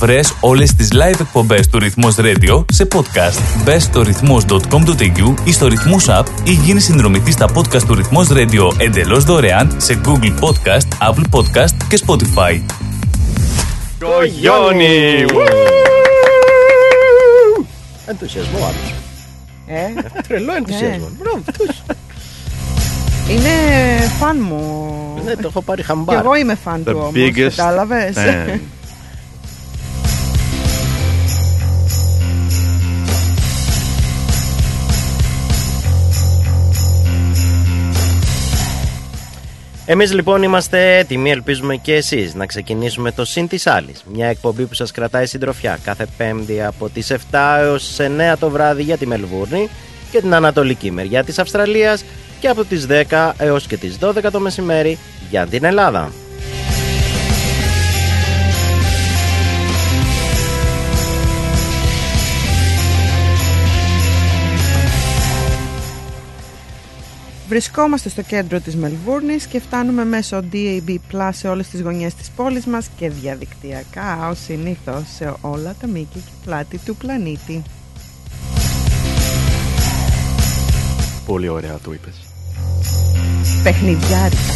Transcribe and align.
Βρες 0.00 0.34
όλες 0.40 0.74
τις 0.74 0.88
live 0.92 1.20
εκπομπές 1.20 1.68
του 1.68 1.78
Ρυθμός 1.78 2.14
Radio 2.18 2.64
σε 2.72 2.88
podcast. 2.94 3.62
Μπες 3.64 3.82
στο 3.82 4.02
ρυθμός.com.au 4.02 5.34
ή 5.44 5.52
στο 5.52 5.66
Ρυθμός 5.66 6.06
App 6.08 6.24
ή 6.44 6.52
γίνεις 6.52 6.84
συνδρομητής 6.84 7.34
στα 7.34 7.48
podcast 7.54 7.82
του 7.86 7.94
Ρυθμός 7.94 8.28
Radio 8.30 8.72
εντελώς 8.80 9.24
δωρεάν 9.24 9.74
σε 9.76 10.00
Google 10.04 10.34
Podcast, 10.40 11.08
Apple 11.10 11.24
Podcast 11.38 11.74
και 11.88 11.98
Spotify. 12.06 12.60
Το 13.98 14.08
Γιόνι! 14.38 15.24
Ενθουσιασμό 18.06 18.56
άλλος. 18.58 18.94
Ε, 19.66 20.20
Τρελό 20.28 20.54
ενθουσιασμό. 20.54 21.08
Μπράβο, 21.18 21.42
αυτούς. 21.48 21.82
είναι 23.30 23.50
φαν 24.18 24.36
μου. 24.40 24.94
Ναι, 25.24 25.34
το 25.34 25.46
έχω 25.48 25.62
πάρει 25.62 25.80
Και 25.80 25.86
χαμπάρ. 25.86 26.24
εγώ 26.24 26.34
είμαι 26.34 26.54
φαν 26.64 26.82
The 26.86 26.90
του 26.90 26.98
όμως, 26.98 27.12
biggest 27.14 27.52
κατάλαβες. 27.56 28.16
Fan. 39.90 39.92
Εμείς 39.92 40.12
λοιπόν 40.12 40.42
είμαστε 40.42 40.96
έτοιμοι, 40.96 41.30
ελπίζουμε 41.30 41.76
και 41.76 41.94
εσείς, 41.94 42.34
να 42.34 42.46
ξεκινήσουμε 42.46 43.12
το 43.12 43.24
Συν 43.24 43.48
της 43.48 43.66
Άλλης. 43.66 44.04
Μια 44.12 44.26
εκπομπή 44.26 44.66
που 44.66 44.74
σας 44.74 44.90
κρατάει 44.90 45.26
συντροφιά 45.26 45.78
κάθε 45.84 46.06
πέμπτη 46.16 46.62
από 46.62 46.88
τις 46.88 47.10
7 47.10 47.56
έως 47.58 47.86
τις 47.86 47.98
9 47.98 48.36
το 48.38 48.50
βράδυ 48.50 48.82
για 48.82 48.96
τη 48.96 49.06
Μελβούρνη 49.06 49.68
και 50.10 50.20
την 50.20 50.34
ανατολική 50.34 50.90
μεριά 50.90 51.24
της 51.24 51.38
Αυστραλίας 51.38 52.04
και 52.40 52.48
από 52.48 52.64
τις 52.64 52.86
10 52.86 53.32
έως 53.38 53.66
και 53.66 53.76
τις 53.76 53.98
12 54.00 54.30
το 54.32 54.40
μεσημέρι 54.40 54.98
για 55.30 55.46
την 55.46 55.64
Ελλάδα. 55.64 56.12
Βρισκόμαστε 67.50 68.08
στο 68.08 68.22
κέντρο 68.22 68.60
της 68.60 68.76
Μελβούρνης 68.76 69.46
και 69.46 69.60
φτάνουμε 69.60 70.04
μέσω 70.04 70.44
DAB 70.52 70.96
Plus 71.12 71.30
σε 71.32 71.48
όλες 71.48 71.68
τις 71.68 71.80
γωνιές 71.80 72.14
της 72.14 72.30
πόλης 72.36 72.66
μας 72.66 72.88
και 72.96 73.10
διαδικτυακά 73.10 74.28
ως 74.28 74.38
συνήθως 74.38 75.02
σε 75.16 75.34
όλα 75.40 75.74
τα 75.80 75.86
μήκη 75.86 76.18
και 76.18 76.30
πλάτη 76.44 76.78
του 76.78 76.96
πλανήτη. 76.96 77.62
Πολύ 81.26 81.48
ωραία 81.48 81.78
το 81.84 81.92
είπες. 81.92 82.14
Παιχνιδιάρικα. 83.62 84.52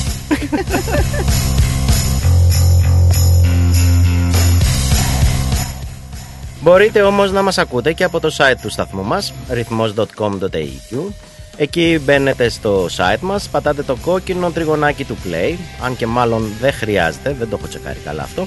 Μπορείτε 6.61 7.03
όμως 7.03 7.33
να 7.33 7.43
μας 7.43 7.59
ακούτε 7.59 7.93
και 7.93 8.05
από 8.05 8.21
το 8.21 8.35
site 8.37 8.59
του 8.63 8.71
σταθμού 8.71 9.05
μας, 9.05 9.33
ρυθμός.com.au 9.49 11.34
Εκεί 11.57 12.01
μπαίνετε 12.05 12.49
στο 12.49 12.87
site 12.97 13.21
μας, 13.21 13.49
πατάτε 13.49 13.83
το 13.83 13.97
κόκκινο 13.97 14.51
τριγωνάκι 14.51 15.05
του 15.05 15.17
play, 15.25 15.55
αν 15.85 15.97
και 15.97 16.07
μάλλον 16.07 16.53
δεν 16.61 16.73
χρειάζεται, 16.73 17.35
δεν 17.39 17.49
το 17.49 17.57
έχω 17.59 17.69
τσεκάρει 17.69 17.99
καλά 18.05 18.23
αυτό, 18.23 18.47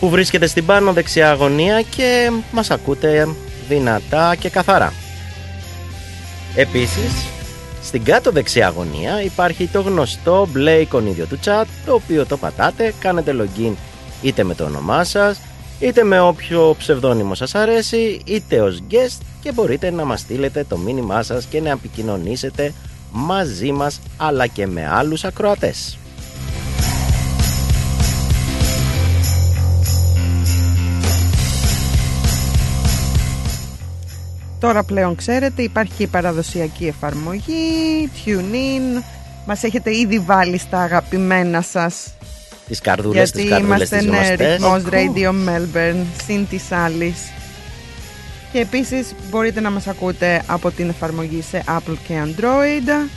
που 0.00 0.08
βρίσκεται 0.08 0.46
στην 0.46 0.66
πάνω 0.66 0.92
δεξιά 0.92 1.32
γωνία 1.32 1.82
και 1.82 2.30
μας 2.52 2.70
ακούτε 2.70 3.28
δυνατά 3.68 4.34
και 4.34 4.48
καθαρά. 4.48 4.92
Επίσης, 6.54 7.12
στην 7.82 8.04
κάτω 8.04 8.30
δεξιά 8.30 8.68
γωνία 8.68 9.22
υπάρχει 9.22 9.66
το 9.66 9.80
γνωστό 9.80 10.48
μπλε 10.50 10.72
εικονίδιο 10.72 11.26
του 11.26 11.38
chat, 11.44 11.64
το 11.86 11.94
οποίο 11.94 12.26
το 12.26 12.36
πατάτε, 12.36 12.94
κάνετε 12.98 13.36
login 13.40 13.72
είτε 14.22 14.44
με 14.44 14.54
το 14.54 14.64
όνομά 14.64 15.04
σας, 15.04 15.38
είτε 15.80 16.02
με 16.04 16.20
όποιο 16.20 16.74
ψευδόνυμο 16.78 17.34
σας 17.34 17.54
αρέσει, 17.54 18.20
είτε 18.24 18.60
ως 18.60 18.82
guest 18.90 19.20
και 19.40 19.52
μπορείτε 19.52 19.90
να 19.90 20.04
μας 20.04 20.20
στείλετε 20.20 20.64
το 20.68 20.78
μήνυμά 20.78 21.22
σας 21.22 21.44
και 21.44 21.60
να 21.60 21.70
επικοινωνήσετε 21.70 22.72
μαζί 23.10 23.72
μας 23.72 24.00
αλλά 24.16 24.46
και 24.46 24.66
με 24.66 24.88
άλλους 24.88 25.24
ακροατές. 25.24 25.98
Τώρα 34.60 34.82
πλέον 34.82 35.14
ξέρετε 35.14 35.62
υπάρχει 35.62 35.92
και 35.96 36.02
η 36.02 36.06
παραδοσιακή 36.06 36.86
εφαρμογή, 36.86 38.10
TuneIn, 38.24 39.02
μας 39.46 39.62
έχετε 39.62 39.96
ήδη 39.96 40.18
βάλει 40.18 40.58
στα 40.58 40.80
αγαπημένα 40.80 41.62
σας 41.62 42.15
Τις 42.68 42.80
καρδούλες, 42.80 43.30
τις 43.30 43.42
γιατί 43.42 43.56
καρδούλες 43.62 43.90
είμαστε 43.90 43.96
τις 43.96 44.06
ναι, 44.06 44.16
γνωστές. 44.16 44.52
ρυθμός 44.52 44.82
Radio 44.90 45.30
Melbourne, 45.48 46.04
συν 46.26 46.46
της 46.48 46.72
άλλης. 46.72 47.16
Και 48.52 48.58
επίσης 48.58 49.14
μπορείτε 49.30 49.60
να 49.60 49.70
μας 49.70 49.86
ακούτε 49.86 50.42
από 50.46 50.70
την 50.70 50.88
εφαρμογή 50.88 51.42
σε 51.50 51.64
Apple 51.68 51.96
και 52.08 52.14
Android. 52.24 53.08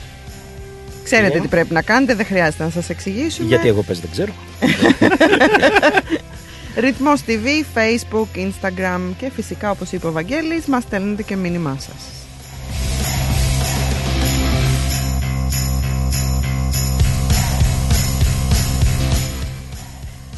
Ξέρετε 1.04 1.32
Και- 1.32 1.40
τι 1.40 1.48
πρέπει 1.48 1.72
να 1.74 1.82
κάνετε, 1.82 2.14
δεν 2.14 2.26
χρειάζεται 2.26 2.64
να 2.64 2.70
σας 2.70 2.88
εξηγήσουμε. 2.88 3.48
Γιατί 3.48 3.68
εγώ 3.68 3.82
πες 3.82 4.00
δεν 4.00 4.10
ξέρω. 4.10 4.32
Ρυθμός 6.76 7.20
TV, 7.26 7.78
Facebook, 7.78 8.26
Instagram 8.38 9.00
και 9.18 9.30
φυσικά 9.34 9.70
όπως 9.70 9.92
είπε 9.92 10.06
ο 10.06 10.12
Βαγγέλης 10.12 10.66
μας 10.66 10.82
στέλνετε 10.82 11.22
και 11.22 11.36
μήνυμά 11.36 11.76
σας. 11.80 12.19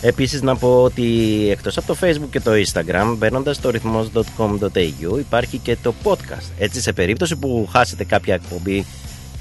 Επίσης 0.04 0.42
να 0.42 0.56
πω 0.56 0.82
ότι 0.82 1.02
εκτός 1.50 1.76
από 1.76 1.86
το 1.86 1.96
facebook 2.00 2.28
και 2.30 2.40
το 2.40 2.50
instagram 2.52 3.14
μπαίνοντας 3.16 3.56
στο 3.56 3.70
ρυθμός.com.au 3.70 5.18
υπάρχει 5.18 5.58
και 5.58 5.76
το 5.82 5.94
podcast. 6.02 6.50
Έτσι 6.58 6.80
σε 6.80 6.92
περίπτωση 6.92 7.36
που 7.36 7.68
χάσετε 7.72 8.04
κάποια 8.04 8.34
εκπομπή 8.34 8.86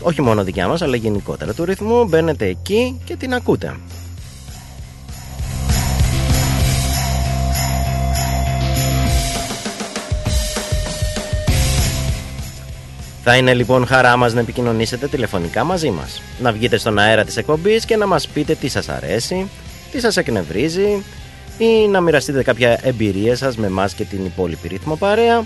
όχι 0.01 0.21
μόνο 0.21 0.43
δικιά 0.43 0.67
μας 0.67 0.81
αλλά 0.81 0.95
γενικότερα 0.95 1.53
του 1.53 1.65
ρυθμού 1.65 2.05
μπαίνετε 2.05 2.45
εκεί 2.45 2.99
και 3.05 3.15
την 3.15 3.33
ακούτε. 3.33 3.75
Θα 13.23 13.35
είναι 13.35 13.53
λοιπόν 13.53 13.85
χαρά 13.85 14.17
μας 14.17 14.33
να 14.33 14.39
επικοινωνήσετε 14.39 15.07
τηλεφωνικά 15.07 15.63
μαζί 15.63 15.89
μας. 15.89 16.21
Να 16.39 16.51
βγείτε 16.51 16.77
στον 16.77 16.99
αέρα 16.99 17.23
της 17.23 17.37
εκπομπής 17.37 17.85
και 17.85 17.95
να 17.95 18.07
μας 18.07 18.27
πείτε 18.27 18.55
τι 18.55 18.67
σας 18.67 18.89
αρέσει, 18.89 19.49
τι 19.91 19.99
σας 19.99 20.17
εκνευρίζει 20.17 21.03
ή 21.57 21.87
να 21.87 22.01
μοιραστείτε 22.01 22.43
κάποια 22.43 22.79
εμπειρία 22.83 23.35
σας 23.35 23.57
με 23.57 23.69
μας 23.69 23.93
και 23.93 24.03
την 24.03 24.25
υπόλοιπη 24.25 24.67
ρύθμο 24.67 24.95
παρέα 24.95 25.43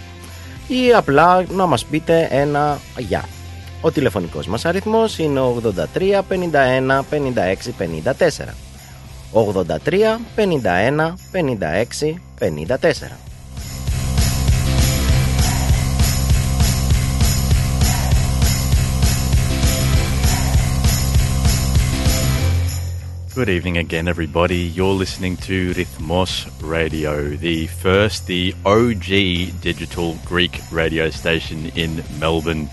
ή 0.67 0.93
απλά 0.93 1.45
να 1.49 1.65
μας 1.65 1.85
πείτε 1.85 2.27
ένα 2.31 2.79
γεια. 2.97 3.25
Ο 3.81 3.91
τηλεφωνικός 3.91 4.47
μας 4.47 4.65
αριθμός 4.65 5.17
είναι 5.17 5.39
83 5.39 6.21
51 6.29 7.03
56 7.09 7.71
54. 7.77 8.53
83 9.33 10.19
51 10.35 11.13
56 11.31 12.15
54. 12.39 13.34
Good 23.35 23.49
evening 23.49 23.77
again, 23.77 24.07
everybody. 24.07 24.59
You're 24.59 24.93
listening 24.93 25.35
to 25.37 25.73
Rhythmos 25.73 26.49
Radio, 26.61 27.31
the 27.31 27.67
first, 27.67 28.27
the 28.27 28.55
OG 28.65 29.59
digital 29.59 30.17
Greek 30.23 30.61
radio 30.71 31.09
station 31.09 31.65
in 31.75 32.01
Melbourne. 32.17 32.69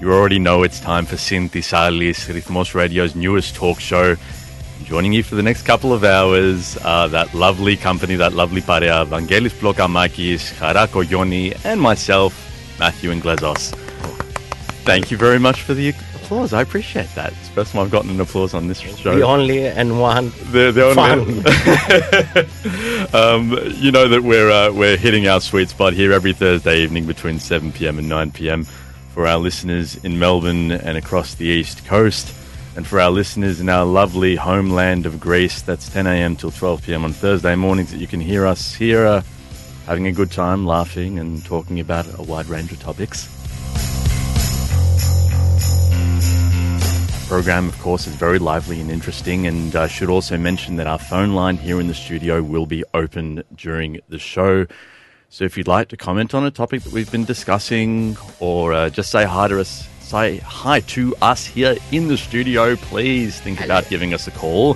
You 0.00 0.12
already 0.12 0.40
know 0.40 0.64
it's 0.64 0.80
time 0.80 1.06
for 1.06 1.16
Synthisalis, 1.16 2.26
Rhythmos 2.26 2.74
Radio's 2.74 3.14
newest 3.14 3.54
talk 3.54 3.78
show. 3.78 4.16
Joining 4.82 5.12
you 5.12 5.22
for 5.22 5.36
the 5.36 5.42
next 5.44 5.62
couple 5.62 5.92
of 5.92 6.02
hours, 6.02 6.76
uh, 6.82 7.06
that 7.06 7.32
lovely 7.32 7.76
company, 7.76 8.16
that 8.16 8.32
lovely 8.32 8.62
paria, 8.62 9.06
Vangelis 9.06 9.52
Blokamakis, 9.52 10.52
Harako 10.54 11.08
Yoni, 11.08 11.54
and 11.62 11.80
myself, 11.80 12.34
Matthew 12.80 13.12
Inglezos. 13.12 13.72
Thank 14.82 15.12
you 15.12 15.16
very 15.16 15.38
much 15.38 15.62
for 15.62 15.74
the 15.74 15.88
applause. 16.26 16.52
I 16.52 16.60
appreciate 16.60 17.08
that. 17.14 17.32
It's 17.32 17.48
the 17.48 17.54
first 17.54 17.72
time 17.72 17.82
I've 17.82 17.90
gotten 17.90 18.10
an 18.10 18.20
applause 18.20 18.52
on 18.52 18.66
this 18.66 18.80
show. 18.80 19.14
The 19.14 19.22
only 19.22 19.66
and 19.66 20.00
one 20.00 20.32
The, 20.50 20.72
the 20.72 20.84
only, 20.84 20.98
um, 23.14 23.52
you 23.76 23.92
know 23.92 24.08
that 24.08 24.22
we're 24.22 24.50
uh, 24.50 24.72
we're 24.72 24.96
hitting 24.96 25.28
our 25.28 25.40
sweet 25.40 25.68
spot 25.68 25.92
here 25.92 26.12
every 26.12 26.32
Thursday 26.32 26.82
evening 26.82 27.06
between 27.06 27.38
7 27.38 27.72
p.m. 27.72 27.98
and 27.98 28.08
9 28.08 28.32
p.m. 28.32 28.64
for 28.64 29.26
our 29.26 29.38
listeners 29.38 29.94
in 30.04 30.18
Melbourne 30.18 30.72
and 30.72 30.96
across 30.98 31.36
the 31.36 31.46
east 31.46 31.86
coast, 31.86 32.34
and 32.76 32.84
for 32.86 33.00
our 33.00 33.10
listeners 33.10 33.60
in 33.60 33.68
our 33.68 33.84
lovely 33.86 34.34
homeland 34.34 35.06
of 35.06 35.20
Greece. 35.20 35.62
That's 35.62 35.88
10 35.88 36.08
a.m. 36.08 36.34
till 36.34 36.50
12 36.50 36.82
p.m. 36.82 37.04
on 37.04 37.12
Thursday 37.12 37.54
mornings. 37.54 37.92
That 37.92 37.98
you 37.98 38.08
can 38.08 38.20
hear 38.20 38.46
us 38.46 38.74
here, 38.74 39.06
uh, 39.06 39.22
having 39.86 40.08
a 40.08 40.12
good 40.12 40.32
time, 40.32 40.66
laughing 40.66 41.20
and 41.20 41.44
talking 41.44 41.78
about 41.78 42.06
a 42.18 42.22
wide 42.22 42.46
range 42.46 42.72
of 42.72 42.80
topics. 42.80 43.35
Program, 47.26 47.68
of 47.68 47.78
course, 47.80 48.06
is 48.06 48.14
very 48.14 48.38
lively 48.38 48.80
and 48.80 48.90
interesting. 48.90 49.46
And 49.46 49.74
I 49.74 49.88
should 49.88 50.08
also 50.08 50.38
mention 50.38 50.76
that 50.76 50.86
our 50.86 50.98
phone 50.98 51.34
line 51.34 51.56
here 51.56 51.80
in 51.80 51.88
the 51.88 51.94
studio 51.94 52.42
will 52.42 52.66
be 52.66 52.84
open 52.94 53.42
during 53.54 54.00
the 54.08 54.18
show. 54.18 54.66
So 55.28 55.44
if 55.44 55.56
you'd 55.58 55.68
like 55.68 55.88
to 55.88 55.96
comment 55.96 56.34
on 56.34 56.44
a 56.44 56.50
topic 56.50 56.82
that 56.82 56.92
we've 56.92 57.10
been 57.10 57.24
discussing 57.24 58.16
or 58.38 58.72
uh, 58.72 58.90
just 58.90 59.10
say 59.10 59.24
hi 59.24 59.48
to 59.48 59.60
us, 59.60 59.88
say 60.00 60.38
hi 60.38 60.80
to 60.80 61.16
us 61.20 61.44
here 61.44 61.76
in 61.90 62.06
the 62.08 62.16
studio, 62.16 62.76
please 62.76 63.40
think 63.40 63.60
about 63.60 63.88
giving 63.88 64.14
us 64.14 64.28
a 64.28 64.30
call. 64.30 64.74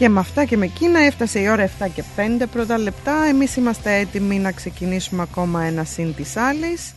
Και 0.01 0.09
με 0.09 0.21
αυτά 0.21 0.45
και 0.45 0.57
με 0.57 0.65
εκείνα 0.65 1.01
έφτασε 1.01 1.41
η 1.41 1.49
ώρα 1.49 1.71
7 1.79 1.87
και 1.95 2.03
5 2.17 2.43
πρώτα 2.53 2.79
λεπτά. 2.79 3.25
Εμείς 3.29 3.57
είμαστε 3.57 3.97
έτοιμοι 3.99 4.39
να 4.39 4.53
ξεκινήσουμε 4.53 5.23
ακόμα 5.23 5.63
ένα 5.63 5.85
συν 5.85 6.15
της 6.15 6.37
άλλης. 6.37 6.95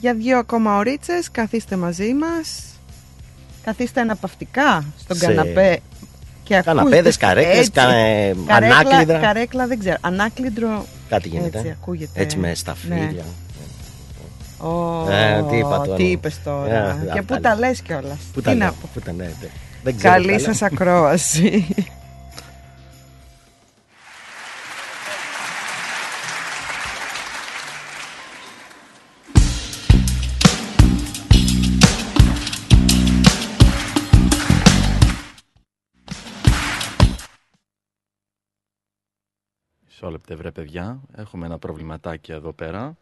Για 0.00 0.14
δύο 0.14 0.38
ακόμα 0.38 0.76
ωρίτσες 0.76 1.30
καθίστε 1.30 1.76
μαζί 1.76 2.14
μας. 2.14 2.62
Καθίστε 3.64 4.00
αναπαυτικά 4.00 4.84
στον 5.00 5.16
Σε- 5.16 5.26
καναπέ. 5.26 5.78
Και 6.44 6.56
ακούστε- 6.56 6.76
Καναπέδες, 6.76 7.16
καρέκλες, 7.16 7.58
Έτσι. 7.58 7.70
κα- 7.70 7.94
ε, 7.94 8.34
Καρέκλα- 8.46 8.76
ανάκλυδρα. 8.78 9.18
Καρέκλα 9.18 9.66
δεν 9.66 9.78
ξέρω. 9.78 9.96
Ανάκλυντρο 10.00 10.84
Κάτι 11.08 11.28
γίνεται. 11.28 11.58
έτσι 11.58 11.70
ακούγεται. 11.80 12.20
Έτσι 12.20 12.36
με 12.36 12.54
σταφύλια. 12.54 13.24
Ω, 14.58 15.06
Ε, 15.10 15.44
τι 15.50 15.56
είπα 15.56 15.80
τώρα. 15.80 15.96
τι 15.96 16.02
είπες 16.04 16.40
τώρα. 16.44 16.74
Ε, 16.74 17.12
και 17.12 17.18
αυτά 17.18 17.34
πού 17.34 17.40
τα 17.40 17.48
λέω. 17.54 17.68
λες 17.68 17.80
κιόλας; 17.80 18.18
Πού 18.32 18.40
Τι 18.40 18.42
τα 18.42 18.50
να 18.54 18.56
λέω, 18.64 18.72
πω. 18.80 18.88
πού 18.94 19.00
τα 19.00 19.12
λέτε. 19.12 19.50
Δεν 19.82 19.96
ξέρω 19.96 20.12
Καλή 20.12 20.26
καλά. 20.26 20.38
σας 20.38 20.62
ακρόαση. 20.62 21.66
Μισό 40.02 40.12
λεπτέ 40.12 40.34
βρε 40.34 40.50
παιδιά, 40.50 41.00
έχουμε 41.16 41.46
ένα 41.46 41.58
προβληματάκι 41.58 42.32
εδώ 42.32 42.52
πέρα. 42.52 42.96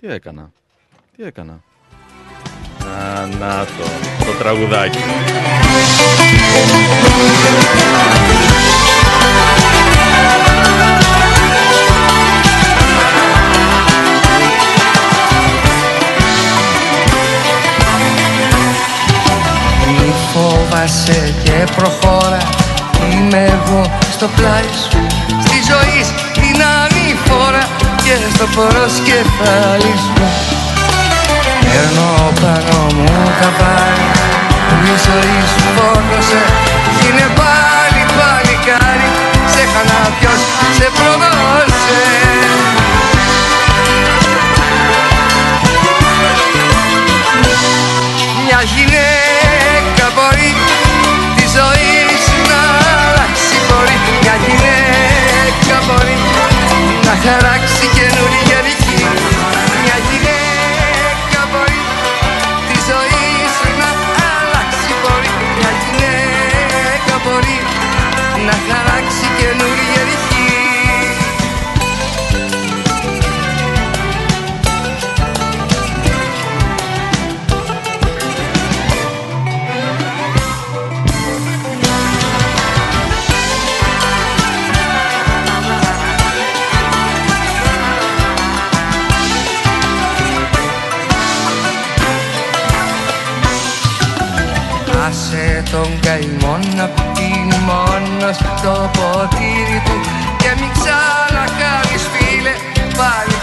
Τι 0.00 0.06
έκανα, 0.06 0.50
τι 1.16 1.22
έκανα; 1.22 1.52
Α, 1.52 3.26
να 3.26 3.64
το, 3.64 4.24
το 4.24 4.38
τραγουδάκι. 4.38 4.98
Μη 19.88 20.12
φόβασαι 20.32 21.34
και 21.44 21.72
προχώρα 21.76 22.38
Είμαι 23.12 23.44
εγώ 23.44 23.98
στο 24.10 24.28
πλάι 24.36 24.62
σου 24.62 25.06
Στη 25.40 25.56
ζωή 25.72 26.04
σου 26.04 26.16
την 26.16 26.24
ανηφόρα 26.24 26.25
Και 28.06 28.16
στο 28.34 28.46
προσκεφάλι 28.54 29.94
σου. 30.04 30.14
Παίρνω 31.60 32.32
πάνω 32.40 32.86
μου 32.94 33.06
τα 33.40 33.50
πάλι 33.58 34.06
Η 34.90 34.94
ζωή 35.06 35.38
σου 35.52 35.64
φόντωσε 35.76 36.42
Είναι 37.06 37.26
πάλι 37.40 38.02
παλικάρι 38.16 39.10
Σε 39.52 39.62
χανά 39.72 40.02
ποιος 40.18 40.40
σε 40.76 40.88
προδώσε 40.96 42.02
χαράξει 57.26 57.86
καινούργια 57.98 58.58
δική 58.66 58.98
Μια 59.82 59.96
γυναίκα 60.08 61.40
μπορεί 61.50 61.80
τη 62.68 62.76
ζωή 62.88 63.30
σου 63.56 63.68
να 63.80 63.90
αλλάξει 64.38 64.90
μπορεί 65.00 65.32
Μια 65.56 65.72
γυναίκα 65.82 67.14
μπορεί 67.24 67.58
να 68.46 68.54
χαράξει 68.66 69.26
καινούργια 69.40 69.75
Άσε 95.76 95.88
τον 95.88 96.00
καημό 96.00 96.58
να 96.76 96.86
πίνει 96.86 97.58
μόνος 97.68 98.38
το 98.62 98.90
ποτήρι 98.96 99.80
του. 99.84 99.96
Και 100.38 100.50
μην 100.60 100.70
ξανακάνεις 100.76 102.04
φίλε 102.12 102.54
πάλι 102.96 103.35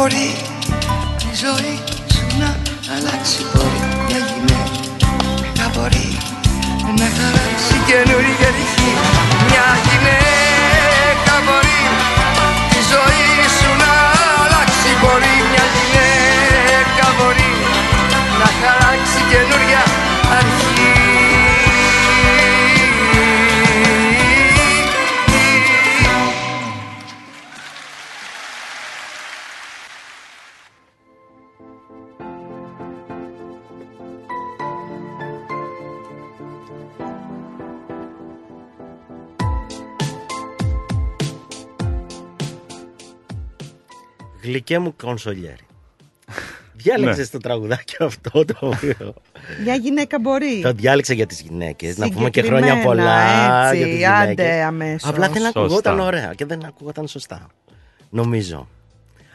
40 0.00 0.49
Γλυκέ 44.70 44.78
μου 44.88 44.94
κονσολιέρι. 44.96 45.66
Διάλεξες 46.72 47.18
Ναι. 47.32 47.38
το 47.38 47.38
τραγουδάκι 47.38 47.96
αυτό 48.00 48.44
το 48.44 48.54
οποίο. 48.60 49.14
Μια 49.64 49.74
γυναίκα 49.74 50.18
μπορεί. 50.20 50.60
το 50.62 50.72
διάλεξα 50.72 51.14
για 51.14 51.26
τις 51.26 51.40
γυναίκες. 51.40 51.96
Να 51.96 52.10
πούμε 52.10 52.30
και 52.30 52.42
χρόνια 52.42 52.74
Συγκεκριμένα, 52.74 53.02
πολλά 53.04 53.68
έτσι, 53.68 53.76
για 53.78 53.86
τις 53.96 54.06
άντε 54.06 54.32
γυναίκε. 54.42 54.62
αμέσως. 54.62 55.08
Απλά 55.10 55.28
δεν 55.28 55.42
Σωστά. 55.42 55.60
ακουγόταν 55.60 56.00
ωραία 56.00 56.32
και 56.34 56.44
δεν 56.44 56.64
ακουγόταν 56.64 57.08
σωστά. 57.08 57.46
Νομίζω. 58.10 58.68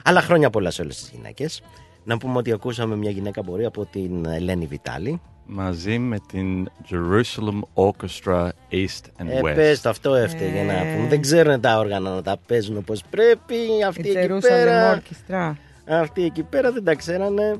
Αλλά 0.03 0.21
χρόνια 0.21 0.49
πολλά 0.49 0.71
σε 0.71 0.81
όλες 0.81 0.95
τις 0.97 1.09
γυναίκες. 1.15 1.61
Να 2.03 2.17
πούμε 2.17 2.37
ότι 2.37 2.51
ακούσαμε 2.51 2.95
μια 2.95 3.09
γυναίκα 3.11 3.41
μπορεί 3.43 3.65
από 3.65 3.85
την 3.85 4.25
Ελένη 4.25 4.65
Βιτάλη. 4.65 5.21
Μαζί 5.47 5.97
με 5.99 6.17
την 6.27 6.67
Jerusalem 6.89 7.59
Orchestra 7.73 8.47
East 8.71 9.21
and 9.21 9.27
Ε, 9.27 9.39
West. 9.43 9.53
πες 9.55 9.81
το, 9.81 9.89
αυτό 9.89 10.13
έφταιγε 10.15 10.61
να 10.63 10.73
Ε. 10.73 10.95
πούμε. 10.95 11.07
Δεν 11.07 11.21
ξέρουν 11.21 11.61
τα 11.61 11.77
όργανα 11.77 12.09
να 12.09 12.21
τα 12.21 12.37
παίζουν 12.47 12.77
όπως 12.77 13.03
πρέπει. 13.09 13.55
Αυτοί 13.87 14.07
Η 14.07 14.17
εκεί 14.17 14.27
Jerusalem 14.33 14.41
πέρα. 14.41 15.01
Orchestra. 15.01 15.53
Αυτοί 15.87 16.23
εκεί 16.23 16.43
πέρα 16.43 16.71
δεν 16.71 16.83
τα 16.83 16.95
ξέρανε. 16.95 17.55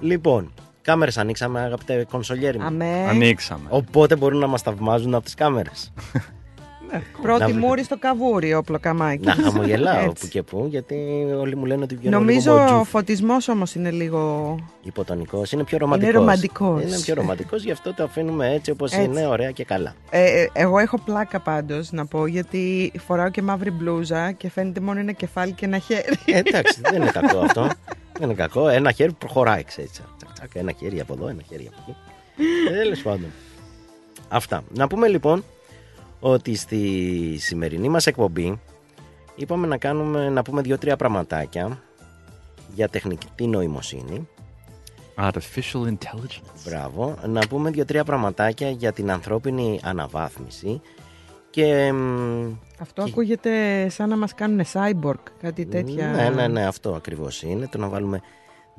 Λοιπόν, 0.00 0.52
κάμερες 0.82 1.18
ανοίξαμε 1.18 1.60
αγαπητέ 1.60 2.06
κονσολιέρι 2.10 2.58
μου. 2.58 2.66
Αμέ. 2.66 3.06
Ανοίξαμε. 3.08 3.66
Οπότε 3.68 4.16
μπορούν 4.16 4.38
να 4.38 4.46
μας 4.46 4.62
θαυμάζουν 4.62 5.14
από 5.14 5.24
τις 5.24 5.34
κάμερες. 5.34 5.92
Πρώτη 7.22 7.52
Να- 7.52 7.58
μούρη 7.58 7.82
στο 7.82 7.98
καβούρι, 7.98 8.54
ο 8.54 8.62
πλοκαμάκι. 8.62 9.24
να 9.24 9.32
χαμογελάω 9.34 10.04
Έτσι. 10.04 10.22
που 10.24 10.28
και 10.28 10.42
που, 10.42 10.66
γιατί 10.70 10.94
όλοι 11.40 11.56
μου 11.56 11.64
λένε 11.64 11.82
ότι 11.82 11.94
βγαίνω 11.96 12.18
Νομίζω 12.18 12.50
λίγο 12.52 12.62
ο 12.64 12.68
μποτζούφ. 12.68 12.88
φωτισμός 12.88 13.48
όμως 13.48 13.74
είναι 13.74 13.90
λίγο. 13.90 14.54
Υποτονικός, 14.82 15.52
είναι 15.52 15.64
πιο 15.64 15.78
ρομαντικός. 15.78 16.14
ρομαντικός. 16.14 16.82
Είναι 16.82 16.98
πιο 17.00 17.14
ρομαντικός, 17.14 17.62
γι' 17.62 17.70
αυτό 17.70 17.94
το 17.94 18.02
αφήνουμε 18.02 18.52
έτσι 18.54 18.70
όπως 18.70 18.92
Έτσι. 18.92 19.04
είναι, 19.04 19.26
ωραία 19.26 19.50
και 19.50 19.64
καλά. 19.64 19.94
Ε, 20.10 20.40
ε, 20.42 20.48
εγώ 20.52 20.78
έχω 20.78 20.98
πλάκα 21.04 21.40
πάντως 21.40 21.92
να 21.92 22.06
πω 22.06 22.26
γιατί 22.26 22.92
φοράω 23.06 23.30
και 23.30 23.42
μαύρη 23.42 23.70
μπλούζα 23.70 24.32
και 24.32 24.50
φαίνεται 24.50 24.80
μόνο 24.80 25.00
ένα 25.00 25.12
κεφάλι 25.12 25.52
και 25.52 25.64
ένα 25.64 25.78
χέρι. 25.78 26.02
Ε, 26.24 26.38
εντάξει, 26.38 26.80
δεν 26.82 27.02
είναι 27.02 27.10
κακό 27.10 27.38
αυτό. 27.38 27.62
Δεν 28.18 28.22
είναι 28.30 28.34
κακό. 28.34 28.68
Ένα 28.68 28.92
χέρι 28.92 29.12
προχωράει, 29.12 29.64
ξέρεις. 29.64 29.90
Τσακ, 29.90 30.32
τσακ, 30.32 30.54
ένα 30.54 30.72
χέρι 30.72 31.00
από 31.00 31.12
εδώ, 31.12 31.28
ένα 31.28 31.42
χέρι 31.48 31.70
από 31.72 31.82
εκεί. 31.88 31.96
Τέλος 32.74 33.02
πάντων. 33.02 33.26
Αυτά. 34.28 34.62
Να 34.74 34.86
πούμε 34.86 35.08
λοιπόν 35.08 35.44
ότι 36.20 36.54
στη 36.54 37.36
σημερινή 37.38 37.88
μας 37.88 38.06
εκπομπή 38.06 38.60
είπαμε 39.34 39.66
να, 39.66 39.76
κάνουμε, 39.76 40.28
να 40.28 40.42
πούμε 40.42 40.62
δύο-τρία 40.62 40.96
πραγματάκια 40.96 41.82
για 42.74 42.88
τεχνητή 42.88 43.46
νοημοσύνη. 43.46 44.28
Artificial 45.20 45.86
intelligence. 45.86 46.64
Μπράβο. 46.64 47.14
Να 47.26 47.40
πούμε 47.48 47.70
δύο-τρία 47.70 48.04
πραγματάκια 48.04 48.70
για 48.70 48.92
την 48.92 49.10
ανθρώπινη 49.10 49.80
αναβάθμιση 49.82 50.80
και... 51.50 51.92
μ, 51.92 52.52
Αυτό 52.78 53.02
ακούγεται 53.02 53.86
σαν 53.88 54.08
να 54.08 54.16
μας 54.16 54.34
κάνουν 54.34 54.64
cyborg, 54.72 55.22
κάτι 55.40 55.66
τέτοια. 55.66 56.06
Ναι, 56.06 56.28
ναι, 56.28 56.46
ναι, 56.46 56.66
αυτό 56.66 56.94
ακριβώς 56.94 57.42
είναι. 57.42 57.66
Το 57.66 57.78
να 57.78 57.88
βάλουμε 57.88 58.20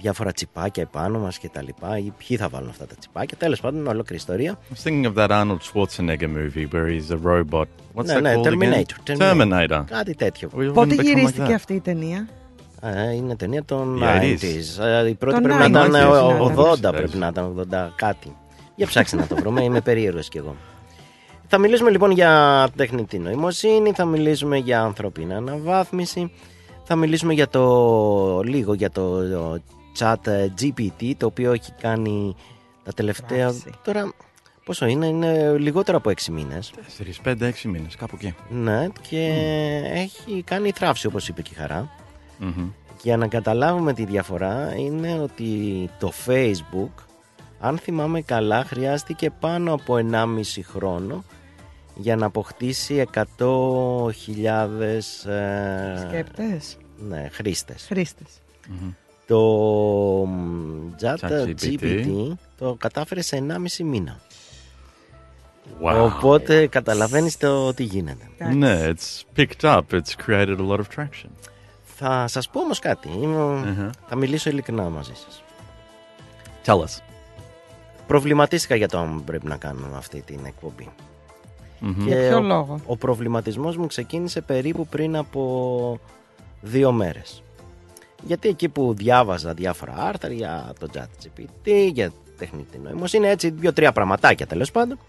διάφορα 0.01 0.31
τσιπάκια 0.31 0.83
επάνω 0.83 1.19
μας 1.19 1.37
και 1.37 1.49
τα 1.49 1.61
λοιπά 1.61 1.97
ή 1.97 2.11
ποιοι 2.17 2.37
θα 2.37 2.49
βάλουν 2.49 2.69
αυτά 2.69 2.85
τα 2.85 2.95
τσιπάκια. 2.99 3.37
Τέλος 3.37 3.61
πάντων, 3.61 3.87
ολόκληρη 3.87 4.15
ιστορία. 4.15 4.57
I 4.69 4.73
was 4.73 4.89
thinking 4.89 5.05
of 5.05 5.13
that 5.15 5.29
Arnold 5.31 5.59
Schwarzenegger 5.73 6.29
movie 6.29 6.65
where 6.73 6.87
he's 6.87 7.11
a 7.11 7.17
robot. 7.27 7.67
What's 7.93 8.05
Ναι, 8.05 8.13
that 8.13 8.21
ναι, 8.21 8.33
called 8.33 8.43
Terminator, 8.45 9.11
again? 9.11 9.17
Terminator. 9.17 9.83
Κάτι 9.89 10.15
τέτοιο. 10.15 10.49
We 10.53 10.57
wouldn't 10.59 10.73
Πότε 10.73 10.95
become 10.95 10.99
like 10.99 11.03
γυρίστηκε 11.03 11.47
that. 11.49 11.53
αυτή 11.55 11.73
η 11.73 11.79
ταινία; 11.79 12.27
Ε, 12.81 13.11
είναι 13.15 13.35
ταινία 13.35 13.63
των 13.63 13.99
The 14.03 14.21
90s. 14.21 14.83
Ε, 14.83 15.09
Η 15.09 15.13
πρώτη 15.13 15.33
Των 15.35 15.43
πρέπει 15.43 15.57
να 15.59 15.65
90s, 15.65 15.69
ήταν 15.69 15.91
ναι, 15.91 15.99
ε, 15.99 16.03
ναι, 16.03 16.53
80, 16.71 16.79
ναι. 16.81 16.91
πρέπει 16.91 17.17
να 17.17 17.27
ήταν 17.27 17.67
80 17.71 17.89
κάτι. 17.95 18.35
Για 18.75 18.87
ψάξτε 18.87 19.15
να 19.17 19.27
το 19.27 19.35
βρούμε, 19.35 19.63
είμαι 19.63 19.81
περίεργος 19.81 20.29
κι 20.29 20.37
εγώ. 20.37 20.55
Θα 21.47 21.57
μιλήσουμε 21.57 21.89
λοιπόν 21.89 22.11
για 22.11 22.67
τεχνητή 22.75 23.19
νοημοσύνη, 23.19 23.91
θα 23.91 24.05
μιλήσουμε 24.05 24.57
για 24.57 24.81
ανθρωπίνη 24.81 25.33
αναβάθμιση, 25.33 26.31
θα 26.83 26.95
μιλήσουμε 26.95 27.33
για 27.33 27.47
το 27.47 28.41
λίγο 28.43 28.73
για 28.73 28.89
το 28.91 29.19
chat 29.99 30.49
GPT, 30.61 31.13
το 31.17 31.25
οποίο 31.25 31.51
έχει 31.51 31.71
κάνει 31.71 32.35
τα 32.83 32.91
τελευταία... 32.91 33.47
Πράξη. 33.47 33.71
Τώρα, 33.83 34.13
πόσο 34.65 34.85
είναι, 34.85 35.05
είναι 35.05 35.57
λιγότερο 35.57 35.97
από 35.97 36.09
6 36.09 36.25
μήνες. 36.25 36.71
4, 37.23 37.27
5, 37.27 37.41
6 37.41 37.51
μήνες, 37.63 37.95
κάπου 37.95 38.17
εκεί. 38.21 38.35
Ναι, 38.49 38.87
και 39.09 39.25
έχει 39.93 40.43
κάνει 40.43 40.71
θράψη 40.71 41.07
όπως 41.07 41.27
είπε 41.27 41.41
και 41.41 41.51
η 41.53 41.57
Χαρά. 41.57 41.89
Μμμ. 42.37 42.69
Για 43.01 43.17
να 43.17 43.27
καταλάβουμε 43.27 43.93
τη 43.93 44.05
διαφορά 44.05 44.73
είναι 44.77 45.19
ότι 45.19 45.89
το 45.99 46.11
Facebook, 46.25 47.03
αν 47.59 47.77
θυμάμαι 47.77 48.21
καλά, 48.21 48.63
χρειάστηκε 48.63 49.29
πάνω 49.29 49.73
από 49.73 49.95
1,5 50.11 50.25
χρόνο 50.63 51.23
για 51.95 52.15
να 52.15 52.25
αποκτήσει 52.25 53.05
100.000 53.13 53.23
ε, 54.79 54.99
Σκέπτες; 56.07 56.77
ναι, 56.97 57.29
χρήστες. 57.31 57.85
Χρήστες. 57.87 58.41
Το 59.29 59.39
μ, 60.25 60.89
Chat 61.01 61.15
ChatGPT. 61.29 61.77
GPT 61.79 62.31
το 62.57 62.75
κατάφερε 62.79 63.21
σε 63.21 63.45
1,5 63.77 63.83
μήνα. 63.83 64.19
Wow. 65.83 66.11
Οπότε 66.15 66.67
καταλαβαίνεις 66.67 67.37
το 67.37 67.73
τι 67.73 67.83
γίνεται. 67.83 68.27
Ναι, 68.53 68.89
it's 68.89 69.39
picked 69.39 69.61
up. 69.75 69.81
It's 69.91 70.27
created 70.27 70.57
a 70.59 70.67
lot 70.69 70.77
of 70.77 70.83
traction. 70.97 71.29
Θα 71.83 72.27
σας 72.27 72.49
πω 72.49 72.59
όμως 72.59 72.79
κάτι. 72.79 73.09
Είμαι- 73.21 73.91
Θα 74.07 74.15
μιλήσω 74.15 74.49
ειλικρινά 74.49 74.83
μαζί 74.89 75.13
σας. 75.13 75.43
Tell 76.65 76.79
us. 76.79 77.01
Προβληματίστηκα 78.07 78.75
για 78.75 78.87
το 78.87 78.97
αν 78.97 79.23
πρέπει 79.23 79.45
να 79.47 79.57
κάνω 79.57 79.87
αυτή 79.97 80.21
την 80.21 80.39
εκπομπή. 80.45 80.89
Για 82.05 82.15
ποιο 82.17 82.37
ο, 82.37 82.41
λόγο; 82.41 82.79
ο 82.85 82.97
προβληματισμός 82.97 83.77
μου 83.77 83.87
ξεκίνησε 83.87 84.41
περίπου 84.41 84.87
πριν 84.87 85.15
από 85.15 85.99
δύο 86.61 86.91
μέρες. 86.91 87.43
Γιατί 88.23 88.49
εκεί 88.49 88.69
που 88.69 88.93
διάβαζα 88.93 89.53
διάφορα 89.53 89.93
άρθρα 89.97 90.31
για 90.33 90.73
το 90.79 90.87
chat 90.93 91.03
GPT, 91.25 91.89
για 91.93 92.11
τεχνητή 92.37 92.77
νοημοσύνη, 92.77 93.27
έτσι 93.27 93.49
δύο-τρία 93.49 93.91
πραγματάκια 93.91 94.47
τέλος 94.47 94.71
πάντων, 94.71 94.99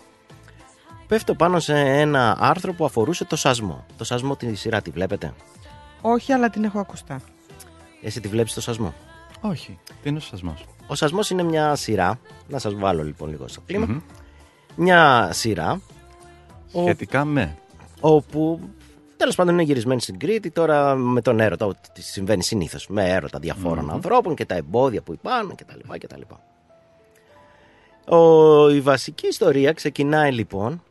πέφτω 1.07 1.35
πάνω 1.35 1.61
σε 1.61 1.79
ένα 1.79 2.37
άρθρο 2.41 2.73
που 2.73 2.85
αφορούσε 2.85 3.25
το 3.25 3.37
σασμό. 3.37 3.85
Το 3.97 4.05
σασμό 4.05 4.37
τη 4.37 4.55
σειρά 4.55 4.83
τη 4.83 4.91
βλέπετε; 4.91 5.33
Όχι, 6.01 6.33
αλλά 6.33 6.51
την 6.51 6.65
έχω 6.65 6.79
ακουστά. 6.79 7.21
Εσύ 8.03 8.21
τη 8.21 8.29
βλέπεις 8.29 8.55
το 8.55 8.61
σασμό; 8.61 8.95
Όχι. 9.41 9.79
Τι 10.03 10.09
είναι 10.09 10.19
ο 10.19 10.21
σασμός; 10.21 10.65
Ο 10.87 10.95
σασμός 10.95 11.31
είναι 11.31 11.43
μια 11.43 11.75
σειρά, 11.75 12.19
να 12.49 12.59
σας 12.59 12.75
βάλω 12.75 13.03
λοιπόν 13.05 13.29
λίγο 13.29 13.49
στο 13.49 13.61
κλιμα 13.67 14.03
μια 14.77 15.29
σειρά 15.33 15.81
Ο- 16.73 16.81
Σχετικά 16.83 17.25
με. 17.25 17.57
όπου 18.01 18.61
τέλος 19.21 19.35
πάντων 19.35 19.55
είναι 19.55 19.63
γυρισμένη 19.63 20.01
στην 20.01 20.19
Κρήτη 20.19 20.51
τώρα 20.51 20.95
με 20.95 21.21
τον 21.21 21.41
έρωτα, 21.41 21.67
ό,τι 21.67 22.03
συμβαίνει 22.03 22.43
συνήθως 22.43 22.87
με 22.89 23.09
έρωτα 23.11 23.39
διαφόρων 23.39 23.91
ανθρώπων 23.91 24.35
και 24.35 24.45
τα 24.45 24.55
εμπόδια 24.55 25.03
που 25.03 25.13
υπάρχουν 25.13 25.55
και 25.55 25.65
τα 25.65 25.77
λοιπά 25.77 25.99
και 25.99 26.07
τα 26.07 26.17
λοιπά. 26.19 26.41
Ο, 28.17 28.71
η 28.71 28.81
βασική 28.81 29.27
ιστορία 29.27 29.73
ξεκινάει 29.73 30.33
λοιπόν 30.33 30.83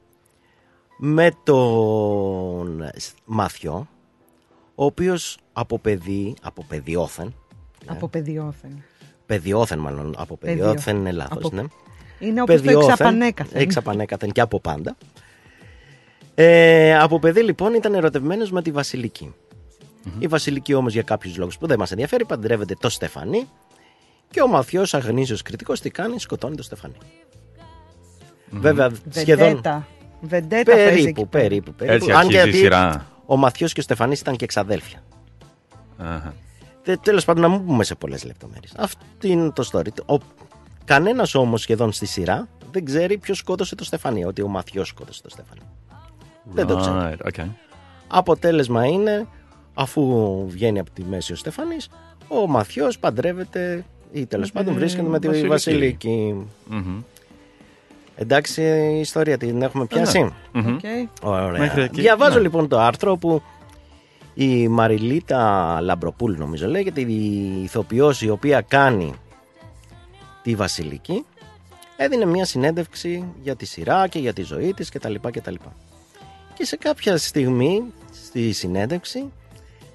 με 0.97 1.31
τον 1.43 2.89
Μαθιό 3.25 3.87
ο 4.75 4.85
οποίος 4.85 5.37
από 5.53 5.79
παιδί, 5.79 6.35
από 6.41 6.65
παιδιόθεν 6.67 7.33
Από 7.85 8.07
παιδιόθεν. 8.07 8.83
παιδιόθεν 9.25 9.79
μάλλον, 9.79 10.15
από 10.17 10.37
Παιδιόθεν. 10.37 10.65
παιδιόθεν 10.65 10.95
είναι 10.97 11.11
λάθος, 11.11 11.45
Από- 11.45 11.55
ναι. 11.55 11.63
Είναι 12.19 12.41
όπως 12.41 12.55
το 12.55 12.61
Παιδιόθεν, 12.61 12.89
εξαπανέκαθεν. 12.89 13.61
εξαπανέκαθεν 13.61 14.31
και 14.31 14.41
από 14.41 14.59
πάντα. 14.59 14.95
Ε, 16.41 16.97
από 16.97 17.19
παιδί 17.19 17.43
λοιπόν 17.43 17.73
ήταν 17.73 17.93
ερωτευμένος 17.93 18.51
με 18.51 18.61
τη 18.61 18.71
βασιλικη 18.71 19.33
Η 20.19 20.27
Βασιλική 20.27 20.73
όμως 20.73 20.93
για 20.93 21.01
κάποιους 21.01 21.37
λόγους 21.37 21.57
που 21.57 21.67
δεν 21.67 21.79
μας 21.79 21.91
ενδιαφέρει 21.91 22.25
παντρεύεται 22.25 22.75
το 22.79 22.89
Στεφανί 22.89 23.47
και 24.29 24.41
ο 24.41 24.47
Μαθιός 24.47 24.93
αγνήσιος 24.93 25.41
κριτικός 25.41 25.81
τι 25.81 25.89
κάνει, 25.89 26.19
σκοτώνει 26.19 26.55
το 26.55 26.63
Στεφανί. 26.63 26.95
Βέβαια 28.49 28.91
σχεδόν 29.09 29.47
Βεντέτα. 29.47 29.87
Βεντέτα 30.21 30.75
παίζει 30.75 31.07
εκεί 31.07 31.25
περίπου, 31.25 31.27
πέρα. 31.29 31.43
περίπου, 31.43 31.73
περίπου. 31.73 31.93
Έτσι 32.05 32.11
Αν 32.11 32.27
και 32.27 32.39
αρχίζει 32.39 32.57
η 32.57 32.59
γιατί 32.59 32.75
σειρά. 32.75 33.05
ο 33.25 33.37
Μαθιός 33.37 33.73
και 33.73 33.79
ο 33.79 33.83
Στεφανής 33.83 34.19
ήταν 34.19 34.35
και 34.35 34.43
εξαδέλφια. 34.43 35.03
Αχα. 35.97 36.33
Τε, 36.83 36.95
τέλος 36.97 37.25
πάντων 37.25 37.41
να 37.41 37.49
μην 37.49 37.65
πούμε 37.65 37.83
σε 37.83 37.95
πολλές 37.95 38.23
λεπτομέρειες. 38.23 38.73
Αυτό 38.77 39.27
είναι 39.27 39.51
το 39.51 39.69
story. 39.71 40.17
Ο, 40.17 40.17
κανένας 40.85 41.35
όμως 41.35 41.61
σχεδόν 41.61 41.91
στη 41.91 42.05
σειρά 42.05 42.47
δεν 42.71 42.85
ξέρει 42.85 43.17
ποιος 43.17 43.37
σκότωσε 43.37 43.75
το 43.75 43.83
Στεφανί, 43.83 44.25
ότι 44.25 44.41
ο 44.41 44.47
Μαθιός 44.47 44.87
σκότωσε 44.87 45.21
το 45.21 45.29
Στεφανί. 45.29 45.61
Δεν 46.51 46.67
το 46.67 46.77
ξέρει. 46.77 46.95
Right, 46.99 47.27
okay. 47.31 47.47
Αποτέλεσμα 48.07 48.85
είναι, 48.85 49.27
αφού 49.73 50.45
βγαίνει 50.47 50.79
από 50.79 50.91
τη 50.91 51.03
μέση 51.03 51.33
ο 51.33 51.35
Στεφανής, 51.35 51.89
ο 52.27 52.47
Μαθιός 52.47 52.99
παντρεύεται 52.99 53.85
ή 54.11 54.25
τέλος 54.25 54.51
πάντων 54.51 54.73
βρίσκεται 54.73 55.07
με 55.07 55.19
τη 55.19 55.27
Βασιλική. 55.27 55.47
Βασιλική. 55.47 56.47
Μμμ. 56.67 57.01
Εντάξει, 58.15 58.61
η 58.95 58.99
ιστορία 58.99 59.37
την 59.37 59.61
έχουμε 59.61 59.85
πιάσει. 59.85 60.33
Μμμ. 60.51 60.75
Οκ. 60.75 60.81
Ωραία. 61.21 61.59
Μέχρι 61.59 61.81
εκεί, 61.81 62.01
Διαβάζω 62.01 62.35
ναι. 62.35 62.41
λοιπόν 62.41 62.67
το 62.67 62.79
άρθρο 62.79 63.17
που 63.17 63.41
η 64.33 64.67
Μαριλίτα 64.67 65.77
Λαμπροπούλου 65.81 66.35
νομίζω 66.37 66.67
λέγεται, 66.67 67.01
η 67.01 67.61
ηθοποιός 67.63 68.21
η 68.21 68.29
οποία 68.29 68.61
κάνει 68.61 69.13
τη 70.43 70.55
Βασιλική 70.55 71.25
έδινε 71.97 72.25
μια 72.25 72.45
συνέντευξη 72.45 73.25
για 73.41 73.55
τη 73.55 73.65
σειρά 73.65 74.07
και 74.07 74.19
για 74.19 74.33
τη 74.33 74.41
ζωή 74.41 74.73
της 74.73 74.89
κτλ. 74.89 75.15
κτλ. 75.31 75.55
Και 76.59 76.65
σε 76.65 76.75
κάποια 76.75 77.17
στιγμή 77.17 77.83
στη 78.11 78.51
συνέντευξη 78.51 79.31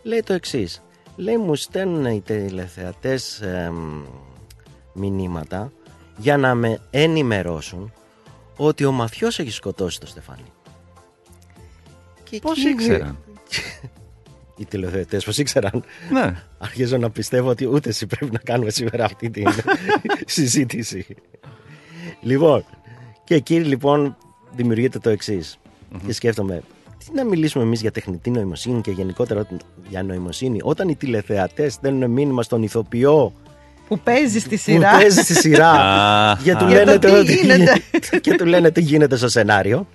λέει 0.02 0.22
το 0.22 0.32
εξής 0.32 0.82
Λέει 1.16 1.36
μου 1.36 1.54
στέλνουν 1.54 2.04
οι 2.04 2.20
τηλεθεατές 2.20 3.40
εμ, 3.40 4.02
μηνύματα 4.92 5.72
για 6.16 6.36
να 6.36 6.54
με 6.54 6.80
ενημερώσουν 6.90 7.92
ότι 8.56 8.84
ο 8.84 8.92
Μαθιός 8.92 9.38
έχει 9.38 9.50
σκοτώσει 9.50 10.00
το 10.00 10.06
Στεφάνι. 10.06 10.52
Και 12.22 12.38
Πώς 12.38 12.58
εκεί 12.58 12.68
ήξεραν; 12.68 13.18
Οι 14.58 14.64
τηλεθεατές 14.64 15.24
πώς 15.24 15.38
ήξεραν; 15.38 15.84
ναι. 16.10 16.42
Αρχίζω 16.58 16.96
να 16.96 17.10
πιστεύω 17.10 17.48
ότι 17.48 17.66
ούτε 17.66 17.88
εσύ 17.88 18.06
πρέπει 18.06 18.32
να 18.32 18.38
κάνουμε 18.38 18.70
σήμερα 18.70 19.04
αυτή 19.04 19.30
τη 19.30 19.42
συζήτηση. 20.26 21.06
Λοιπόν, 22.20 22.64
και 23.24 23.34
εκεί 23.34 23.60
λοιπόν 23.60 24.16
δημιουργείται 24.54 24.98
το 24.98 25.10
εξής. 25.10 25.58
Και 26.06 26.12
σκέφτομαι, 26.12 26.62
τι 26.98 27.14
να 27.14 27.24
μιλήσουμε 27.24 27.64
εμείς 27.64 27.80
για 27.80 27.90
τεχνητή 27.90 28.30
νοημοσύνη 28.30 28.80
και 28.80 28.90
γενικότερα 28.90 29.46
για 29.88 30.02
νοημοσύνη, 30.02 30.58
όταν 30.62 30.88
οι 30.88 30.96
τηλεθεατές 30.96 31.72
στέλνουν 31.72 32.10
μήνυμα 32.10 32.42
στον 32.42 32.62
ηθοποιό 32.62 33.32
Που 33.88 33.98
παίζει 33.98 34.38
στη 34.40 34.48
που 34.56 34.62
σειρά. 34.62 34.90
παίζει 34.90 35.20
στη 35.20 35.34
σειρά 35.34 35.70
Α, 35.70 36.36
και 36.44 36.54
του, 36.56 36.66
Για 36.68 36.84
λένε 36.84 36.98
το 36.98 37.08
τι 37.08 37.14
ότι- 37.14 37.34
γίνεται. 37.34 37.82
και 38.22 38.34
του 38.34 38.46
λένε 38.46 38.70
τι 38.70 38.80
γίνεται 38.80 39.16
στο 39.16 39.28
σενάριο. 39.28 39.86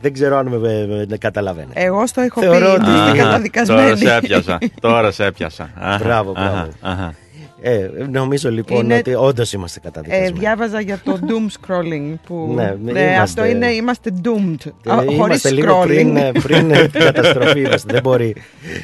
Δεν 0.00 0.12
ξέρω 0.12 0.36
αν 0.36 0.46
με, 0.48 0.58
με- 0.58 1.06
με 1.08 1.16
καταλαβαίνετε. 1.16 1.80
Εγώ 1.80 2.06
στο 2.06 2.20
έχω 2.20 2.40
Θεωρώ 2.40 2.58
πει, 2.66 2.80
ότι- 2.80 2.90
είστε 2.90 3.00
Αχα, 3.00 3.10
Τώρα 3.12 3.22
καταδικασμένοι. 3.24 3.96
σε 3.98 4.14
έπιασα. 4.14 4.58
Τώρα 4.80 5.10
σε 5.10 5.24
έπιασα. 5.24 5.70
Αχα, 5.78 6.04
Μπράβο, 6.04 6.32
αχα, 6.36 6.68
μπράβο. 6.80 7.14
Αχα. 7.64 7.70
Ε, 7.74 7.90
νομίζω 8.10 8.50
λοιπόν 8.50 8.78
Είναι- 8.84 8.94
ότι 8.96 9.14
όντως 9.14 9.52
είμαστε 9.52 9.78
Ε, 9.82 9.86
καταδικασμένοι. 9.86 10.38
διάβαζα 10.38 10.80
για 10.80 10.98
το 11.04 11.18
doom 11.28 11.46
scrolling 11.66 12.14
που 12.26 12.52
Ναι, 12.54 12.76
ναι, 12.82 12.90
είμαστε- 12.90 13.16
αυτό 13.18 13.44
είναι 13.44 13.66
είμαστε 13.66 14.10
doomed 14.24 14.66
Ε, 14.86 14.90
Α, 14.92 14.94
χωρίς 14.96 15.14
Είμαστε 15.14 15.50
λίγο 15.50 15.80
scrolling 15.82 15.86
πριν, 15.86 16.16
ε, 16.16 16.32
πριν 16.42 16.70
ε, 16.70 16.88
την 16.88 17.00
καταστροφή. 17.00 17.60
Είμαστε. 17.60 17.92
δεν, 17.92 18.02
μπορεί, 18.02 18.34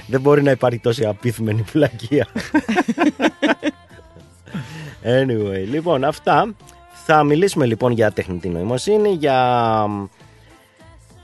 δεν 0.07 0.21
μπορεί 0.21 0.43
να 0.43 0.51
υπάρχει 0.51 0.79
τόση 0.79 1.05
απίθμενη 1.05 1.65
πλακία. 1.73 2.27
anyway, 5.05 5.65
λοιπόν, 5.71 6.05
αυτά. 6.05 6.55
Θα 7.11 7.23
μιλήσουμε 7.25 7.67
λοιπόν 7.67 7.93
για 7.93 8.11
τεχνητή 8.13 8.49
νοημοσύνη, 8.49 9.09
για. 9.09 9.87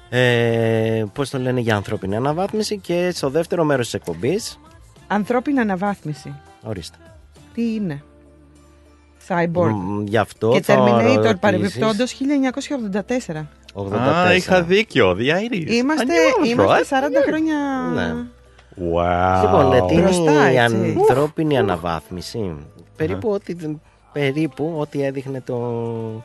Ε, 0.08 1.04
πώς 1.12 1.30
το 1.30 1.38
λένε, 1.38 1.60
για 1.60 1.76
ανθρώπινη 1.76 2.16
αναβάθμιση 2.16 2.78
και 2.78 3.10
στο 3.14 3.28
δεύτερο 3.30 3.64
μέρος 3.64 3.84
της 3.84 3.94
εκπομπής, 3.94 4.58
Ανθρώπινη 5.06 5.60
αναβάθμιση 5.60 6.34
ορίστε. 6.62 6.96
Τι 7.54 7.74
είναι; 7.74 8.02
Cyborg 9.28 9.70
Μ, 9.74 10.02
Γι' 10.06 10.16
αυτό 10.16 10.50
Και 10.52 10.62
θα 10.62 10.74
Terminator 10.74 11.14
ρωτήσεις 11.14 11.38
παρεμπιπτόντως 11.40 12.14
1984 13.28 13.46
84. 13.74 13.92
Α, 13.92 14.34
είχα 14.34 14.62
δίκιο. 14.62 15.16
The 15.18 15.52
80s. 15.52 15.70
Είμαστε, 15.70 16.06
I 16.06 16.40
knew 16.40 16.44
I 16.44 16.46
was 16.46 16.50
είμαστε 16.50 16.98
right. 17.00 17.22
40 17.22 17.26
χρόνια 17.26 17.56
Ναι. 17.94 18.14
Wow. 18.76 19.42
Λοιπόν, 19.42 19.72
ε, 19.72 19.86
τι 19.86 19.94
είναι 19.94 20.02
Μπροστά, 20.02 20.52
η 20.52 20.56
έτσι. 20.56 20.96
ανθρώπινη 20.98 21.58
αναβάθμιση; 21.58 22.56
Περίπου 22.96 23.30
ό,τι, 23.30 23.56
περίπου 24.12 24.74
ό,τι 24.78 25.04
έδειχνε 25.04 25.40
το 25.40 26.22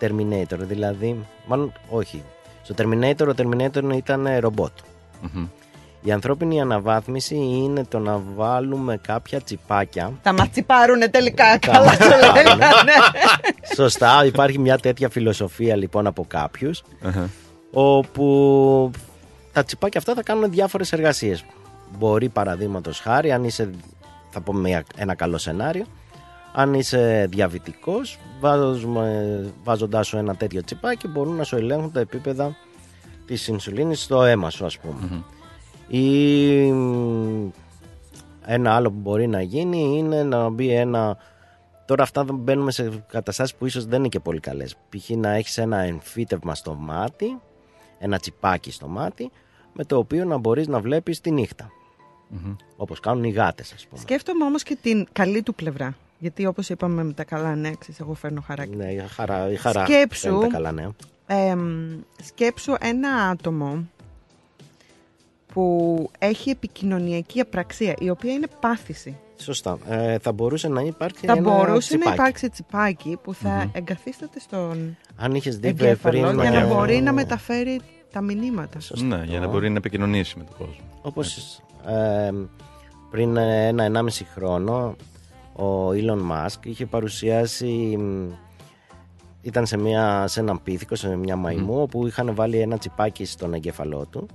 Terminator. 0.00 0.58
Δηλαδή, 0.58 1.26
μάλλον 1.46 1.72
όχι. 1.90 2.22
Στο 2.62 2.74
Terminator, 2.78 3.26
ο 3.28 3.32
Terminator 3.36 3.96
ήταν 3.96 4.26
ε, 4.26 4.38
ρομπότ. 4.38 4.72
Μμμ. 5.20 5.46
Η 6.04 6.12
ανθρώπινη 6.12 6.60
αναβάθμιση 6.60 7.34
είναι 7.34 7.84
το 7.84 7.98
να 7.98 8.20
βάλουμε 8.34 8.96
κάποια 9.06 9.40
τσιπάκια. 9.40 10.12
Θα 10.22 10.32
μας 10.32 10.50
τσιπάρουνε 10.50 11.08
τελικά 11.08 11.44
Θα 11.50 11.58
Καλά 11.58 11.84
μας 11.84 11.96
το 11.98 12.04
τσιπάρουνε. 12.04 12.42
λέγανε 12.42 12.92
Σωστά, 13.74 14.24
υπάρχει 14.24 14.58
μια 14.58 14.78
τέτοια 14.78 15.08
φιλοσοφία 15.08 15.76
λοιπόν 15.76 16.06
από 16.06 16.24
κάποιους 16.28 16.82
Αχα. 17.02 17.28
όπου 17.72 18.90
τα 19.52 19.64
τσιπάκια 19.64 20.00
αυτά 20.00 20.14
θα 20.14 20.22
κάνουν 20.22 20.50
διάφορες 20.50 20.92
εργασίες. 20.92 21.44
Μπορεί 21.98 22.28
παραδείγματος 22.28 23.00
χάρη, 23.00 23.32
αν 23.32 23.44
είσαι, 23.44 23.70
θα 24.30 24.40
πω 24.40 24.52
μια- 24.52 24.84
ένα 24.96 25.14
καλό 25.14 25.38
σενάριο, 25.38 25.84
αν 26.54 26.74
είσαι 26.74 27.26
διαβητικός, 27.30 28.18
βάζουμε, 28.40 29.36
βάζοντάς 29.64 30.06
σου 30.06 30.16
ένα 30.16 30.34
τέτοιο 30.34 30.64
τσιπάκι 30.64 31.08
μπορούν 31.08 31.34
να 31.36 31.44
σου 31.44 31.56
ελέγχουν 31.56 31.92
τα 31.92 32.00
επίπεδα 32.00 32.56
της 33.26 33.48
ινσουλίνης 33.48 34.02
στο 34.02 34.22
αίμα 34.24 34.50
σου 34.50 34.64
ας 34.64 34.78
πούμε. 34.78 35.22
Ή 35.94 36.72
μ, 36.72 37.50
ένα 38.46 38.74
άλλο 38.74 38.90
που 38.90 38.98
μπορεί 38.98 39.26
να 39.26 39.42
γίνει 39.42 39.96
είναι 39.98 40.22
να 40.22 40.48
μπει 40.48 40.70
ένα... 40.70 41.16
Τώρα 41.84 42.02
αυτά 42.02 42.24
δεν 42.24 42.34
μπαίνουμε 42.36 42.70
σε 42.70 43.04
καταστάσεις 43.08 43.54
που 43.56 43.66
ίσως 43.66 43.84
δεν 43.86 43.98
είναι 43.98 44.08
και 44.08 44.20
πολύ 44.20 44.40
καλές. 44.40 44.76
Π.χ. 44.88 45.08
να 45.08 45.30
έχεις 45.30 45.58
ένα 45.58 45.78
εμφύτευμα 45.78 46.54
στο 46.54 46.74
μάτι, 46.74 47.38
ένα 47.98 48.18
τσιπάκι 48.18 48.70
στο 48.70 48.88
μάτι, 48.88 49.30
με 49.72 49.84
το 49.84 49.96
οποίο 49.96 50.24
να 50.24 50.36
μπορείς 50.36 50.68
να 50.68 50.80
βλέπεις 50.80 51.20
τη 51.20 51.30
νύχτα. 51.30 51.70
Όπως 52.76 53.00
κάνουν 53.00 53.24
οι 53.24 53.30
γάτες 53.30 53.72
ας 53.72 53.86
πούμε. 53.86 54.00
Σκέφτομαι 54.00 54.44
όμως 54.44 54.62
και 54.62 54.76
την 54.82 55.06
καλή 55.12 55.42
του 55.42 55.54
πλευρά 55.54 55.96
γιατί 56.18 56.46
όπως 56.46 56.68
είπαμε 56.68 57.04
με 57.04 57.12
τα 57.12 57.24
καλά 57.24 57.54
νέα 57.54 57.74
ξέρεις, 57.78 58.00
εγώ 58.00 58.14
φέρνω 58.14 58.40
χαράκι 58.40 58.76
Ναι, 58.76 58.92
η 58.92 58.98
χαρά, 59.08 59.50
η 59.50 59.56
χαρά 59.56 59.84
Σκέψου. 59.84 60.28
φαίνεται 60.28 60.46
καλά 60.46 60.72
νέα. 60.72 60.90
Εμ, 61.26 62.00
σκέψου 62.22 62.74
ένα 62.80 63.08
άτομο 63.08 63.88
που 65.52 66.10
έχει 66.18 66.50
επικοινωνιακή 66.50 67.40
απραξία 67.40 67.94
η 67.98 68.10
οποία 68.10 68.32
είναι 68.32 68.46
πάθηση 68.60 69.16
Σωστά. 69.42 69.78
Ε, 69.88 70.18
θα 70.18 70.32
μπορούσε 70.32 70.68
να 70.68 70.80
υπάρχει 70.80 71.26
θα 71.26 71.32
ένα 71.32 71.40
μπορούσε 71.40 71.88
τσιπάκι. 71.88 72.08
να 72.08 72.14
υπάρξει 72.14 72.48
τσιπάκι 72.48 73.18
που 73.22 73.34
θα 73.34 73.70
εγκαθίσταται 73.72 74.40
στον 74.40 74.96
Αν 75.16 75.34
είχες 75.34 75.58
δει 75.58 75.68
εγκέφαλο 75.68 76.26
πριν... 76.26 76.40
για 76.40 76.50
να 76.50 76.60
ε, 76.60 76.64
μπορεί 76.66 77.00
να 77.00 77.12
μεταφέρει 77.12 77.80
τα 78.12 78.20
μηνύματα. 78.20 78.78
Ναι, 78.94 79.22
για 79.24 79.40
να 79.40 79.46
μπορεί 79.46 79.70
να 79.70 79.76
επικοινωνήσει 79.76 80.38
με 80.38 80.44
τον 80.44 80.54
κόσμο. 80.58 80.84
Όπως 81.02 81.60
ε, 81.86 82.30
πριν 83.10 83.36
ένα-ενάμιση 83.36 84.24
χρόνο 84.24 84.96
ο 85.52 85.88
Elon 85.88 86.20
Musk 86.30 86.58
είχε 86.66 86.86
παρουσιάσει 86.86 87.96
μ, 87.98 88.30
ήταν 89.42 89.66
σε, 89.66 89.76
μια, 89.76 90.26
σε 90.26 90.40
έναν 90.40 90.62
πίθηκο, 90.62 90.94
σε 90.94 91.16
μια 91.16 91.36
μαϊμού 91.36 91.82
όπου 91.82 92.06
είχαν 92.06 92.34
βάλει 92.34 92.58
ένα 92.58 92.78
τσιπάκι 92.78 93.24
στον 93.24 93.54
εγκέφαλό 93.54 94.06
του 94.10 94.26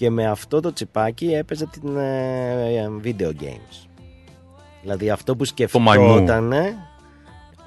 και 0.00 0.10
με 0.10 0.26
αυτό 0.26 0.60
το 0.60 0.72
τσιπάκι 0.72 1.32
έπαιζε 1.32 1.66
την 1.66 1.96
ε, 1.96 2.82
ε, 2.82 2.90
video 3.04 3.28
games. 3.42 3.88
Δηλαδή 4.82 5.10
αυτό 5.10 5.36
που 5.36 5.44
μαϊμού. 5.80 6.14
σκεφτόταν 6.16 6.54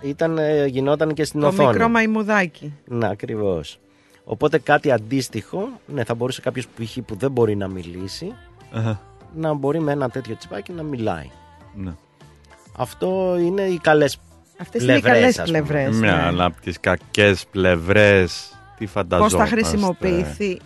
ήταν, 0.01 0.37
ε, 0.37 0.65
γινόταν 0.65 1.13
και 1.13 1.23
στην 1.23 1.39
Το 1.39 1.47
οθόνη. 1.47 1.69
μικρό 1.69 1.89
μαϊμουδάκι. 1.89 2.73
Ναι, 2.85 3.09
ακριβώς. 3.09 3.79
Οπότε 4.23 4.59
κάτι 4.59 4.91
αντίστοιχο, 4.91 5.69
ναι, 5.85 6.03
θα 6.03 6.15
μπορούσε 6.15 6.41
κάποιος 6.41 6.67
π.χ. 6.67 6.97
που 7.05 7.15
δεν 7.15 7.31
μπορεί 7.31 7.55
να 7.55 7.67
μιλήσει 7.67 8.33
Αχα. 8.71 9.01
να 9.35 9.53
μπορεί 9.53 9.79
με 9.79 9.91
ένα 9.91 10.09
τέτοιο 10.09 10.35
τσιπάκι 10.37 10.71
να 10.71 10.83
μιλάει. 10.83 11.29
Ναι. 11.75 11.91
Αυτό 12.77 13.37
είναι 13.39 13.61
οι 13.61 13.77
καλές. 13.77 14.17
Αυτές 14.57 14.83
είναι 14.83 14.93
οι 14.93 14.99
Πλευρές, 14.99 15.21
καλές 15.21 15.39
ας 15.39 15.45
πούμε. 15.45 15.61
πλευρές. 15.61 15.95
Μια, 15.97 16.15
ναι. 16.15 16.21
αλλά 16.21 16.45
από 16.45 16.61
τις 16.61 16.79
κακές 16.79 17.45
πλευρές. 17.51 18.53
Τι 18.77 18.83
Πώς 18.83 18.91
φανταζόμαστε. 18.93 19.37
θα 19.37 19.45
χρησιμοποιηθεί 19.47 20.59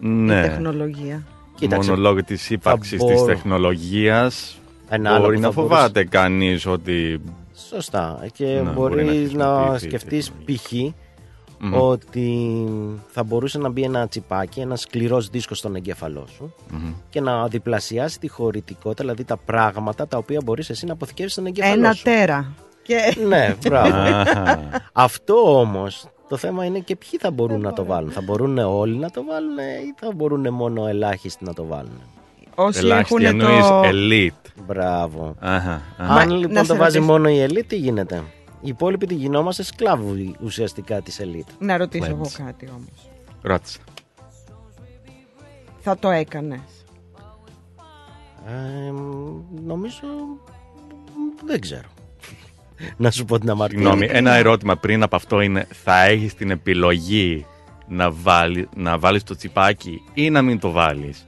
η 0.00 0.06
Ναι. 0.06 0.42
τεχνολογία. 0.42 1.22
Κοίταξε. 1.54 1.90
Μόνο 1.90 2.02
λόγω 2.02 2.24
τη 2.24 2.36
ύπαρξης 2.48 2.98
μπορώ- 2.98 3.14
της 3.14 3.24
τεχνολογίας 3.24 4.58
Ένα 4.88 5.10
άλλο 5.14 5.24
μπορεί 5.24 5.34
που 5.34 5.40
να 5.40 5.46
θα 5.46 5.52
φοβάται 5.52 6.04
κανείς 6.04 6.66
ότι. 6.66 7.20
Σωστά. 7.68 8.26
Και 8.32 8.44
Ναι, 8.44 8.70
μπορεί 8.70 9.04
μπορείς 9.04 9.32
να 9.32 9.44
να, 9.44 9.54
χρησιμοποιηθεί 9.54 9.86
η 9.86 9.88
σκεφτείς 9.88 10.32
τεχνολογία. 10.46 10.92
π.χ. 10.92 10.98
Μμμ. 11.62 11.74
ότι 11.74 12.66
θα 13.08 13.22
μπορούσε 13.24 13.58
να 13.58 13.68
μπει 13.68 13.82
ένα 13.82 14.08
τσιπάκι, 14.08 14.60
ένα 14.60 14.76
σκληρός 14.76 15.28
δίσκος 15.28 15.58
στον 15.58 15.74
εγκέφαλό 15.74 16.26
σου 16.36 16.54
Μμμ. 16.70 16.92
και 17.10 17.20
να 17.20 17.46
διπλασιάσει 17.48 18.18
τη 18.18 18.28
χωρητικότητα, 18.28 19.02
δηλαδή 19.02 19.24
τα 19.24 19.36
πράγματα 19.36 20.06
τα 20.08 20.16
οποία 20.18 20.40
μπορείς 20.44 20.70
εσύ 20.70 20.86
να 20.86 20.92
αποθηκεύσεις 20.92 21.32
στον 21.32 21.46
εγκέφαλό 21.46 21.72
Ένα 21.74 21.92
σου. 21.92 22.02
τέρα. 22.02 22.52
Και 22.82 22.96
Ναι, 23.26 23.54
μπράβο. 23.68 23.94
Αχα. 23.96 24.60
Αυτό 24.92 25.58
όμως 25.60 26.06
το 26.30 26.36
θέμα 26.36 26.64
είναι 26.64 26.78
και 26.78 26.96
ποιοι 26.96 27.18
θα 27.18 27.30
μπορούν 27.30 27.60
να 27.60 27.72
το 27.72 27.84
βάλουν. 27.84 28.10
Θα 28.10 28.20
μπορούν 28.20 28.58
όλοι 28.58 28.96
να 28.96 29.10
το 29.10 29.24
βάλουν 29.24 29.58
ή 29.58 29.94
θα 29.96 30.12
μπορούν 30.14 30.52
μόνο 30.54 30.86
ελάχιστοι 30.86 31.44
να 31.44 31.54
το 31.54 31.64
βάλουν. 31.64 32.00
όσοι 32.54 32.78
Ελάχιστη 32.78 33.24
έχουν 33.24 33.40
εννοείς 33.40 33.66
το... 33.66 33.82
elite. 33.84 34.62
Μπράβο. 34.66 35.34
Αχα, 35.38 35.82
αχα. 35.98 36.12
Μα- 36.12 36.20
Αν 36.20 36.28
να 36.28 36.34
λοιπόν 36.36 36.64
σε 36.64 36.72
το 36.72 36.76
βάζει 36.78 36.96
ρωτήσω. 36.96 37.12
μόνο 37.12 37.28
η 37.28 37.40
ελίτ, 37.40 37.68
τι 37.68 37.76
γίνεται; 37.76 38.22
Οι 38.60 38.68
υπόλοιποι 38.68 39.06
τη 39.06 39.14
γινόμαστε 39.14 39.62
σκλάβοι 39.62 40.34
ουσιαστικά 40.42 41.00
της 41.00 41.20
ελίτ. 41.20 41.48
Να 41.58 41.76
ρωτήσω 41.76 42.10
εγώ 42.10 42.22
Plebs. 42.24 42.42
κάτι 42.44 42.68
όμως. 42.68 43.10
Ρώτησα. 43.42 43.78
Θα 45.80 45.98
το 45.98 46.08
έκανες. 46.10 46.60
Ε, 48.46 48.90
νομίζω. 49.64 50.06
Δεν 51.46 51.60
ξέρω. 51.60 51.88
Να 52.96 53.10
σου 53.10 53.24
πω 53.24 53.38
την 53.38 53.50
αμαρτία. 53.50 53.78
Συγγνώμη, 53.78 54.08
ένα 54.10 54.34
ερώτημα 54.34 54.76
πριν 54.76 55.02
από 55.02 55.16
αυτό 55.16 55.40
είναι 55.40 55.66
θα 55.84 56.04
έχεις 56.04 56.34
την 56.34 56.50
επιλογή 56.50 57.46
να, 57.88 58.10
βάλει, 58.10 58.68
να 58.76 58.98
βάλεις 58.98 59.22
το 59.22 59.36
τσιπάκι 59.36 60.02
ή 60.14 60.30
να 60.30 60.42
μην 60.42 60.58
το 60.58 60.70
βάλεις; 60.70 61.26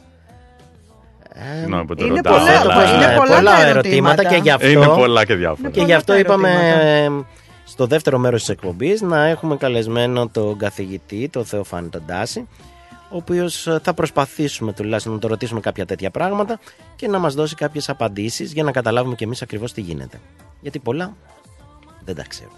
Ε, 1.35 1.59
Συγγνώμη 1.59 1.85
που 1.85 1.95
το 1.95 2.05
είναι 2.05 2.15
ρωτάω. 2.15 2.37
πολλά- 2.39 2.61
αλλά- 2.61 2.95
είναι 2.95 3.07
ναι, 3.07 3.17
πολλά 3.17 3.43
τα 3.43 3.67
ερωτήματα. 3.67 4.25
και 4.25 4.37
γι' 4.37 4.51
αυτό. 4.51 4.69
Είναι 4.69 4.87
πολλά 4.87 5.25
και 5.25 5.35
διάφορα. 5.35 5.69
Και 5.69 5.75
Πολλά 5.75 5.87
γι' 5.87 5.93
αυτό 5.93 6.13
τα 6.13 6.19
είπαμε 6.19 6.49
ερωτήματα. 6.51 6.83
ε, 6.87 7.25
στο 7.65 7.87
δεύτερο 7.87 8.19
μέρος 8.19 8.41
της 8.41 8.49
εκπομπής 8.49 9.01
να 9.01 9.25
έχουμε 9.27 9.57
καλεσμένο 9.57 10.29
τον 10.29 10.59
καθηγητή, 10.59 11.29
τον 11.29 11.45
Θεοφάνη 11.45 11.89
τον 11.89 12.03
Τάση, 12.07 12.49
ο 13.11 13.17
οποίος 13.17 13.67
ε, 13.67 13.81
θα 13.83 13.95
προσπαθήσουμε 13.95 14.73
τουλάχιστον 14.73 15.13
να 15.13 15.19
το 15.19 15.29
ρωτήσουμε 15.29 15.61
κάποια 15.61 15.87
τέτοια 15.87 16.11
πράγματα 16.11 16.59
και 16.97 17.09
να 17.09 17.19
μας 17.19 17.35
δώσει 17.35 17.55
κάποιες 17.55 17.89
απαντήσεις 17.89 18.53
για 18.53 18.63
να 18.63 18.71
καταλάβουμε 18.73 19.15
και 19.15 19.25
εμείς 19.25 19.43
ακριβώς 19.43 19.73
τι 19.73 19.81
γίνεται. 19.81 20.21
Γιατί 20.61 20.79
πολλά 20.79 21.17
δεν 22.05 22.15
τα 22.15 22.25
ξέρουμε. 22.29 22.57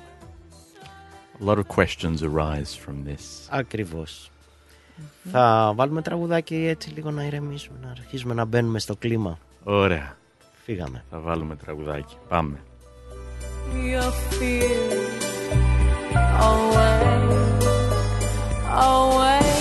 A 1.41 1.45
lot 1.45 1.57
of 1.57 1.67
questions 1.77 2.23
arise 2.23 2.73
from 2.87 3.09
this. 3.09 3.49
Ακριβώς. 3.49 4.31
Θα 5.31 5.73
βάλουμε 5.75 6.03
τραγουδάκι 6.03 6.55
έτσι 6.55 6.91
λίγο 6.91 7.11
να 7.11 7.25
ηρεμήσουμε, 7.25 7.79
να 7.83 7.91
αρχίσουμε 7.91 8.35
να 8.35 8.45
μπαίνουμε 8.45 8.79
στο 8.79 8.97
κλίμα. 8.97 9.39
Ωραία. 9.65 10.17
Φύγαμε. 10.65 11.05
Θα 11.11 11.19
βάλουμε 11.19 11.57
τραγουδάκι. 11.57 12.17
Πάμε. 12.29 12.59
your 13.73 14.11
fear 14.37 15.15
away, 16.41 17.05
away, 18.69 19.54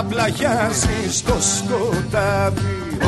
να 0.00 0.06
πλαγιάζει 0.06 1.10
στο 1.10 1.36
σκοτάδι. 1.40 2.98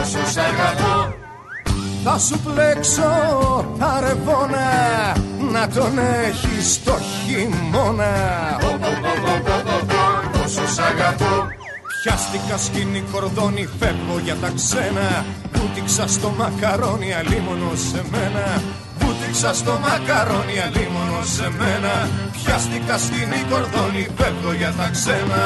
Όσο 0.00 0.30
σ' 0.32 0.36
αγαπώ 0.36 1.14
Θα 2.04 2.18
σου 2.18 2.38
πλέξω 2.38 3.02
τα 3.78 4.00
ρεβόνα 4.00 4.68
να 5.52 5.68
τον 5.68 5.98
έχεις 5.98 6.82
το 6.84 6.92
χειμώνα. 6.92 8.12
Όσο 10.44 10.68
σ' 10.74 10.78
αγαπώ 10.78 11.46
Πιάστηκα 12.02 12.56
σκηνή 12.56 13.04
κορδόνι, 13.12 13.68
φεύγω 13.78 14.18
για 14.24 14.34
τα 14.34 14.50
ξένα. 14.54 15.24
Βούτυξα 15.52 16.06
στο 16.06 16.34
μακαρόνι, 16.38 17.14
αλίμονο 17.14 17.72
σε 17.90 18.02
μένα 18.10 18.62
Βούτυξα 19.28 19.54
στο 19.54 19.78
μακαρόνι, 19.78 20.60
αλίμονο 20.60 21.22
σε 21.24 21.50
μένα. 21.58 22.08
Πιάστηκα 22.32 22.98
σκηνή 22.98 23.42
κορδόνι, 23.50 24.08
φεύγω 24.16 24.52
για 24.52 24.72
τα 24.72 24.88
ξένα 24.90 25.42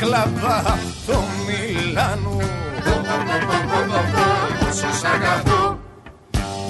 Μπακλαβά 0.00 0.58
από 0.58 0.88
το 1.06 1.18
Μιλάνο. 1.46 2.36
Όσο 4.68 4.92
σ' 5.00 5.04
αγαπώ 5.04 5.78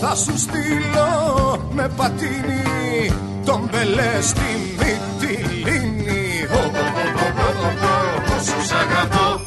Θα 0.01 0.15
σου 0.15 0.39
στείλω 0.39 1.71
με 1.73 1.91
πατίνι 1.97 3.13
Τον 3.45 3.69
μπελέ 3.71 4.21
στη 4.21 4.51
Μυτιλίνη. 4.79 6.47
Όσο 8.37 8.63
σ' 8.67 8.73
αγαπώ 8.73 9.41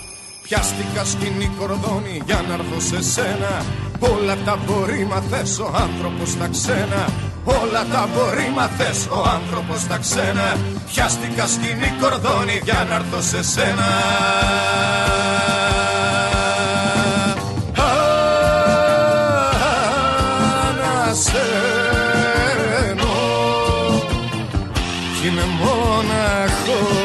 Πιάστηκα 0.44 1.04
σκηνή 1.06 1.52
κορδόνι 1.60 2.22
για 2.26 2.44
να 2.48 2.54
έρθω 2.54 2.80
σε 2.80 3.04
σένα. 3.12 3.66
Όλα 4.00 4.36
τα 4.46 4.60
μπορεί 4.66 5.08
μα 5.10 5.20
θες 5.30 5.60
ο 5.60 5.72
άνθρωπος 5.76 6.30
στα 6.30 6.48
ξένα. 6.48 7.10
Όλα 7.44 7.86
τα 7.92 8.08
μπορεί 8.14 8.52
μα 8.56 8.68
θες 8.68 9.08
ο 9.12 9.22
άνθρωπος 9.38 9.80
στα 9.80 9.98
ξένα 9.98 10.58
Πιάστηκα 10.92 11.48
σκηνή 11.48 11.94
κορδόνι 12.02 12.62
για 12.64 12.86
να 12.90 12.96
έρθω 12.96 13.22
σε 13.22 13.44
σένα. 13.44 13.88
Ανασένω. 22.14 23.14
Κι 25.22 25.28
είμαι 25.28 25.46
μοναχός 25.60 27.03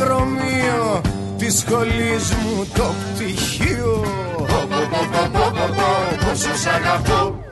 ταχυδρομείο 0.00 1.00
της 1.38 1.58
σχολής 1.58 2.32
μου 2.42 2.66
το 2.74 2.94
πτυχίο. 3.14 4.04
Πόσο 6.28 6.56
σ' 6.62 6.66
αγαπώ. 6.66 7.44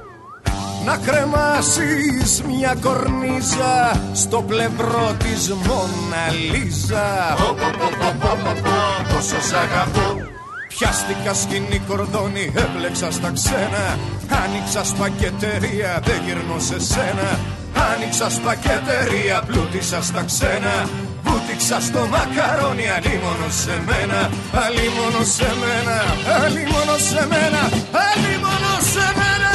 Να 0.84 0.96
κρεμάσεις 0.96 2.42
μια 2.42 2.76
κορνίζα 2.80 4.00
στο 4.14 4.42
πλευρό 4.42 5.14
της 5.18 5.48
Μόνα 5.48 6.24
Λίζα. 6.50 7.36
Πόσο 9.14 9.40
σ' 9.48 9.52
αγαπώ. 9.52 10.16
Πιάστηκα 10.68 11.34
σκηνή 11.34 11.80
κορδόνι, 11.88 12.52
έβλεξα 12.54 13.10
στα 13.10 13.30
ξένα. 13.30 13.98
Άνοιξα 14.44 14.84
σπακετερία, 14.84 16.02
δεν 16.04 16.20
γυρνώ 16.24 16.58
σε 16.58 16.80
σένα. 16.80 17.38
Άνοιξα 17.92 18.30
σπακετερία, 18.30 19.42
πλούτησα 19.46 20.02
στα 20.02 20.22
ξένα 20.22 20.74
Βούτυξα 21.38 21.80
στο 21.80 21.98
μακαρόνι, 21.98 22.88
αλίμονο 22.96 23.48
σε 23.62 23.82
μένα 23.86 24.30
Αλίμονο 24.52 25.24
σε 25.24 25.50
μένα, 25.60 25.96
αλίμονο 26.42 26.96
σε 26.98 27.26
μένα 27.26 27.60
Αλίμονο 28.08 28.74
σε 28.92 29.12
μένα 29.16 29.52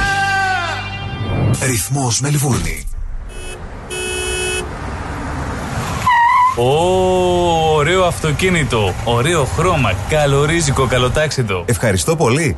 Ρυθμός 1.62 2.20
Μελβούρνη. 2.20 2.88
Ω, 6.58 7.76
ωραίο 7.76 8.04
αυτοκίνητο, 8.04 8.94
ωραίο 9.04 9.44
χρώμα, 9.44 9.94
καλορίζικο, 10.10 10.88
καλοτάξιτο. 10.88 11.64
Ευχαριστώ 11.68 12.16
πολύ. 12.16 12.58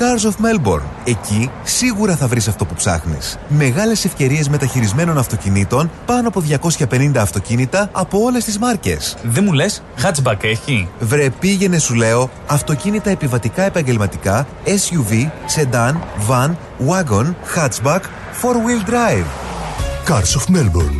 Cars 0.00 0.24
of 0.24 0.34
Melbourne. 0.46 0.82
Εκεί 1.04 1.50
σίγουρα 1.62 2.16
θα 2.16 2.26
βρεις 2.26 2.48
αυτό 2.48 2.64
που 2.64 2.74
ψάχνεις. 2.74 3.38
Μεγάλες 3.48 4.04
ευκαιρίες 4.04 4.48
μεταχειρισμένων 4.48 5.18
αυτοκινήτων, 5.18 5.90
πάνω 6.06 6.28
από 6.28 6.40
250 6.40 7.12
αυτοκίνητα 7.16 7.88
από 7.92 8.18
όλες 8.22 8.44
τις 8.44 8.58
μάρκες. 8.58 9.16
Δεν 9.22 9.44
μου 9.44 9.52
λες, 9.52 9.82
hatchback 10.02 10.44
έχει; 10.44 10.88
Βρε 11.00 11.30
πήγαινε 11.30 11.78
σου 11.78 11.94
λέω 11.94 12.30
αυτοκίνητα 12.46 13.10
επιβατικά 13.10 13.62
επαγγελματικά, 13.62 14.46
SUV, 14.64 15.30
sedan, 15.56 15.94
van, 16.28 16.50
wagon, 16.88 17.34
hatchback, 17.56 18.00
four 18.42 18.54
wheel 18.54 18.90
drive. 18.90 19.26
Cars 20.08 20.36
of 20.38 20.54
Melbourne. 20.54 20.99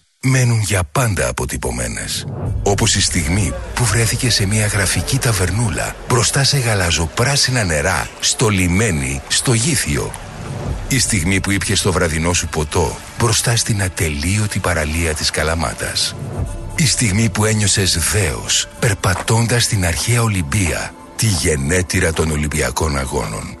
μένουν 0.23 0.59
για 0.59 0.83
πάντα 0.91 1.27
αποτυπωμένες. 1.27 2.25
Όπως 2.63 2.95
η 2.95 3.01
στιγμή 3.01 3.53
που 3.73 3.85
βρέθηκε 3.85 4.29
σε 4.29 4.45
μια 4.45 4.67
γραφική 4.67 5.17
ταβερνούλα 5.17 5.95
μπροστά 6.07 6.43
σε 6.43 6.57
γαλαζοπράσινα 6.57 7.63
νερά, 7.63 8.09
στο 8.19 8.49
λιμένι, 8.49 9.21
στο 9.27 9.53
γήθιο. 9.53 10.11
Η 10.87 10.99
στιγμή 10.99 11.39
που 11.39 11.51
ήπιες 11.51 11.81
το 11.81 11.91
βραδινό 11.91 12.33
σου 12.33 12.47
ποτό 12.47 12.97
μπροστά 13.19 13.55
στην 13.55 13.81
ατελείωτη 13.81 14.59
παραλία 14.59 15.13
της 15.13 15.29
Καλαμάτας. 15.29 16.15
Η 16.75 16.85
στιγμή 16.87 17.29
που 17.29 17.45
ένιωσες 17.45 17.97
δέος 18.11 18.67
περπατώντας 18.79 19.63
στην 19.63 19.85
αρχαία 19.85 20.21
Ολυμπία, 20.21 20.93
τη 21.15 21.25
γενέτειρα 21.25 22.13
των 22.13 22.31
Ολυμπιακών 22.31 22.97
Αγώνων. 22.97 23.60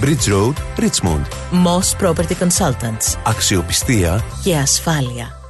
Bridge 0.00 0.28
Road, 0.28 0.54
Richmond. 0.78 1.22
Moss 1.50 1.94
Property 2.02 2.34
Consultants. 2.40 3.16
Αξιοπιστία 3.22 4.24
Και 4.42 4.56
ασφάλεια. 4.56 5.40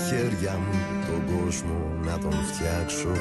χέρια 0.08 0.58
μου 0.58 0.78
τον 1.06 1.36
κόσμο 1.36 1.78
να 2.04 2.18
τον 2.18 2.32
φτιάξω. 2.32 3.12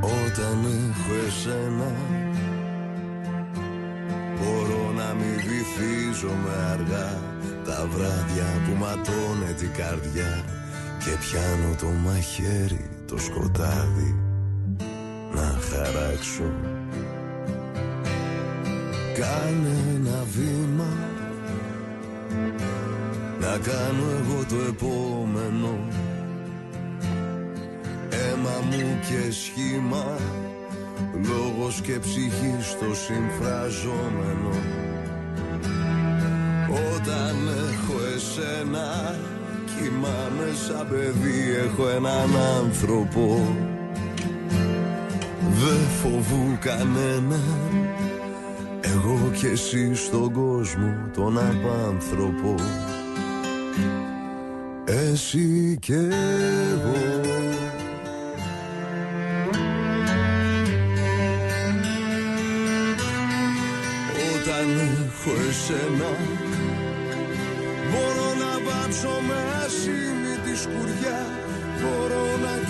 Όταν 0.00 0.58
έχω 0.64 1.26
εσένα 1.26 1.92
Μπορώ 4.38 4.92
να 4.96 5.14
μην 5.14 5.36
βυθίζομαι 5.48 6.54
αργά. 6.72 7.20
Τα 7.64 7.86
βράδια 7.90 8.46
που 8.64 8.76
ματώνει 8.78 9.52
την 9.58 9.72
καρδιά 9.72 10.44
Και 10.98 11.10
πιάνω 11.20 11.74
το 11.80 11.86
μαχαίρι 11.86 12.90
το 13.06 13.18
σκοτάδι 13.18 14.16
Να 15.34 15.58
χαράξω. 15.68 16.81
Κάνε 19.14 19.74
ένα 19.94 20.24
βήμα. 20.36 20.88
Να 23.40 23.58
κάνω 23.58 24.04
εγώ 24.20 24.44
το 24.48 24.56
επόμενο. 24.68 25.78
Αίμα 28.10 28.60
μου 28.70 28.98
και 29.00 29.32
σχήμα. 29.32 30.18
Λόγος 31.28 31.80
και 31.80 31.98
ψυχή 31.98 32.56
στο 32.60 32.94
συμφραζόμενο. 32.94 34.54
Όταν 36.94 37.36
έχω 37.72 37.98
εσένα 38.14 39.14
Κοιμάμαι 39.82 40.52
σαν 40.66 40.86
παιδί. 40.88 41.56
Έχω 41.64 41.88
έναν 41.88 42.30
άνθρωπο. 42.64 43.56
Δεν 45.40 45.80
φοβού 46.02 46.58
κανένα 46.60 47.40
Εγώ 49.44 49.50
και 49.50 49.60
εσύ 49.60 49.94
στον 49.94 50.32
κόσμο 50.32 51.10
Τον 51.14 51.38
απάνθρωπο 51.38 52.54
Εσύ 54.84 55.78
και 55.80 55.94
εγώ. 55.94 57.20
Όταν 64.34 64.68
έχω 64.78 65.30
εσένα 65.48 66.10
Μπορώ 67.90 68.28
να 68.42 68.70
βάψω 68.70 69.20
με 69.26 69.64
ασήμι 69.64 70.36
τη 70.44 70.58
σκουριά. 70.58 71.26
Μπορώ 71.80 72.24
να 72.42 72.61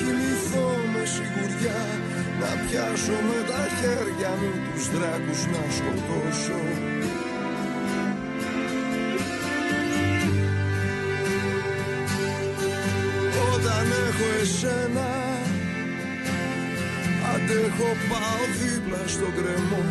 πιάσω 2.62 3.16
με 3.28 3.38
τα 3.50 3.62
χέρια 3.78 4.32
μου 4.40 4.50
τους 4.64 4.84
δράκους 4.94 5.40
να 5.52 5.62
σκοτώσω. 5.76 6.60
Όταν 13.52 13.86
έχω 14.06 14.26
εσένα 14.42 15.10
Αντέχω 17.34 17.90
πάω 18.10 18.42
δίπλα 18.60 19.02
στο 19.14 19.28
κρεμό. 19.36 19.82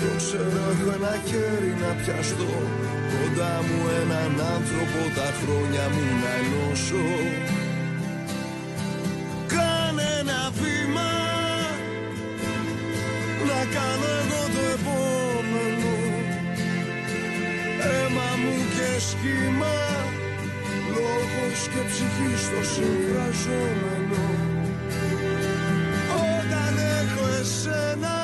Το 0.00 0.10
ξέρω 0.20 0.60
έχω 0.70 0.90
ένα 0.98 1.14
χέρι 1.28 1.72
να 1.82 1.90
πιαστώ. 2.00 2.52
Κοντά 3.12 3.54
μου 3.66 3.78
έναν 4.02 4.32
άνθρωπο 4.54 5.00
τα 5.18 5.28
χρόνια 5.40 5.84
μου 5.94 6.04
να 6.22 6.30
ενώσω 6.40 7.04
και 19.24 19.30
σχήμα 19.30 19.76
Λόγος 20.94 21.68
και 21.72 21.82
ψυχή 21.88 22.32
στο 22.44 22.60
συμφραζόμενο. 22.74 24.24
Όταν 26.32 26.74
έχω 27.00 27.24
εσένα 27.40 28.16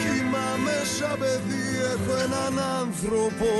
Κοιμάμαι 0.00 0.76
σαν 0.96 1.18
παιδί 1.18 1.66
Έχω 1.92 2.12
έναν 2.24 2.64
άνθρωπο. 2.80 3.50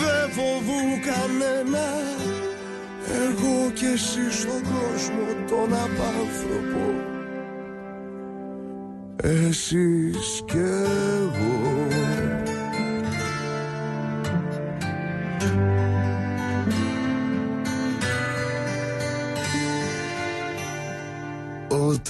Δεν 0.00 0.30
φοβού 0.36 0.82
κανένα 1.08 1.88
Εγώ 3.26 3.70
και 3.74 3.86
εσύ 3.86 4.38
στον 4.40 4.62
κόσμο 4.62 5.26
Τον 5.48 5.74
απάνθρωπο. 5.74 6.84
Εσείς 9.22 10.42
και 10.46 10.89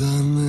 Όταν 0.00 0.39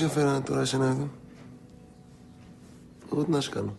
σε 0.00 0.06
έφερα 0.06 0.42
τώρα 0.42 0.60
εσένα 0.60 0.86
εδώ 0.86 1.10
Εγώ 3.12 3.24
τι 3.24 3.30
να 3.30 3.40
σε 3.40 3.50
κάνω; 3.50 3.78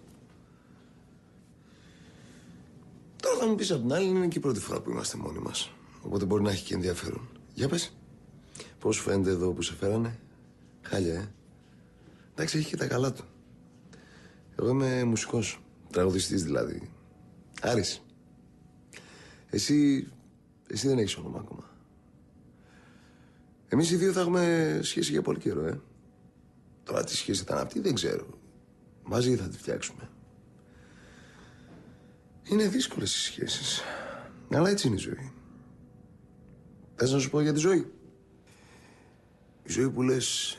Τώρα 3.21 3.37
θα 3.37 3.47
μου 3.47 3.55
πεις 3.55 3.71
απ' 3.71 3.81
την 3.81 3.93
άλλη 3.93 4.07
είναι 4.07 4.27
και 4.27 4.37
η 4.37 4.41
πρώτη 4.41 4.59
φορά 4.59 4.81
που 4.81 4.89
είμαστε 4.89 5.17
μόνοι 5.17 5.39
μας. 5.39 5.71
Οπότε 6.01 6.25
μπορεί 6.25 6.43
να 6.43 6.51
έχει 6.51 6.65
και 6.65 6.73
ενδιαφέρον. 6.73 7.29
Για 7.53 7.67
πες. 7.67 7.93
Πώς 8.79 8.95
σου 8.95 9.01
φαίνεται 9.01 9.29
εδώ 9.29 9.51
που 9.51 9.61
σε 9.61 9.73
φέρανε; 9.73 10.19
Χάλια 10.81 11.13
ε. 11.13 11.31
Εντάξει 12.31 12.57
έχει 12.57 12.69
και 12.69 12.77
τα 12.77 12.87
καλά 12.87 13.13
του. 13.13 13.23
Εγώ 14.59 14.69
είμαι 14.69 15.03
μουσικός 15.03 15.61
Τραγουδιστής 15.91 16.43
δηλαδή. 16.43 16.89
Άρης. 17.61 18.03
Εσύ 19.49 20.07
Εσύ 20.67 20.87
δεν 20.87 20.97
έχεις 20.97 21.17
όνομα 21.17 21.39
ακόμα. 21.39 21.69
Εμείς 23.67 23.91
οι 23.91 23.95
δύο 23.95 24.11
θα 24.11 24.19
έχουμε 24.19 24.79
σχέση 24.83 25.11
για 25.11 25.21
πολύ 25.21 25.39
καιρό, 25.39 25.65
ε. 25.65 25.79
Τώρα 26.91 27.03
τι 27.03 27.15
σχέση 27.15 27.41
ήταν 27.41 27.57
αυτή 27.57 27.79
δεν 27.79 27.93
ξέρω. 27.93 28.27
Μαζί 29.03 29.35
θα 29.35 29.47
τη 29.47 29.57
φτιάξουμε. 29.57 30.09
Είναι 32.43 32.67
δύσκολες 32.67 33.15
οι 33.15 33.19
σχέσεις. 33.19 33.81
Αλλά 34.53 34.69
έτσι 34.69 34.87
είναι 34.87 34.95
η 34.95 34.99
ζωή. 34.99 35.31
Θες 36.95 37.11
να 37.11 37.19
σου 37.19 37.29
πω 37.29 37.41
για 37.41 37.53
τη 37.53 37.59
ζωή; 37.59 37.91
Η 39.63 39.71
ζωή 39.71 39.89
που 39.89 40.01
λες 40.01 40.57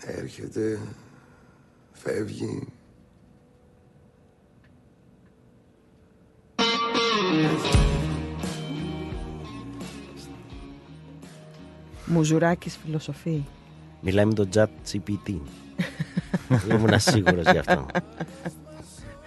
έρχεται, 0.00 0.80
φεύγει. 1.92 2.68
Μουζουράκης 12.06 12.76
φιλοσοφεί. 12.76 13.44
Μιλάει 14.00 14.24
με 14.24 14.34
τον 14.34 14.48
chat 14.54 14.66
GPT. 14.92 15.34
Ήμουν 16.70 16.98
σίγουρος 17.00 17.44
γι' 17.50 17.58
αυτό. 17.58 17.86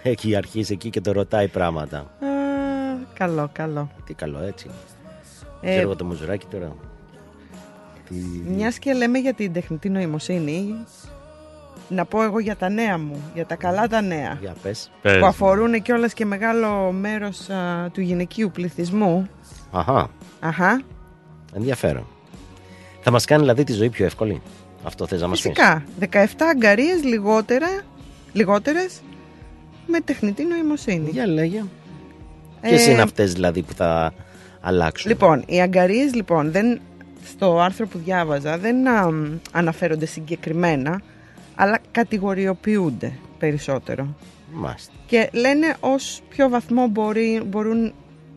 Έχει 0.02 0.36
αρχίσει 0.36 0.72
εκεί 0.72 0.90
και 0.90 1.00
το 1.00 1.12
ρωτάει 1.12 1.48
πράγματα. 1.48 1.98
Α, 1.98 2.06
καλό, 3.14 3.48
καλό. 3.52 3.90
Τι 4.06 4.14
καλό 4.14 4.38
έτσι. 4.42 4.70
Ε, 5.60 5.68
Ξέρω 5.68 5.82
εγώ 5.82 5.96
το 5.96 6.04
μουζουράκι 6.04 6.46
τώρα. 6.46 6.76
Τι... 8.08 8.14
Μιας 8.46 8.78
και 8.78 8.92
λέμε 8.92 9.18
για 9.18 9.34
την 9.34 9.52
τεχνητή 9.52 9.88
νοημοσύνη, 9.88 10.74
να 11.88 12.04
πω 12.04 12.22
εγώ 12.22 12.38
για 12.38 12.56
τα 12.56 12.68
νέα 12.68 12.98
μου, 12.98 13.22
για 13.34 13.46
τα 13.46 13.54
καλά 13.54 13.88
τα 13.88 14.00
νέα. 14.00 14.38
Για 14.40 14.54
πες. 14.62 14.90
Που 15.02 15.26
αφορούν 15.26 15.82
κιόλας 15.82 16.12
και 16.12 16.24
μεγάλο 16.24 16.92
μέρος 16.92 17.48
α, 17.48 17.90
του 17.92 18.00
γυναικείου 18.00 18.50
πληθυσμού. 18.50 19.28
Αχα, 19.70 20.10
Αχα, 20.40 20.80
ενδιαφέρον. 21.54 22.06
Θα 23.00 23.10
μας 23.10 23.24
κάνει 23.24 23.40
δηλαδή 23.40 23.64
τη 23.64 23.72
ζωή 23.72 23.90
πιο 23.90 24.04
εύκολη; 24.04 24.42
Αυτό 24.84 25.06
θες 25.06 25.20
να 25.20 25.28
μας 25.28 25.40
πεις. 25.40 25.50
φυσικά. 25.50 25.84
17 26.00 26.26
αγκαρίες 26.50 27.04
λιγότερα, 27.04 27.68
λιγότερες 28.32 29.00
με 29.86 30.00
τεχνητή 30.00 30.44
νοημοσύνη. 30.44 31.10
Για 31.10 31.26
λέγε. 31.26 31.64
Ε, 32.60 32.68
Ποιες 32.68 32.86
είναι 32.86 33.02
αυτές 33.02 33.32
δηλαδή 33.32 33.62
που 33.62 33.72
θα 33.72 34.12
αλλάξουν; 34.60 35.10
Λοιπόν, 35.10 35.42
οι 35.46 35.60
αγκαρίες 35.60 36.14
λοιπόν 36.14 36.50
δεν, 36.50 36.80
στο 37.28 37.60
άρθρο 37.60 37.86
που 37.86 37.98
διάβαζα 37.98 38.58
δεν 38.58 38.88
α, 38.88 39.10
μ, 39.10 39.38
αναφέρονται 39.52 40.06
συγκεκριμένα, 40.06 41.00
αλλά 41.54 41.78
κατηγοριοποιούνται 41.90 43.12
περισσότερο. 43.38 44.14
Μάλιστα. 44.52 44.92
Και 45.06 45.28
λένε 45.32 45.74
ως 45.80 46.20
ποιο 46.28 46.48
βαθμό 46.48 46.86
μπορεί, 46.86 47.42
μπορούν 47.46 47.92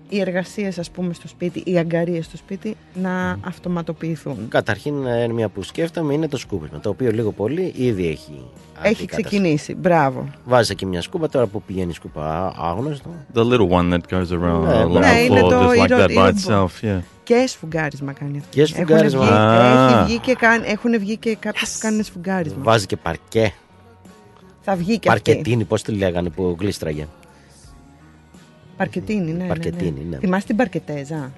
οι 0.10 0.20
εργασίες 0.20 0.80
ας 0.80 0.90
πούμε 0.92 1.14
στο 1.14 1.28
σπίτι, 1.28 1.64
οι 1.66 1.78
αγκαρίες 1.78 2.26
στο 2.26 2.38
σπίτι 2.38 2.76
να 2.94 3.38
αυτοματοποιηθούν. 3.42 4.38
Καταρχήν, 4.50 5.06
ε, 5.06 5.28
μια 5.28 5.50
που 5.50 5.64
σκέφτομαι 5.64 6.14
είναι 6.14 6.28
το 6.28 6.38
σκούπισμα, 6.38 6.80
το 6.80 6.90
οποίο 6.90 7.12
λίγο 7.12 7.32
πολύ 7.32 7.74
ήδη 7.76 8.08
έχει. 8.08 8.42
Έχει 8.82 8.88
αντικατασταθεί. 8.94 9.06
ξεκινήσει. 9.24 9.74
Μπράβο. 9.76 10.30
Βάζεις 10.46 10.70
εκεί 10.70 10.86
μια 10.86 11.02
σκούπα, 11.02 11.30
τώρα 11.30 11.46
που 11.46 11.62
πηγαίνει 11.62 11.90
η 11.90 11.94
σκούπα 11.94 12.22
α- 12.26 12.54
άγνωστο. 12.70 13.10
The 13.34 13.40
little 13.40 13.70
one 13.70 13.94
that 13.94 14.00
goes 14.14 14.28
around 14.40 14.64
Ναι, 14.64 14.84
along 14.84 15.00
ναι, 15.00 15.22
the 15.22 15.26
είναι 15.30 15.42
floor 15.42 15.50
το 15.50 15.70
just 15.70 15.80
like 15.80 15.86
ηρο- 15.90 16.00
that 16.00 16.08
by 16.08 16.12
ηρωμπο- 16.12 16.30
itself. 16.48 16.68
Yeah. 16.82 17.00
Και 17.24 17.46
σφουγγάρισμα 17.48 18.14
κάνει 18.14 18.38
αυτό. 18.38 18.50
Και 18.50 18.66
σφουγγάρισμα. 18.66 19.24
Έχουν 19.26 19.36
βγει, 19.36 19.44
Α. 19.44 19.88
έχει 20.00 20.04
βγει 20.06 20.20
και 20.20 20.34
κάν, 20.36 20.64
έχουν 20.66 21.00
βγει 21.00 21.18
και 21.18 21.36
κάποιοι 21.40 21.62
που 21.62 21.78
κάνουν 21.80 22.04
σφουγγάρισμα. 22.04 22.64
Βάζει 22.64 22.86
και 22.86 22.98
παρκέ. 22.98 23.54
Θα 24.62 24.76
βγει 24.76 25.00
και 25.00 25.10
αυτή. 25.10 25.22
Παρκετίνη, 25.32 25.64
πώς 25.64 25.82
τη 25.82 25.92
λέγανε 25.92 26.30
που 26.30 26.56
γλίστραγε. 26.60 27.08
Παρκετίνη, 28.78 29.32
ναι. 29.32 29.42
ναι, 29.44 29.48
Παρκετίνη, 29.48 30.06
ναι. 30.10 30.18
Θυμάστε 30.18 30.48
την 30.48 30.56
παρκετέζα; 30.56 31.32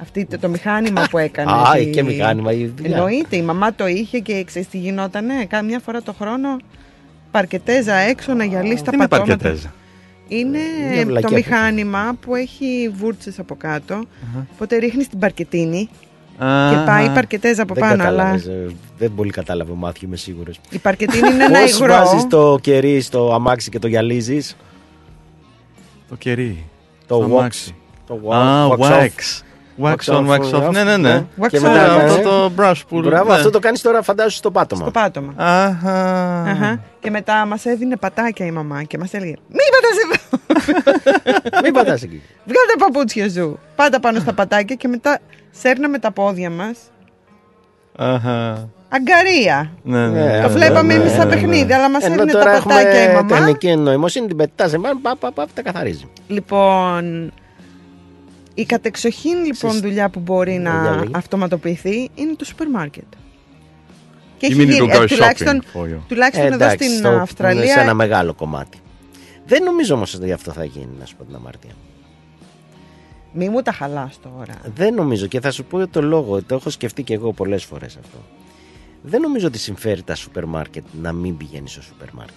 Αυτή 0.00 0.24
το, 0.24 0.38
το 0.38 0.48
μηχάνημα 0.48 1.06
που 1.10 1.18
έκανε. 1.18 1.50
Α, 1.52 1.72
τη- 1.78 1.86
και 1.90 2.02
μηχάνημα 2.02 2.52
η 2.52 2.66
δουλειά. 2.76 2.96
Εννοείται, 2.96 3.36
η 3.36 3.42
μαμά 3.42 3.74
το 3.74 3.86
είχε 3.86 4.18
και 4.18 4.44
ξέρεις 4.44 4.68
τι 4.68 4.78
γινότανε; 4.78 5.44
Κάμια 5.48 5.78
φορά 5.78 6.02
το 6.02 6.12
χρόνο 6.12 6.56
παρκετέζα 7.30 7.94
έξω 7.94 8.34
να 8.34 8.44
γυαλίσει 8.44 8.84
τα 8.84 8.90
Τι 8.90 8.96
είναι 8.96 9.08
πατώματα. 9.08 9.36
παρκετέζα; 9.36 9.72
Είναι 10.28 10.58
Μια 10.92 11.00
το 11.02 11.06
βλακιά 11.08 11.30
μηχάνημα 11.36 12.16
που 12.20 12.34
έχει 12.34 12.90
βούρτσες 12.94 13.38
από 13.38 13.54
κάτω. 13.54 14.02
Οπότε 14.52 14.76
ρίχνεις 14.76 15.08
την 15.08 15.18
παρκετίνη 15.18 15.88
και 16.38 16.44
Αχα. 16.44 16.84
πάει 16.84 17.04
η 17.06 17.08
παρκετέζα 17.10 17.62
από 17.62 17.74
Δεν 17.74 17.82
πάνω. 17.82 18.02
Αλλά 18.02 18.10
κατάλαβες, 18.16 18.46
ε, 18.46 18.66
δεν 18.98 19.12
πολύ 19.14 19.30
κατάλαβε 19.30 19.72
ο 19.72 19.74
Μάθιο, 19.74 20.06
είμαι 20.08 20.16
σίγουρος. 20.16 20.60
η 20.70 20.78
παρκετίνη 20.78 21.28
είναι 21.28 21.44
ένα 21.44 21.60
Πώς 21.60 21.78
υγρό. 21.78 21.86
βάζεις 21.94 22.26
το 22.26 22.58
κερί 22.60 23.00
στο 23.00 23.32
αμάξι 23.34 23.70
και 23.70 23.78
το 23.78 23.86
γυαλίζεις; 23.88 24.56
Το 26.08 26.14
κερί. 26.14 26.64
Το 27.06 27.14
Στο 27.14 27.26
wax. 27.26 27.38
αμάξι. 27.38 27.74
Το 28.06 28.14
Α, 28.34 28.68
wax 28.68 28.78
wax. 28.78 28.90
off. 28.90 29.42
Wax 29.82 29.96
on, 30.14 30.26
wax 30.28 30.52
off. 30.52 30.70
Ναι, 30.72 30.84
ναι, 30.84 30.96
ναι. 30.96 31.24
Wax 31.40 31.46
Και 31.48 31.58
on, 31.58 31.62
μετά 31.62 31.96
wax 31.96 32.00
αυτό 32.00 32.20
off. 32.20 32.22
το 32.22 32.52
brush 32.62 32.80
που... 32.88 33.00
Μπράβο, 33.00 33.30
ναι. 33.30 33.36
αυτό 33.36 33.50
το 33.50 33.58
κάνεις 33.58 33.80
τώρα, 33.82 34.02
φαντάζομαι 34.02 34.32
στο 34.34 34.50
πάτωμα. 34.50 34.82
Στο 34.82 34.90
πάτωμα. 34.90 35.32
Αχα. 35.36 36.42
Αχα. 36.42 36.80
Και 37.00 37.10
μετά 37.10 37.46
μας 37.46 37.64
έδινε 37.64 37.96
πατάκια 37.96 38.46
η 38.46 38.50
μαμά 38.50 38.82
και 38.82 38.98
μας 38.98 39.12
έλεγε 39.14 39.34
Μη 39.48 39.58
πατάς 39.74 39.96
εδώ! 40.04 41.60
Μην 41.64 41.72
πατάς 41.72 42.02
εκεί. 42.02 42.22
Βγάλε 42.44 42.66
τα 42.78 42.84
παπούτσια 42.84 43.30
σου. 43.30 43.58
Πάτα 43.76 44.00
πάνω 44.00 44.18
στα 44.20 44.32
πατάκια 44.32 44.74
και 44.76 44.88
μετά 44.88 45.18
σέρναμε 45.50 45.98
τα 45.98 46.10
πόδια 46.12 46.50
μας. 46.50 46.78
Αχα. 47.96 48.68
Αγκαρία. 48.88 49.70
Ναι, 49.82 50.08
ναι. 50.08 50.20
Ναι, 50.24 50.40
Το 50.42 50.48
ναι, 50.48 50.54
βλέπαμε 50.54 50.94
ναι, 50.94 51.00
εμείς 51.00 51.12
σαν 51.12 51.28
ναι, 51.28 51.34
ναι. 51.34 51.40
παιχνίδι, 51.40 51.72
αλλά 51.72 51.90
μας 51.90 52.02
Ενώ 52.04 52.14
έδινε 52.14 52.32
τώρα 52.32 52.44
τα 52.44 52.62
πατάκια 52.62 53.00
η 53.00 53.04
έχουμε 53.04 53.14
μαμά. 53.22 53.36
τεχνική 53.36 53.76
νοημοσύνη, 53.76 54.26
την 54.26 54.36
πετάς 54.36 54.70
σε 54.70 54.78
μάλλον, 54.78 55.00
πα, 55.00 55.16
πα, 55.16 55.32
πα, 55.32 55.46
τα 55.54 55.62
καθαρίζει. 55.62 56.04
Λοιπόν, 56.28 57.32
η 58.54 58.64
κατεξοχήν 58.64 59.44
λοιπόν 59.44 59.70
Συς- 59.70 59.82
δουλειά 59.82 60.08
που 60.08 60.20
μπορεί 60.20 60.50
Για 60.50 60.60
να 60.60 60.96
λέγε. 60.96 61.10
αυτοματοποιηθεί 61.12 62.10
είναι 62.14 62.34
το 62.36 62.44
σούπερ 62.44 62.68
μάρκετ. 62.70 63.04
Και 64.38 64.46
You 64.46 64.50
έχει 64.50 64.60
mean 64.62 64.68
γίνει, 64.70 64.88
it'll 64.92 64.96
go 64.96 65.02
ε, 65.02 65.06
τουλάχιστον, 65.06 65.62
shopping 65.62 65.78
for 65.80 65.84
you. 65.84 65.98
τουλάχιστον 66.08 66.44
Ε, 66.44 66.46
εδώ 66.46 66.64
εντάξει, 66.64 66.84
στην 66.84 66.98
στο- 66.98 67.10
Σε 67.10 67.16
Αυστραλία 67.20 67.80
ένα 67.80 67.94
μεγάλο 67.94 68.34
κομμάτι. 68.34 68.78
Δεν 69.46 69.62
νομίζω 69.62 69.94
όμως 69.94 70.14
ότι 70.14 70.32
αυτό 70.32 70.52
θα 70.52 70.64
γίνει, 70.64 70.88
να 71.00 71.06
σου 71.06 71.16
πω 71.16 71.24
την 71.24 71.34
αμαρτία. 71.34 71.70
Μη 73.32 73.48
μου 73.48 73.62
τα 73.62 73.72
χαλάς 73.72 74.18
τώρα. 74.22 74.54
Δεν 74.74 74.94
νομίζω 74.94 75.26
και 75.26 75.40
θα 75.40 75.50
σου 75.50 75.64
πω 75.64 75.86
το 75.88 76.02
λόγο. 76.02 76.42
Το 76.42 76.54
έχω 76.54 76.70
σκεφτεί 76.70 77.02
και 77.02 77.14
εγώ 77.14 77.32
πολλές 77.32 77.64
φορές 77.64 77.96
αυτό. 77.96 78.18
Δεν 79.02 79.20
νομίζω 79.20 79.46
ότι 79.46 79.58
συμφέρει 79.58 80.02
τα 80.02 80.14
σούπερ 80.14 80.44
μάρκετ 80.44 80.84
να 81.02 81.12
μην 81.12 81.36
πηγαίνει 81.36 81.68
στο 81.68 81.82
σούπερ 81.82 82.08
μάρκετ. 82.12 82.34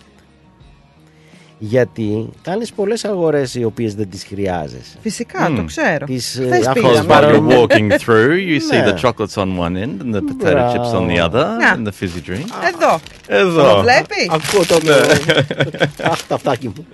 Γιατί 1.61 2.29
κάνεις 2.41 2.71
πολλές 2.73 3.05
αγορές 3.05 3.55
οι 3.55 3.63
οποίες 3.63 3.95
δεν 3.95 4.09
τις 4.09 4.23
χρειάζεσαι. 4.23 4.97
Φυσικά, 5.01 5.51
το 5.55 5.63
ξέρω. 5.63 6.05
Τις, 6.05 6.35
ε, 6.37 6.43
Χθες 6.45 6.67
αφού- 6.67 6.81
Because 6.81 6.87
πήγαμε. 6.89 6.99
while 7.03 7.07
Παρόμοιο. 7.07 7.61
you're 7.61 7.71
walking 7.71 7.91
through, 7.91 8.31
you 8.31 8.59
see 8.59 8.83
Ναι. 8.85 8.85
the 8.93 8.95
chocolates 9.01 9.33
on 9.43 9.57
one 9.59 9.75
end 9.83 10.01
and 10.03 10.15
the 10.15 10.21
potato 10.21 10.71
chips 10.73 10.93
on 10.93 11.07
the 11.07 11.29
other 11.29 11.45
Να. 11.59 11.75
and 11.75 11.87
the 11.87 11.91
fizzy 12.01 12.29
drink. 12.29 12.45
Εδώ. 12.73 12.99
Εδώ. 13.27 13.73
Το 13.75 13.81
βλέπεις; 13.81 14.29
Ακούω 14.29 14.65
το. 14.65 14.75
Αχ, 16.03 16.23
τα 16.27 16.35
αυτάκι 16.35 16.67
μου. 16.67 16.87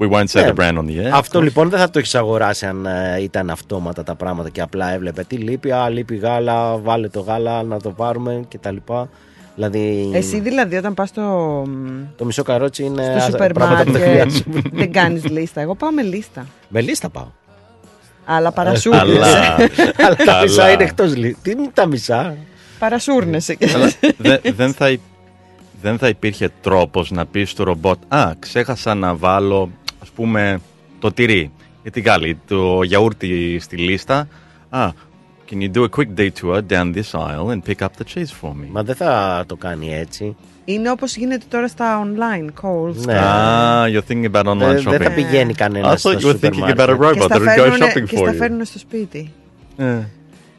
We 0.00 0.10
won't 0.10 0.24
say 0.24 0.44
Ναι. 0.44 0.52
the 0.54 0.60
brand 0.60 0.78
on 0.78 0.84
the 0.86 1.06
air. 1.06 1.10
Αυτό 1.12 1.42
λοιπόν 1.42 1.68
δεν 1.68 1.78
θα 1.78 1.90
το 1.90 1.98
έχεις 1.98 2.14
αγοράσει 2.14 2.66
αν 2.66 2.86
ε, 2.86 3.22
ήταν 3.22 3.50
αυτόματα 3.50 4.02
τα 4.02 4.14
πράγματα 4.14 4.48
και 4.48 4.60
απλά 4.60 4.92
έβλεπε 4.92 5.24
τι 5.24 5.36
λείπει. 5.36 5.72
Α, 5.72 5.88
λείπει 5.88 6.16
γάλα, 6.16 6.76
βάλε 6.76 7.08
το 7.08 7.20
γάλα 7.20 7.62
να 7.62 7.80
το 7.80 7.90
πάρουμε 7.90 8.44
κτλ. 8.48 8.76
Δηλαδή. 9.54 10.10
Εσύ 10.14 10.40
δηλαδή 10.40 10.76
όταν 10.76 10.94
πας 10.94 11.08
στο, 11.08 11.22
Το 12.16 12.24
μισό 12.24 12.42
καρότσι 12.42 12.82
είναι. 12.84 13.02
στο 13.02 13.16
α, 13.18 13.20
σούπερ 13.20 13.52
πράγματα 13.52 13.84
που 13.84 13.90
δεν 13.92 14.00
μάρκετ 14.00 14.30
χρειάζομαι. 14.30 14.62
δεν 14.72 14.92
κάνεις 14.92 15.24
λίστα. 15.28 15.60
Εγώ 15.60 15.74
πάω 15.74 15.90
με 15.90 16.02
λίστα. 16.02 16.46
Με 16.68 16.80
λίστα 16.80 17.08
πάω. 17.08 17.26
Αλλά 18.24 18.52
παρασούρνεσαι. 18.52 19.06
Αλλά, 19.08 19.54
Αλλά 19.98 20.16
τα 20.16 20.24
Καλά. 20.24 20.42
μισά 20.42 20.70
είναι 20.70 20.82
εκτός 20.82 21.16
λίστα. 21.16 21.38
Τι 21.42 21.50
είναι 21.50 21.70
τα 21.74 21.86
μισά; 21.86 22.36
Παρασούρνεσαι. 22.78 23.56
αλλά 23.74 23.90
δε- 24.16 24.38
δεν, 24.56 24.72
θα, 24.72 24.90
υ- 24.90 25.00
δεν 25.82 25.98
θα 25.98 26.08
υπήρχε 26.08 26.50
τρόπος 26.60 27.10
να 27.10 27.26
πεις 27.26 27.50
στο 27.50 27.64
ρομπότ 27.64 27.98
«Α, 28.08 28.32
ξέχασα 28.38 28.94
να 28.94 29.14
βάλω, 29.14 29.70
ας 30.02 30.08
πούμε, 30.08 30.60
το 30.98 31.12
τυρί 31.12 31.50
ή 31.82 31.90
τη 31.90 32.00
γάλη, 32.00 32.38
το 32.46 32.82
γιαούρτι 32.82 33.58
στη 33.60 33.76
λίστα. 33.76 34.28
Α, 34.70 34.88
can 35.50 35.54
you 35.62 35.70
do 35.76 35.82
a 35.84 35.88
quick 35.98 36.08
detour 36.20 36.60
down 36.68 36.92
this 36.94 37.10
aisle 37.20 37.50
and 37.50 37.62
pick 37.64 37.82
up 37.82 37.88
the 37.98 38.04
cheese 38.14 38.32
for 38.42 38.48
me?» 38.50 38.66
Μα 38.70 38.82
δεν 38.82 38.94
θα 38.94 39.44
το 39.46 39.56
κάνει 39.56 39.94
έτσι. 39.94 40.36
Είναι 40.64 40.90
όπως 40.90 41.16
γίνεται 41.16 41.44
τώρα 41.50 41.68
στα 41.68 42.02
online 42.06 42.46
calls. 42.62 42.94
Ναι. 43.06 43.18
Ah, 43.22 43.84
you're 43.86 44.12
thinking 44.12 44.30
about 44.32 44.44
online 44.44 44.58
Δεν, 44.58 44.78
shopping. 44.78 44.90
δεν 44.90 45.00
θα 45.02 45.10
πηγαίνει 45.10 45.52
I 45.54 45.58
κανένα 45.58 45.96
στο 45.96 46.10
thought 46.10 46.14
you 46.14 46.16
were 46.16 46.20
σούπερ 46.30 46.50
thinking 46.52 46.76
about 46.76 46.88
a 46.88 46.96
μάρκετ. 46.98 47.02
robot 47.02 47.12
Και 47.12 47.20
that 47.20 47.24
στα, 47.24 47.36
would 47.38 47.40
go 47.40 47.44
φέρνουνε, 47.60 47.86
shopping 47.86 48.04
και 48.08 48.16
for 48.16 48.22
στα 48.22 48.32
you. 48.32 48.36
φέρνουν 48.36 48.64
στο 48.64 48.78
σπίτι. 48.78 49.32
Yeah. 49.78 50.00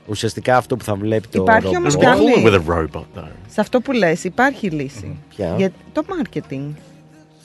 Ουσιαστικά 0.09 0.57
αυτό 0.57 0.75
που 0.77 0.83
θα 0.83 0.95
βλέπει 0.95 1.27
το 1.27 1.41
Υπάρχει 1.41 1.65
ρομπότ. 1.65 1.79
όμως 1.79 1.95
It's 1.95 1.99
κι 1.99 2.05
cool 2.05 2.09
άλλη. 2.09 2.43
with 2.45 2.67
a 2.67 2.73
robot 2.73 3.03
though. 3.19 3.27
Σε 3.47 3.61
αυτό 3.61 3.81
που 3.81 3.91
λες 3.91 4.23
υπάρχει 4.23 4.69
λύση. 4.69 5.17
Ποια; 5.29 5.53
Για 5.57 5.71
το 5.93 6.03
marketing. 6.07 6.67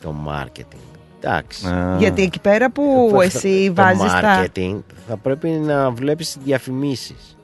Το 0.03 0.15
marketing. 0.29 0.99
Εντάξει. 1.21 1.65
Ah. 1.69 1.99
Γιατί 1.99 2.23
εκεί 2.23 2.41
πέρα 2.41 2.71
που 2.71 3.09
Το- 3.12 3.21
εσύ 3.21 3.67
το 3.67 3.83
βάζεις 3.83 4.12
τα... 4.12 4.45
marketing 4.45 4.81
θα 5.09 5.17
πρέπει 5.17 5.49
να 5.49 5.91
βλέπεις 5.91 6.37
διαφημίσεις. 6.45 7.37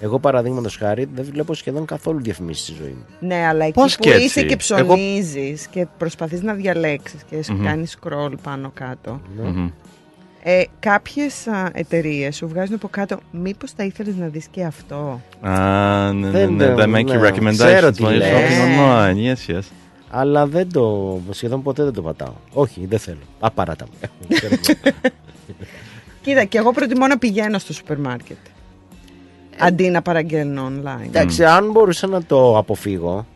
Εγώ 0.00 0.18
παραδείγματος 0.18 0.76
χάρη 0.76 1.08
δεν 1.14 1.24
βλέπω 1.32 1.54
σχεδόν 1.54 1.84
καθόλου 1.84 2.20
διαφημίσεις 2.22 2.62
στη 2.64 2.74
ζωή 2.82 2.90
μου. 2.98 3.04
Ναι, 3.20 3.46
αλλά 3.46 3.64
εκεί 3.64 3.72
Πώς 3.72 3.96
που 3.96 4.02
και 4.02 4.10
έτσι; 4.10 4.24
είσαι 4.24 4.42
και 4.42 4.56
Εγώ- 4.70 4.86
ψωνίζεις 4.94 5.66
και 5.66 5.86
προσπαθείς 5.98 6.42
να 6.42 6.54
διαλέξεις 6.54 7.22
και 7.30 7.42
σου 7.42 7.60
κάνεις 7.64 7.96
scroll 8.02 8.32
πάνω 8.42 8.70
κάτω. 8.74 9.20
Mhm. 9.42 9.70
Ε, 10.50 10.62
κάποιες 10.80 11.46
εταιρείες 11.72 12.36
σου 12.36 12.48
βγάζουν 12.48 12.74
από 12.74 12.88
κάτω 12.88 13.18
μήπως 13.30 13.70
θα 13.72 13.84
ήθελες 13.84 14.16
να 14.16 14.26
δεις 14.26 14.46
και 14.50 14.64
αυτό; 14.64 15.20
Ah, 15.44 16.10
no, 16.10 16.30
Δεν, 16.30 16.56
no, 16.58 16.62
no, 16.62 16.76
they 16.78 16.84
make 16.84 16.88
ναι, 16.88 17.00
you 17.00 17.04
ξέρω 17.04 17.28
recommendations 17.28 17.92
τι 17.96 18.02
while 18.04 18.08
you're 18.08 18.16
λες. 18.16 18.28
shopping 18.30 18.78
online. 18.78 19.34
Yes, 19.34 19.54
yes. 19.54 19.60
Αλλά 20.10 20.46
δεν 20.46 20.72
το, 20.72 21.18
σχεδόν 21.30 21.62
ποτέ 21.62 21.84
δεν 21.84 21.92
το 21.92 22.02
πατάω. 22.02 22.32
Όχι, 22.52 22.86
δεν 22.86 22.98
θέλω. 22.98 23.18
Α, 23.40 23.50
παράτα 23.50 23.86
μου. 23.90 24.08
Κοίτα, 26.22 26.44
και 26.44 26.58
εγώ 26.58 26.72
προτιμώ 26.72 27.06
να 27.06 27.18
πηγαίνω 27.18 27.58
στο 27.58 27.72
σούπερ 27.72 27.98
μάρκετ. 27.98 28.36
Αντί 29.58 29.88
να 29.88 30.02
παραγγέλνω 30.02 30.66
online. 30.68 31.06
Εντάξει, 31.06 31.44
αν 31.44 31.70
μπορούσα 31.70 32.06
να 32.06 32.22
το 32.22 32.58
αποφύγω, 32.58 33.26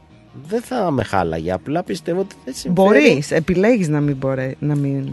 δεν 0.49 0.63
θα 0.63 0.91
με 0.91 1.03
χάλαγε. 1.05 1.53
Απλά 1.53 1.83
πιστεύω 1.83 2.21
ότι 2.21 2.35
δεν 2.45 2.55
συμφέρει. 2.55 2.89
Μπορείς, 2.89 3.31
επιλέγεις 3.31 3.89
να 3.89 4.01
μην 4.01 4.17
μπορεί, 4.17 4.57
να 4.59 4.75
μην... 4.77 5.09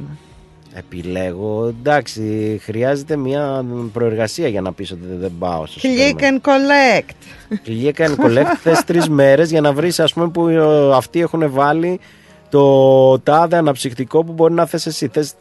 Επιλέγω. 0.79 1.73
Εντάξει, 1.79 2.21
χρειάζεται 2.63 3.15
μια 3.15 3.65
προεργασία 3.93 4.47
για 4.47 4.61
να 4.61 4.73
πεις 4.73 4.91
ότι 4.91 5.05
δεν 5.19 5.31
πάω 5.39 5.65
στο 5.65 5.79
σούπερ 5.79 5.95
Click 5.97 6.11
μάρκετ. 6.21 6.41
and 6.43 6.49
collect. 6.49 7.13
Click 7.67 8.07
and 8.07 8.15
collect 8.25 8.55
θες 8.63 8.83
τρεις 8.83 9.09
μέρες 9.09 9.49
για 9.51 9.61
να 9.61 9.73
βρεις 9.73 9.99
ας 9.99 10.13
πούμε 10.13 10.29
που 10.29 10.47
ε, 10.47 10.95
αυτοί 10.95 11.19
έχουν 11.19 11.51
βάλει 11.51 11.99
το 12.49 13.19
τάδε 13.19 13.57
αναψυκτικό 13.57 14.23
που 14.23 14.31
μπορεί 14.31 14.53
να 14.53 14.65
θες 14.65 14.85
εσύ. 14.85 15.09
Θες 15.13 15.33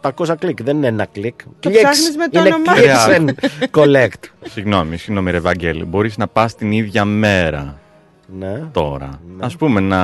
3-800 0.00 0.34
κλικ, 0.38 0.62
δεν 0.62 0.76
είναι 0.76 0.86
ένα 0.86 1.06
κλικ. 1.12 1.40
Το 1.60 1.70
Clicks. 1.70 1.72
ψάχνεις 1.72 2.16
με 2.16 2.28
το 2.28 2.38
είναι 2.40 2.48
όνομά 2.48 2.72
clicks 2.76 3.16
and 3.18 3.28
collect. 3.80 4.28
Συγγνώμη, 4.50 4.96
συγγνώμη, 4.96 5.30
ρε 5.30 5.40
Βαγγέλη. 5.40 5.84
Μπορείς 5.84 6.16
να 6.16 6.26
πας 6.28 6.54
την 6.54 6.72
ίδια 6.72 7.04
μέρα 7.04 7.78
ναι. 8.38 8.62
τώρα. 8.72 9.20
Ας 9.38 9.56
πούμε 9.56 9.80
να 9.80 9.98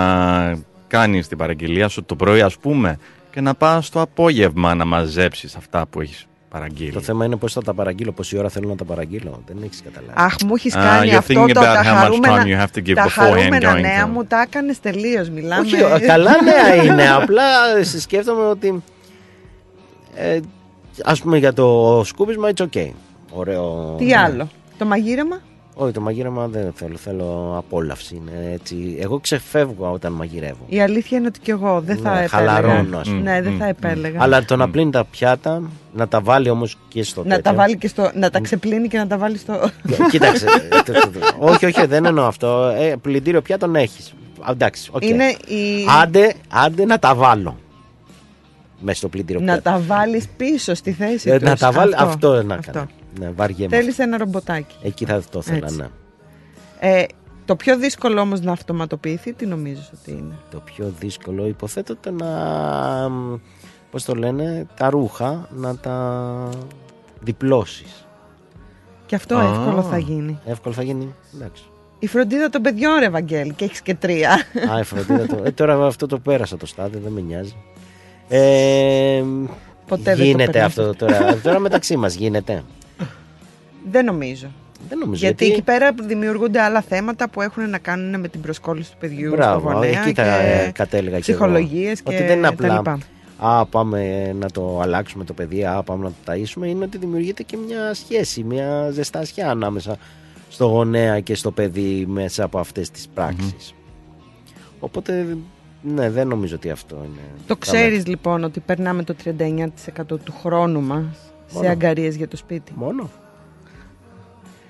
κάνεις 0.86 1.28
την 1.28 1.38
παραγγελία 1.38 1.88
σου 1.88 2.04
το 2.04 2.14
πρωί, 2.16 2.40
ας 2.40 2.56
πούμε, 2.58 2.98
και 3.36 3.42
να 3.42 3.54
πας 3.54 3.88
το 3.90 4.00
απόγευμα 4.00 4.74
να 4.74 4.84
μαζέψεις 4.84 5.56
αυτά 5.56 5.86
που 5.90 6.00
έχεις 6.00 6.26
παραγγείλει. 6.48 6.92
Το 6.92 7.00
θέμα 7.00 7.24
είναι 7.24 7.36
πώς 7.36 7.52
θα 7.52 7.62
τα 7.62 7.74
παραγγείλω, 7.74 8.12
πόση 8.12 8.38
ώρα 8.38 8.48
θέλω 8.48 8.68
να 8.68 8.76
τα 8.76 8.84
παραγγείλω. 8.84 9.42
Δεν 9.46 9.56
έχεις 9.62 9.82
καταλάβει. 9.84 10.12
Αχ, 10.14 10.34
μου 10.46 10.54
έχεις 10.54 10.74
Ah, 10.74 10.78
κάνει 10.78 11.10
you're 11.12 11.16
αυτό 11.16 11.44
thinking 11.44 11.52
το 11.52 11.60
about 11.60 11.64
τα 11.64 11.82
how 11.82 11.86
much 11.94 11.98
χαρούμενα, 12.00 12.42
time 12.42 12.46
you 12.46 12.60
have 12.60 12.78
to 12.78 12.88
give 12.88 12.94
τα 12.94 13.04
beforehand 13.04 13.08
χαρούμενα 13.08 13.72
going 13.76 13.80
νέα 13.80 14.06
to- 14.06 14.10
μου 14.10 14.24
τα 14.24 14.40
έκανες 14.40 14.80
τελείως. 14.80 15.28
Μιλάμε. 15.30 15.66
Όχι, 15.94 16.04
καλά 16.06 16.30
νέα 16.42 16.84
είναι. 16.84 17.10
Απλά 17.10 17.44
σκέφτομαι 17.98 18.44
ότι. 18.46 18.82
Ε, 20.14 20.40
ας 21.04 21.20
πούμε 21.20 21.38
για 21.38 21.52
το 21.52 22.02
σκούπισμα, 22.04 22.48
it's 22.56 22.64
okay. 22.72 22.90
Ωραίο. 23.30 23.94
Τι 23.98 24.04
ναι. 24.04 24.16
άλλο. 24.16 24.48
Το 24.78 24.84
μαγείρεμα; 24.84 25.40
Όχι, 25.78 25.92
το 25.92 26.00
μαγείρεμα 26.00 26.46
δεν 26.46 26.72
θέλω. 26.74 26.96
Θέλω 26.96 27.54
απόλαυση. 27.58 28.14
Είναι 28.14 28.52
έτσι. 28.52 28.96
Εγώ 29.00 29.18
ξεφεύγω 29.20 29.90
όταν 29.92 30.12
μαγειρεύω. 30.12 30.64
Η 30.66 30.80
αλήθεια 30.80 31.18
είναι 31.18 31.26
ότι 31.26 31.40
κι 31.40 31.50
εγώ 31.50 31.80
δεν 31.80 31.96
θα 31.96 32.02
Ναι, 32.14 32.24
επέλεγα. 32.24 32.28
χαλαρώνω, 32.28 32.98
ας 32.98 33.08
πούμε. 33.08 33.20
Ναι, 33.20 33.42
δεν 33.42 33.56
θα 33.58 33.66
επέλεγα. 33.66 34.22
Αλλά 34.22 34.44
το 34.44 34.56
να 34.56 34.70
πλύνει 34.70 34.90
τα 34.90 35.04
πιάτα, 35.04 35.62
να 35.92 36.08
τα 36.08 36.20
βάλει 36.20 36.50
όμως 36.50 36.78
και 36.88 37.02
στο 37.02 37.22
να 37.24 37.28
τα 37.28 37.36
τέτοιο. 37.36 37.54
βάλει 37.58 37.76
και 37.78 37.88
στο. 37.88 38.10
Να 38.14 38.30
τα 38.30 38.40
ξεπλύνει 38.40 38.88
και 38.88 38.98
να 38.98 39.06
τα 39.06 39.18
βάλει 39.18 39.38
στο. 39.38 39.52
Ε, 39.52 39.70
Κοίταξε. 40.10 40.46
ε, 40.46 40.82
το- 40.82 40.92
το- 40.92 41.00
το- 41.10 41.36
όχι, 41.38 41.66
όχι, 41.66 41.86
δεν 41.86 42.04
εννοώ 42.04 42.24
αυτό. 42.26 42.74
Ε, 42.78 42.96
πλυντήριο 43.02 43.42
πιάτων 43.42 43.76
έχεις. 43.76 44.14
Εντάξει, 44.50 44.88
οκ. 44.92 45.04
Είναι 45.04 45.24
η. 45.46 45.86
Άντε, 46.02 46.34
άντε 46.48 46.84
να 46.84 46.98
τα 46.98 47.14
βάλω. 47.14 47.56
Μέσα 48.80 48.98
στο 48.98 49.08
πλυντήριο 49.08 49.40
Να 49.42 49.52
πιάτων. 49.52 49.72
τα 49.72 49.94
βάλεις 49.94 50.28
πίσω 50.36 50.74
στη 50.74 50.92
θέση 50.92 51.30
Ε, 51.30 51.38
τους. 51.38 51.48
να 51.48 51.56
τα 51.56 51.72
βάλει. 51.72 51.94
Αυτό, 51.96 52.42
να 52.42 52.56
κάνω. 52.56 52.86
Ναι, 53.18 53.30
βαριέμαι. 53.30 53.76
Θέλεις 53.76 53.98
ένα 53.98 54.16
ρομποτάκι. 54.18 54.76
Εκεί 54.82 55.04
θα 55.04 55.22
το 55.30 55.38
ήθελα, 55.38 55.66
Έτσι. 55.66 55.76
ναι. 55.76 55.86
Ε, 56.78 57.04
το 57.44 57.56
πιο 57.56 57.76
δύσκολο 57.78 58.20
όμως 58.20 58.40
να 58.40 58.52
αυτοματοποιηθεί, 58.52 59.32
τι 59.32 59.46
νομίζεις 59.46 59.90
ότι 60.00 60.10
είναι; 60.10 60.34
Το 60.50 60.60
πιο 60.60 60.92
δύσκολο 61.00 61.46
υποθέτω 61.46 61.96
το 61.96 62.10
να. 62.10 62.28
Πώς 63.90 64.04
το 64.04 64.14
λένε, 64.14 64.66
τα 64.76 64.90
ρούχα 64.90 65.48
να 65.56 65.76
τα 65.76 66.48
διπλώσεις. 67.20 68.06
Και 69.06 69.14
αυτό 69.14 69.36
Α. 69.36 69.42
εύκολο 69.42 69.82
θα 69.82 69.98
γίνει. 69.98 70.38
Εύκολο 70.46 70.74
θα 70.74 70.82
γίνει. 70.82 71.14
Εντάξει. 71.34 71.64
Η 71.98 72.06
φροντίδα 72.06 72.48
των 72.48 72.62
παιδιών, 72.62 72.98
ρε 72.98 73.08
Βαγγέλη, 73.08 73.52
και 73.52 73.64
έχεις 73.64 73.80
και 73.80 73.94
τρία. 73.94 74.32
Α, 74.74 74.78
η 74.78 74.82
φροντίδα 74.82 75.26
το... 75.26 75.40
ε, 75.44 75.50
τώρα 75.50 75.86
αυτό 75.86 76.06
το 76.06 76.18
πέρασα 76.18 76.56
το 76.56 76.66
στάδιο, 76.66 77.00
δεν 77.02 77.12
με 77.12 77.20
νοιάζει. 77.20 77.56
Ε, 78.28 79.22
Ποτέ 79.86 80.02
δεν 80.02 80.16
το 80.16 80.22
γίνεται 80.22 80.50
περνάς 80.50 80.78
αυτό 80.78 80.94
τώρα. 80.94 81.36
τώρα 81.42 81.58
μεταξύ 81.58 81.96
μας 81.96 82.14
γίνεται. 82.14 82.62
Δεν 83.90 84.04
νομίζω. 84.04 84.46
Δεν 84.88 84.98
νομίζω. 84.98 85.24
Γιατί, 85.24 85.46
εκεί 85.46 85.62
πέρα 85.62 85.92
δημιουργούνται 86.02 86.60
άλλα 86.60 86.80
θέματα 86.80 87.28
που 87.28 87.40
έχουν 87.40 87.70
να 87.70 87.78
κάνουν 87.78 88.20
με 88.20 88.28
την 88.28 88.40
προσκόλληση 88.40 88.90
του 88.90 88.96
παιδιού 88.98 89.26
στο 89.28 89.36
Μπράβο, 89.36 89.72
γονέα 89.72 89.90
εκεί 90.00 90.12
θα 90.12 90.22
και 90.22 90.64
ε, 90.66 90.70
κατέληγα 90.70 91.20
και 91.20 91.32
εγώ. 91.32 91.40
ψυχολογίες 91.44 92.02
και 92.02 92.14
Ότι 92.14 92.22
δεν 92.24 92.36
είναι 92.38 92.46
τα 92.46 92.48
απλά 92.52 92.74
λοιπά. 92.76 92.98
Α, 93.38 93.66
πάμε 93.66 94.32
να 94.32 94.50
το 94.50 94.80
αλλάξουμε 94.80 95.24
το 95.24 95.32
παιδί, 95.32 95.64
α, 95.64 95.82
πάμε 95.82 96.04
να 96.04 96.10
το 96.10 96.32
ταΐσουμε. 96.32 96.66
Είναι 96.66 96.84
ότι 96.84 96.98
δημιουργείται 96.98 97.42
και 97.42 97.56
μια 97.66 97.94
σχέση, 97.94 98.42
μια 98.42 98.90
ζεστασιά 98.90 99.50
ανάμεσα 99.50 99.96
στο 100.48 100.66
γονέα 100.66 101.20
και 101.20 101.34
στο 101.34 101.50
παιδί 101.50 102.04
μέσα 102.08 102.44
από 102.44 102.58
αυτές 102.58 102.90
τις 102.90 103.08
πράξεις. 103.14 103.74
Οπότε, 104.80 105.36
ναι, 105.82 106.10
δεν 106.10 106.28
νομίζω 106.28 106.54
ότι 106.54 106.70
αυτό 106.70 106.96
είναι. 106.96 107.20
Το 107.46 107.56
ξέρεις 107.56 108.06
λοιπόν 108.06 108.44
ότι 108.44 108.60
περνάμε 108.60 109.02
το 109.02 109.14
39% 109.24 109.68
του 110.06 110.34
χρόνου 110.42 110.80
μας 110.80 111.04
σε 111.46 111.56
Μόνο. 111.56 111.68
αγκαρίες 111.68 112.16
για 112.16 112.28
το 112.28 112.36
σπίτι. 112.36 112.72
Μόνο. 112.76 113.10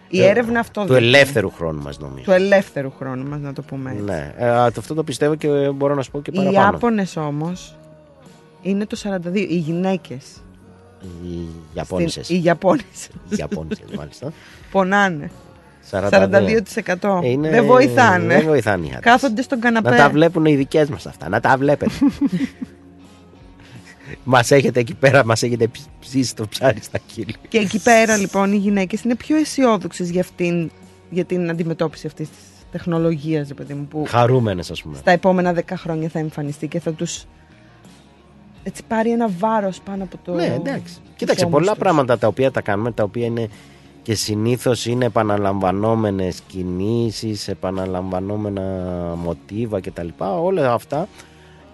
Η 0.09 0.23
Ε, 0.23 0.29
έρευνα 0.29 0.61
αυτό 0.61 0.81
Του 0.85 0.93
δείχνει. 0.93 1.07
ελεύθερου 1.07 1.51
χρόνου 1.51 1.83
μας 1.83 1.99
νομίζω. 1.99 2.25
Του 2.25 2.31
ελεύθερου 2.31 2.93
χρόνου 2.99 3.29
μας 3.29 3.41
να 3.41 3.53
το 3.53 3.63
πούμε 3.63 3.91
έτσι. 3.91 4.03
Ναι, 4.03 4.35
ε, 4.37 4.49
α, 4.49 4.73
το- 4.73 4.81
αυτό 4.81 4.95
το 4.95 5.05
πιστεύω 5.05 5.35
και 5.35 5.49
μπορώ 5.75 5.95
να 5.95 6.03
σου 6.03 6.11
πω 6.11 6.21
και 6.23 6.31
Οι 6.35 6.37
παραπάνω. 6.37 6.61
Ιάπωνες 6.73 7.17
όμως 7.17 7.77
είναι 8.63 8.87
το 8.87 8.97
42%. 8.97 9.35
Οι 9.35 9.57
γυναίκες. 9.57 10.25
Οι 11.25 11.39
Ιαπώνισσες. 11.75 12.25
Στην- 12.25 12.37
Οι 12.37 12.43
Ιαπώνισσες. 12.45 13.09
Οι 13.29 13.37
Ιαπώνισσες, 13.39 13.87
μάλιστα. 13.97 14.33
Πονάνε. 14.73 15.31
42. 15.91 16.09
42%. 16.11 17.21
Ε, 17.23 17.29
είναι- 17.29 17.51
Δεν 17.51 17.65
βοηθάνε. 17.65 18.35
δεν 18.35 18.45
βοηθάνε 18.47 18.85
οι 18.85 18.89
άντρες. 18.89 19.03
Κάθονται 19.03 19.43
στον 19.43 19.61
καναπέ. 19.61 19.91
Να 19.91 19.97
τα 19.97 20.09
βλέπουν 20.11 20.45
οι 20.45 20.55
δικές 20.57 20.89
μας 20.89 21.07
αυτά. 21.07 21.29
Να 21.29 21.41
τα 21.41 21.57
βλέπετε. 21.57 21.93
μας 24.25 24.51
έχετε 24.51 24.81
εκεί 24.81 24.95
πέρα, 24.95 25.25
μας 25.25 25.43
έχετε 25.43 25.71
ψήσει 26.01 26.37
το 26.37 26.47
ψάρι 26.49 26.81
στα 26.83 26.99
κύλια. 27.07 27.37
Και 27.49 27.59
εκεί 27.59 27.83
πέρα 27.83 28.17
λοιπόν 28.17 28.53
οι 28.53 28.57
γυναίκες 28.57 29.03
είναι 29.03 29.15
πιο 29.15 29.37
αισιόδοξες 29.37 30.11
για, 30.11 30.21
αυτήν, 30.21 30.71
για 31.11 31.25
την 31.25 31.51
αντιμετώπιση 31.51 32.07
αυτής 32.07 32.29
της 32.29 32.39
τεχνολογίας, 32.71 33.49
ρε 33.49 33.55
παιδί 33.55 33.75
μου, 33.75 33.87
που 33.87 34.05
Χαρούμενες, 34.09 34.71
ας 34.71 34.83
πούμε. 34.83 34.97
στα 34.97 35.11
επόμενα 35.11 35.55
10 35.55 35.61
χρόνια 35.77 36.09
θα 36.09 36.19
εμφανιστεί 36.19 36.69
και 36.69 36.81
θα 36.81 36.93
τους 36.93 37.25
έτσι 38.63 38.83
πάρει 38.89 39.11
ένα 39.11 39.29
βάρος 39.39 39.81
πάνω 39.81 40.05
από 40.05 40.19
το... 40.25 40.33
Ναι, 40.35 40.55
εντάξει. 40.55 40.95
τους 40.95 41.01
Κοίταξε, 41.17 41.45
ώμους 41.45 41.59
πολλά 41.59 41.71
τους. 41.71 41.81
πράγματα 41.81 42.19
τα 42.19 42.27
οποία 42.27 42.51
τα 42.51 42.61
κάνουμε, 42.61 42.93
τα 42.93 43.03
οποία 43.03 43.27
είναι 43.27 43.49
και 44.03 44.15
συνήθως 44.15 44.87
είναι 44.87 45.05
επαναλαμβανόμενες 45.05 46.41
κινήσεις, 46.47 47.49
επαναλαμβανόμενα 47.49 48.63
μοτίβα 49.17 49.81
κτλ. 49.81 50.09
Όλα 50.19 50.73
αυτά 50.73 51.09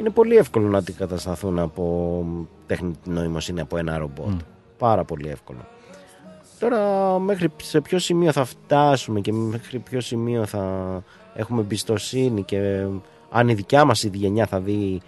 είναι 0.02 0.10
πολύ 0.10 0.36
εύκολο 0.36 0.68
να 0.68 0.78
αντικατασταθούν 0.78 1.58
από 1.58 2.24
τεχνητή 2.66 3.10
νοημοσύνη 3.10 3.60
από 3.60 3.76
ένα 3.76 3.98
ρομπότ. 3.98 4.40
Πάρα 4.78 5.04
πολύ 5.04 5.28
εύκολο. 5.28 5.66
Τώρα 6.58 7.18
μέχρι 7.18 7.48
σε 7.62 7.80
ποιο 7.80 7.98
σημείο 7.98 8.32
θα 8.32 8.44
φτάσουμε 8.44 9.20
και 9.20 9.32
μέχρι 9.32 9.78
ποιο 9.78 10.00
σημείο 10.00 10.46
θα 10.46 10.64
έχουμε 11.34 11.60
εμπιστοσύνη 11.60 12.42
και 12.42 12.86
αν 13.30 13.48
η 13.48 13.54
δικιά 13.54 13.84
μας 13.84 14.02
η 14.02 14.10
γενιά 14.12 14.46
θα 14.46 14.60
δει 14.60 15.00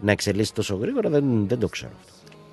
να 0.00 0.12
εξελίσσει 0.12 0.54
τόσο 0.54 0.74
γρήγορα 0.76 1.08
δεν, 1.08 1.24
δεν 1.48 1.58
το 1.58 1.68
ξέρω. 1.68 1.92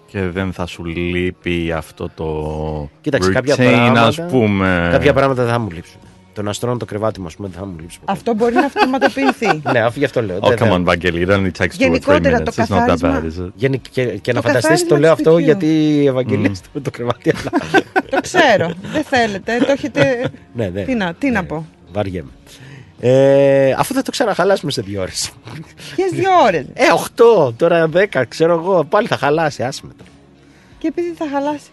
Και 0.05 0.21
δεν 0.21 0.53
θα 0.53 0.65
σου 0.65 0.85
λείπει 0.85 1.71
αυτό 1.71 2.09
το 2.15 2.89
Κοίταξε, 3.01 3.31
κάποια 3.31 3.55
routine, 3.55 3.57
πράγματα, 3.57 4.05
ας 4.05 4.25
πούμε. 4.25 4.89
κάποια 4.91 5.13
πράγματα 5.13 5.43
δεν 5.43 5.51
θα 5.51 5.59
μου 5.59 5.69
λείψουν. 5.71 5.99
Το 6.33 6.41
να 6.41 6.53
στρώνω 6.53 6.77
το 6.77 6.85
κρεβάτι 6.85 7.19
μου, 7.19 7.25
ας 7.27 7.35
πούμε, 7.35 7.47
δεν 7.47 7.59
θα 7.59 7.65
μου 7.65 7.75
λείψει. 7.79 7.99
ποτέ. 7.99 8.11
Αυτό 8.11 8.33
μπορεί 8.33 8.53
να 8.53 8.65
αυτοματοποιηθεί. 8.65 9.61
ναι, 9.73 9.79
αφού 9.79 9.99
γι' 9.99 10.05
αυτό 10.05 10.21
λέω. 10.21 10.37
Oh, 10.41 10.47
δεν 10.47 10.57
come 10.57 10.69
θα- 10.69 10.75
on, 10.75 10.85
Vangeli. 10.85 11.27
It 11.27 11.29
only 11.29 11.51
takes 11.57 11.61
two 11.61 11.61
or 11.61 11.67
three 11.67 11.77
Γενικότερα, 11.77 12.41
το 12.43 12.51
minutes. 12.55 12.61
It's 12.61 12.75
not 12.75 12.79
that 12.79 12.87
καθάρισμα- 12.87 13.21
bad, 13.21 13.41
is 13.41 13.45
it? 13.45 13.51
Γενι- 13.55 13.81
και, 13.91 14.05
και 14.05 14.33
να 14.33 14.41
Το 14.41 14.47
φανταστείς 14.47 14.61
καθάρισμα 14.69 14.87
το 14.87 14.97
λέω 14.97 15.09
του 15.15 15.15
αυτό 15.15 15.31
σπιτιού. 15.31 15.45
γιατί 15.45 15.65
η 16.01 16.05
Ευαγγελία 16.07 16.53
στο 16.53 16.81
το 16.81 16.89
κρεβάτι 16.91 17.31
αλλά 17.35 17.51
το 18.09 18.21
ξέρω. 18.21 18.71
Δεν 18.91 19.03
θέλετε. 19.03 19.57
Το 19.57 19.71
έχετε... 19.71 20.29
ναι, 20.53 20.67
ναι, 20.69 20.83
τι 20.83 20.93
να, 20.95 21.13
τι 21.13 21.29
να 21.29 21.43
πω. 21.45 21.65
βαριέμαι. 21.91 22.29
Ε, 23.01 23.71
αφού 23.77 23.93
θα 23.93 24.01
το 24.01 24.11
ξαναχαλάσουμε 24.11 24.71
σε 24.71 24.81
δύο 24.81 25.01
ώρες. 25.01 25.31
Ποιες 25.95 26.11
δύο 26.11 26.29
ώρες. 26.45 26.65
Ε, 26.73 26.83
8, 27.47 27.53
τώρα 27.57 27.89
10, 27.93 28.23
ξέρω 28.27 28.53
εγώ, 28.53 28.83
πάλι 28.83 29.07
θα 29.07 29.17
χαλάσει, 29.17 29.63
άσε 29.63 29.81
με 29.83 29.93
τώρα. 29.97 30.09
Και 30.77 30.87
επειδή 30.87 31.13
θα 31.17 31.25
χαλάσει. 31.33 31.69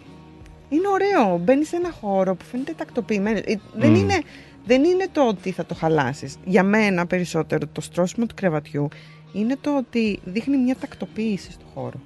Είναι 0.69 0.87
ωραίο. 0.87 1.37
Μπαίνει 1.37 1.65
σε 1.65 1.75
ένα 1.75 1.89
χώρο 2.01 2.35
που 2.35 2.45
φαίνεται 2.51 2.73
τακτοποιημένο. 2.77 3.37
Ε, 3.37 3.53
Δεν, 3.77 3.89
Μμ. 3.89 3.95
είναι, 3.95 4.21
δεν 4.67 4.83
είναι 4.83 5.07
το 5.11 5.27
ότι 5.27 5.51
θα 5.51 5.65
το 5.65 5.75
χαλάσεις. 5.75 6.35
Για 6.45 6.63
μένα 6.63 7.05
περισσότερο 7.05 7.67
το 7.71 7.81
στρώσιμο 7.81 8.25
του 8.25 8.35
κρεβατιού 8.35 8.87
είναι 9.33 9.57
το 9.61 9.77
ότι 9.77 10.19
δείχνει 10.25 10.57
μια 10.57 10.75
τακτοποίηση 10.79 11.51
στο 11.51 11.65
χώρο. 11.73 11.99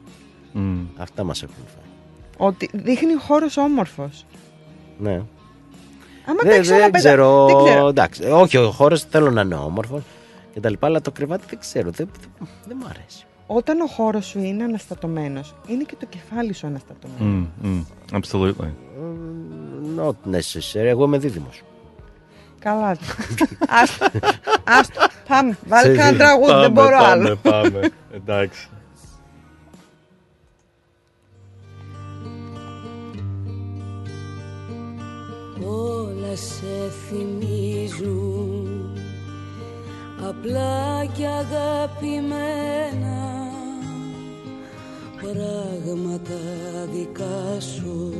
Αυτά 0.97 1.23
μας 1.23 1.43
έχουν 1.43 1.63
φάει. 1.75 1.85
Ότι 2.47 2.69
δείχνει 2.73 3.13
ο 3.13 3.19
χώρος 3.19 3.57
όμορφος. 3.57 4.25
Ναι. 4.97 5.11
Άμα 6.25 6.37
τα 6.41 6.49
Δεν, 6.49 6.51
έχεις 6.51 6.69
όλα 6.69 6.79
δεν, 6.79 6.91
πετα- 6.91 6.97
ξέρω, 7.09 7.45
δεν 7.45 7.63
ξέρω. 7.63 7.87
εντάξει, 7.87 8.23
όχι, 8.23 8.57
ο 8.57 8.71
χώρος 8.71 9.03
θέλω 9.03 9.31
να 9.31 9.41
είναι 9.41 9.55
όμορφος 9.55 10.01
και 10.53 10.59
τα 10.59 10.69
λοιπά, 10.69 10.87
αλλά 10.87 11.01
το 11.01 11.11
κρεβάτι 11.11 11.43
δεν 11.49 11.59
ξέρω, 11.59 11.89
δεν, 11.91 12.09
δεν, 12.39 12.47
δεν 12.67 12.77
μου 12.81 12.87
αρέσει. 12.89 13.25
Όταν 13.47 13.81
ο 13.81 13.85
χώρος 13.85 14.25
σου 14.25 14.39
είναι 14.39 14.63
αναστατωμένος, 14.63 15.55
είναι 15.67 15.83
και 15.83 15.95
το 15.99 16.05
κεφάλι 16.05 16.53
σου 16.53 16.67
αναστατωμένο. 16.67 17.47
Mm, 17.63 17.65
mm, 17.65 18.19
absolutely. 18.19 18.71
Not 19.99 20.35
necessary, 20.35 20.85
εγώ 20.85 21.03
είμαι 21.05 21.17
δίδυμος. 21.17 21.61
Καλά. 22.63 22.97
Άστο. 23.67 24.05
Άστο. 24.63 25.01
Πάμε. 25.27 25.57
Βάλε 25.67 25.89
Σε- 25.91 25.95
κανένα 25.97 26.17
τραγούδι. 26.17 26.59
Δεν 26.61 26.71
μπορώ 26.71 26.97
άλλο. 26.97 27.37
Πάμε, 27.41 27.89
εντάξει. 28.15 28.69
όλα 35.65 36.35
σε 36.35 36.91
θυμίζουν 37.07 38.67
απλά 40.29 41.05
και 41.17 41.25
αγαπημένα 41.25 43.21
πράγματα 45.21 46.39
δικά 46.91 47.59
σου 47.59 48.13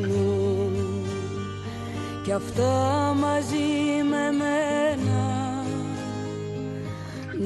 κι 2.23 2.31
αυτά 2.31 3.15
μαζί 3.19 4.03
με 4.09 4.31
μένα 4.37 5.25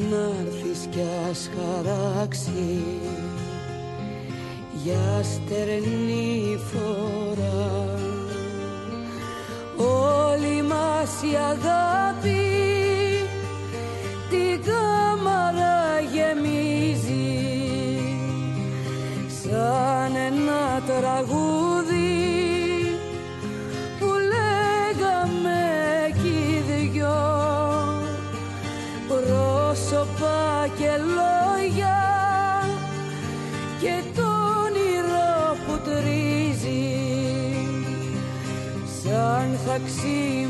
να'ρθεις 0.09 0.87
κι 0.89 1.03
ας 1.29 1.49
χαράξει. 1.55 2.83
Για 4.83 5.23
στερνή 5.23 6.57
φορά 6.71 7.99
όλη 9.77 10.61
μας 10.61 11.21
η 11.21 11.35
αγάπη 11.35 12.00
θα 39.87 40.40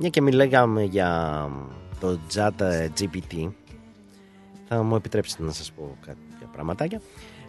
μια 0.00 0.08
και 0.08 0.22
μιλάγαμε 0.22 0.82
για 0.84 1.48
το 2.00 2.18
chat 2.34 2.50
GPT, 3.00 3.48
θα 4.68 4.82
μου 4.82 4.94
επιτρέψετε 4.94 5.42
να 5.42 5.52
σας 5.52 5.72
πω 5.72 5.96
κάποια 6.06 6.46
πραγματάκια. 6.52 7.00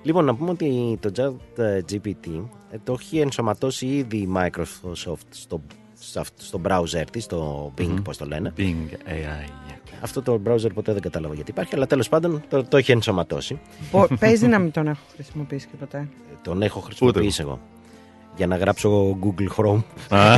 Λοιπόν, 0.03 0.25
να 0.25 0.35
πούμε 0.35 0.49
ότι 0.49 0.97
το 1.01 1.11
chat 1.15 1.61
GPT 1.91 2.43
ε, 2.71 2.77
το 2.83 2.93
έχει 2.99 3.19
ενσωματώσει 3.19 3.85
ήδη 3.85 4.17
η 4.17 4.29
Microsoft 4.35 5.25
στο, 5.29 5.61
στο, 5.99 6.19
αυ- 6.19 6.39
στο 6.41 6.61
browser 6.67 7.03
της, 7.11 7.25
το 7.25 7.71
Bing, 7.77 7.85
Μμμ. 7.87 8.01
πώς 8.01 8.17
το 8.17 8.25
λένε. 8.25 8.53
Bing 8.57 8.93
AI. 9.07 9.49
Αυτό 10.01 10.21
το 10.21 10.41
browser 10.45 10.73
ποτέ 10.73 10.91
δεν 10.93 11.01
κατάλαβα 11.01 11.33
γιατί 11.33 11.51
υπάρχει, 11.51 11.75
αλλά 11.75 11.87
τέλος 11.87 12.09
πάντων 12.09 12.43
το, 12.49 12.63
το 12.63 12.77
έχει 12.77 12.91
ενσωματώσει. 12.91 13.59
Μπο- 13.91 14.07
Παίζει 14.19 14.47
να 14.47 14.59
μην 14.59 14.71
τον 14.71 14.87
έχω 14.87 15.01
χρησιμοποιήσει 15.13 15.67
και 15.67 15.75
ποτέ. 15.79 16.07
Τον 16.41 16.61
έχω 16.61 16.79
χρησιμοποιήσει 16.79 17.41
εγώ. 17.41 17.59
Για 18.35 18.47
να 18.47 18.55
γράψω 18.55 19.17
Google 19.23 19.47
Chrome. 19.55 19.83
Ah. 20.09 20.37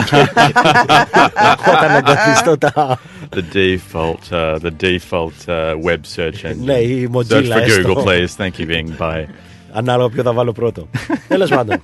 Όταν 1.74 1.96
εγκαθιστώ 1.96 2.58
τα... 2.58 3.00
the 3.36 3.42
default, 3.56 4.32
uh, 4.32 4.58
the 4.60 4.72
default 4.82 5.46
uh, 5.48 5.74
web 5.86 6.00
search 6.16 6.44
engine. 6.46 6.56
Ναι, 6.64 6.74
η 6.74 7.10
Search 7.14 7.16
Mozilla 7.18 7.54
for 7.54 7.62
έστω. 7.62 7.94
Google, 7.94 8.04
please. 8.06 8.28
Thank 8.38 8.60
you, 8.62 8.68
Bing. 8.70 8.98
Bye. 8.98 9.26
Ανάλογα 9.72 10.10
ποιο 10.10 10.24
θα 10.24 10.34
βάλω 10.34 10.52
πρώτο. 10.52 10.88
Τέλος 11.28 11.50
πάντων. 11.50 11.78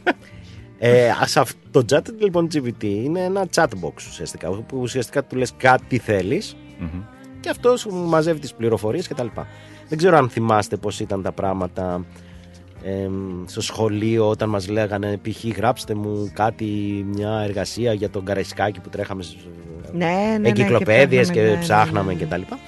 Ε, 0.80 1.10
ας 1.22 1.38
αυ- 1.38 1.55
το 1.72 1.86
chat 1.91 2.01
λοιπόν 2.20 2.47
GPT 2.53 2.84
είναι 2.84 3.20
ένα 3.24 3.47
chatbox 3.55 3.93
ουσιαστικά. 4.10 4.49
Που 4.49 4.78
ουσιαστικά 4.82 5.24
του 5.24 5.36
λες 5.36 5.51
κάτι 5.57 5.97
θέλεις 5.97 6.55
Mhm. 6.82 7.03
και 7.39 7.49
αυτός 7.49 7.80
σου 7.80 7.93
μαζεύει 7.93 8.39
τις 8.39 8.53
πληροφορίες 8.53 9.07
κτλ. 9.07 9.28
Δεν 9.89 9.97
ξέρω 9.97 10.18
αν 10.18 10.30
θυμάστε 10.30 10.76
πώς 10.78 10.99
ήταν 10.99 11.22
τα 11.22 11.32
πράγματα 11.32 12.05
ε, 12.84 13.09
στο 13.45 13.61
σχολείο 13.61 14.30
όταν 14.30 14.49
μας 14.49 14.67
λέγανε 14.67 15.19
π.χ. 15.21 15.43
γράψτε 15.55 15.93
μου 15.93 16.32
κάτι, 16.34 16.65
μια 17.13 17.41
εργασία 17.43 17.93
για 17.93 18.09
τον 18.09 18.25
Καραϊσκάκη 18.25 18.80
που 18.80 18.89
τρέχαμε 18.89 19.23
στις 19.23 19.47
Ναι, 19.91 20.05
ναι, 20.05 20.38
ναι. 20.38 20.47
εγκυκλοπαίδειες 20.47 21.30
και, 21.30 21.39
ψάχναμε, 21.39 21.49
ναι, 21.49 21.55
ναι, 21.55 21.61
ψάχναμε 21.61 22.13
ναι. 22.13 22.19
και 22.19 22.25
τα 22.25 22.38
λοιπά. 22.38 22.59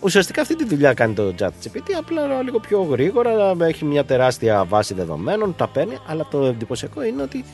Ουσιαστικά 0.00 0.40
αυτή 0.40 0.56
τη 0.56 0.64
δουλειά 0.64 0.94
κάνει 0.94 1.14
το 1.14 1.34
ChatGPT, 1.38 1.92
απλά 1.98 2.42
λίγο 2.42 2.60
πιο 2.60 2.82
γρήγορα, 2.82 3.56
έχει 3.60 3.84
μια 3.84 4.04
τεράστια 4.04 4.64
βάση 4.64 4.94
δεδομένων, 4.94 5.54
τα 5.56 5.68
παίρνει, 5.68 5.98
αλλά 6.06 6.26
το 6.30 6.44
εντυπωσιακό 6.44 7.02
είναι 7.04 7.22
ότι 7.22 7.44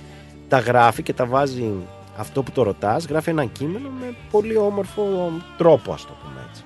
τα 0.48 0.58
γράφει 0.58 1.02
και 1.02 1.12
τα 1.12 1.26
βάζει 1.26 1.72
αυτό 2.16 2.42
που 2.42 2.50
το 2.50 2.62
ρωτάς, 2.62 3.06
γράφει 3.06 3.30
ένα 3.30 3.44
κείμενο 3.44 3.88
με 4.00 4.14
πολύ 4.30 4.56
όμορφο 4.56 5.32
τρόπο, 5.56 5.92
ας 5.92 6.06
το 6.06 6.12
πούμε 6.22 6.40
έτσι. 6.50 6.62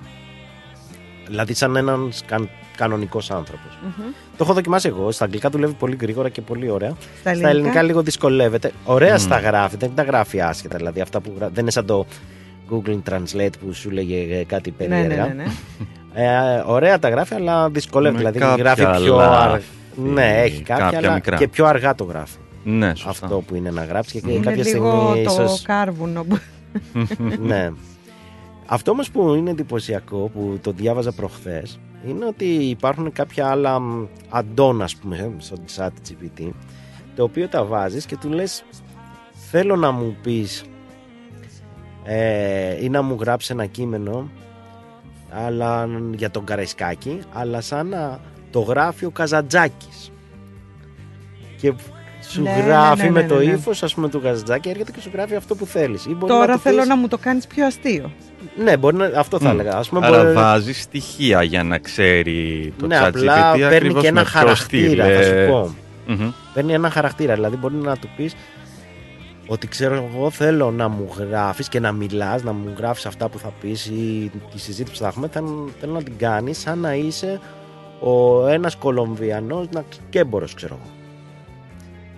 Δηλαδή 1.27 1.53
σαν 1.53 1.75
έναν 1.75 2.11
καν, 2.25 2.49
κανονικός 2.77 3.31
άνθρωπος. 3.31 3.77
Μμμ. 3.83 4.03
Το 4.37 4.43
έχω 4.43 4.53
δοκιμάσει 4.53 4.87
εγώ. 4.87 5.11
Στα 5.11 5.23
αγγλικά 5.25 5.49
δουλεύει 5.49 5.73
πολύ 5.73 5.97
γρήγορα 6.01 6.29
και 6.29 6.41
πολύ 6.41 6.69
ωραία. 6.69 6.93
Στα 7.19 7.29
ελληνικά; 7.29 7.49
ελληνικά 7.49 7.81
λίγο 7.81 8.01
δυσκολεύεται. 8.01 8.71
Ωραία 8.85 9.13
Μμ. 9.13 9.17
στα 9.17 9.39
γράφει, 9.39 9.77
δεν 9.77 9.91
τα 9.95 10.03
γράφει 10.03 10.41
άσχετα. 10.41 10.77
Δηλαδή 10.77 11.01
αυτά 11.01 11.19
που 11.21 11.33
γρα... 11.37 11.47
δεν 11.49 11.61
είναι 11.61 11.71
σαν 11.71 11.85
το 11.85 12.05
Google 12.69 12.99
Translate 13.09 13.49
που 13.65 13.73
σου 13.73 13.89
λέγε 13.89 14.37
ε, 14.39 14.43
κάτι 14.43 14.73
Ναι, 14.77 14.85
περίεργα. 14.87 15.25
ναι, 15.25 15.33
ναι. 15.33 15.43
ναι. 15.43 15.51
Ε, 16.13 16.63
ωραία 16.65 16.99
τα 16.99 17.09
γράφει, 17.09 17.33
αλλά 17.33 17.69
δυσκολεύεται. 17.69 18.23
Με 18.23 18.31
δηλαδή 18.31 18.49
κάποια 18.63 18.63
γράφει 18.85 19.03
πιο 19.03 19.17
αργά. 19.17 19.45
λάθη, 19.47 19.63
Ναι, 19.95 20.41
έχει 20.41 20.61
κάποια, 20.61 20.83
κάποια 20.83 20.97
αλλά 20.97 21.13
μικρά. 21.13 21.37
και 21.37 21.47
πιο 21.47 21.65
αργά 21.65 21.95
το 21.95 22.03
γράφει. 22.03 22.37
Ναι, 22.63 22.87
σωστά. 22.95 23.09
Αυτό 23.09 23.43
που 23.47 23.55
είναι 23.55 23.69
να 23.71 23.83
γράψει 23.83 24.21
και 24.21 24.31
Είναι 24.31 24.43
κάποια 24.45 24.63
λίγο 24.63 24.89
στιγμή 25.09 25.23
το 25.25 25.31
ίσως... 25.43 25.61
κάρβουνο. 25.61 26.23
που- 26.23 26.37
ναι. 27.41 27.69
Αυτό 28.73 28.91
όμως 28.91 29.11
που 29.11 29.33
είναι 29.33 29.49
εντυπωσιακό 29.49 30.29
που 30.33 30.59
το 30.61 30.71
διάβαζα 30.71 31.11
προχθές 31.11 31.79
είναι 32.07 32.25
ότι 32.25 32.45
υπάρχουν 32.45 33.11
κάποια 33.11 33.47
άλλα 33.47 33.79
μ, 33.79 34.07
add-on 34.33 34.77
ας 34.81 34.95
πούμε 34.95 35.33
στο 35.37 35.55
chat 35.75 35.87
GPT 35.87 36.49
το 37.15 37.23
οποίο 37.23 37.47
τα 37.47 37.63
βάζεις 37.65 38.05
και 38.05 38.17
του 38.17 38.29
λες 38.29 38.63
θέλω 39.31 39.75
να 39.75 39.91
μου 39.91 40.17
πεις 40.21 40.63
ε, 42.03 42.83
ή 42.83 42.89
να 42.89 43.01
μου 43.01 43.17
γράψεις 43.19 43.49
ένα 43.49 43.65
κείμενο 43.65 44.29
αλλά, 45.29 45.87
για 46.15 46.31
τον 46.31 46.45
Καραϊσκάκη 46.45 47.19
αλλά 47.33 47.61
σαν 47.61 47.87
να 47.87 48.19
το 48.51 48.59
γράφει 48.59 49.05
ο 49.05 49.11
Καζαντζάκης 49.11 50.11
και 51.57 51.73
Σου 52.31 52.41
Ναι, 52.41 52.63
γράφει 52.65 52.97
ναι, 53.01 53.03
ναι, 53.03 53.11
με 53.11 53.21
ναι, 53.21 53.27
το 53.27 53.35
ναι. 53.35 53.43
ύφος, 53.43 53.83
ας 53.83 53.93
πούμε, 53.93 54.09
του 54.09 54.21
γαζετζάκη, 54.23 54.69
έρχεται 54.69 54.91
και 54.91 54.99
σου 55.01 55.09
γράφει 55.13 55.35
αυτό 55.35 55.55
που 55.55 55.65
θέλεις. 55.65 56.07
Τώρα 56.27 56.57
θέλω 56.57 56.85
να 56.85 56.95
μου 56.95 57.07
το 57.07 57.17
κάνεις 57.17 57.47
πιο 57.47 57.65
αστείο. 57.65 58.11
Ναι, 58.63 58.77
μπορεί 58.77 58.95
να... 58.95 59.05
αυτό 59.15 59.39
θα 59.39 59.53
Μμ. 59.53 59.59
έλεγα. 59.59 59.77
Ας 59.77 59.89
πούμε, 59.89 60.05
Άρα 60.07 60.21
μπορεί... 60.21 60.33
βάζεις 60.33 60.81
στοιχεία 60.81 61.43
για 61.43 61.63
να 61.63 61.77
ξέρει 61.77 62.73
το 62.79 62.87
Ναι, 62.87 62.99
chat 63.01 63.05
απλά 63.07 63.53
GPT 63.53 63.57
παίρνει 63.57 63.75
ακριβώς 63.75 64.01
και 64.01 64.07
ένα 64.07 64.19
με 64.21 64.25
ποιο 64.29 64.39
χαρακτήρα, 64.39 65.03
στυλ, 65.03 65.15
θα 65.17 65.23
σου 65.23 65.33
ε, 65.33 65.47
πω. 65.47 65.75
μμμ. 66.07 66.31
Παίρνει 66.53 66.73
ένα 66.73 66.89
χαρακτήρα. 66.89 67.33
Δηλαδή, 67.33 67.55
μπορεί 67.55 67.75
να 67.75 67.97
του 67.97 68.09
πεις 68.15 68.35
ότι 69.47 69.67
ξέρω 69.67 70.09
εγώ 70.13 70.29
θέλω 70.29 70.71
να 70.71 70.87
μου 70.87 71.09
γράφεις 71.17 71.69
και 71.69 71.79
να 71.79 71.91
μιλάς, 71.91 72.43
να 72.43 72.51
μου 72.51 72.73
γράφεις 72.77 73.05
αυτά 73.05 73.29
που 73.29 73.39
θα 73.39 73.51
πεις 73.61 73.85
ή 73.85 74.31
τη 74.53 74.59
συζήτηση 74.59 74.95
που 74.97 75.01
θα 75.03 75.07
έχουμε, 75.07 75.27
θέλω, 75.27 75.69
θέλω 75.79 75.93
να 75.93 76.03
την 76.03 76.17
κάνεις 76.17 76.59
σαν 76.59 76.79
να 76.79 76.93
είσαι 76.95 77.39
ο 77.99 78.47
ένας 78.47 78.75
Κολομβιανός 78.75 79.67
να 79.71 79.83
κέμπορος 80.09 80.53
ξέρω 80.53 80.77
εγώ. 80.81 81.00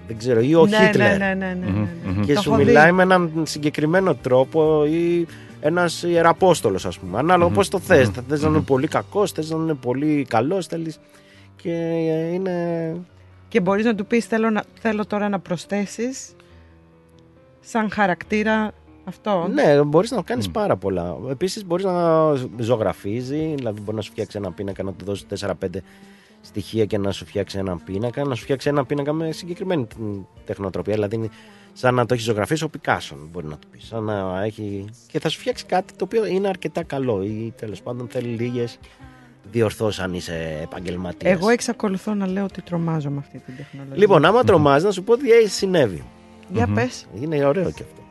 Δεν 0.07 0.17
ξέρω, 0.17 0.39
ή 0.39 0.55
ο 0.55 0.65
ναι, 0.65 0.77
Χίτλερ. 0.77 1.17
ναι, 1.17 1.25
ναι, 1.25 1.33
ναι, 1.33 1.53
ναι, 1.53 1.71
ναι. 1.71 1.87
Μμμ. 2.11 2.21
Και 2.25 2.33
Το 2.33 2.41
σου 2.41 2.49
έχω 2.49 2.57
δει. 2.59 2.65
μιλάει 2.65 2.91
με 2.91 3.01
έναν 3.03 3.31
συγκεκριμένο 3.43 4.15
τρόπο 4.15 4.85
ή 4.85 5.27
ένας 5.61 6.03
ιεραπόστολος 6.03 6.85
ας 6.85 6.99
πούμε. 6.99 7.17
Ανάλογα 7.17 7.47
Μμμ. 7.49 7.55
πώς 7.55 7.69
το 7.69 7.79
θες. 7.79 8.07
Μμμ. 8.07 8.13
Θα 8.13 8.23
θες 8.27 8.41
να 8.41 8.47
είναι 8.47 8.57
Μμμ. 8.57 8.63
πολύ 8.65 8.87
κακός, 8.87 9.31
θες 9.31 9.49
να 9.49 9.57
είναι 9.57 9.73
πολύ 9.73 10.25
καλός, 10.29 10.67
θέλεις... 10.67 10.99
Και 11.55 11.69
είναι... 12.33 12.95
Και 13.47 13.59
μπορείς 13.61 13.85
να 13.85 13.95
του 13.95 14.05
πεις 14.05 14.25
θέλω, 14.25 14.49
να, 14.49 14.63
θέλω 14.79 15.05
τώρα 15.05 15.29
να 15.29 15.39
προσθέσεις 15.39 16.35
σαν 17.59 17.89
χαρακτήρα 17.91 18.71
αυτό. 19.03 19.47
Ναι, 19.53 19.83
μπορείς 19.83 20.11
να 20.11 20.21
κάνεις 20.21 20.49
πάρα 20.49 20.75
πολλά. 20.75 21.15
Επίσης 21.29 21.65
μπορείς 21.65 21.85
να 21.85 22.33
ζωγραφίζεις, 22.57 23.55
δηλαδή 23.55 23.79
μπορείς 23.79 23.95
να 23.95 24.01
σου 24.01 24.11
φτιάξει 24.11 24.37
ένα 24.37 24.51
πίνακα, 24.51 24.83
να 24.83 24.93
του 24.93 25.05
δώσεις 25.05 25.25
4-5 25.45 25.53
στοιχεία 26.45 26.85
και 26.85 26.97
να 26.97 27.11
σου 27.11 27.25
φτιάξει 27.25 27.57
ένα 27.57 27.77
πίνακα, 27.77 28.23
να 28.23 28.35
σου 28.35 28.43
φτιάξει 28.43 28.69
ένα 28.69 28.85
πίνακα 28.85 29.13
με 29.13 29.31
συγκεκριμένη 29.31 29.87
τεχνοτροπία, 30.45 30.93
δηλαδή 30.93 31.15
είναι 31.15 31.29
σαν 31.73 31.95
να 31.95 32.05
το 32.05 32.13
έχεις 32.13 32.25
ζωγραφίσει 32.25 32.63
ο 32.63 32.69
Πικάσον, 32.69 33.29
μπορεί 33.31 33.45
να 33.45 33.57
του 33.57 33.67
πεις. 33.71 33.85
Σαν 33.85 34.03
να 34.03 34.43
έχει... 34.43 34.85
Και 35.07 35.19
θα 35.19 35.29
σου 35.29 35.39
φτιάξει 35.39 35.65
κάτι 35.65 35.93
το 35.93 36.03
οποίο 36.03 36.25
είναι 36.25 36.47
αρκετά 36.47 36.83
καλό 36.83 37.23
ή 37.23 37.53
τέλος 37.57 37.81
πάντων 37.81 38.07
θέλει 38.07 38.27
λίγες 38.27 38.79
διορθώσεις 39.51 40.03
αν 40.03 40.13
είσαι 40.13 40.59
επαγγελματίας. 40.63 41.33
Εγώ 41.33 41.49
εξακολουθώ 41.49 42.13
να 42.13 42.27
λέω 42.27 42.43
ότι 42.43 42.61
τρομάζω 42.61 43.09
με 43.09 43.17
αυτή 43.19 43.39
την 43.39 43.55
τεχνολογία. 43.55 43.97
Λοιπόν, 43.97 44.25
άμα 44.25 44.43
τρομάζεις, 44.43 44.83
να 44.83 44.91
σου 44.91 45.03
πω 45.03 45.17
τι 45.17 45.49
συνέβη. 45.49 46.03
Για 46.49 46.67
πες. 46.67 47.05
Είναι 47.21 47.45
ωραίο 47.45 47.71
και 47.71 47.83
αυτό. 47.83 48.01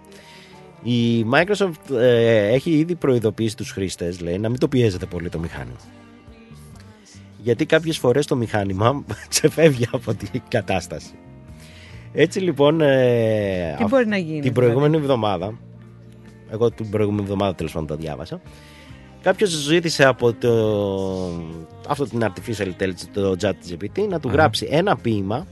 Η 0.83 1.27
Microsoft 1.33 1.97
ε, 1.97 2.49
έχει 2.53 2.71
ήδη 2.71 2.95
προειδοποιήσει 2.95 3.57
τους 3.57 3.71
χρήστες, 3.71 4.21
λέει, 4.21 4.39
να 4.39 4.49
μην 4.49 4.59
το 4.59 4.69
πιέζετε 4.69 5.07
πολύ 5.07 5.29
το 5.29 5.39
μηχάνημα. 5.39 5.77
Γιατί 7.43 7.67
κάποιες 7.67 7.99
φορές 7.99 8.27
το 8.27 8.37
μηχάνημα 8.37 9.05
ξεφεύγει 9.29 9.87
από 9.93 10.15
την 10.15 10.43
κατάσταση. 10.49 11.11
Έτσι 12.13 12.41
λοιπόν... 12.41 12.81
ε, 12.81 13.75
Τι 13.77 13.83
αυ- 13.83 13.91
μπορεί 13.93 14.07
να 14.07 14.17
γίνει, 14.17 14.41
Την 14.41 14.53
προηγούμενη 14.53 14.97
εβδομάδα, 14.97 15.59
εγώ 16.51 16.71
την 16.71 16.91
προηγούμενη 16.91 17.23
εβδομάδα 17.23 17.55
τέλος 17.55 17.73
πάντων 17.73 17.89
το 17.89 17.97
διάβασα, 17.97 18.41
κάποιος 19.23 19.51
ζήτησε 19.51 20.05
από 20.05 20.33
το, 20.33 20.53
αυτό 21.89 22.05
την 22.05 22.25
Artificial 22.25 22.67
Intelligence, 22.67 23.09
το 23.13 23.37
ChatGPT, 23.41 24.07
να 24.09 24.21
του 24.21 24.29
γράψει 24.33 24.69
ένα 24.71 24.97
ποίημα 24.97 25.47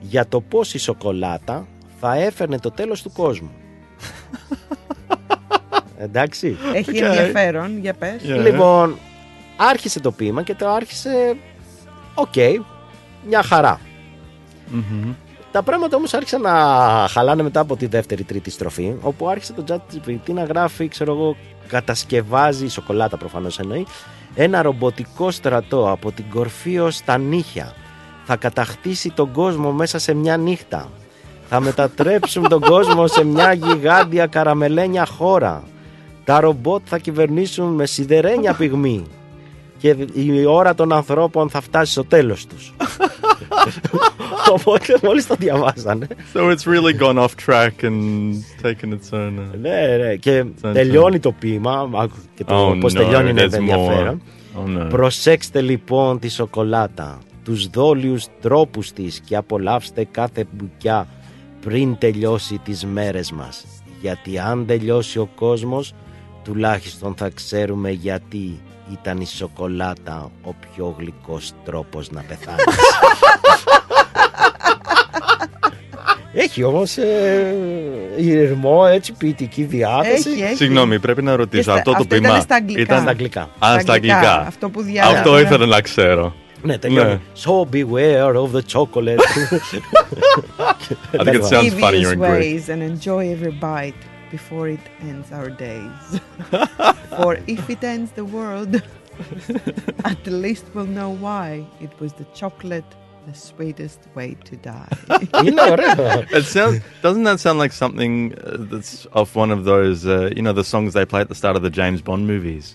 για 0.00 0.26
το 0.28 0.40
πώς 0.40 0.74
η 0.74 0.78
σοκολάτα 0.78 1.66
θα 2.00 2.16
έφερνε 2.16 2.58
το 2.58 2.70
τέλος 2.70 3.02
του 3.02 3.12
κόσμου. 3.12 3.50
Εντάξει. 5.98 6.56
Έχει 6.74 6.90
Okay. 6.94 7.00
ενδιαφέρον, 7.02 7.78
για 7.78 7.94
πες. 7.94 8.22
Λοιπόν, 8.24 8.96
άρχισε 9.56 10.00
το 10.00 10.12
ποίημα 10.12 10.42
και 10.42 10.54
το 10.54 10.68
άρχισε 10.68 11.36
οκ, 12.14 12.34
μια 13.26 13.42
χαρά. 13.42 13.80
Μμμ. 14.70 15.12
Τα 15.52 15.62
πράγματα 15.62 15.96
όμως 15.96 16.14
άρχισαν 16.14 16.40
να 16.40 16.54
χαλάνε 17.10 17.42
μετά 17.42 17.60
από 17.60 17.76
τη 17.76 17.86
δεύτερη 17.86 18.24
τρίτη 18.24 18.50
στροφή 18.50 18.94
όπου 19.00 19.28
άρχισε 19.28 19.52
το 19.52 19.64
ChatGPT 19.68 20.32
να 20.32 20.44
γράφει, 20.44 20.88
ξέρω 20.88 21.12
εγώ, 21.12 21.36
κατασκευάζει, 21.68 22.64
η 22.64 22.68
σοκολάτα 22.68 23.16
προφανώς 23.16 23.58
εννοεί, 23.58 23.86
ένα 24.34 24.62
ρομποτικό 24.62 25.30
στρατό 25.30 25.90
από 25.90 26.12
την 26.12 26.24
κορφή 26.30 26.78
ως 26.78 27.04
τα 27.04 27.18
νύχια. 27.18 27.74
Θα 28.24 28.36
κατακτήσει 28.36 29.10
τον 29.10 29.32
κόσμο 29.32 29.72
μέσα 29.72 29.98
σε 29.98 30.14
μια 30.14 30.36
νύχτα. 30.36 30.88
Θα 31.48 31.60
μετατρέψουν 31.60 32.48
τον 32.48 32.60
κόσμο 32.60 33.06
σε 33.06 33.24
μια 33.24 33.52
γιγάντια 33.52 34.26
καραμελένια 34.26 35.06
χώρα. 35.06 35.62
Τα 36.24 36.40
ρομπότ 36.40 36.82
θα 36.84 36.98
κυβερνήσουν 36.98 37.74
με 37.74 37.86
σιδερένια 37.86 38.54
πυγμή. 38.54 39.04
Και 39.94 40.20
η 40.20 40.44
ώρα 40.44 40.74
των 40.74 40.92
ανθρώπων 40.92 41.50
θα 41.50 41.60
φτάσει 41.60 41.92
στο 41.92 42.04
τέλος 42.04 42.46
τους. 42.46 42.72
Οπότε 44.52 44.98
μόλις 45.02 45.26
το 45.26 45.34
διαβάσανε. 45.38 46.06
So 46.34 46.38
it's 46.40 46.64
really 46.72 47.02
gone 47.02 47.18
off 47.18 47.34
track 47.46 47.84
and 47.84 48.32
taken 48.62 48.90
its 48.92 49.10
own. 49.12 49.38
uh, 49.38 49.58
Ναι, 49.60 49.96
ναι. 50.00 50.14
Και 50.16 50.44
Σαν- 50.60 50.72
τελειώνει 50.72 51.18
το 51.18 51.32
ποίημα. 51.32 51.90
άκου 51.94 52.16
Και 52.34 52.44
το 52.44 52.70
Oh, 52.70 52.80
πώς 52.80 52.92
no, 52.92 52.96
τελειώνει 52.96 53.30
είναι 53.30 53.44
there's 53.44 53.52
ενδιαφέρον. 53.52 54.22
more. 54.56 54.80
Oh, 54.80 54.82
no. 54.84 54.88
Προσέξτε 54.88 55.60
λοιπόν 55.60 56.18
τη 56.18 56.28
σοκολάτα, 56.28 57.18
τους 57.44 57.66
δόλιους 57.68 58.26
τρόπους 58.40 58.92
της 58.92 59.20
και 59.20 59.36
απολαύστε 59.36 60.06
κάθε 60.10 60.44
μπουκιά 60.52 61.06
πριν 61.60 61.98
τελειώσει 61.98 62.60
τις 62.64 62.84
μέρες 62.84 63.32
μας. 63.32 63.64
Γιατί 64.00 64.38
αν 64.38 64.66
τελειώσει 64.66 65.18
ο 65.18 65.28
κόσμος, 65.34 65.92
τουλάχιστον 66.44 67.14
θα 67.16 67.28
ξέρουμε 67.34 67.90
γιατί 67.90 68.60
ήταν 68.92 69.20
η 69.20 69.26
σοκολάτα 69.26 70.30
ο 70.42 70.50
πιο 70.54 70.94
γλυκός 70.98 71.52
τρόπος 71.64 72.10
να 72.10 72.20
πεθάνεις. 72.22 72.64
Έχει 76.38 76.62
όμως 76.62 76.96
ε, 76.96 77.54
ηρμό, 78.16 78.84
έτσι 78.92 79.12
ποιητική 79.12 79.62
διάθεση. 79.62 80.30
Έχει, 80.30 80.42
έχει. 80.42 80.54
Συγγνώμη, 80.56 80.98
πρέπει 80.98 81.22
να 81.22 81.36
ρωτήσω. 81.36 81.62
στα- 81.62 81.72
αυτό 81.72 81.90
το 81.90 81.96
αυτό 81.96 82.14
ποίημα 82.14 82.28
ήταν 82.28 82.40
στα 82.40 82.54
αγγλικά. 82.54 82.80
ήταν 82.80 83.00
Στα 83.00 83.10
αγγλικά. 83.10 83.48
Α, 83.58 83.78
στα 83.80 83.92
αγγλικά. 83.92 84.38
Αυτό 84.46 84.68
που 84.70 84.82
διάβασα. 84.82 85.16
Αυτό 85.18 85.38
ήθελα 85.38 85.66
να 85.66 85.80
ξέρω. 85.80 86.34
Ναι, 86.62 86.78
τελειώνει. 86.78 87.20
So 87.44 87.74
beware 87.74 88.34
of 88.34 88.50
the 88.56 88.62
chocolate. 88.72 89.20
I 91.12 91.24
think 91.24 91.34
it 91.34 91.44
sounds 91.44 91.74
funny 91.74 92.02
Devious 92.02 92.12
in 92.12 92.18
Greek. 92.18 92.40
ways 92.40 92.68
and 92.68 92.82
enjoy 92.92 93.22
every 93.34 93.54
bite 93.60 94.00
before 94.35 94.67
it 94.77 94.85
ends 95.09 95.27
our 95.37 95.49
days. 95.67 96.03
For 97.19 97.31
if 97.55 97.63
it 97.75 97.83
ends 97.95 98.09
the 98.21 98.25
world, 98.37 98.73
at 100.11 100.21
least 100.43 100.65
we'll 100.73 100.93
know 100.99 101.11
why 101.27 101.47
it 101.85 101.93
was 102.01 102.11
the 102.13 102.25
chocolate, 102.39 102.89
the 103.27 103.35
sweetest 103.49 103.99
way 104.15 104.29
to 104.49 104.55
die. 104.71 104.93
Είναι 105.45 105.61
ωραίο. 105.71 106.23
It 106.39 106.45
sounds. 106.55 106.79
Doesn't 107.05 107.23
that 107.29 107.39
sound 107.45 107.57
like 107.63 107.73
something 107.83 108.13
uh, 108.33 108.57
that's 108.71 108.93
off 109.19 109.31
one 109.43 109.51
of 109.57 109.61
those? 109.71 109.99
Uh, 110.05 110.29
you 110.37 110.41
know, 110.45 110.53
the 110.61 110.67
songs 110.73 110.89
they 110.97 111.05
play 111.13 111.21
at 111.25 111.29
the 111.33 111.39
start 111.41 111.55
of 111.59 111.63
the 111.67 111.73
James 111.79 112.01
Bond 112.07 112.23
movies. 112.33 112.65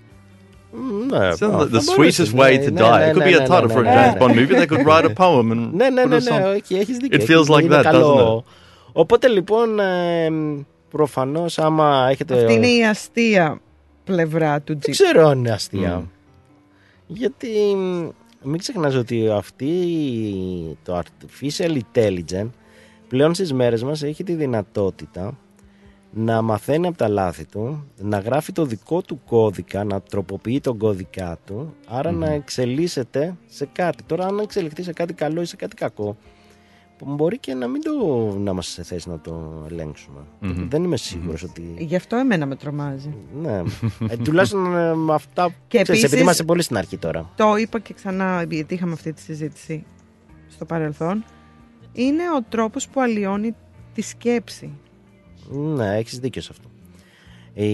Ναι, 1.10 1.28
It 1.32 1.36
sounds 1.38 1.54
like 1.62 1.70
the 1.70 1.80
θα 1.80 1.92
sweetest 1.94 2.34
μπορούσε, 2.34 2.36
way 2.36 2.58
ναι, 2.58 2.64
to 2.66 2.70
ναι, 2.70 2.80
die. 2.80 2.98
ναι, 2.98 3.10
It 3.10 3.14
could 3.14 3.24
ναι, 3.24 3.30
be 3.30 3.36
a 3.36 3.40
ναι, 3.40 3.46
title 3.46 3.66
ναι, 3.68 3.74
for 3.74 3.80
a 3.80 3.82
ναι, 3.82 3.94
James 3.96 4.12
ναι. 4.12 4.18
Bond 4.20 4.34
movie. 4.38 4.54
They 4.60 4.66
could 4.72 4.86
write 4.86 5.04
a 5.04 5.14
poem 5.24 5.50
and 5.52 5.74
Ναι, 5.74 5.88
ναι, 5.90 6.02
put 6.02 6.08
ναι, 6.08 6.16
a 6.16 6.20
song. 6.20 6.38
ναι, 6.40 6.44
όχι, 6.62 6.74
έχεις 6.74 6.96
δίκιο. 6.96 7.18
It 7.18 7.20
έχεις 7.20 7.34
feels 7.34 7.42
δίκιο, 7.44 7.56
like 7.56 7.62
είναι 7.64 7.78
that, 7.80 7.82
καλό. 7.82 8.44
doesn't 8.44 8.50
it? 8.50 8.52
Οπότε 8.92 9.28
λοιπόν, 9.28 9.78
ε, 9.80 10.30
προφανώς 10.91 11.59
άμα 11.59 12.07
έχετε... 12.09 12.41
Αυτή 12.41 12.53
είναι 12.53 12.67
η 12.67 12.85
αστεία 12.85 13.61
πλευρά 14.03 14.61
του 14.61 14.73
Δεν 14.73 14.81
Jeep. 14.81 14.91
ξέρω 14.91 15.27
αν 15.27 15.37
είναι 15.37 15.51
αστεία. 15.51 16.01
Mm. 16.01 16.07
Γιατί 17.07 17.47
μ, 17.75 18.09
μην 18.43 18.59
ξεχνάς 18.59 18.95
ότι 18.95 19.29
αυτή 19.29 19.73
το 20.83 20.99
artificial 20.99 21.79
intelligence 21.93 22.49
πλέον 23.07 23.33
στις 23.33 23.53
μέρες 23.53 23.83
μας 23.83 24.03
έχει 24.03 24.23
τη 24.23 24.33
δυνατότητα 24.33 25.37
να 26.13 26.41
μαθαίνει 26.41 26.87
από 26.87 26.97
τα 26.97 27.07
λάθη 27.07 27.45
του, 27.45 27.87
να 27.97 28.19
γράφει 28.19 28.51
το 28.51 28.65
δικό 28.65 29.01
του 29.01 29.21
κώδικα, 29.25 29.83
να 29.83 30.01
τροποποιεί 30.01 30.59
τον 30.59 30.77
κώδικα 30.77 31.37
του, 31.45 31.75
άρα 31.87 32.11
να 32.11 32.29
εξελίσσεται 32.29 33.35
σε 33.47 33.69
κάτι. 33.71 34.03
Τώρα 34.03 34.25
αν 34.25 34.39
εξελιχθεί 34.39 34.83
σε 34.83 34.93
κάτι 34.93 35.13
καλό 35.13 35.41
ή 35.41 35.45
σε 35.45 35.55
κάτι 35.55 35.75
κακό, 35.75 36.17
μπορεί 37.05 37.37
και 37.37 37.53
να 37.53 37.67
μην 37.67 37.81
το 37.81 37.91
να 38.37 38.51
είμαστε 38.51 38.71
σε 38.71 38.83
θέση 38.83 39.09
να 39.09 39.19
το 39.19 39.65
ελέγξουμε. 39.71 40.19
Μμμ. 40.39 40.67
Δεν 40.69 40.83
είμαι 40.83 40.97
σίγουρος 40.97 41.43
ότι... 41.43 41.75
Γι' 41.77 41.95
αυτό 41.95 42.15
εμένα 42.15 42.45
με 42.45 42.55
τρομάζει. 42.55 43.15
Ναι. 43.41 43.61
ε, 44.09 44.17
τουλάχιστον 44.17 44.75
ε, 44.75 44.93
με 44.95 45.13
αυτά. 45.13 45.43
Και 45.45 45.53
ξέρεις, 45.67 45.89
επειδή 45.89 46.03
επίσης- 46.03 46.21
είμαστε 46.21 46.43
πολύ 46.43 46.61
στην 46.61 46.77
αρχή 46.77 46.97
τώρα. 46.97 47.29
Το 47.35 47.55
είπα 47.55 47.79
και 47.79 47.93
ξανά, 47.93 48.45
γιατί 48.49 48.73
είχαμε 48.73 48.93
αυτή 48.93 49.13
τη 49.13 49.21
συζήτηση 49.21 49.83
στο 50.49 50.65
παρελθόν. 50.65 51.23
Είναι 51.93 52.23
ο 52.37 52.43
τρόπος 52.49 52.87
που 52.87 53.01
αλλοιώνει 53.01 53.55
τη 53.93 54.01
σκέψη. 54.01 54.69
Ναι, 55.49 55.97
έχεις 55.97 56.19
δίκιο 56.19 56.41
σε 56.41 56.49
αυτό. 56.51 56.69
Ε, 57.53 57.65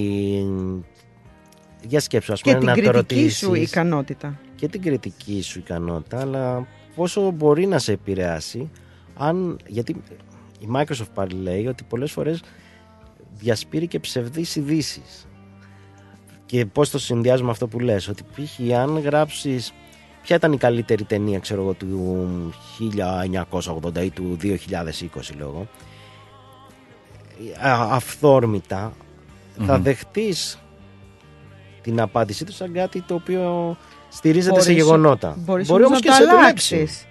για 1.88 2.00
σκέψου, 2.00 2.34
ας 2.34 2.42
Και 2.42 2.56
πούμε, 2.56 2.60
την 2.60 2.68
να 2.68 2.76
το 2.76 2.82
κριτική 2.82 3.16
ρωτήσεις 3.16 3.38
σου 3.38 3.54
ικανότητα. 3.54 4.40
Και 4.56 4.68
την 4.68 4.82
κριτική 4.82 5.42
σου 5.42 5.60
ικανότητα, 5.60 6.20
αλλά 6.20 6.68
πόσο 6.96 7.32
μπορεί 7.32 7.66
να 7.66 7.80
σε 7.80 7.92
επηρεάσει 7.92 8.70
αν. 9.18 9.60
Γιατί 9.68 9.92
η 10.60 10.68
Microsoft 10.76 11.08
πάλι 11.14 11.34
λέει 11.34 11.68
ότι 11.68 11.84
πολλές 11.84 12.12
φορές 12.12 12.44
διασπείρει 13.34 13.88
και 13.88 14.00
ψευδείς 14.00 14.56
ειδήσεις. 14.56 15.28
Και 16.46 16.66
πώς 16.66 16.90
το 16.90 17.00
συνδυάζουμε 17.00 17.52
αυτό 17.52 17.68
που 17.68 17.80
λες, 17.80 18.08
ότι 18.08 18.24
π.χ. 18.24 18.74
αν 18.78 19.00
γράψεις 19.00 19.74
ποια 20.22 20.36
ήταν 20.36 20.54
η 20.54 20.58
καλύτερη 20.58 21.04
ταινία, 21.04 21.40
ξέρω 21.40 21.62
εγώ, 21.62 21.74
του 21.74 22.54
1980 22.80 24.04
ή 24.04 24.10
του 24.10 24.38
2020, 24.42 25.36
λόγω. 25.38 25.68
Α, 27.68 27.96
αυθόρμητα 27.96 28.94
θα 29.66 29.76
Μμμ. 29.78 29.84
δεχτείς 29.84 30.60
την 31.82 32.02
απάντησή 32.02 32.46
του 32.46 32.52
σαν 32.52 32.74
κάτι 32.74 33.02
το 33.02 33.14
οποίο 33.14 33.78
στηρίζεται 34.10 34.60
σε 34.62 34.70
Μπορείς- 34.70 34.84
γεγονότα. 34.84 35.36
Μπορείς 35.38 35.68
Μπορεί 35.68 35.84
όμως 35.84 35.98
όμως 35.98 36.06
να 36.06 36.18
και 36.18 36.24
το 36.24 36.26
να 36.26 36.32
σε 36.32 36.38
επιλέξει. 36.38 36.76
αλλάξεις. 36.76 37.06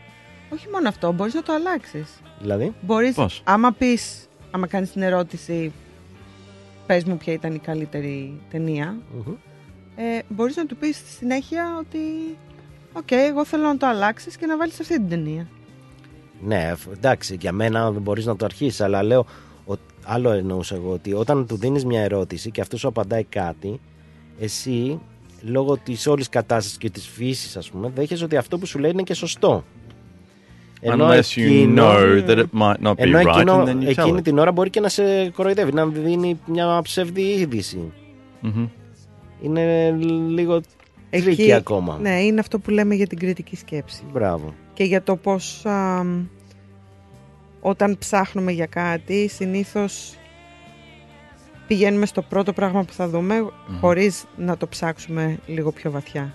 Όχι 0.52 0.66
μόνο 0.72 0.88
αυτό, 0.88 1.12
μπορείς 1.12 1.34
να 1.34 1.42
το 1.42 1.52
αλλάξεις. 1.52 2.20
Δηλαδή, 2.40 2.74
Μπορείς, 2.80 3.14
Πώς; 3.14 3.40
άμα 3.44 3.72
πεις, 3.72 4.28
άμα 4.50 4.66
κάνεις 4.66 4.92
την 4.92 5.02
ερώτηση 5.02 5.72
πες 6.86 7.04
μου 7.04 7.16
ποια 7.16 7.32
ήταν 7.32 7.54
η 7.54 7.58
καλύτερη 7.58 8.40
ταινία, 8.50 8.96
Μμμ. 9.14 9.34
ε, 9.96 10.22
μπορείς 10.28 10.56
να 10.56 10.66
του 10.66 10.76
πεις 10.76 10.96
στη 10.96 11.08
συνέχεια 11.10 11.76
ότι 11.78 11.98
οκ, 12.92 13.10
εγώ 13.10 13.44
θέλω 13.44 13.62
να 13.66 13.76
το 13.76 13.86
αλλάξεις 13.86 14.36
και 14.36 14.46
να 14.46 14.56
βάλεις 14.56 14.80
αυτή 14.80 14.94
την 14.94 15.08
ταινία. 15.08 15.46
Ναι, 16.42 16.72
φ- 16.76 16.92
εντάξει, 16.92 17.36
για 17.40 17.52
μένα 17.52 17.90
δεν 17.90 18.02
μπορείς 18.02 18.24
να 18.26 18.36
το 18.36 18.44
αρχίσεις, 18.44 18.80
αλλά 18.80 19.02
λέω. 19.02 19.26
Ο, 19.66 19.74
άλλο 20.04 20.30
εννοούσα 20.30 20.74
εγώ 20.74 20.90
ότι 20.92 21.12
όταν 21.12 21.46
του 21.46 21.56
δίνεις 21.56 21.84
μια 21.84 22.00
ερώτηση 22.00 22.50
και 22.50 22.60
αυτός 22.60 22.80
σου 22.80 22.88
απαντάει 22.88 23.24
κάτι, 23.24 23.80
εσύ 24.40 25.00
λόγω 25.40 25.76
της 25.76 26.06
όλης 26.06 26.28
κατάστασης 26.28 26.78
και 26.78 26.90
της 26.90 27.06
φύσης, 27.08 27.56
ας 27.56 27.70
πούμε, 27.70 27.90
δέχεσαι 27.94 28.24
ότι 28.24 28.36
αυτό 28.36 28.58
που 28.58 28.66
σου 28.66 28.78
λέει 28.78 28.90
είναι 28.90 29.02
και 29.02 29.14
σωστό. 29.14 29.64
Unless 30.82 31.36
you 31.36 31.74
know 31.76 32.26
that 32.26 32.38
it 32.38 32.52
might 32.52 32.80
not 32.80 32.94
be 32.94 33.02
ενώ 33.02 33.18
right 33.18 33.36
εκείνο- 33.36 33.62
and 33.62 33.68
then 33.68 33.80
you 33.80 33.94
tell 33.94 34.04
εκείνη 34.04 34.18
it. 34.18 34.22
την 34.22 34.38
ώρα 34.38 34.52
μπορεί 34.52 34.70
και 34.70 34.80
να 34.80 34.88
σε 34.88 35.30
κοροϊδεύει, 35.30 35.72
να 35.72 35.86
δίνει 35.86 36.40
μια 36.46 36.80
ψευδή 36.82 37.22
είδηση. 37.22 37.92
Μμμ. 38.40 38.68
Είναι 39.42 39.90
λίγο 40.28 40.60
tricky 41.10 41.52
ακόμα. 41.52 41.98
Ναι, 42.00 42.20
είναι 42.22 42.40
αυτό 42.40 42.58
που 42.58 42.70
λέμε 42.70 42.94
για 42.94 43.06
την 43.06 43.18
κριτική 43.18 43.56
σκέψη. 43.56 44.02
Μπράβο. 44.12 44.54
Και 44.72 44.84
για 44.84 45.02
το 45.02 45.16
πώς 45.16 45.62
αμ, 45.64 46.24
όταν 47.60 47.98
ψάχνουμε 47.98 48.52
για 48.52 48.66
κάτι, 48.66 49.28
συνήθως 49.28 50.14
πηγαίνουμε 51.66 52.06
στο 52.06 52.22
πρώτο 52.22 52.52
πράγμα 52.52 52.82
που 52.84 52.92
θα 52.92 53.08
δούμε 53.08 53.34
χωρίς 53.80 54.24
να 54.36 54.56
το 54.56 54.68
ψάξουμε 54.68 55.38
λίγο 55.46 55.72
πιο 55.72 55.90
βαθιά. 55.90 56.34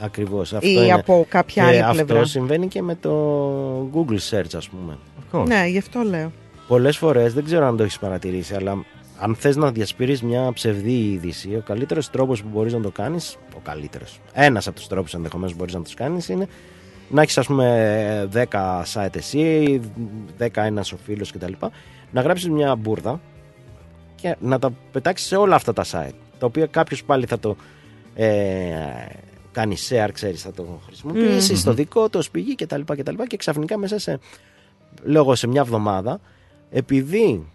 Ακριβώς. 0.00 0.52
Αυτό 0.52 0.68
Ή 0.68 0.74
είναι. 0.76 0.92
από 0.92 1.26
κάποια 1.28 1.62
και 1.62 1.68
άλλη 1.68 1.80
αυτό 1.80 2.04
πλευρά. 2.04 2.24
συμβαίνει 2.24 2.68
και 2.68 2.82
με 2.82 2.94
το 2.94 3.90
Google 3.94 4.18
Search, 4.30 4.54
ας 4.56 4.68
πούμε. 4.68 4.98
Ναι, 5.46 5.66
γι' 5.66 5.78
αυτό 5.78 6.00
λέω. 6.02 6.32
Πολλές 6.68 6.96
φορές, 6.96 7.34
δεν 7.34 7.44
ξέρω 7.44 7.66
αν 7.66 7.76
το 7.76 7.82
έχεις 7.82 7.98
παρατηρήσει, 7.98 8.54
αλλά 8.54 8.84
αν 9.20 9.34
θες 9.34 9.56
να 9.56 9.70
διασπείρεις 9.72 10.22
μια 10.22 10.52
ψευδή 10.52 11.10
είδηση, 11.10 11.54
ο 11.54 11.62
καλύτερος 11.66 12.10
τρόπος 12.10 12.42
που 12.42 12.48
μπορείς 12.52 12.72
να 12.72 12.80
το 12.80 12.90
κάνεις, 12.90 13.36
ο 13.56 13.58
καλύτερος, 13.62 14.20
ένας 14.32 14.66
από 14.66 14.76
τους 14.76 14.86
τρόπους 14.86 15.14
ενδεχομένως 15.14 15.52
που 15.52 15.58
μπορείς 15.58 15.74
να 15.74 15.82
τους 15.82 15.94
κάνεις 15.94 16.28
είναι 16.28 16.46
να 17.10 17.22
έχεις, 17.22 17.38
ας 17.38 17.46
πούμε, 17.46 18.28
10 18.32 18.82
site 18.94 19.16
εσύ, 19.16 19.80
10 20.38 20.62
ένας 20.64 20.92
ο 20.92 20.96
φίλος 21.04 21.32
κτλ. 21.32 21.52
Να 22.10 22.20
γράψεις 22.20 22.48
μια 22.48 22.74
μπουρδα 22.76 23.20
και 24.14 24.36
να 24.40 24.58
τα 24.58 24.72
πετάξεις 24.92 25.26
σε 25.28 25.36
όλα 25.36 25.54
αυτά 25.54 25.72
τα 25.72 25.84
site. 25.84 26.14
Τα 26.38 26.46
οποία 26.46 26.66
κάποιος 26.66 27.04
πάλι 27.04 27.26
θα 27.26 27.38
το 27.38 27.56
ε, 28.14 28.26
κάνει 29.60 29.76
share, 29.88 30.08
ξέρεις, 30.12 30.42
θα 30.42 30.52
το 30.52 30.80
χρησιμοποιήσεις 30.86 31.50
Μμμ. 31.50 31.56
στο 31.58 31.72
δικό 31.72 32.08
τους 32.08 32.20
ως 32.20 32.30
πηγή 32.30 32.54
κτλ. 32.54 32.80
Και, 32.80 33.02
και, 33.02 33.12
και 33.26 33.36
ξαφνικά 33.36 33.78
μέσα 33.78 33.98
σε 33.98 34.18
λόγω 35.02 35.34
σε 35.34 35.46
μια 35.46 35.60
εβδομάδα 35.60 36.20
επειδή 36.70 37.46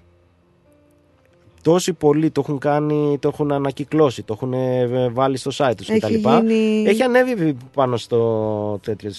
τόσοι 1.61 1.93
πολλοί 1.93 2.29
το 2.29 2.41
έχουν 2.45 2.59
κάνει, 2.59 3.17
το 3.21 3.27
έχουν 3.27 3.51
ανακυκλώσει, 3.51 4.23
το 4.23 4.33
έχουν 4.33 4.53
ε, 4.53 5.09
βάλει 5.09 5.37
στο 5.37 5.51
site 5.57 5.73
τους 5.77 5.89
Έχει 5.89 5.99
κτλ. 5.99 6.13
γίνει- 6.13 6.87
Έχει 6.87 7.01
ανέβει 7.01 7.57
πάνω 7.73 7.97
στο 7.97 8.79
τέτοιο. 8.83 9.11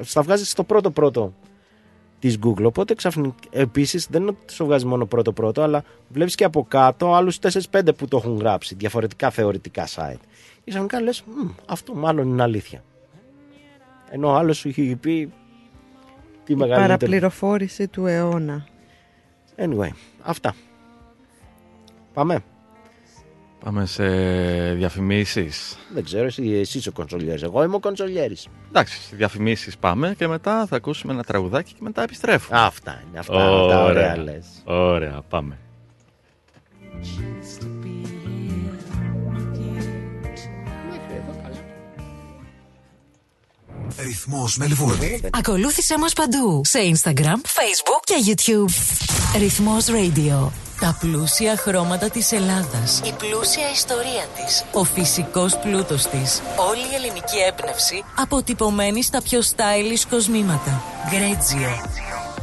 Στα 0.00 0.22
βγάζει 0.22 0.44
στο 0.44 0.64
πρώτο 0.64 0.90
πρώτο 0.90 1.32
της 2.18 2.38
Google. 2.44 2.64
Οπότε 2.64 2.94
ξαφνικά. 2.94 3.34
Επίσης 3.50 4.06
δεν 4.10 4.22
είναι 4.22 4.30
ότι 4.42 4.52
σου 4.52 4.64
βγάζει 4.64 4.86
μόνο 4.86 5.06
πρώτο 5.06 5.32
πρώτο, 5.32 5.62
αλλά 5.62 5.84
βλέπεις 6.08 6.34
και 6.34 6.44
από 6.44 6.64
κάτω 6.68 7.14
άλλους 7.14 7.38
4-5 7.70 7.94
που 7.96 8.08
το 8.08 8.16
έχουν 8.16 8.38
γράψει. 8.38 8.74
Διαφορετικά 8.74 9.30
θεωρητικά 9.30 9.86
site. 9.86 10.20
Και 10.64 10.70
ξαφνικά 10.70 11.00
λες, 11.00 11.24
αυτό 11.66 11.94
μάλλον 11.94 12.28
είναι 12.28 12.42
αλήθεια. 12.42 12.84
Ενώ 14.10 14.28
ο 14.28 14.34
άλλος 14.34 14.56
σου 14.56 14.68
είχε 14.68 14.96
πει. 15.00 15.32
Τι 16.44 16.52
Η 16.52 16.56
μεγαλύτερη. 16.56 16.86
παραπληροφόρηση 16.88 17.88
του 17.88 18.06
αιώνα. 18.06 18.66
Anyway, 19.56 19.88
αυτά. 20.22 20.54
Πάμε. 22.14 22.40
Πάμε 23.64 23.86
σε 23.86 24.04
διαφημίσεις. 24.74 25.78
Δεν 25.92 26.04
ξέρω, 26.04 26.24
εσύ, 26.24 26.50
εσύ 26.50 26.78
είσαι 26.78 26.88
ο 26.88 26.92
κονσολιέρης. 26.92 27.42
Εγώ 27.42 27.62
είμαι 27.62 27.74
ο 27.74 27.80
κονσολιέρης. 27.80 28.48
Εντάξει, 28.68 29.00
σε 29.00 29.16
διαφημίσεις 29.16 29.76
πάμε 29.78 30.14
και 30.18 30.26
μετά 30.28 30.66
θα 30.66 30.76
ακούσουμε 30.76 31.12
ένα 31.12 31.22
τραγουδάκι 31.24 31.72
και 31.72 31.78
μετά 31.82 32.02
επιστρέφουμε. 32.02 32.58
Αυτά 32.60 33.02
είναι, 33.08 33.18
αυτά 33.18 33.34
είναι 33.34 33.68
τα 33.68 33.84
ωραία 33.84 34.16
λες. 34.18 34.46
Ωραία, 34.64 35.22
πάμε. 35.28 35.58
Ρυθμός 43.98 44.56
Μελβούρνη. 44.56 45.20
Ακολούθησέ 45.30 45.98
μας 45.98 46.12
παντού. 46.12 46.60
Σε 46.64 46.78
Instagram, 46.82 47.36
Facebook 47.36 48.02
και 48.04 48.14
YouTube. 48.26 48.72
Ρυθμός 49.38 49.86
Radio. 49.86 50.50
Τα 50.80 50.96
πλούσια 51.00 51.56
χρώματα 51.56 52.10
της 52.10 52.32
Ελλάδας. 52.32 53.00
Η 53.04 53.12
πλούσια 53.12 53.70
ιστορία 53.72 54.26
της. 54.36 54.64
Ο 54.72 54.84
φυσικός 54.84 55.58
πλούτος 55.58 56.06
της. 56.06 56.42
Όλη 56.70 56.80
η 56.80 56.94
ελληνική 56.94 57.36
έμπνευση 57.48 58.04
αποτυπωμένη 58.18 59.02
στα 59.02 59.22
πιο 59.22 59.40
stylish 59.40 60.04
κοσμήματα. 60.10 60.82
Γκρέτζιο. 61.10 61.70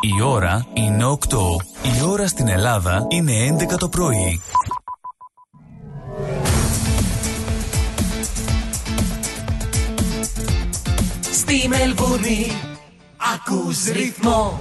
Η 0.00 0.22
ώρα 0.22 0.66
είναι 0.72 1.04
8. 1.04 1.36
Η 1.82 2.02
ώρα 2.08 2.26
στην 2.26 2.48
Ελλάδα 2.48 3.06
είναι 3.08 3.32
11 3.72 3.76
το 3.78 3.88
πρωί. 3.88 4.40
Στη 11.32 11.68
Μελβούνι 11.68 12.52
ακούς 13.34 13.84
ρυθμό 13.84 14.58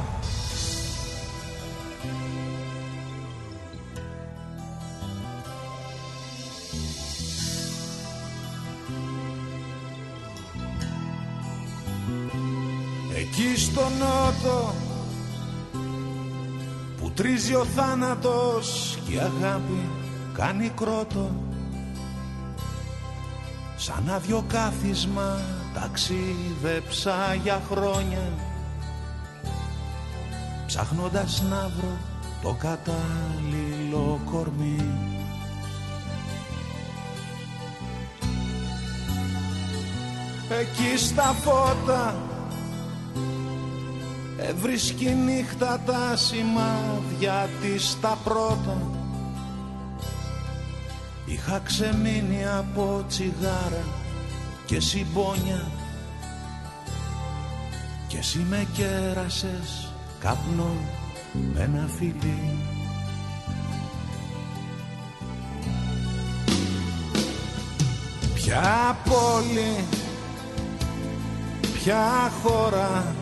Εκεί 13.16 13.60
στο 13.60 13.82
νότο 13.82 14.74
που 14.74 14.87
τρίζει 17.18 17.56
ο 17.56 17.66
θάνατος 17.66 18.98
και 19.06 19.14
η 19.14 19.18
αγάπη 19.18 19.90
κάνει 20.34 20.72
κρότο. 20.76 21.32
Σαν 23.76 24.10
άδειο 24.10 24.44
κάθισμα 24.48 25.40
ταξίδεψα 25.74 27.34
για 27.44 27.62
χρόνια 27.72 28.32
ψάχνοντας 30.66 31.44
να 31.50 31.72
βρω 31.78 31.98
το 32.42 32.56
κατάλληλο 32.60 34.20
κορμί. 34.32 34.86
Εκεί 40.50 40.98
στα 40.98 41.24
φώτα 41.24 42.27
Έβρισκει 44.50 45.06
νύχτα 45.06 45.80
τα 45.86 46.16
σημάδια 46.16 47.50
της 47.62 47.98
τα 48.02 48.18
πρώτα. 48.24 48.82
Είχα 51.26 51.60
ξεμείνει 51.60 52.48
από 52.58 53.06
τσιγάρα 53.08 53.84
και 54.66 54.80
συμπόνια. 54.80 55.72
Και 58.08 58.18
εσύ 58.18 58.46
με 58.50 58.68
κέρασες 58.74 59.92
καπνό 60.20 60.76
με 61.54 61.62
ένα 61.62 61.90
φιλί. 61.98 62.60
Ποια 68.34 68.98
πόλη, 69.04 69.84
ποια 71.74 72.32
χώρα 72.44 73.16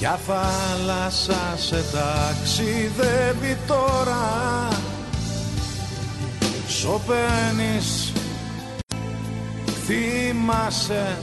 Ποια 0.00 0.20
θάλασσα 0.26 1.56
σε 1.56 1.84
ταξιδεύει 1.92 3.58
τώρα. 3.66 4.68
Σωπαίνεις, 6.68 8.12
θυμάσαι. 9.86 11.18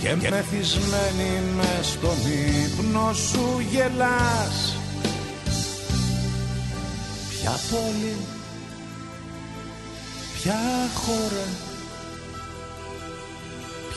Και 0.00 0.16
μεθυσμένη 0.30 1.40
μες 1.56 1.86
στον 1.86 2.16
ύπνο 2.64 3.12
σου 3.12 3.60
γελάς. 3.70 4.76
Ποια 7.30 7.52
πόλη, 7.70 8.16
ποια 10.34 10.60
χώρα 10.94 11.71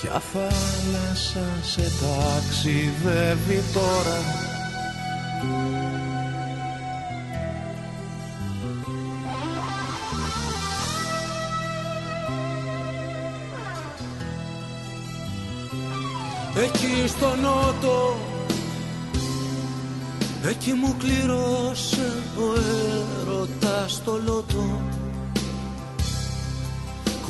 Ποια 0.02 0.20
θάλασσα 0.20 1.46
σε 1.62 1.82
ταξιδεύει 1.82 3.64
τώρα; 3.74 4.20
Εκεί 16.58 17.08
στο 17.08 17.36
νότο 17.36 18.16
Εκεί 20.50 20.74
μου 20.74 20.96
κλήρωσε 20.98 22.24
ο 22.38 22.54
έρωτας 23.22 24.02
το 24.04 24.20
λότο 24.26 24.82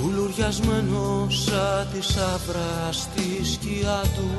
Κουλουριασμένος 0.02 1.44
σαν 1.44 1.88
τη 1.94 2.02
σαύρα 2.02 2.92
στη 2.92 3.46
σκιά 3.46 4.02
του. 4.16 4.30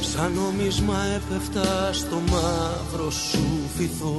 Σαν 0.00 0.32
νομίσμα 0.32 0.96
έπεφτα 1.16 1.92
στο 1.92 2.20
μαύρο 2.30 3.10
σου 3.10 3.68
φυθό. 3.76 4.18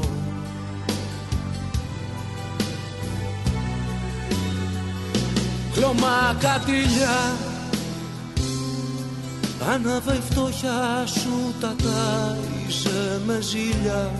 Κλωμά 5.74 6.36
κατήλια 6.40 7.36
Άναβε 9.74 10.14
η 10.14 10.22
φτώχεια 10.30 11.06
σου 11.06 11.54
τα 11.60 11.76
τάιζε 11.84 13.22
με 13.26 13.40
ζήλια 13.42 14.12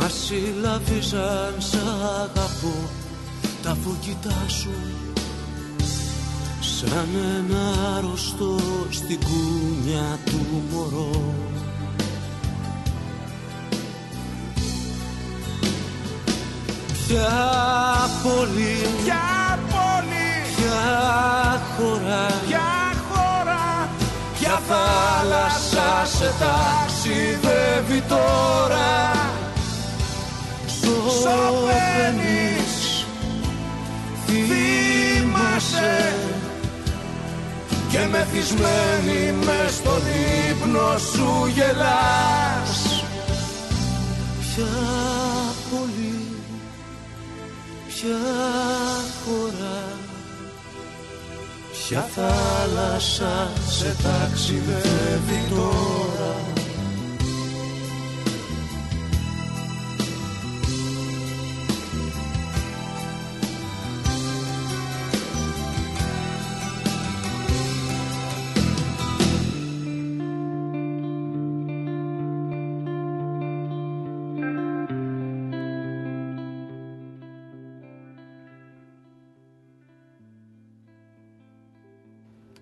Μα 0.00 0.08
συλλαβίζαν 0.08 1.54
σ' 1.58 1.74
αγαπώ 2.22 2.74
τα 3.62 3.76
φωκητά 3.84 4.48
σου. 4.48 4.70
Σαν 6.60 7.08
ένα 7.38 7.96
αρρωστό 7.96 8.56
στην 8.90 9.18
κούνια 9.18 10.18
του 10.24 10.62
μωρό. 10.72 11.34
Ποια 17.08 17.30
πόλη, 18.22 18.76
Ποια 19.04 19.58
πόλη, 19.70 20.30
ποια 20.56 21.62
χώρα, 21.76 22.26
ποια 22.46 22.70
χώρα 23.10 23.88
ποια 24.38 24.62
θάλασσα 24.68 26.06
σε 26.16 26.32
ταξιδεύει 26.38 28.02
τώρα 28.08 28.98
Σωπαίνεις, 31.20 32.76
θυμάσαι 34.26 36.14
Και 37.90 37.98
μεθυσμένη 38.10 39.32
μες 39.32 39.74
στον 39.74 40.02
ύπνο 40.50 40.98
σου 40.98 41.46
γελάς. 41.54 43.02
Ποια 44.40 44.66
πόλη, 45.70 46.26
ποια 47.88 48.18
χώρα 49.24 49.98
Ποια 51.88 52.08
θάλασσα 52.14 53.50
σε 53.68 53.96
ταξιδεύει 54.02 55.48
τώρα 55.48 56.57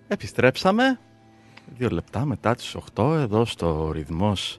Επιστρέψαμε 0.07 0.99
δύο 1.77 1.89
λεπτά 1.89 2.25
μετά 2.25 2.55
τις 2.55 2.75
8 2.95 3.13
εδώ 3.15 3.45
στο 3.45 3.91
Ρυθμός 3.91 4.57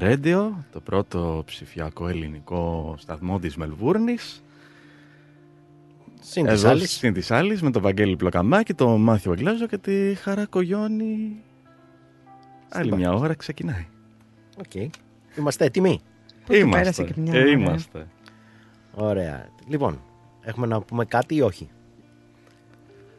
Radio, 0.00 0.50
το 0.72 0.80
πρώτο 0.80 1.42
ψηφιακό 1.46 2.08
ελληνικό 2.08 2.94
σταθμό 2.98 3.38
της 3.38 3.56
Μελβούρνης. 3.56 4.42
Συν 6.20 6.44
της 6.46 6.52
Εδώ 6.62 6.68
άλλης. 6.70 6.90
Συν 6.90 7.12
της 7.12 7.30
άλλης, 7.30 7.62
με 7.62 7.70
τον 7.70 7.82
Βαγγέλη 7.82 8.16
Πλοκαμάκη, 8.16 8.74
τον 8.74 9.00
Μάθιο 9.00 9.32
Αγγλέζο 9.32 9.66
και 9.66 9.78
τη 9.78 10.14
Χαρά 10.14 10.46
Κογιόνη. 10.46 11.42
Άλλη 12.68 12.84
Στην 12.86 12.96
μια 12.98 13.08
πόρτα. 13.10 13.24
ώρα 13.24 13.34
ξεκινάει. 13.34 13.86
Οκ. 14.58 14.74
Είμαστε 15.38 15.64
έτοιμοι; 15.64 16.00
Πότε 16.46 16.58
Είμαστε. 16.58 16.78
πέρασε 16.78 17.04
και 17.04 17.20
μια 17.20 17.32
Ε, 17.34 17.38
ώρα, 17.38 17.48
ε; 17.48 17.50
είμαστε. 17.50 18.06
Ωραία. 18.94 19.46
Λοιπόν, 19.68 20.00
έχουμε 20.40 20.66
να 20.66 20.80
πούμε 20.80 21.04
κάτι 21.04 21.34
ή 21.34 21.40
όχι; 21.40 21.68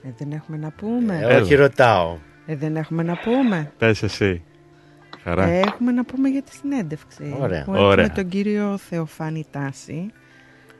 Ε, 0.06 0.10
δεν 0.18 0.32
έχουμε 0.32 0.58
να 0.58 0.72
πούμε. 0.72 1.20
Ε, 1.24 1.36
όχι, 1.36 1.56
ρωτάω. 1.56 2.18
Ε, 2.46 2.56
δεν 2.56 2.76
έχουμε 2.76 3.04
να 3.04 3.18
πούμε. 3.18 3.72
Πες 3.78 4.04
εσύ. 4.04 4.44
Χαρά. 5.24 5.46
Ε, 5.46 5.60
έχουμε 5.60 5.92
να 5.92 6.06
πούμε 6.06 6.30
για 6.30 6.42
τη 6.42 6.52
συνέντευξη. 6.52 7.36
Ωραία. 7.40 7.64
Που 7.64 7.72
Ωραία. 7.72 8.06
έχουμε 8.06 8.22
τον 8.22 8.30
κύριο 8.30 8.78
Θεοφάνη 8.78 9.46
Τάση, 9.52 10.12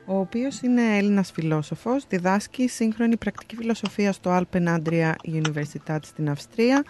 ο 0.06 0.20
οποίος 0.20 0.62
είναι 0.62 0.82
Έλληνας 0.98 1.32
φιλόσοφος, 1.32 2.06
διδάσκει 2.08 2.68
σύγχρονη 2.68 3.18
πρακτική 3.18 3.56
φιλοσοφία 3.56 4.12
στο 4.12 4.38
Alpen 4.38 4.68
Adria 4.68 5.12
Universität 5.34 5.98
στην 6.02 6.30
Αυστρία 6.30 6.84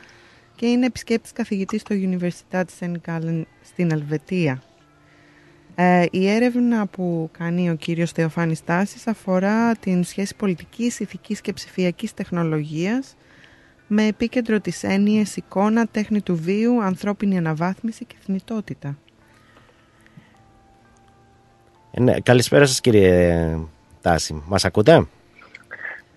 και 0.55 0.65
είναι 0.65 0.85
επισκέπτης 0.85 1.31
καθηγητής 1.31 1.81
στο 1.81 1.95
Universität 1.95 2.63
St. 2.79 2.91
Gallen 3.05 3.41
στην 3.61 3.91
Ελβετία. 3.91 4.61
Ε, 5.75 6.05
η 6.11 6.29
έρευνα 6.29 6.85
που 6.85 7.29
κάνει 7.37 7.69
ο 7.69 7.75
κύριος 7.75 8.11
Θεοφάνης 8.11 8.63
Τάσης 8.63 9.07
αφορά 9.07 9.75
την 9.75 10.03
σχέση 10.03 10.35
πολιτικής, 10.35 10.99
ηθικής 10.99 11.41
και 11.41 11.53
ψηφιακής 11.53 12.13
τεχνολογίας 12.13 13.15
με 13.87 14.05
επίκεντρο 14.07 14.59
τις 14.59 14.83
έννοιες 14.83 15.35
εικόνα, 15.35 15.87
τέχνη 15.87 16.21
του 16.21 16.35
βίου, 16.35 16.83
ανθρώπινη 16.83 17.37
αναβάθμιση 17.37 18.05
και 18.05 18.15
θνητότητα. 18.25 18.97
Ε, 21.91 22.01
ναι, 22.01 22.19
καλησπέρα 22.19 22.65
σας 22.65 22.81
κύριε 22.81 23.57
Τάση. 24.01 24.43
Μας 24.45 24.65
ακούτε; 24.65 25.07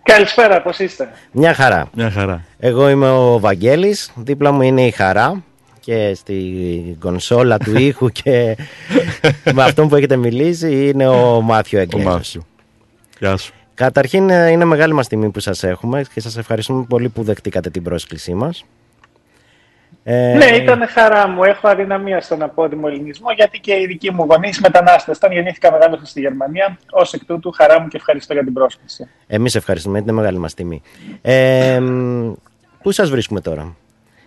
Καλησπέρα, 0.02 0.62
πώς 0.62 0.78
είστε; 0.78 1.12
Μια 1.32 1.54
χαρά. 1.54 1.90
Μια 1.94 2.10
χαρά. 2.10 2.44
Εγώ 2.58 2.88
είμαι 2.88 3.10
ο 3.10 3.38
Βαγγέλης, 3.38 4.12
δίπλα 4.16 4.52
μου 4.52 4.62
είναι 4.62 4.86
η 4.86 4.90
Χαρά 4.90 5.42
και 5.88 6.14
στη 6.14 6.96
κονσόλα 7.00 7.58
του 7.58 7.78
ήχου 7.78 8.08
και 8.08 8.56
με 9.54 9.62
αυτόν 9.62 9.88
που 9.88 9.96
έχετε 9.96 10.16
μιλήσει 10.16 10.88
είναι 10.88 11.08
ο 11.08 11.40
Μάθιο 11.40 11.78
Ο 11.78 11.82
Εγγλέζος. 11.82 12.12
Μάθιο. 12.12 12.42
Γεια 13.18 13.36
σου. 13.36 13.52
Καταρχήν 13.74 14.30
ε, 14.30 14.50
είναι 14.50 14.64
μεγάλη 14.64 14.92
μας 14.92 15.08
τιμή 15.08 15.30
που 15.30 15.40
σας 15.40 15.62
έχουμε 15.62 16.04
και 16.14 16.20
σας 16.20 16.36
ευχαριστούμε 16.36 16.84
πολύ 16.88 17.08
που 17.08 17.22
δεχτήκατε 17.22 17.70
την 17.70 17.82
πρόσκλησή 17.82 18.34
μας. 18.34 18.64
Ε, 20.04 20.34
Ναι, 20.36 20.44
ήταν 20.44 20.88
χαρά 20.88 21.28
μου. 21.28 21.44
Έχω 21.44 21.68
αδυναμία 21.68 22.20
στον 22.20 22.42
απόδημο 22.42 22.86
ελληνισμό, 22.90 23.30
γιατί 23.32 23.58
και 23.60 23.72
οι 23.74 23.86
δικοί 23.86 24.12
μου 24.12 24.26
γονείς 24.30 24.60
μετανάστες 24.60 25.16
ήταν. 25.16 25.32
Γεννήθηκα 25.32 25.72
μεγάλωσα 25.72 26.06
στη 26.06 26.20
Γερμανία. 26.20 26.78
Ω 26.92 27.00
εκ 27.12 27.24
τούτου, 27.24 27.50
χαρά 27.50 27.80
μου 27.80 27.88
και 27.88 27.96
ευχαριστώ 27.96 28.32
για 28.32 28.44
την 28.44 28.52
πρόσκληση. 28.52 29.08
Εμείς 29.26 29.54
ευχαριστούμε, 29.54 29.98
είναι 29.98 30.12
μεγάλη 30.12 30.38
μας 30.38 30.54
τιμή. 30.54 30.82
Ε, 31.22 31.80
μ, 31.80 32.32
πού 32.82 32.90
σας 32.90 33.10
βρίσκουμε 33.10 33.40
τώρα; 33.40 33.76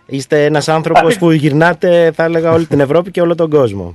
Είστε 0.06 0.44
ένας 0.44 0.68
άνθρωπος 0.68 1.02
Αυτή- 1.02 1.18
που 1.18 1.30
γυρνάτε, 1.30 2.10
θα 2.14 2.24
έλεγα, 2.24 2.52
όλη 2.52 2.66
την 2.66 2.80
Ευρώπη 2.80 3.10
και 3.10 3.20
όλο 3.20 3.34
τον 3.34 3.50
κόσμο. 3.50 3.94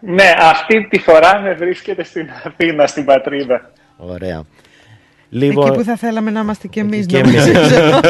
Ναι, 0.00 0.34
αυτή 0.40 0.86
τη 0.90 0.98
φορά 0.98 1.40
με 1.40 1.54
βρίσκεται 1.54 2.04
στην 2.04 2.28
Αθήνα, 2.44 2.86
στην 2.86 3.04
πατρίδα. 3.04 3.70
Ωραία. 3.96 4.42
Λοιπόν, 5.30 5.66
Εκεί 5.66 5.76
που 5.76 5.84
θα 5.84 5.96
θέλαμε 5.96 6.30
να 6.30 6.40
είμαστε 6.40 6.68
κι 6.68 6.78
εμείς. 6.78 7.06
και 7.06 7.18
εμείς. 7.18 7.46
νομίζω. 7.52 8.00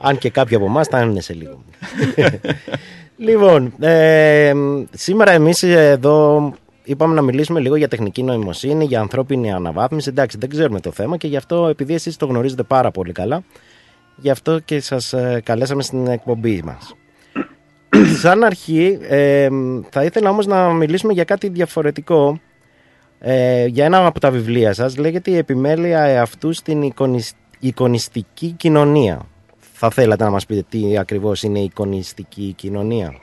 Αν 0.00 0.18
και 0.18 0.30
κάποιοι 0.30 0.56
από 0.56 0.64
εμάς 0.64 0.88
θα 0.88 1.00
είναι 1.00 1.20
σε 1.20 1.32
λίγο. 1.34 1.64
λοιπόν, 3.16 3.72
ε, 3.80 4.52
σήμερα 4.90 5.32
εμείς 5.32 5.62
εδώ 5.62 6.52
είπαμε 6.84 7.14
να 7.14 7.22
μιλήσουμε 7.22 7.60
λίγο 7.60 7.76
για 7.76 7.88
τεχνική 7.88 8.22
νοημοσύνη, 8.22 8.84
για 8.84 9.00
ανθρώπινη 9.00 9.52
αναβάθμιση. 9.52 10.08
Εντάξει, 10.08 10.38
δεν 10.38 10.48
ξέρουμε 10.48 10.80
το 10.80 10.90
θέμα 10.92 11.16
και 11.16 11.26
γι' 11.26 11.36
αυτό, 11.36 11.66
επειδή 11.68 11.94
εσείς 11.94 12.16
το 12.16 12.26
γνωρίζετε 12.26 12.62
πάρα 12.62 12.90
πολύ 12.90 13.12
καλά, 13.12 13.42
γι' 14.16 14.30
αυτό 14.30 14.58
και 14.58 14.80
σας 14.80 15.12
ε, 15.12 15.40
καλέσαμε 15.44 15.82
στην 15.82 16.06
εκπομπή 16.06 16.62
μας. 16.62 16.94
Σαν 18.22 18.44
αρχή, 18.44 18.98
ε, 19.08 19.48
θα 19.90 20.04
ήθελα 20.04 20.30
όμως 20.30 20.46
να 20.46 20.72
μιλήσουμε 20.72 21.12
για 21.12 21.24
κάτι 21.24 21.48
διαφορετικό. 21.48 22.40
Ε, 23.18 23.66
για 23.66 23.84
ένα 23.84 24.06
από 24.06 24.20
τα 24.20 24.30
βιβλία 24.30 24.72
σας 24.72 24.96
λέγεται 24.96 25.30
«Η 25.30 25.36
επιμέλεια 25.36 26.00
εαυτού 26.00 26.52
στην 26.52 26.82
εικονισ- 26.82 27.36
εικονιστική 27.58 28.50
κοινωνία». 28.50 29.26
Θα 29.76 29.90
θέλατε 29.90 30.24
να 30.24 30.30
μας 30.30 30.46
πείτε 30.46 30.64
τι 30.68 30.98
ακριβώς 30.98 31.42
είναι 31.42 31.58
η 31.58 31.64
εικονιστική 31.64 32.52
κοινωνία; 32.56 33.14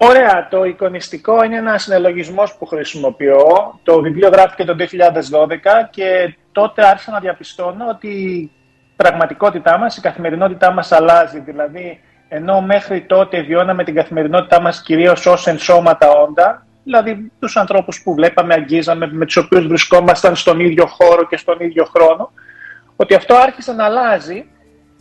Ωραία, 0.00 0.48
το 0.50 0.64
εικονιστικό 0.64 1.44
είναι 1.44 1.56
ένα 1.56 1.78
συνελογισμός 1.78 2.56
που 2.56 2.66
χρησιμοποιώ. 2.66 3.80
Το 3.82 4.00
βιβλίο 4.00 4.28
γράφτηκε 4.28 4.64
το 4.64 4.74
2012 4.74 5.88
και 5.90 6.36
τότε 6.52 6.86
άρχισα 6.86 7.10
να 7.10 7.20
διαπιστώνω 7.20 7.88
ότι 7.88 8.08
η 8.08 8.50
πραγματικότητά 9.02 9.78
μας, 9.78 9.96
η 9.96 10.00
καθημερινότητά 10.00 10.72
μας 10.72 10.92
αλλάζει. 10.92 11.40
Δηλαδή, 11.40 12.00
ενώ 12.28 12.60
μέχρι 12.60 13.00
τότε 13.00 13.40
βιώναμε 13.40 13.84
την 13.84 13.94
καθημερινότητά 13.94 14.60
μας 14.60 14.82
κυρίως 14.82 15.26
ως 15.26 15.46
ενσώματα 15.46 16.10
όντα, 16.10 16.66
δηλαδή 16.84 17.32
τους 17.40 17.56
ανθρώπους 17.56 18.02
που 18.02 18.14
βλέπαμε, 18.14 18.54
αγγίζαμε, 18.54 19.08
με 19.12 19.24
τους 19.24 19.36
οποίους 19.36 19.66
βρισκόμασταν 19.66 20.36
στον 20.36 20.60
ίδιο 20.60 20.86
χώρο 20.86 21.26
και 21.26 21.36
στον 21.36 21.60
ίδιο 21.60 21.84
χρόνο, 21.84 22.30
ότι 22.96 23.14
αυτό 23.14 23.36
άρχισε 23.36 23.72
να 23.72 23.84
αλλάζει 23.84 24.48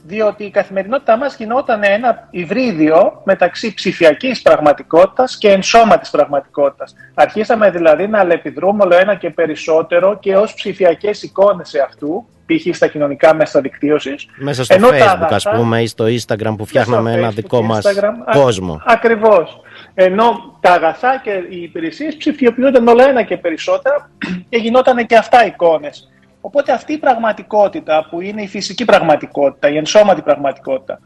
διότι 0.08 0.44
η 0.44 0.50
καθημερινότητά 0.50 1.18
μας 1.18 1.36
γινόταν 1.36 1.84
ένα 1.84 2.28
υβρίδιο 2.32 3.22
μεταξύ 3.26 3.74
ψηφιακής 3.74 4.42
πραγματικότητας 4.42 5.38
και 5.38 5.50
ενσώματης 5.52 6.10
πραγματικότητας. 6.10 6.96
Αρχίσαμε 7.14 7.70
δηλαδή 7.70 8.08
να 8.08 8.20
αλληλεπιδρούμε 8.20 8.84
όλο 8.84 8.96
ένα 8.96 9.16
και 9.16 9.30
περισσότερο 9.30 10.18
και 10.20 10.36
ως 10.36 10.54
ψηφιακές 10.54 11.24
εικόνες 11.24 11.70
σε 11.70 11.80
αυτού, 11.80 12.26
π.χ. 12.46 12.76
στα 12.76 12.88
κοινωνικά 12.88 13.36
μέσα 13.36 13.62
δικτύωσης. 13.62 14.28
Μέσα 14.36 14.64
στο 14.64 14.74
Ενώ 14.74 14.88
τα 14.90 14.96
facebook 14.96 15.02
αγαθά- 15.02 15.34
ας 15.34 15.50
πούμε 15.56 15.82
ή 15.82 15.88
στο 15.88 16.06
instagram 16.06 16.54
που 16.58 16.66
φτιάχναμε 16.66 17.10
στο 17.10 17.20
ένα 17.20 17.30
Facebook 17.30 17.34
δικό 17.36 17.60
και 17.60 17.66
μας 17.66 17.86
Instagram. 17.86 18.14
Α- 18.26 18.38
κόσμο. 18.38 18.82
Ακριβώς. 18.86 19.62
Ενώ 19.94 20.58
τα 20.60 20.72
αγαθά 20.72 21.22
και 21.24 21.32
οι 21.50 21.62
υπηρεσίες 21.62 22.16
ψηφιοποιούνταν 22.18 22.88
όλο 22.88 23.04
ένα 23.08 23.24
και 23.24 23.38
περισσότερα 23.38 24.10
και 24.50 24.58
γινόταν 24.58 25.06
και 25.06 25.16
αυτά 25.18 25.46
εικόνες. 25.46 26.12
Οπότε 26.42 26.72
αυτή 26.72 26.94
η 26.94 26.98
πραγματικότητα 26.98 28.08
που 28.10 28.22
είναι 28.22 28.42
η 28.42 28.48
φυσική 28.48 28.86
πραγματικότητα, 28.86 29.70
η 29.70 29.78
ενσώματη 29.78 30.22
πραγματικότητα, 30.22 31.00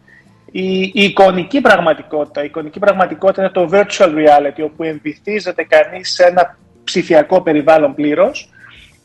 η, 0.52 0.82
η 0.82 0.92
εικονική 0.94 1.62
πραγματικότητα, 1.62 2.42
η 2.42 2.46
εικονική 2.46 2.80
πραγματικότητα 2.80 3.42
είναι 3.42 3.52
το 3.52 3.70
virtual 3.72 4.10
reality, 4.10 4.64
όπου 4.64 4.84
εμβυθίζεται 4.84 5.64
κανείς 5.64 6.14
σε 6.14 6.24
ένα 6.24 6.58
ψηφιακό 6.84 7.42
περιβάλλον 7.42 7.96
πλήρως 7.96 8.50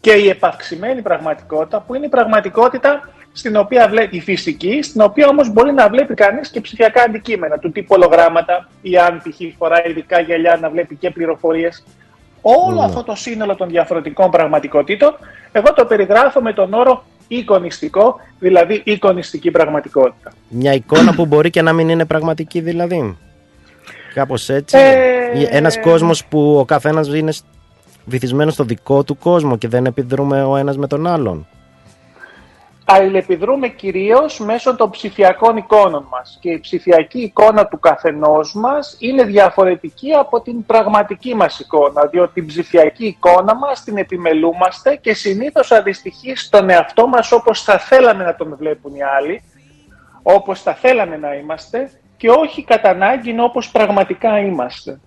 και 0.01 0.13
η 0.13 0.29
επαυξημένη 0.29 1.03
πραγματικότητα 1.03 1.81
που 1.81 1.95
είναι 1.95 2.07
η 2.07 2.09
πραγματικότητα 2.09 3.09
στην 3.33 3.57
οποία 3.57 3.89
βλέπει 3.89 4.17
η 4.17 4.21
φυσική, 4.21 4.83
στην 4.83 5.01
οποία 5.01 5.29
όμως 5.29 5.53
μπορεί 5.53 5.73
να 5.73 5.89
βλέπει 5.89 6.15
κανείς 6.15 6.51
και 6.51 6.61
ψηφιακά 6.61 7.03
αντικείμενα 7.03 7.59
του 7.59 7.73
τύπου 7.73 7.95
ολογράμματα 7.95 8.69
ή 8.83 8.97
αν 8.99 9.19
π.χ. 9.19 9.57
φοράει 9.59 9.91
ειδικά 9.91 10.21
γυαλιά 10.21 10.59
να 10.61 10.71
βλέπει 10.71 10.97
και 10.97 11.11
πληροφορίες. 11.11 11.85
Όλο 12.43 12.79
Ναι. 12.79 12.85
αυτό 12.85 13.03
το 13.03 13.15
σύνολο 13.15 13.55
των 13.55 13.69
διαφορετικών 13.69 14.31
πραγματικότητων 14.31 15.17
εγώ 15.57 15.73
το 15.73 15.85
περιγράφω 15.85 16.41
με 16.43 16.53
τον 16.53 16.73
όρο 16.73 17.05
εικονιστικό, 17.29 18.21
δηλαδή 18.39 18.83
εικονιστική 18.85 19.51
πραγματικότητα. 19.51 20.33
Μια 20.49 20.73
εικόνα 20.73 21.15
που 21.15 21.27
μπορεί 21.27 21.51
και 21.51 21.63
να 21.63 21.73
μην 21.73 21.89
είναι 21.89 22.05
πραγματική 22.05 22.61
δηλαδή. 22.61 23.17
Κάπως 24.15 24.49
έτσι. 24.49 24.77
Ε, 24.79 25.39
Ή 25.41 25.49
Ένας 25.51 25.81
κόσμος 25.81 26.25
που 26.25 26.57
ο 26.59 26.65
καθένας 26.65 27.09
είναι 27.09 27.33
σ- 27.33 27.45
βυθισμένος 28.05 28.53
στο 28.55 28.65
δικό 28.65 29.05
του 29.05 29.19
κόσμο 29.19 29.57
και 29.57 29.69
δεν 29.69 29.87
επιδρούμε 29.87 30.43
ο 30.45 30.57
ένας 30.57 30.77
με 30.77 30.87
τον 30.87 31.07
άλλον. 31.07 31.47
Αλληλεπιδρούμε 32.89 33.69
κυρίως 33.69 34.39
μέσω 34.39 34.77
των 34.77 34.91
ψηφιακών 34.91 35.57
εικόνων 35.57 36.07
μας 36.11 36.39
και 36.41 36.51
η 36.51 36.61
ψηφιακή 36.61 37.21
εικόνα 37.21 37.67
του 37.67 37.79
καθενός 37.79 38.55
μας 38.55 38.97
είναι 38.99 39.25
διαφορετική 39.25 40.13
από 40.13 40.41
την 40.41 40.67
πραγματική 40.67 41.35
μας 41.35 41.59
εικόνα 41.59 42.07
διότι 42.07 42.33
την 42.33 42.47
ψηφιακή 42.47 43.07
εικόνα 43.07 43.55
μας 43.55 43.85
την 43.85 43.97
επιμελούμαστε 43.97 44.97
και 44.97 45.15
συνήθως 45.15 45.73
αντιστοιχεί 45.73 46.37
στον 46.37 46.71
εαυτό 46.71 47.07
μας 47.07 47.33
όπως 47.33 47.63
θα 47.63 47.79
θέλαμε 47.79 48.25
να 48.25 48.35
τον 48.35 48.57
βλέπουν 48.59 48.95
οι 48.95 49.03
άλλοι 49.03 49.43
όπως 50.23 50.63
θα 50.63 50.75
θέλαμε 50.75 51.17
να 51.17 51.35
είμαστε 51.35 51.91
και 52.17 52.31
όχι 52.31 52.65
κατά 52.65 52.91
ανάγκη 52.91 53.41
όπως 53.41 53.71
πραγματικά 53.71 54.39
είμαστε. 54.39 55.01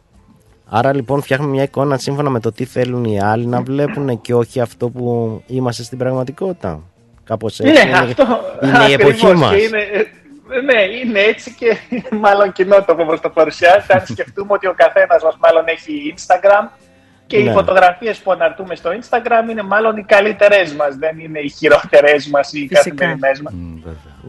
Άρα 0.70 0.94
λοιπόν 0.94 1.22
φτιάχνουμε 1.22 1.52
μια 1.52 1.64
εικόνα 1.64 1.98
σύμφωνα 1.98 2.30
με 2.30 2.40
το 2.40 2.52
τι 2.52 2.66
θέλουν 2.66 3.04
οι 3.04 3.22
άλλοι 3.22 3.46
να 3.46 3.62
βλέπουν 3.62 4.22
και 4.22 4.34
όχι 4.34 4.60
αυτό 4.60 4.90
που 4.90 5.42
είμαστε 5.48 5.84
στην 5.84 5.98
πραγματικότητα. 5.98 6.82
Κάπως 7.30 7.60
έτσι. 7.60 7.72
Ναι, 7.88 7.92
αυτό 7.98 8.26
είναι 8.64 8.86
η 8.90 8.94
εποχή 8.94 9.12
ακριβώς 9.26 9.34
μας. 9.42 9.50
και 9.56 9.62
είναι, 9.62 9.78
ε, 9.78 10.62
ναι, 10.70 10.82
είναι 11.04 11.20
έτσι 11.20 11.56
και 11.60 11.78
είναι 11.90 12.08
μάλλον 12.26 12.52
κοινότοπο 12.52 13.02
όπως 13.04 13.20
το 13.20 13.30
παρουσιάζεται. 13.30 13.94
Αν 13.94 14.06
σκεφτούμε 14.06 14.54
ότι 14.54 14.68
ο 14.68 14.74
καθένας 14.78 15.24
μας 15.24 15.38
μάλλον 15.44 15.64
έχει 15.68 16.14
Instagram 16.18 16.68
και 17.28 17.38
οι 17.38 17.44
Ναι. 17.44 17.52
φωτογραφίες 17.52 18.18
που 18.18 18.32
αναρτούμε 18.32 18.76
στο 18.76 18.90
Instagram 19.00 19.50
είναι 19.52 19.62
μάλλον 19.64 19.98
οι 19.98 20.04
καλύτερες 20.04 20.74
μας, 20.74 20.96
δεν 20.96 21.20
είναι 21.20 21.40
οι 21.40 21.50
χειρότερες 21.50 22.28
μας 22.28 22.54
ή 22.54 22.60
οι 22.60 22.68
Φυσικά. 22.68 22.96
καθημερινές 22.96 23.42
μας. 23.42 23.54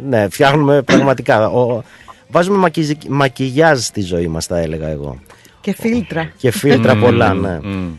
Ναι, 0.08 0.28
φτιάχνουμε 0.28 0.82
πραγματικά. 0.82 1.46
Ο... 1.48 1.82
Βάζουμε 2.28 2.56
μακιζι- 2.58 3.04
μακιγιάζ 3.08 3.80
στη 3.80 4.00
ζωή 4.00 4.26
μας 4.26 4.46
θα 4.46 4.58
έλεγα 4.58 4.88
εγώ. 4.88 5.18
Και 5.60 5.72
φίλτρα. 5.74 6.30
Και 6.36 6.50
φίλτρα 6.50 6.94
Μμμ, 6.94 7.00
πολλά, 7.02 7.34
ναι. 7.34 7.58
μμμ. 7.62 7.90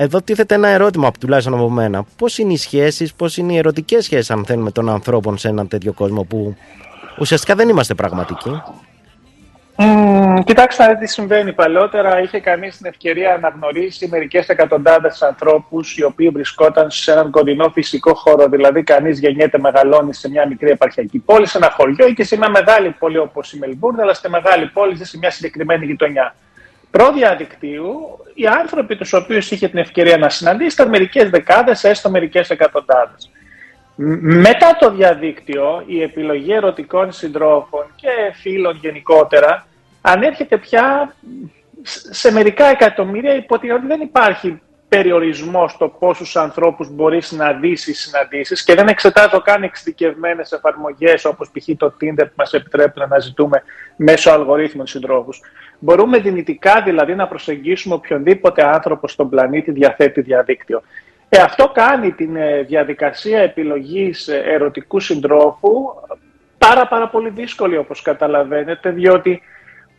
Όμως 0.00 0.12
εδώ 0.12 0.22
τίθεται 0.22 0.54
ένα 0.54 0.68
ερώτημα, 0.68 1.10
τουλάχιστον 1.20 1.54
από 1.54 1.70
μένα. 1.70 2.04
Πώς 2.16 2.38
είναι 2.38 2.52
οι 2.52 2.56
σχέσεις, 2.56 3.14
πώς 3.14 3.36
είναι 3.36 3.52
οι 3.52 3.56
ερωτικές 3.56 4.04
σχέσεις 4.04 4.30
αν 4.30 4.44
θέλουμε 4.44 4.70
των 4.70 4.88
ανθρώπων 4.88 5.38
σε 5.38 5.48
έναν 5.48 5.68
τέτοιο 5.68 5.92
κόσμο 5.92 6.22
που 6.22 6.56
ουσιαστικά 7.18 7.54
δεν 7.54 7.68
είμαστε 7.68 7.94
πραγματικοί; 7.94 8.62
Μμμ, 9.76 10.42
κοιτάξτε 10.44 10.82
να 10.82 10.88
δείτε 10.88 11.04
τι 11.04 11.10
συμβαίνει. 11.10 11.52
Παλαιότερα 11.52 12.20
είχε 12.22 12.40
κανείς 12.40 12.76
την 12.76 12.86
ευκαιρία 12.86 13.38
να 13.42 13.48
γνωρίσει 13.48 14.08
μερικές 14.08 14.48
εκατοντάδες 14.48 15.22
ανθρώπους 15.22 15.96
οι 15.96 16.02
οποίοι 16.04 16.28
βρισκόταν 16.28 16.90
σε 16.90 17.12
έναν 17.12 17.30
κοντινό 17.30 17.68
φυσικό 17.68 18.14
χώρο. 18.14 18.48
Δηλαδή 18.48 18.82
κανείς 18.82 19.18
γεννιέται, 19.18 19.58
μεγαλώνει 19.58 20.14
σε 20.14 20.28
μια 20.28 20.46
μικρή 20.46 20.70
επαρχιακή 20.70 21.18
πόλη, 21.18 21.46
σε 21.46 21.58
ένα 21.58 21.70
χωριό 21.70 22.06
ή 22.06 22.14
και 22.14 22.24
σε 22.24 22.36
μια 22.36 22.50
μεγάλη 22.50 22.90
πόλη 22.90 23.18
όπως 23.18 23.52
η 23.52 23.58
Μελβούρνη, 23.58 24.00
αλλά 24.00 24.14
στη 24.14 24.30
μεγάλη 24.30 24.66
πόλη 24.66 24.94
ζει 24.94 25.04
σε 25.04 25.18
μια 25.18 25.30
συγκεκριμένη 25.30 25.86
γειτονιά. 25.86 26.34
Προ-διαδικτύου, 26.90 28.18
οι 28.34 28.46
άνθρωποι 28.46 28.96
τους 28.96 29.12
οποίους 29.12 29.50
είχε 29.50 29.68
την 29.68 29.78
ευκαιρία 29.78 30.16
να 30.16 30.28
συναντήσει 30.28 30.74
ήταν 30.74 30.88
μερικές 30.88 31.30
δεκάδες, 31.30 31.84
έστω 31.84 32.10
μερικές 32.10 32.50
εκατοντάδες. 32.50 33.30
Μ- 33.94 34.22
Μετά 34.22 34.76
το 34.78 34.90
διαδίκτυο, 34.90 35.82
η 35.86 36.02
επιλογή 36.02 36.52
ερωτικών 36.52 37.12
συντρόφων 37.12 37.84
και 37.96 38.08
φίλων 38.40 38.78
γενικότερα 38.82 39.66
ανέρχεται 40.00 40.56
πια 40.58 41.14
σ- 41.82 42.14
σε 42.14 42.32
μερικά 42.32 42.66
εκατομμύρια 42.66 43.34
υπό 43.34 43.58
την 43.58 43.70
ότι 43.72 43.86
δεν 43.86 44.00
υπάρχει 44.00 44.60
περιορισμός 44.88 45.72
στο 45.72 45.88
πόσους 45.88 46.36
ανθρώπους 46.36 46.88
μπορείς 46.90 47.32
να 47.32 47.52
δεις 47.52 47.86
ή 47.86 47.94
συναντήσεις 47.94 48.64
και 48.64 48.74
δεν 48.74 48.88
εξετάζω 48.88 49.40
καν 49.40 49.62
εξειδικευμένες 49.62 50.52
εφαρμογές 50.52 51.24
όπως 51.24 51.50
π.χ. 51.50 51.68
το 51.76 51.86
Tinder 52.00 52.24
που 52.26 52.32
μας 52.34 52.52
επιτρέπουν 52.52 53.08
να 53.08 53.18
ζητούμε 53.18 53.62
μέσω 53.96 54.30
αλγορίθμων 54.30 54.86
συντρόφους. 54.86 55.40
Μπορούμε 55.80 56.18
δυνητικά 56.18 56.82
δηλαδή 56.82 57.14
να 57.14 57.26
προσεγγίσουμε 57.26 57.94
οποιονδήποτε 57.94 58.64
άνθρωπο 58.66 59.08
στον 59.08 59.28
πλανήτη 59.28 59.70
διαθέτει 59.70 60.20
διαδίκτυο. 60.20 60.82
Ε, 61.28 61.40
αυτό 61.40 61.68
κάνει 61.68 62.12
την 62.12 62.36
ε, 62.36 62.62
διαδικασία 62.62 63.40
επιλογής 63.40 64.28
ε, 64.28 64.42
ερωτικού 64.46 65.00
συντρόφου 65.00 65.72
πάρα 66.58 66.88
πάρα 66.88 67.08
πολύ 67.08 67.30
δύσκολη 67.30 67.76
όπως 67.76 68.02
καταλαβαίνετε 68.02 68.90
διότι 68.90 69.42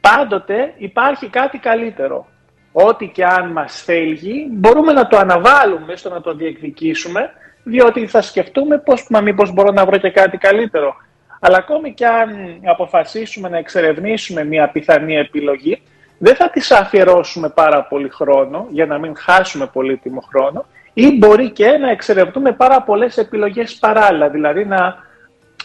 πάντοτε 0.02 0.74
υπάρχει 0.78 1.28
κάτι 1.28 1.58
καλύτερο. 1.58 2.26
Ό,τι 2.72 3.08
και 3.08 3.26
αν 3.26 3.52
μας 3.52 3.82
θέλει 3.84 4.48
μπορούμε 4.52 4.94
να 4.94 5.08
το 5.08 5.18
αναβάλουμε 5.18 5.96
στο 5.96 6.10
να 6.10 6.22
το 6.22 6.34
διεκδικήσουμε 6.34 7.30
διότι 7.64 8.08
θα 8.08 8.22
σκεφτούμε 8.22 8.78
πώς, 8.78 9.08
μα 9.10 9.22
μήπως 9.22 9.54
μπορώ 9.54 9.72
να 9.72 9.86
βρω 9.86 9.98
και 9.98 10.10
κάτι 10.10 10.38
καλύτερο. 10.38 10.96
Αλλά 11.44 11.58
ακόμη 11.58 11.94
και 11.94 12.06
αν 12.06 12.30
αποφασίσουμε 12.66 13.50
να 13.50 13.58
εξερευνήσουμε 13.58 14.44
μια 14.44 14.70
πιθανή 14.70 15.16
επιλογή 15.16 15.82
δεν 16.18 16.36
θα 16.36 16.50
τις 16.50 16.72
αφιερώσουμε 16.72 17.50
πάρα 17.50 17.84
πολύ 17.84 18.10
χρόνο 18.10 18.68
για 18.70 18.86
να 18.86 18.98
μην 18.98 19.16
χάσουμε 19.18 19.66
πολύτιμο 19.66 20.22
χρόνο 20.22 20.66
ή 20.94 21.18
μπορεί 21.18 21.52
και 21.52 21.68
να 21.68 21.90
εξερευνούμε 21.90 22.52
πάρα 22.52 22.82
πολλές 22.82 23.18
επιλογές 23.18 23.76
παράλληλα, 23.76 24.30
δηλαδή 24.30 24.66
να 24.66 24.96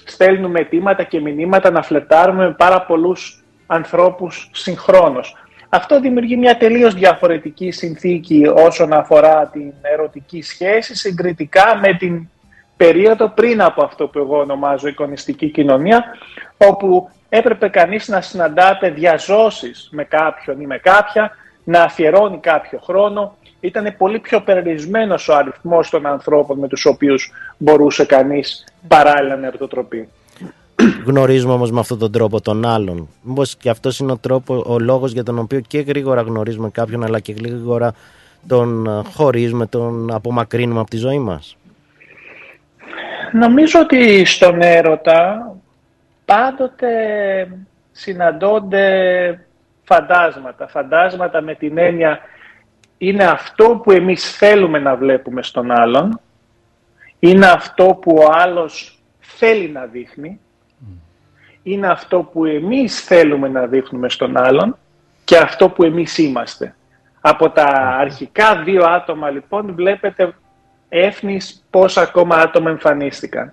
στέλνουμε 0.05 0.61
αιτήματα 0.61 1.03
και 1.03 1.21
μηνύματα, 1.21 1.71
να 1.71 1.83
φλετάρουμε 1.83 2.47
με 2.47 2.55
πάρα 2.55 2.83
πολλούς 2.83 3.45
ανθρώπους 3.67 4.51
συγχρόνως. 4.53 5.37
Αυτό 5.69 6.01
δημιουργεί 6.01 6.37
μια 6.37 6.57
τελείως 6.57 6.95
διαφορετική 6.95 7.71
συνθήκη 7.71 8.47
όσον 8.55 8.93
αφορά 8.93 9.47
την 9.53 9.73
ερωτική 9.83 10.43
σχέση 10.43 10.97
συγκριτικά 10.97 11.77
με 11.83 11.95
την 11.95 12.29
περίοδο 12.77 13.29
πριν 13.29 13.63
από 13.63 13.85
αυτό 13.85 14.07
που 14.07 14.19
εγώ 14.19 14.39
ονομάζω 14.39 14.89
εικονιστική 14.89 15.51
κοινωνία, 15.51 16.05
όπου 16.57 17.11
έπρεπε 17.29 17.69
κανείς 17.69 18.09
να 18.09 18.21
συναντάται 18.21 18.91
διαζώσεις 18.91 19.89
με 19.93 20.05
κάποιον 20.05 20.61
ή 20.61 20.67
με 20.67 20.79
κάποια, 20.79 21.31
να 21.65 21.83
αφιερώνει 21.83 22.39
κάποιο 22.39 22.79
χρόνο. 22.79 23.37
Ήταν 23.61 23.95
πολύ 23.99 24.19
πιο 24.19 24.41
περιορισμένος 24.41 25.29
ο 25.29 25.35
αριθμός 25.35 25.91
των 25.91 26.07
ανθρώπων 26.07 26.59
με 26.59 26.69
τους 26.69 26.85
οποίους 26.85 27.33
μπορούσε 27.59 28.05
κανείς 28.05 28.65
παράλληλα 28.89 29.37
να 29.37 29.47
ερωτοτροπεί. 29.47 30.09
Γνωρίζουμε 31.05 31.53
όμως 31.53 31.71
με 31.71 31.81
αυτόν 31.81 31.99
τον 31.99 32.13
τρόπο 32.13 32.41
τον 32.41 32.67
άλλον. 32.67 33.09
Μήπως 33.23 33.57
και 33.57 33.71
αυτός 33.71 33.99
είναι 33.99 34.13
ο, 34.13 34.17
τρόπο, 34.17 34.65
ο 34.67 34.79
λόγος 34.79 35.13
για 35.13 35.23
τον 35.23 35.39
οποίο 35.39 35.61
και 35.61 35.79
γρήγορα 35.79 36.21
γνωρίζουμε 36.21 36.71
κάποιον 36.71 37.05
αλλά 37.05 37.21
και 37.21 37.33
γρήγορα 37.33 37.95
τον 38.47 38.87
ε, 38.87 39.03
χωρίζουμε, 39.15 39.67
τον 39.67 40.13
απομακρύνουμε 40.13 40.81
από 40.81 40.91
τη 40.91 40.97
ζωή 40.97 41.19
μας. 41.19 41.57
Νομίζω 43.33 43.81
ότι 43.81 44.25
στον 44.25 44.63
έρωτα 44.63 45.55
πάντοτε 46.25 46.93
συναντώνται 47.93 49.47
φαντάσματα. 49.85 50.69
Φαντάσματα 50.69 51.41
με 51.41 51.55
την 51.55 51.79
έννοια 51.79 52.21
είναι 52.99 53.25
αυτό 53.25 53.81
που 53.83 53.91
εμείς 53.93 54.37
θέλουμε 54.37 54.79
να 54.79 54.97
βλέπουμε 54.97 55.43
στον 55.43 55.71
άλλον, 55.71 56.21
είναι 57.19 57.47
αυτό 57.47 57.85
που 57.85 58.17
ο 58.19 58.31
άλλος 58.33 59.03
θέλει 59.21 59.69
να 59.69 59.85
δείχνει, 59.85 60.41
είναι 61.63 61.87
αυτό 61.87 62.23
που 62.23 62.45
εμείς 62.45 63.01
θέλουμε 63.05 63.49
να 63.49 63.67
δείχνουμε 63.67 64.09
στον 64.09 64.37
άλλον 64.37 64.77
και 65.25 65.37
αυτό 65.37 65.69
που 65.69 65.85
εμείς 65.85 66.19
είμαστε. 66.19 66.75
Από 67.21 67.51
τα 67.51 67.65
αρχικά 68.01 68.63
δύο 68.63 68.85
άτομα 68.85 69.31
λοιπόν 69.31 69.75
βλέπετε 69.75 70.35
έφνης 70.89 71.65
πόσα 71.71 72.01
ακόμα 72.01 72.37
άτομα 72.37 72.71
εμφανίστηκαν. 72.71 73.53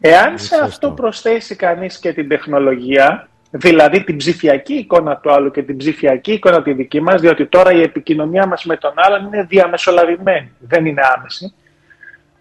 Εάν 0.00 0.38
σε 0.38 0.56
αυτό 0.62 0.90
προσθέσει 0.90 1.56
κανείς 1.56 1.98
και 1.98 2.12
την 2.12 2.28
τεχνολογία, 2.28 3.28
δηλαδή 3.50 4.04
την 4.04 4.16
ψηφιακή 4.16 4.74
εικόνα 4.74 5.16
του 5.16 5.32
άλλου 5.32 5.50
και 5.50 5.62
την 5.62 5.76
ψηφιακή 5.76 6.32
εικόνα 6.32 6.62
τη 6.62 6.72
δική 6.72 7.00
μας, 7.00 7.20
διότι 7.20 7.46
τώρα 7.46 7.72
η 7.72 7.82
επικοινωνία 7.82 8.46
μας 8.46 8.64
με 8.64 8.76
τον 8.76 8.92
άλλον 8.96 9.26
είναι 9.26 9.42
διαμεσολαβημένη, 9.42 10.52
δεν 10.58 10.86
είναι 10.86 11.02
άμεση, 11.16 11.54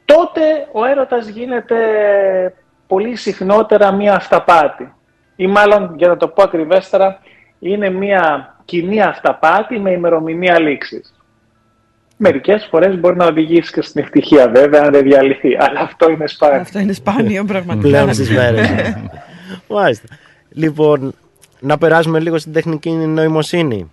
τότε 0.06 0.41
ο 0.72 0.86
έρωτας 0.86 1.28
γίνεται 1.28 1.78
πολύ 2.88 3.15
συχνότερα 3.15 3.91
μία 3.91 4.15
αυταπάτη. 4.15 4.94
Ή 5.36 5.48
μάλλον, 5.48 5.94
για 5.98 6.07
να 6.07 6.18
το 6.18 6.28
πω 6.28 6.44
ακριβέστερα, 6.44 7.20
είναι 7.60 7.90
μία 7.90 8.56
κοινή 8.65 9.02
αυταπάτη 9.02 9.80
με 9.80 9.91
ημερομηνία 9.91 10.60
λήξης. 10.60 11.14
Μερικές 12.26 12.68
φορές 12.70 13.00
μπορεί 13.00 13.16
να 13.16 13.26
οδηγήσει 13.26 13.72
και 13.72 13.82
στην 13.82 14.02
ευτυχία 14.04 14.50
βέβαια, 14.50 14.82
αν 14.84 14.91
δεν 14.91 15.04
διαλυθεί. 15.04 15.56
Αλλά 15.60 15.80
αυτό 15.80 16.10
είναι 16.10 16.28
σπάνιο. 16.28 16.60
Αυτό 16.62 16.80
είναι 16.80 16.94
σπάνιο 16.94 17.44
πραγματικά. 17.54 17.88
Πλέον 17.88 18.14
στις 18.14 18.30
μέρες. 18.30 18.68
Μάλιστα. 19.68 20.08
Λοιπόν, 20.50 21.14
να 21.60 21.78
περάσουμε 21.78 22.20
λίγο 22.20 22.38
στην 22.38 22.54
τεχνική 22.54 22.90
νοημοσύνη. 22.91 23.91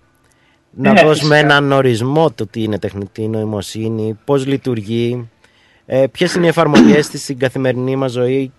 Να 0.73 0.91
Ναι, 0.91 1.01
δώσουμε 1.01 1.35
φυσικά. 1.35 1.55
έναν 1.55 1.71
ορισμό 1.71 2.31
του 2.31 2.47
τι 2.47 2.63
είναι 2.63 2.79
τεχνητή 2.79 3.27
νοημοσύνη, 3.27 4.19
πώς 4.25 4.45
λειτουργεί, 4.45 5.29
ε, 5.85 6.05
ποιες 6.11 6.33
είναι 6.35 6.45
οι 6.45 6.49
εφαρμογές 6.49 7.09
της 7.09 7.21
στην 7.23 7.39
καθημερινή 7.39 7.95
μας 7.95 8.11
ζωή 8.11 8.51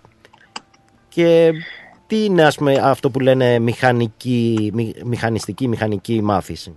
και 1.09 1.51
τι 2.07 2.23
είναι 2.25 2.43
ας 2.43 2.55
πούμε, 2.55 2.79
αυτό 2.83 3.09
που 3.09 3.19
λένε 3.19 3.59
μηχανική, 3.59 4.71
μη- 4.73 4.95
μηχανιστική, 5.05 5.67
μηχανική 5.67 6.21
μάθηση. 6.23 6.75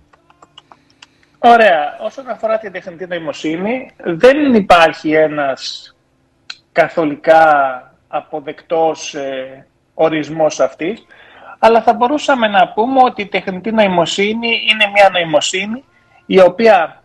Ωραία. 1.39 1.97
Όσον 1.99 2.29
αφορά 2.29 2.57
την 2.57 2.71
τεχνητή 2.71 3.07
νοημοσύνη, 3.07 3.89
δεν 4.03 4.53
υπάρχει 4.53 5.11
ένας 5.11 5.95
καθολικά 6.71 7.81
αποδεκτός 8.07 9.13
ε, 9.13 9.65
ορισμός 9.93 10.59
αυτής, 10.59 11.05
αλλά 11.59 11.81
θα 11.81 11.93
μπορούσαμε 11.93 12.47
να 12.47 12.67
πούμε 12.67 12.99
ότι 13.03 13.21
η 13.21 13.27
τεχνητή 13.27 13.71
νοημοσύνη 13.71 14.47
είναι 14.47 14.91
μια 14.93 15.09
νοημοσύνη 15.11 15.83
η 16.25 16.39
οποία 16.39 17.03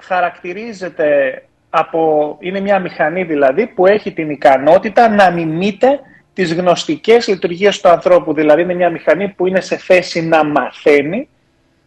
χαρακτηρίζεται 0.00 1.42
από, 1.70 2.36
είναι 2.40 2.60
μια 2.60 2.78
μηχανή 2.78 3.22
δηλαδή 3.24 3.66
που 3.66 3.86
έχει 3.86 4.12
την 4.12 4.30
ικανότητα 4.30 5.08
να 5.08 5.30
μιμείται 5.30 6.00
τις 6.32 6.54
γνωστικές 6.54 7.28
λειτουργίες 7.28 7.80
του 7.80 7.88
ανθρώπου. 7.88 8.34
Δηλαδή 8.34 8.62
είναι 8.62 8.74
μια 8.74 8.90
μηχανή 8.90 9.28
που 9.28 9.46
είναι 9.46 9.60
σε 9.60 9.76
θέση 9.76 10.22
να 10.22 10.44
μαθαίνει, 10.44 11.28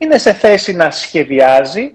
είναι 0.01 0.17
σε 0.17 0.34
θέση 0.34 0.76
να 0.76 0.91
σχεδιάζει 0.91 1.93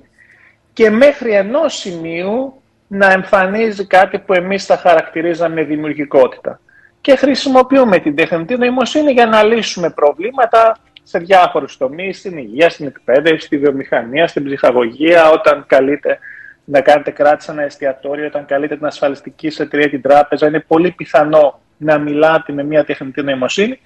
και 0.73 0.91
μέχρι 0.91 1.33
ενός 1.33 1.75
σημείου 1.75 2.63
να 2.87 3.13
εμφανίζει 3.13 3.87
κάτι 3.87 4.19
που 4.19 4.33
εμείς 4.33 4.65
θα 4.65 4.77
χαρακτηρίζαμε 4.77 5.63
δημιουργικότητα. 5.63 6.61
Και 7.01 7.17
χρησιμοποιούμε 7.17 7.99
την 7.99 8.17
τεχνητή 8.17 8.57
νοημοσύνη 8.57 9.13
για 9.13 9.27
να 9.27 9.43
λύσουμε 9.43 9.91
προβλήματα 9.91 10.77
σε 11.03 11.19
διάφορους 11.19 11.77
τομείς, 11.77 12.19
στην 12.19 12.39
υγεία, 12.39 12.71
στην 12.71 12.87
εκπαίδευση, 12.87 13.47
στη 13.47 13.59
βιομηχανία, 13.59 14.27
στην 14.27 14.45
ψυχαγωγία, 14.45 15.31
όταν 15.31 15.65
καλείτε 15.67 16.19
να 16.65 16.81
κάνετε 16.81 17.11
κράτηση 17.11 17.47
σε 17.47 17.53
ένα 17.53 17.63
εστιατόριο, 17.63 18.27
όταν 18.27 18.47
καλείτε 18.47 18.77
την 18.77 18.87
ασφαλιστική 18.87 19.51
σε 19.51 19.63
εταιρεία 19.63 19.89
την 19.89 20.03
τράπεζα, 20.03 20.47
είναι 20.47 20.61
πολύ 20.61 20.91
πιθανό 20.91 21.61
να 21.77 21.99
μιλάτε 21.99 22.53
με 22.53 22.65
μια 22.65 22.85
τεχνητή 22.85 23.23
νοημοσύνη 23.23 23.79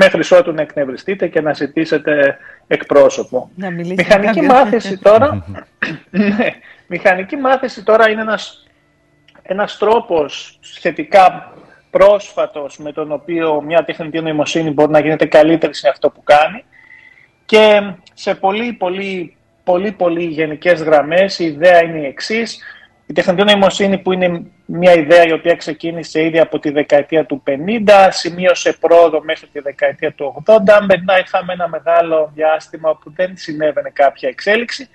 μέχρι 0.00 0.36
ότου 0.36 0.52
να 0.52 0.62
εκνευριστείτε 0.62 1.26
και 1.28 1.40
να 1.40 1.52
ζητήσετε 1.52 2.38
εκπρόσωπο. 2.66 3.50
Να 3.54 3.70
μιλήσει 3.70 3.94
Μηχανική 3.94 4.40
κάποιος. 4.40 4.46
μάθηση 4.46 4.98
τώρα, 5.08 5.44
ναι, 6.10 6.54
μηχανική 6.86 7.36
μάθηση 7.36 7.82
τώρα 7.82 8.10
είναι 8.10 8.20
ένας, 8.20 8.66
ένας 9.42 9.78
τρόπος 9.78 10.58
σχετικά 10.60 11.52
πρόσφατος 11.90 12.78
με 12.78 12.92
τον 12.92 13.12
οποίο 13.12 13.62
μια 13.62 13.84
τεχνητή 13.84 14.20
νοημοσύνη 14.20 14.70
μπορεί 14.70 14.90
να 14.90 15.00
γίνεται 15.00 15.26
καλύτερη 15.26 15.74
σε 15.74 15.88
αυτό 15.88 16.10
που 16.10 16.22
κάνει 16.22 16.64
και 17.44 17.92
σε 18.14 18.34
πολύ 18.34 18.72
πολύ 18.72 19.36
πολύ 19.64 19.92
πολύ 19.92 20.24
γενικές 20.24 20.82
γραμμές 20.82 21.38
η 21.38 21.44
ιδέα 21.44 21.84
είναι 21.84 21.98
η 21.98 22.04
εξής 22.04 22.58
η 23.06 23.12
τεχνητή 23.12 23.44
νοημοσύνη 23.44 23.98
που 23.98 24.12
είναι 24.12 24.42
μια 24.70 24.94
ιδέα 24.94 25.26
η 25.26 25.32
οποία 25.32 25.54
ξεκίνησε 25.54 26.24
ήδη 26.24 26.38
από 26.38 26.58
τη 26.58 26.70
δεκαετία 26.70 27.26
του 27.26 27.42
50, 27.46 28.08
σημείωσε 28.10 28.76
πρόοδο 28.80 29.22
μέχρι 29.22 29.46
τη 29.46 29.60
δεκαετία 29.60 30.12
του 30.12 30.42
80, 30.46 30.56
μετά 30.86 31.18
είχαμε 31.18 31.52
ένα 31.52 31.68
μεγάλο 31.68 32.32
διάστημα 32.34 32.96
που 32.96 33.12
δεν 33.14 33.36
συνέβαινε 33.36 33.90
κάποια 33.92 34.28
εξέλιξη. 34.28 34.88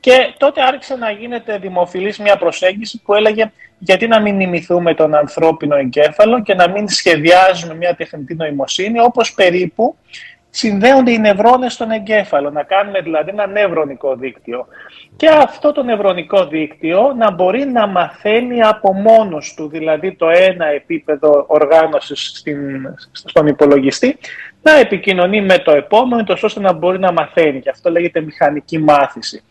Και 0.00 0.34
τότε 0.38 0.62
άρχισε 0.62 0.96
να 0.96 1.10
γίνεται 1.10 1.58
δημοφιλής 1.58 2.18
μια 2.18 2.36
προσέγγιση 2.36 3.00
που 3.04 3.14
έλεγε 3.14 3.50
γιατί 3.78 4.06
να 4.06 4.20
μην 4.20 4.36
νημηθούμε 4.36 4.94
τον 4.94 5.14
ανθρώπινο 5.14 5.76
εγκέφαλο 5.76 6.42
και 6.42 6.54
να 6.54 6.68
μην 6.68 6.88
σχεδιάζουμε 6.88 7.74
μια 7.74 7.94
τεχνητή 7.94 8.34
νοημοσύνη 8.34 9.00
όπως 9.00 9.34
περίπου 9.34 9.96
συνδέονται 10.50 11.10
οι 11.10 11.18
νευρώνες 11.18 11.72
στον 11.72 11.90
εγκέφαλο, 11.90 12.50
να 12.50 12.62
κάνουμε 12.62 13.00
δηλαδή 13.00 13.30
ένα 13.30 13.46
νευρονικό 13.46 14.16
δίκτυο. 14.16 14.66
Και 15.16 15.28
αυτό 15.28 15.72
το 15.72 15.82
νευρονικό 15.82 16.46
δίκτυο 16.46 17.14
να 17.16 17.30
μπορεί 17.30 17.64
να 17.64 17.86
μαθαίνει 17.86 18.62
από 18.62 18.92
μόνος 18.92 19.54
του, 19.56 19.68
δηλαδή 19.68 20.14
το 20.14 20.28
ένα 20.28 20.66
επίπεδο 20.66 21.44
οργάνωσης 21.48 22.32
στην, 22.34 22.58
στον 23.12 23.46
υπολογιστή, 23.46 24.18
να 24.62 24.78
επικοινωνεί 24.78 25.42
με 25.42 25.58
το 25.58 25.72
επόμενο, 25.72 26.24
τόσο 26.24 26.46
ώστε 26.46 26.60
να 26.60 26.72
μπορεί 26.72 26.98
να 26.98 27.12
μαθαίνει. 27.12 27.60
Και 27.60 27.70
αυτό 27.70 27.90
λέγεται 27.90 28.20
μηχανική 28.20 28.78
μάθηση. 28.78 29.42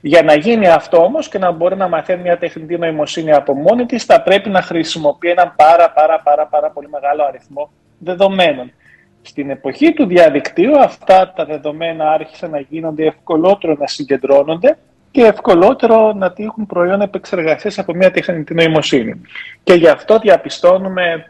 Για 0.00 0.22
να 0.22 0.34
γίνει 0.34 0.68
αυτό 0.68 1.02
όμως 1.02 1.28
και 1.28 1.38
να 1.38 1.50
μπορεί 1.50 1.76
να 1.76 1.88
μαθαίνει 1.88 2.22
μια 2.22 2.38
τεχνητή 2.38 2.78
νοημοσύνη 2.78 3.32
από 3.32 3.54
μόνη 3.54 3.86
της, 3.86 4.04
θα 4.04 4.22
πρέπει 4.22 4.48
να 4.48 4.62
χρησιμοποιεί 4.62 5.28
έναν 5.30 5.52
πάρα 5.56 5.90
πάρα 5.90 6.20
πάρα 6.20 6.46
πάρα 6.46 6.70
πολύ 6.70 6.88
μεγάλο 6.88 7.24
αριθμό 7.24 7.70
δεδομένων. 7.98 8.72
Στην 9.22 9.50
εποχή 9.50 9.92
του 9.92 10.06
διαδικτύου 10.06 10.78
αυτά 10.80 11.32
τα 11.36 11.44
δεδομένα 11.44 12.10
άρχισαν 12.10 12.50
να 12.50 12.60
γίνονται 12.60 13.06
ευκολότερο 13.06 13.76
να 13.78 13.86
συγκεντρώνονται 13.86 14.78
και 15.10 15.22
ευκολότερο 15.22 16.12
να 16.12 16.32
τύχουν 16.32 16.66
προϊόν 16.66 17.00
επεξεργασίας 17.00 17.78
από 17.78 17.94
μια 17.94 18.10
τεχνητή 18.10 18.54
νοημοσύνη. 18.54 19.20
Και 19.62 19.74
γι' 19.74 19.88
αυτό 19.88 20.18
διαπιστώνουμε 20.18 21.24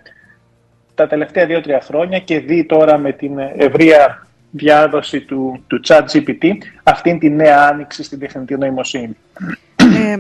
τα 0.95 1.07
τελευταία 1.07 1.47
δύο-τρία 1.47 1.81
χρόνια 1.81 2.19
και 2.19 2.41
δει 2.41 2.65
τώρα 2.65 2.99
με 2.99 3.13
την 3.13 3.39
ευρεία 3.57 4.27
διάδοση 4.51 5.21
του, 5.21 5.65
του 5.67 5.81
chat 5.89 6.03
GPT 6.13 6.53
αυτήν 6.83 7.19
τη 7.19 7.31
νέα 7.31 7.69
άνοιξη 7.73 8.03
στην 8.03 8.19
τεχνητή 8.19 8.57
νοημοσύνη. 8.57 9.17
Ε, 9.77 10.17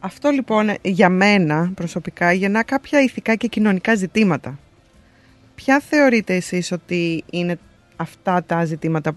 αυτό 0.00 0.30
λοιπόν 0.30 0.74
για 0.82 1.08
μένα 1.08 1.72
προσωπικά 1.74 2.32
γεννά 2.32 2.62
κάποια 2.62 3.00
ηθικά 3.00 3.34
και 3.34 3.46
κοινωνικά 3.46 3.94
ζητήματα. 3.94 4.58
Ποια 5.64 5.80
θεωρείτε 5.80 6.34
εσείς 6.34 6.72
ότι 6.72 7.24
είναι 7.30 7.58
αυτά 7.96 8.42
τα 8.46 8.64
ζητήματα 8.64 9.14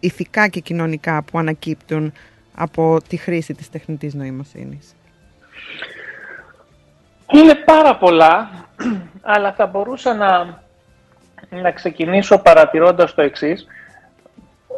ηθικά 0.00 0.48
και 0.48 0.60
κοινωνικά 0.60 1.22
που 1.22 1.38
ανακύπτουν 1.38 2.12
από 2.54 2.98
τη 3.08 3.16
χρήση 3.16 3.54
της 3.54 3.70
τεχνητής 3.70 4.14
νοημοσύνης; 4.14 4.96
Είναι 7.32 7.54
πάρα 7.54 7.96
πολλά, 7.96 8.50
αλλά 9.22 9.52
θα 9.52 9.66
μπορούσα 9.66 10.14
να, 10.14 10.62
να 11.50 11.70
ξεκινήσω 11.70 12.38
παρατηρώντας 12.38 13.14
το 13.14 13.22
εξής. 13.22 13.66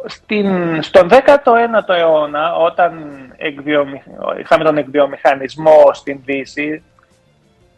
Στην, 0.05 0.81
στον 0.81 1.09
19ο 1.11 1.95
αιώνα, 1.95 2.55
όταν 2.55 3.11
εκβιομη, 3.37 4.01
είχαμε 4.39 4.63
τον 4.63 4.77
εκβιομηχανισμό 4.77 5.89
στην 5.93 6.21
Δύση, 6.25 6.83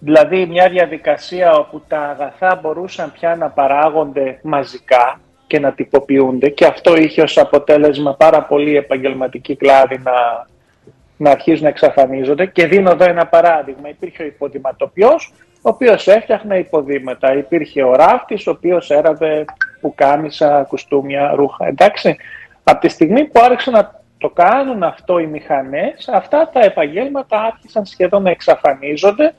Δηλαδή 0.08 0.46
μια 0.46 0.70
διαδικασία 0.70 1.54
όπου 1.54 1.82
τα 1.88 2.00
αγαθά 2.00 2.60
μπορούσαν 2.62 3.12
πια 3.12 3.36
να 3.36 3.50
παράγονται 3.50 4.40
μαζικά 4.44 5.20
και 5.48 5.60
να 5.60 5.72
τυποποιούνται 5.72 6.50
και 6.50 6.66
αυτό 6.66 6.96
είχε 6.96 7.22
ως 7.22 7.38
αποτέλεσμα 7.38 8.16
πάρα 8.16 8.42
πολύ 8.44 8.78
επαγγελματική 8.78 9.56
κλάδη 9.56 10.02
να, 10.04 10.48
να 11.18 11.32
αρχίζουν 11.32 11.64
να 11.64 11.70
εξαφανίζονται 11.70 12.46
και 12.46 12.68
δίνω 12.68 12.90
εδώ 12.90 13.06
ένα 13.06 13.28
παράδειγμα. 13.28 13.90
Υπήρχε 13.90 14.24
ο 14.24 14.26
υποδηματοποιός 14.26 15.34
ο 15.62 15.70
οποίος 15.70 16.08
έφτιαχνε 16.08 16.58
υποδήματα. 16.58 17.38
Υπήρχε 17.38 17.84
ο 17.84 17.96
ράφτης 17.96 18.48
ο 18.48 18.52
οποίος 18.52 18.90
έραβε 18.90 19.46
πουκάμισα, 19.82 20.66
κουστούμια, 20.68 21.32
ρούχα. 21.36 21.68
Εντάξει, 21.68 22.18
από 22.64 22.80
τη 22.80 22.88
στιγμή 22.88 23.26
που 23.26 23.40
άρχισαν 23.44 23.74
να 23.74 24.02
το 24.18 24.30
κάνουν 24.30 24.84
αυτό 24.84 25.20
οι 25.20 25.26
μηχανές, 25.26 26.10
αυτά 26.14 26.50
τα 26.54 26.60
επαγγέλματα 26.60 27.42
άρχισαν 27.42 27.86
σχεδόν 27.86 28.24
να 28.24 28.30
εξαφανίζονται 28.30 29.34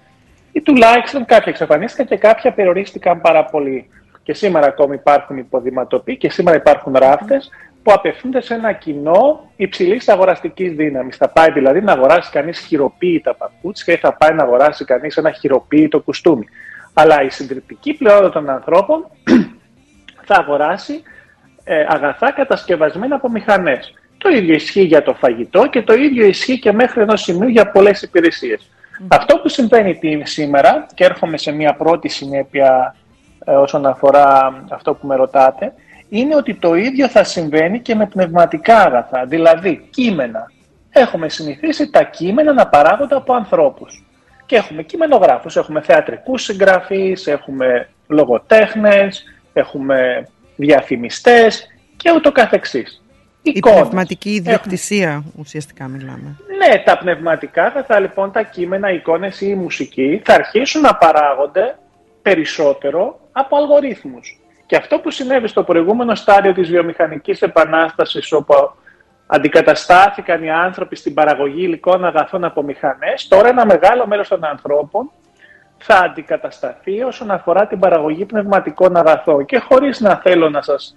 ή 0.52 0.60
τουλάχιστον 0.60 1.24
κάποια 1.24 1.52
εξαφανίστηκαν 1.52 2.06
και 2.06 2.16
κάποια 2.16 2.52
περιορίστηκαν 2.52 3.20
πάρα 3.20 3.44
πολύ. 3.44 3.90
Και 4.22 4.34
σήμερα 4.34 4.66
ακόμη 4.66 4.94
υπάρχουν 4.94 5.36
υποδηματοποιοί 5.36 6.16
και 6.16 6.30
σήμερα 6.30 6.56
υπάρχουν 6.56 6.92
ράφτες 6.96 7.50
που 7.82 7.92
απευθύνονται 7.92 8.40
σε 8.40 8.54
ένα 8.54 8.72
κοινό 8.72 9.50
υψηλής 9.56 10.08
αγοραστικής 10.08 10.72
δύναμης. 10.72 11.16
Θα 11.16 11.28
πάει 11.28 11.50
δηλαδή 11.50 11.80
να 11.80 11.92
αγοράσει 11.92 12.30
κανείς 12.30 12.58
χειροποίητα 12.58 13.34
παπούτσια 13.34 13.94
ή 13.94 13.96
θα 13.96 14.12
πάει 14.14 14.32
να 14.32 14.42
αγοράσει 14.42 14.84
κανείς 14.84 15.16
ένα 15.16 15.30
χειροποίητο 15.30 16.00
κουστούμι. 16.00 16.44
Αλλά 16.94 17.22
η 17.22 17.30
συντριπτική 17.30 17.94
πλειότητα 17.94 18.30
των 18.30 18.50
ανθρώπων 18.50 19.06
θα 20.28 20.34
αγοράσει 20.34 21.02
ε, 21.64 21.86
αγαθά 21.88 22.32
κατασκευασμένα 22.32 23.14
από 23.14 23.30
μηχανές. 23.30 23.92
Το 24.18 24.28
ίδιο 24.28 24.54
ισχύει 24.54 24.82
για 24.82 25.02
το 25.02 25.14
φαγητό 25.14 25.66
και 25.66 25.82
το 25.82 25.94
ίδιο 25.94 26.26
ισχύει 26.26 26.58
και 26.58 26.72
μέχρι 26.72 27.02
ενός 27.02 27.22
σημείου 27.22 27.48
για 27.48 27.70
πολλές 27.70 28.02
υπηρεσίες. 28.02 28.70
Αυτό 29.08 29.38
που 29.38 29.48
συμβαίνει 29.48 29.94
τι- 29.94 30.26
σήμερα, 30.26 30.86
και 30.94 31.04
έρχομαι 31.04 31.38
σε 31.38 31.52
μια 31.52 31.74
πρώτη 31.74 32.08
συνέπεια 32.08 32.96
ε, 33.44 33.52
όσον 33.52 33.86
αφορά 33.86 34.52
αυτό 34.70 34.94
που 34.94 35.06
με 35.06 35.16
ρωτάτε, 35.16 35.72
είναι 36.08 36.36
ότι 36.36 36.54
το 36.54 36.74
ίδιο 36.74 37.08
θα 37.08 37.24
συμβαίνει 37.24 37.80
και 37.80 37.94
με 37.94 38.06
πνευματικά 38.06 38.78
αγαθά, 38.78 39.24
δηλαδή 39.26 39.88
κείμενα. 39.90 40.50
Έχουμε 40.90 41.28
συνηθίσει 41.28 41.90
τα 41.90 42.02
κείμενα 42.02 42.52
να 42.52 42.66
παράγονται 42.66 43.14
από 43.14 43.34
ανθρώπους. 43.34 44.06
Και 44.46 44.56
έχουμε 44.56 44.82
κειμενογράφους, 44.82 45.56
έχουμε 45.56 45.80
θεατρικούς 45.80 46.42
συγγραφείς, 46.42 47.26
έχουμε 47.26 47.88
λογοτέχνες, 48.06 49.24
έχουμε 49.52 50.28
διαφημιστές 50.56 51.66
και 51.96 52.10
ούτω 52.16 52.32
καθεξής. 52.32 53.02
Η 53.48 53.52
Εικόνες. 53.54 53.80
πνευματική 53.80 54.30
ιδιοκτησία 54.30 55.24
ουσιαστικά 55.38 55.88
μιλάμε. 55.88 56.36
Ναι, 56.58 56.82
τα 56.84 56.98
πνευματικά 56.98 57.64
αγαθά, 57.64 58.00
λοιπόν, 58.00 58.32
τα 58.32 58.42
κείμενα, 58.42 58.90
οι 58.90 58.94
εικόνες 58.94 59.40
ή 59.40 59.46
η 59.48 59.54
μουσική 59.54 60.22
θα 60.24 60.34
αρχίσουν 60.34 60.80
να 60.80 60.94
παράγονται 60.94 61.78
περισσότερο 62.22 63.20
από 63.32 63.56
αλγορίθμους. 63.56 64.40
Και 64.66 64.76
αυτό 64.76 64.98
που 64.98 65.10
συνέβη 65.10 65.48
στο 65.48 65.62
προηγούμενο 65.62 66.14
στάδιο 66.14 66.52
της 66.52 66.68
βιομηχανικής 66.68 67.42
επανάστασης 67.42 68.32
όπου 68.32 68.54
αντικαταστάθηκαν 69.26 70.42
οι 70.42 70.50
άνθρωποι 70.50 70.96
στην 70.96 71.14
παραγωγή 71.14 71.62
υλικών 71.62 72.04
αγαθών 72.04 72.44
από 72.44 72.62
μηχανές, 72.62 73.28
τώρα 73.28 73.48
ένα 73.48 73.66
μεγάλο 73.66 74.06
μέρος 74.06 74.28
των 74.28 74.44
ανθρώπων 74.44 75.10
θα 75.78 75.96
αντικατασταθεί 75.96 77.02
όσον 77.02 77.30
αφορά 77.30 77.66
την 77.66 77.78
παραγωγή 77.78 78.24
πνευματικών 78.24 78.96
αγαθών. 78.96 79.44
Και 79.44 79.58
χωρίς 79.58 80.00
να 80.00 80.16
θέλω 80.16 80.50
να 80.50 80.62
σας 80.62 80.94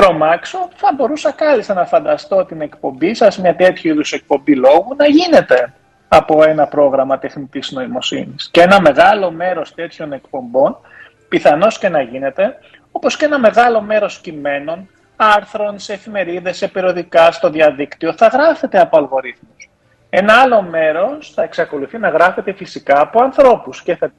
τρομάξω, 0.00 0.68
θα 0.74 0.92
μπορούσα 0.96 1.30
κάλλιστα 1.30 1.74
να 1.74 1.84
φανταστώ 1.86 2.44
την 2.44 2.60
εκπομπή 2.60 3.14
σας, 3.14 3.38
μια 3.38 3.56
τέτοιου 3.56 3.90
είδους 3.90 4.12
εκπομπή 4.12 4.56
λόγου, 4.56 4.94
να 4.96 5.06
γίνεται 5.06 5.72
από 6.08 6.42
ένα 6.42 6.66
πρόγραμμα 6.66 7.18
τεχνητής 7.18 7.70
νοημοσύνης. 7.70 8.48
Και 8.52 8.60
ένα 8.60 8.80
μεγάλο 8.80 9.30
μέρος 9.30 9.74
τέτοιων 9.74 10.12
εκπομπών, 10.12 10.76
πιθανώς 11.28 11.78
και 11.78 11.88
να 11.88 12.00
γίνεται, 12.00 12.58
όπως 12.92 13.16
και 13.16 13.24
ένα 13.24 13.38
μεγάλο 13.38 13.80
μέρος 13.80 14.18
κειμένων, 14.18 14.88
άρθρων, 15.16 15.78
σε 15.78 15.92
εφημερίδες, 15.92 16.56
σε 16.56 16.68
περιοδικά, 16.68 17.32
στο 17.32 17.50
διαδίκτυο, 17.50 18.12
θα 18.12 18.26
γράφεται 18.26 18.80
από 18.80 18.96
αλγορίθμους. 18.96 19.70
Ένα 20.10 20.40
άλλο 20.40 20.62
μέρος 20.62 21.32
θα 21.34 21.42
εξακολουθεί 21.42 21.98
να 21.98 22.08
γράφεται 22.08 22.52
φυσικά 22.52 23.00
από 23.00 23.22
ανθρώπους 23.22 23.82
και 23.82 23.96
θα 23.96 24.12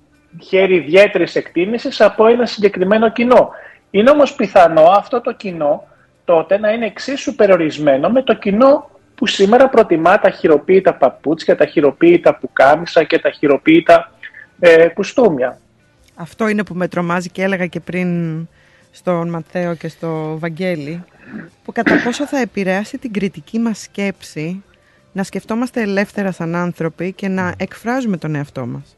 χαίρει 0.44 0.76
ιδιαίτερης 0.76 1.36
εκτίμησης 1.36 2.02
από 2.02 2.28
ένα 2.28 2.46
συγκεκριμένο 2.46 3.10
κοινό. 3.10 3.50
Είναι 3.92 4.10
όμως 4.10 4.34
πιθανό 4.34 4.84
αυτό 4.84 5.22
το 5.22 5.34
κοινό 5.34 5.88
τότε 6.26 6.58
να 6.58 6.72
είναι 6.72 6.86
εξίσου 6.86 7.36
περιορισμένο 7.36 8.10
με 8.10 8.24
το 8.24 8.34
κοινό 8.34 8.90
που 9.16 9.28
σήμερα 9.28 9.70
προτιμά 9.70 10.20
τα 10.20 10.30
χειροποίητα 10.30 10.94
παπούτσια, 10.94 11.56
τα 11.56 11.66
χειροποίητα 11.66 12.36
πουκάμισα 12.36 13.04
και 13.04 13.20
τα 13.20 13.30
χειροποίητα 13.30 14.12
ε, 14.60 14.88
κουστούμια. 14.88 15.58
Αυτό 16.16 16.48
είναι 16.48 16.64
που 16.64 16.74
με 16.74 16.88
τρομάζει 16.88 17.30
και 17.30 17.44
έλεγα 17.44 17.66
και 17.66 17.80
πριν 17.80 18.48
στον 18.92 19.30
Ματθαίο 19.30 19.76
και 19.76 19.88
στο 19.88 20.38
Βαγγέλη 20.40 21.04
που 21.64 21.72
κατά 21.72 22.02
πόσο 22.04 22.26
θα 22.26 22.38
επηρεάσει 22.38 22.98
την 22.98 23.14
κριτική 23.14 23.60
μας 23.60 23.80
σκέψη 23.80 24.64
να 25.12 25.24
σκεφτόμαστε 25.24 25.82
ελεύθερα 25.82 26.32
σαν 26.32 26.56
άνθρωποι 26.56 27.12
και 27.14 27.28
να 27.28 27.54
εκφράζουμε 27.58 28.18
τον 28.18 28.36
εαυτό 28.36 28.66
μας. 28.66 28.98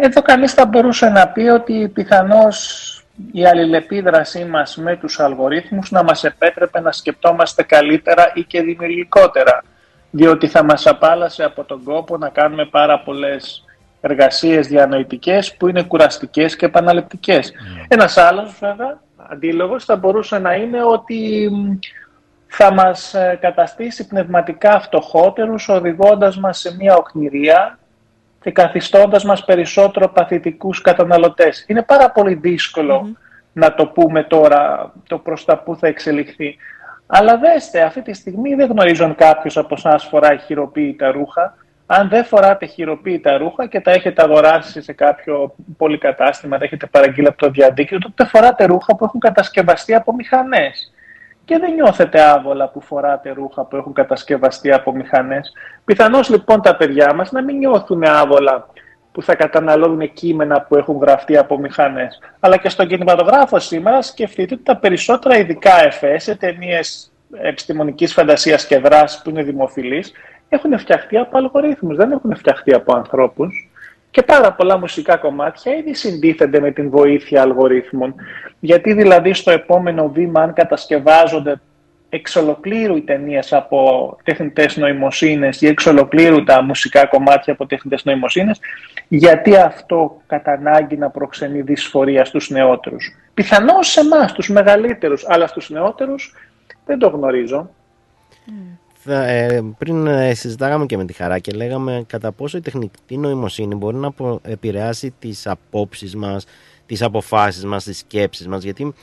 Εδώ 0.00 0.22
κανείς 0.22 0.52
θα 0.52 0.66
μπορούσε 0.66 1.08
να 1.08 1.28
πει 1.28 1.40
ότι 1.40 1.90
πιθανώς 1.94 2.92
η 3.32 3.46
αλληλεπίδρασή 3.46 4.44
μας 4.44 4.76
με 4.76 4.96
τους 4.96 5.20
αλγορίθμους 5.20 5.90
να 5.90 6.02
μας 6.02 6.24
επέτρεπε 6.24 6.80
να 6.80 6.92
σκεπτόμαστε 6.92 7.62
καλύτερα 7.62 8.30
ή 8.34 8.42
και 8.42 8.62
δημιουργικότερα, 8.62 9.62
διότι 10.10 10.46
θα 10.46 10.64
μας 10.64 10.86
απάλασε 10.86 11.44
από 11.44 11.64
τον 11.64 11.82
κόπο 11.82 12.16
να 12.16 12.28
κάνουμε 12.28 12.64
πάρα 12.64 13.00
πολλές 13.00 13.64
εργασίες 14.00 14.66
διανοητικές 14.66 15.56
που 15.56 15.68
είναι 15.68 15.82
κουραστικές 15.82 16.56
και 16.56 16.66
επαναληπτικές. 16.66 17.52
Ένας 17.88 18.16
άλλος 18.16 18.56
βέβαια, 18.60 19.00
αντίλογος, 19.16 19.84
θα 19.84 19.96
μπορούσε 19.96 20.38
να 20.38 20.54
είναι 20.54 20.84
ότι 20.84 21.48
μ, 21.52 21.78
θα 22.46 22.72
μας 22.72 23.14
ε, 23.14 23.38
καταστήσει 23.40 24.06
πνευματικά 24.06 24.80
φτωχότερους 24.80 25.68
οδηγώντας 25.68 26.38
μας 26.38 26.58
σε 26.58 26.74
μια 26.74 26.96
οκνηρία 26.96 27.78
και 28.40 28.50
καθιστώντας 28.50 29.24
μας 29.24 29.44
περισσότερο 29.44 30.08
παθητικούς 30.08 30.80
καταναλωτές. 30.80 31.64
Είναι 31.68 31.82
πάρα 31.82 32.10
πολύ 32.10 32.34
δύσκολο 32.34 33.16
να 33.52 33.74
το 33.74 33.86
πούμε 33.86 34.22
τώρα 34.22 34.92
το 35.08 35.18
προς 35.18 35.44
τα 35.44 35.58
που 35.58 35.76
θα 35.76 35.86
εξελιχθεί. 35.86 36.56
Αλλά 37.06 37.38
δέστε, 37.38 37.82
αυτή 37.82 38.02
τη 38.02 38.12
στιγμή 38.12 38.54
δεν 38.54 38.70
γνωρίζω 38.70 39.04
αν 39.04 39.14
κάποιος 39.14 39.56
από 39.56 39.74
εσά 39.76 39.98
φοράει 39.98 40.38
χειροποίητα 40.38 41.10
ρούχα. 41.10 41.56
Αν 41.86 42.08
δεν 42.08 42.24
φοράτε 42.24 42.66
χειροποίητα 42.66 43.36
ρούχα 43.36 43.66
και 43.66 43.80
τα 43.80 43.90
έχετε 43.90 44.22
αγοράσει 44.22 44.82
σε 44.82 44.92
κάποιο 44.92 45.54
πολυκατάστημα, 45.76 46.58
τα 46.58 46.64
έχετε 46.64 46.86
παραγγείλει 46.86 47.26
από 47.26 47.38
το 47.38 47.50
διαδίκτυο, 47.50 47.98
τότε 47.98 48.24
φοράτε 48.24 48.64
ρούχα 48.64 48.96
που 48.96 49.04
έχουν 49.04 49.20
κατασκευαστεί 49.20 49.94
από 49.94 50.14
μηχανές 50.14 50.92
και 51.48 51.58
δεν 51.58 51.74
νιώθετε 51.74 52.20
άβολα 52.20 52.68
που 52.68 52.80
φοράτε 52.80 53.30
ρούχα 53.30 53.64
που 53.64 53.76
έχουν 53.76 53.92
κατασκευαστεί 53.92 54.72
από 54.72 54.92
μηχανές. 54.92 55.52
Πιθανώς 55.84 56.28
λοιπόν 56.28 56.62
τα 56.62 56.76
παιδιά 56.76 57.14
μας 57.14 57.32
να 57.32 57.42
μην 57.42 57.56
νιώθουν 57.56 58.04
άβολα 58.04 58.66
που 59.12 59.22
θα 59.22 59.34
καταναλώνουν 59.34 60.12
κείμενα 60.12 60.60
που 60.60 60.76
έχουν 60.76 60.98
γραφτεί 60.98 61.36
από 61.36 61.58
μηχανές. 61.58 62.18
Αλλά 62.40 62.56
και 62.56 62.68
στον 62.68 62.86
κινηματογράφο 62.86 63.58
σήμερα 63.58 64.02
σκεφτείτε 64.02 64.54
ότι 64.54 64.62
τα 64.62 64.76
περισσότερα 64.76 65.38
ειδικά 65.38 65.84
εφές 65.84 66.22
σε 66.22 66.36
ταινίες 66.36 67.12
επιστημονικής 67.42 68.12
φαντασίας 68.12 68.66
και 68.66 68.78
δράσης 68.78 69.22
που 69.22 69.30
είναι 69.30 69.42
δημοφιλείς 69.42 70.12
έχουν 70.48 70.78
φτιαχτεί 70.78 71.16
από 71.16 71.38
αλγορίθμους, 71.38 71.96
δεν 71.96 72.12
έχουν 72.12 72.36
φτιαχτεί 72.36 72.74
από 72.74 72.96
ανθρώπους. 72.96 73.67
Και 74.10 74.22
πάρα 74.22 74.52
πολλά 74.52 74.78
μουσικά 74.78 75.16
κομμάτια 75.16 75.76
ήδη 75.76 75.94
συντίθενται 75.94 76.60
με 76.60 76.70
την 76.70 76.90
βοήθεια 76.90 77.42
αλγορίθμων. 77.42 78.14
Γιατί 78.60 78.92
δηλαδή 78.92 79.32
στο 79.32 79.50
επόμενο 79.50 80.08
βήμα, 80.08 80.42
αν 80.42 80.52
κατασκευάζονται 80.52 81.60
εξ 82.08 82.36
ολοκλήρου 82.36 82.96
οι 82.96 83.00
ταινίες 83.00 83.52
από 83.52 84.16
τεχνητές 84.24 84.76
νοημοσύνες 84.76 85.60
ή 85.60 85.66
εξ 85.66 85.86
ολοκλήρου 85.86 86.44
τα 86.44 86.62
μουσικά 86.62 87.06
κομμάτια 87.06 87.52
από 87.52 87.66
τεχνητές 87.66 88.04
νοημοσύνες, 88.04 88.60
γιατί 89.08 89.56
αυτό 89.56 90.20
κατά 90.26 90.52
ανάγκη 90.52 90.96
να 90.96 91.10
προξενεί 91.10 91.60
δυσφορία 91.60 92.24
στους 92.24 92.50
νεότερους; 92.50 93.16
Πιθανώς 93.34 93.88
σε 93.88 94.00
εμάς, 94.00 94.32
τους 94.32 94.48
μεγαλύτερους, 94.48 95.24
αλλά 95.28 95.46
στους 95.46 95.70
νεότερους 95.70 96.34
δεν 96.86 96.98
το 96.98 97.08
γνωρίζω. 97.08 97.70
Θα, 99.10 99.24
ε, 99.26 99.62
πριν 99.78 100.06
ε, 100.06 100.34
συζητάγαμε 100.34 100.86
και 100.86 100.96
με 100.96 101.04
τη 101.04 101.12
Χαρά 101.12 101.38
και 101.38 101.52
λέγαμε 101.52 102.04
κατά 102.06 102.32
πόσο 102.32 102.56
η 102.56 102.60
τεχνητή 102.60 103.16
νοημοσύνη 103.16 103.74
μπορεί 103.74 103.96
να 103.96 104.06
απο- 104.06 104.40
επηρεάσει 104.44 105.14
τις 105.18 105.46
απόψεις 105.46 106.16
μας, 106.16 106.44
τις 106.86 107.02
αποφάσεις 107.02 107.64
μας, 107.64 107.84
τις 107.84 107.98
σκέψεις 107.98 108.48
μας 108.48 108.62
γιατί 108.62 108.94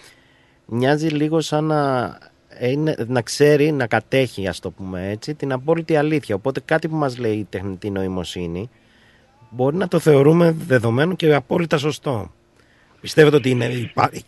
μοιάζει 0.65 1.07
λίγο 1.07 1.41
σαν 1.41 1.63
να, 1.63 2.17
είναι, 2.61 2.95
να 3.07 3.21
ξέρει, 3.21 3.71
να 3.71 3.87
κατέχει 3.87 4.47
ας 4.47 4.59
το 4.59 4.71
πούμε 4.71 5.09
έτσι 5.09 5.33
την 5.33 5.51
απόλυτη 5.51 5.95
αλήθεια. 5.95 6.35
Οπότε 6.35 6.61
κάτι 6.65 6.87
που 6.87 6.95
μας 6.95 7.17
λέει 7.17 7.35
η 7.35 7.47
τεχνητή 7.49 7.89
νοημοσύνη 7.89 8.69
μπορεί 9.49 9.75
να 9.75 9.87
το 9.87 9.99
θεωρούμε 9.99 10.55
δεδομένο 10.67 11.15
και 11.15 11.33
απόλυτα 11.33 11.77
σωστό. 11.77 12.31
Πιστεύετε 13.01 13.35
ότι 13.35 13.49
είναι, 13.49 13.65
υπάρχει, 13.65 14.23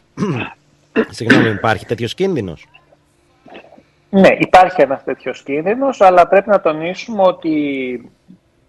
συγγνώμη, 1.16 1.50
υπάρχει 1.50 1.86
τέτοιος 1.86 2.14
κίνδυνος; 2.14 2.66
Ναι, 4.10 4.30
υπάρχει 4.38 4.82
ένας 4.82 5.04
τέτοιος 5.04 5.44
κίνδυνος, 5.44 6.02
αλλά 6.02 6.28
πρέπει 6.28 6.50
να 6.50 6.62
τονίσουμε 6.62 7.22
ότι 7.22 8.12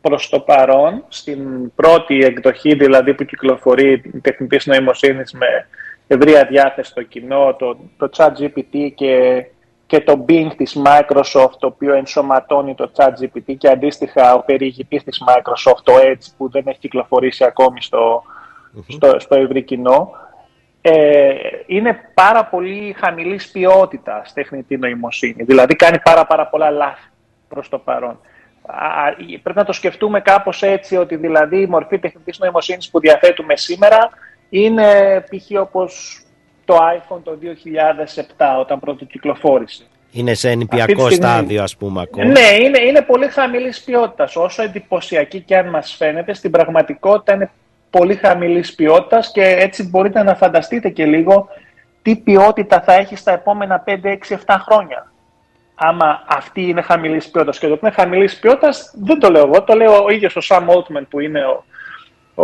προς 0.00 0.28
το 0.28 0.40
παρόν, 0.40 1.04
στην 1.08 1.72
πρώτη 1.74 2.24
εκδοχή 2.24 2.74
δηλαδή 2.74 3.14
που 3.14 3.24
κυκλοφορεί 3.24 3.92
η 3.92 4.18
τεχνητής 4.20 4.66
νοημοσύνης 4.66 5.32
με 5.32 5.66
ευρεία 6.06 6.44
διάθεση 6.44 6.90
στο 6.90 7.02
κοινό, 7.02 7.54
το, 7.58 7.76
το 7.96 8.08
ChatGPT 8.16 8.90
και, 8.94 9.44
και 9.86 10.00
το 10.00 10.24
Bing 10.28 10.48
της 10.56 10.76
Microsoft, 10.84 11.52
το 11.58 11.66
οποίο 11.66 11.94
ενσωματώνει 11.94 12.74
το 12.74 12.90
ChatGPT 12.96 13.54
και 13.58 13.68
αντίστοιχα 13.68 14.34
ο 14.34 14.42
περιηγητής 14.42 15.04
της 15.04 15.22
Microsoft, 15.26 15.80
το 15.82 15.92
Edge, 15.96 16.32
που 16.36 16.50
δεν 16.50 16.62
έχει 16.66 16.78
κυκλοφορήσει 16.78 17.44
ακόμη 17.44 17.82
στο, 17.82 18.22
στο, 18.88 19.18
στο 19.18 19.34
ευρύ 19.36 19.62
κοινό, 19.62 20.10
ε, 20.92 21.34
είναι 21.66 22.00
πάρα 22.14 22.44
πολύ 22.44 22.94
χαμηλής 22.98 23.50
ποιότητας 23.50 24.32
τεχνητή 24.32 24.76
νοημοσύνη. 24.76 25.42
Δηλαδή 25.42 25.76
κάνει 25.76 25.98
πάρα, 26.04 26.26
πάρα 26.26 26.46
πολλά 26.46 26.70
λάθη 26.70 27.08
προς 27.48 27.68
το 27.68 27.78
παρόν. 27.78 28.20
Α, 28.66 29.14
πρέπει 29.42 29.58
να 29.58 29.64
το 29.64 29.72
σκεφτούμε 29.72 30.20
κάπως 30.20 30.62
έτσι 30.62 30.96
ότι 30.96 31.16
δηλαδή 31.16 31.60
η 31.60 31.66
μορφή 31.66 31.98
τεχνητής 31.98 32.38
νοημοσύνης 32.38 32.90
που 32.90 33.00
διαθέτουμε 33.00 33.56
σήμερα 33.56 34.10
είναι 34.48 35.20
π.χ. 35.20 35.60
όπως 35.60 36.22
το 36.64 36.76
iPhone 36.76 37.20
το 37.22 37.38
2007 38.36 38.60
όταν 38.60 38.80
πρώτο 38.80 39.04
κυκλοφόρησε. 39.04 39.82
Είναι 40.12 40.34
σε 40.34 40.46
Αυτή 40.46 40.58
νηπιακό 40.58 40.86
τη 40.92 41.00
στιγμή- 41.00 41.14
στάδιο, 41.14 41.62
ας 41.62 41.76
πούμε, 41.76 42.00
ακόμα. 42.02 42.24
Ναι, 42.24 42.48
είναι, 42.64 42.80
είναι 42.80 43.02
πολύ 43.02 43.28
χαμηλής 43.28 43.82
ποιότητας. 43.84 44.36
Όσο 44.36 44.62
εντυπωσιακή 44.62 45.40
και 45.40 45.56
αν 45.56 45.68
μας 45.68 45.94
φαίνεται, 45.98 46.34
στην 46.34 46.50
πραγματικότητα 46.50 47.34
είναι 47.34 47.50
πολύ 47.90 48.14
χαμηλής 48.14 48.74
ποιότητας 48.74 49.32
και 49.32 49.42
έτσι 49.42 49.88
μπορείτε 49.88 50.22
να 50.22 50.34
φανταστείτε 50.34 50.88
και 50.88 51.06
λίγο 51.06 51.48
τι 52.02 52.16
ποιότητα 52.16 52.80
θα 52.80 52.92
έχει 52.92 53.16
στα 53.16 53.32
επόμενα 53.32 53.84
5, 53.86 53.90
6, 54.02 54.16
7 54.46 54.56
χρόνια. 54.58 55.12
Άμα 55.74 56.24
αυτή 56.28 56.62
είναι 56.62 56.82
χαμηλής 56.82 57.28
ποιότητας. 57.30 57.58
Και 57.58 57.68
το 57.68 57.76
που 57.76 57.86
είναι 57.86 57.94
χαμηλής 57.94 58.38
ποιότητας 58.38 58.94
δεν 59.02 59.18
το 59.18 59.30
λέω 59.30 59.44
εγώ, 59.46 59.62
το 59.62 59.74
λέω 59.74 60.04
ο 60.04 60.08
ίδιος 60.08 60.36
ο 60.36 60.40
Sam 60.48 60.66
Altman 60.68 61.02
που 61.08 61.20
είναι 61.20 61.44
ο, 61.44 61.64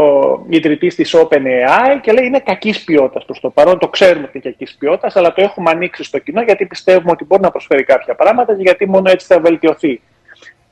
ο 0.00 0.44
ιδρυτής 0.48 0.94
της 0.94 1.16
OpenAI 1.16 1.98
και 2.00 2.12
λέει 2.12 2.26
είναι 2.26 2.38
κακής 2.38 2.84
ποιότητας 2.84 3.24
προς 3.24 3.40
το 3.40 3.50
παρόν. 3.50 3.78
Το 3.78 3.88
ξέρουμε 3.88 4.24
ότι 4.24 4.38
είναι 4.38 4.50
κακής 4.50 4.76
ποιότητας, 4.78 5.16
αλλά 5.16 5.32
το 5.32 5.42
έχουμε 5.42 5.70
ανοίξει 5.70 6.04
στο 6.04 6.18
κοινό 6.18 6.42
γιατί 6.42 6.66
πιστεύουμε 6.66 7.10
ότι 7.10 7.24
μπορεί 7.24 7.42
να 7.42 7.50
προσφέρει 7.50 7.84
κάποια 7.84 8.14
πράγματα 8.14 8.54
και 8.56 8.62
γιατί 8.62 8.88
μόνο 8.88 9.10
έτσι 9.10 9.26
θα 9.26 9.40
βελτιωθεί. 9.40 10.00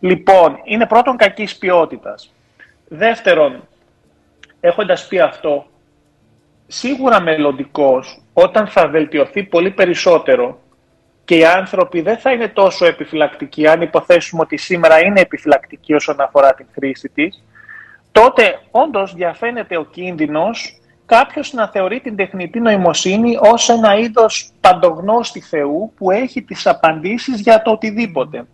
Λοιπόν, 0.01 0.61
είναι 0.65 0.87
πρώτον 0.87 1.17
κακής 1.17 1.57
ποιότητας. 1.57 2.35
Δεύτερον, 2.89 3.69
έχοντας 4.65 5.07
πει 5.07 5.19
αυτό, 5.19 5.67
σίγουρα 6.67 7.21
μελλοντικώ, 7.21 8.03
όταν 8.33 8.67
θα 8.67 8.89
βελτιωθεί 8.89 9.43
πολύ 9.43 9.71
περισσότερο 9.71 10.59
και 11.25 11.37
οι 11.37 11.45
άνθρωποι 11.45 12.01
δεν 12.01 12.17
θα 12.19 12.33
είναι 12.33 12.49
τόσο 12.49 12.87
επιφυλακτικοί, 12.87 13.67
αν 13.67 13.81
υποθέσουμε 13.81 14.43
ότι 14.43 14.57
σήμερα 14.57 15.05
είναι 15.05 15.21
επιφυλακτικοί 15.21 15.95
όσον 15.95 16.21
αφορά 16.21 16.55
την 16.55 16.67
χρήση 16.73 17.09
της, 17.09 17.45
τότε 18.13 18.59
όντως 18.71 19.15
διαφαίνεται 19.15 19.77
ο 19.77 19.85
κίνδυνος 19.85 20.81
κάποιος 21.07 21.53
να 21.53 21.69
θεωρεί 21.69 22.01
την 22.01 22.17
τεχνητή 22.17 22.61
νοημοσύνη 22.61 23.37
ως 23.41 23.69
ένα 23.69 23.99
είδος 23.99 24.51
παντογνώστη 24.61 25.41
Θεού 25.41 25.93
που 25.97 26.11
έχει 26.11 26.43
τις 26.43 26.67
απαντήσεις 26.67 27.41
για 27.41 27.63
το 27.63 27.71
οτιδήποτε. 27.71 28.47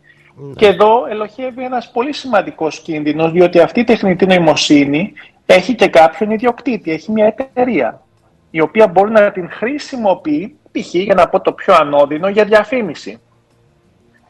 Και 0.56 0.66
εδώ 0.66 1.06
ελοχεύει 1.08 1.64
ένας 1.64 1.90
πολύ 1.90 2.12
σημαντικός 2.12 2.80
κίνδυνος, 2.80 3.32
διότι 3.32 3.60
αυτή 3.60 3.80
η 3.80 3.84
τεχνητή 3.84 4.26
νοημοσύνη 4.26 5.12
έχει 5.50 5.74
και 5.74 5.88
κάποιον 5.88 6.30
ιδιοκτήτη, 6.30 6.90
έχει 6.90 7.12
μια 7.12 7.26
εταιρεία, 7.26 8.02
η 8.50 8.60
οποία 8.60 8.86
μπορεί 8.86 9.10
να 9.10 9.30
την 9.30 9.50
χρησιμοποιεί, 9.50 10.56
π.χ. 10.72 10.94
για 10.94 11.14
να 11.14 11.28
πω 11.28 11.40
το 11.40 11.52
πιο 11.52 11.74
ανώδυνο, 11.74 12.28
για 12.28 12.44
διαφήμιση. 12.44 13.20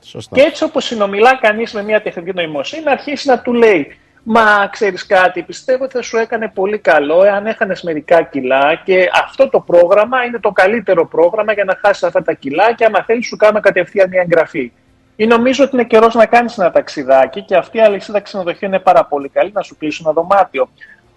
Σωστά. 0.00 0.36
Και 0.36 0.42
έτσι 0.42 0.64
όπως 0.64 0.84
συνομιλά 0.84 1.36
κανείς 1.36 1.72
με 1.72 1.82
μια 1.82 2.02
τεχνητή 2.02 2.32
νοημοσύνη, 2.32 2.82
να 2.84 2.90
αρχίσει 2.90 3.28
να 3.28 3.40
του 3.40 3.52
λέει 3.52 3.96
«Μα 4.22 4.68
ξέρεις 4.70 5.06
κάτι, 5.06 5.42
πιστεύω 5.42 5.84
ότι 5.84 5.92
θα 5.92 6.02
σου 6.02 6.16
έκανε 6.16 6.48
πολύ 6.54 6.78
καλό 6.78 7.24
εάν 7.24 7.46
έχανες 7.46 7.82
μερικά 7.82 8.22
κιλά 8.22 8.80
και 8.84 9.08
αυτό 9.24 9.48
το 9.48 9.60
πρόγραμμα 9.60 10.24
είναι 10.24 10.38
το 10.38 10.50
καλύτερο 10.50 11.06
πρόγραμμα 11.06 11.52
για 11.52 11.64
να 11.64 11.78
χάσεις 11.80 12.02
αυτά 12.02 12.22
τα 12.22 12.32
κιλά 12.32 12.74
και 12.74 12.84
άμα 12.84 13.04
θέλεις 13.04 13.26
σου 13.26 13.36
κάνω 13.36 13.60
κατευθείαν 13.60 14.08
μια 14.08 14.20
εγγραφή». 14.20 14.72
Ή 15.20 15.26
νομίζω 15.26 15.64
ότι 15.64 15.74
είναι 15.74 15.84
καιρός 15.84 16.14
να 16.14 16.26
κάνεις 16.26 16.58
ένα 16.58 16.70
ταξιδάκι 16.70 17.42
και 17.42 17.56
αυτή 17.56 17.76
η 17.76 17.80
αλυσίδα 17.80 18.20
ξενοδοχείων 18.20 18.72
είναι 18.72 18.80
πάρα 18.80 19.04
πολύ 19.04 19.28
καλή 19.28 19.50
να 19.52 19.62
σου 19.62 19.76
κλείσει 19.76 20.02
ένα 20.04 20.12
δωμάτιο. 20.12 20.68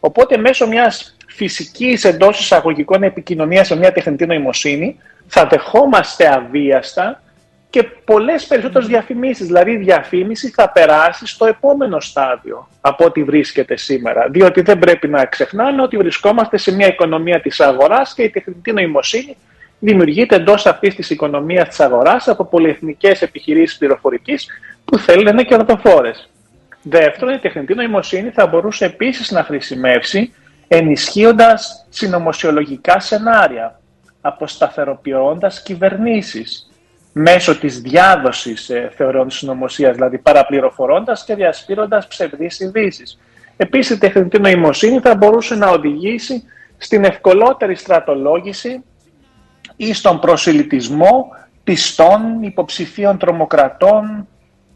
Οπότε 0.03 0.38
μέσω 0.38 0.68
μιας 0.68 1.15
φυσικής 1.28 2.03
εντός 2.03 2.40
εισαγωγικών 2.40 3.03
επικοινωνίας 3.03 3.69
με 3.69 3.76
μια 3.76 3.91
τεχνητή 3.91 4.26
νοημοσύνη 4.26 4.99
θα 5.28 5.45
δεχόμαστε 5.45 6.34
αβίαστα 6.34 7.22
και 7.69 7.84
πολλές 7.84 8.45
περισσότερες 8.45 8.88
διαφημίσεις. 8.88 9.45
Δηλαδή 9.45 9.72
η 9.72 9.78
διαφήμιση 9.78 10.49
θα 10.49 10.69
περάσει 10.69 11.28
στο 11.28 11.45
επόμενο 11.45 11.99
στάδιο 11.99 12.68
από 12.82 13.06
ό,τι 13.06 13.23
βρίσκεται 13.23 13.78
σήμερα. 13.78 14.28
Διότι 14.30 14.61
δεν 14.61 14.80
πρέπει 14.80 15.07
να 15.07 15.26
ξεχνάμε 15.26 15.82
ότι 15.82 15.98
βρισκόμαστε 15.98 16.57
σε 16.57 16.76
μια 16.76 16.88
οικονομία 16.88 17.41
της 17.41 17.60
αγοράς 17.60 18.14
και 18.14 18.23
η 18.23 18.30
τεχνητή 18.30 18.72
νοημοσύνη 18.72 19.38
δημιουργείται 19.80 20.36
εντός 20.36 20.65
αυτής 20.65 20.95
της 20.95 21.10
οικονομίας 21.10 21.68
της 21.68 21.80
αγοράς 21.80 22.28
από 22.28 22.45
πολυεθνικές 22.45 23.22
επιχειρήσεις 23.22 23.78
πληροφορικής 23.78 24.48
που 24.86 24.98
θέλουν 24.98 25.23
να 25.23 25.30
είναι 25.30 25.44
κερδοφόρες. 25.44 26.30
Δεύτερον, 26.84 27.34
η 27.34 27.40
τεχνητή 27.40 27.74
νοημοσύνη 27.74 28.30
θα 28.30 28.48
μπορούσε 28.48 28.86
επίσης 28.86 29.32
να 29.32 29.44
χρησιμεύσει 29.44 30.34
ενισχύοντας 30.68 31.86
συνωμοσιολογικά 31.90 32.99
σενάρια, 32.99 33.80
αποσταθεροποιώντας 34.22 35.62
κυβερνήσεις 35.62 36.72
μέσω 37.14 37.60
της 37.60 37.82
διάδοσης 37.82 38.70
ε, 38.70 38.91
θεωρών 38.95 39.30
συνωμοσίας, 39.30 39.95
δηλαδή 39.95 40.18
παραπληροφορώντας 40.18 41.24
και 41.24 41.36
διασπείροντας 41.36 42.08
ψευδείς 42.08 42.60
ειδήσει. 42.60 43.03
Επίσης, 43.58 43.95
η 43.95 43.99
τεχνητή 43.99 44.40
νοημοσύνη 44.40 44.99
θα 44.99 45.16
μπορούσε 45.16 45.56
να 45.56 45.68
οδηγήσει 45.70 46.44
στην 46.78 47.03
ευκολότερη 47.03 47.76
στρατολόγηση 47.76 48.84
ή 49.76 49.94
στον 49.94 50.20
προσιλητισμό 50.20 51.30
πιστών 51.64 52.44
υποψηφίων 52.44 53.18
τρομοκρατών 53.18 54.28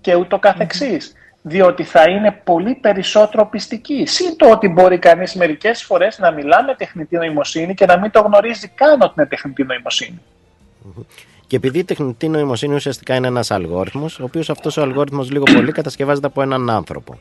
και 0.01 0.15
ούτω 0.15 0.39
καθεξής. 0.39 1.13
Διότι 1.47 1.83
θα 1.83 2.09
είναι 2.09 2.41
πολύ 2.43 2.75
περισσότερο 2.75 3.45
πιστική. 3.45 4.05
Συν 4.05 4.37
το 4.37 4.49
ότι 4.51 4.67
μπορεί 4.67 4.99
κανείς 4.99 5.35
μερικές 5.35 5.83
φορές 5.83 6.19
να 6.19 6.31
μιλά 6.31 6.63
με 6.63 6.75
τεχνητή 6.75 7.15
νοημοσύνη 7.15 7.73
και 7.73 7.85
να 7.85 7.99
μην 7.99 8.11
το 8.11 8.19
γνωρίζει 8.19 8.67
καν 8.67 9.01
ότι 9.01 9.13
είναι 9.17 9.27
τεχνητή 9.27 9.63
νοημοσύνη. 9.63 10.21
Και 11.47 11.55
επειδή 11.55 11.79
η 11.79 11.83
τεχνητή 11.83 12.27
νοημοσύνη 12.27 12.75
ουσιαστικά 12.75 13.15
είναι 13.15 13.27
ένας 13.27 13.51
αλγόριθμος, 13.51 14.19
ο 14.19 14.23
οποίος 14.23 14.49
αυτός 14.49 14.77
ο 14.77 14.81
αλγόριθμος 14.81 15.31
λίγο 15.31 15.43
πολύ 15.43 15.71
κατασκευάζεται 15.71 16.27
από 16.27 16.41
έναν 16.41 16.69
άνθρωπο. 16.69 17.19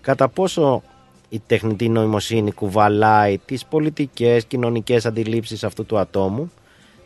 Κατά 0.00 0.28
πόσο 0.28 0.82
η 1.28 1.42
τεχνητή 1.46 1.88
νοημοσύνη 1.88 2.52
κουβαλάει 2.52 3.38
τις 3.38 3.64
πολιτικές, 3.64 4.44
κοινωνικές 4.44 5.06
αντιλήψεις 5.06 5.64
αυτού 5.64 5.86
του 5.86 5.98
ατόμου, 5.98 6.52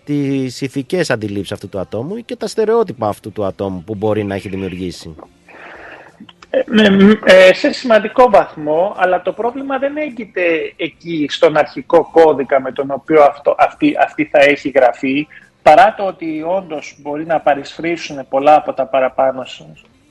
τις 0.05 0.61
ηθικές 0.61 1.11
αντιλήψεις 1.11 1.53
αυτού 1.53 1.69
του 1.69 1.79
ατόμου 1.79 2.17
και 2.25 2.37
τα 2.37 2.47
στερεότυπα 2.47 3.09
αυτού 3.09 3.33
του 3.33 3.45
ατόμου 3.45 3.83
που 3.83 3.95
μπορεί 3.95 4.25
να 4.25 4.35
έχει 4.35 4.49
δημιουργήσει; 4.49 5.15
Ε, 6.51 6.63
με- 6.67 7.19
ε, 7.25 7.55
σε 7.55 7.73
σημαντικό 7.73 8.31
βαθμό, 8.31 8.95
αλλά 8.99 9.23
το 9.23 9.33
πρόβλημα 9.33 9.79
δεν 9.79 9.97
έγκυται 9.97 10.43
εκεί 10.77 11.27
στον 11.31 11.57
αρχικό 11.57 12.09
κώδικα 12.13 12.61
με 12.61 12.73
τον 12.73 12.91
οποίο 12.91 13.23
αυτό, 13.23 13.55
αυτή, 13.59 13.97
αυτή 14.01 14.25
θα 14.25 14.39
έχει 14.39 14.69
γραφεί, 14.69 15.27
παρά 15.63 15.95
το 15.97 16.05
ότι 16.05 16.45
όντως 16.47 16.97
μπορεί 16.99 17.27
να 17.27 17.41
παρισφρήσουν 17.41 18.29
πολλά 18.29 18.55
από 18.57 18.73
τα 18.73 18.87
παραπάνω 18.87 19.45
σ- 19.45 19.63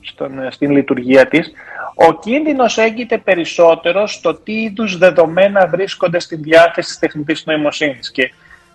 στον, 0.01 0.39
ε, 0.43 0.51
στην 0.51 0.71
λειτουργία 0.71 1.27
της, 1.27 1.51
ο 1.95 2.13
κίνδυνος 2.19 2.77
έγκυται 2.77 3.17
περισσότερο 3.17 4.07
στο 4.07 4.35
τι 4.35 4.61
είδους 4.61 4.97
δεδομένα 4.97 5.67
βρίσκονται 5.67 6.19
στην 6.19 6.41
διάθεση 6.41 6.87
της 6.89 6.99
τεχνητής 6.99 7.45
νοημοσύνης. 7.45 8.11
Και 8.11 8.31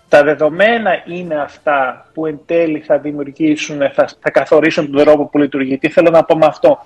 τα 0.09 0.23
δεδομένα 0.23 1.03
είναι 1.05 1.41
αυτά 1.41 2.05
που 2.13 2.25
εν 2.25 2.39
τέλει 2.45 2.79
θα 2.79 2.97
δημιουργήσουν, 2.97 3.77
θα, 3.93 4.09
θα 4.19 4.29
καθορίσουν 4.29 4.91
τον 4.91 5.03
τρόπο 5.05 5.25
που 5.25 5.37
λειτουργεί. 5.37 5.77
Τι 5.77 5.89
θέλω 5.89 6.09
να 6.09 6.23
πω 6.23 6.37
με 6.37 6.45
αυτό; 6.45 6.79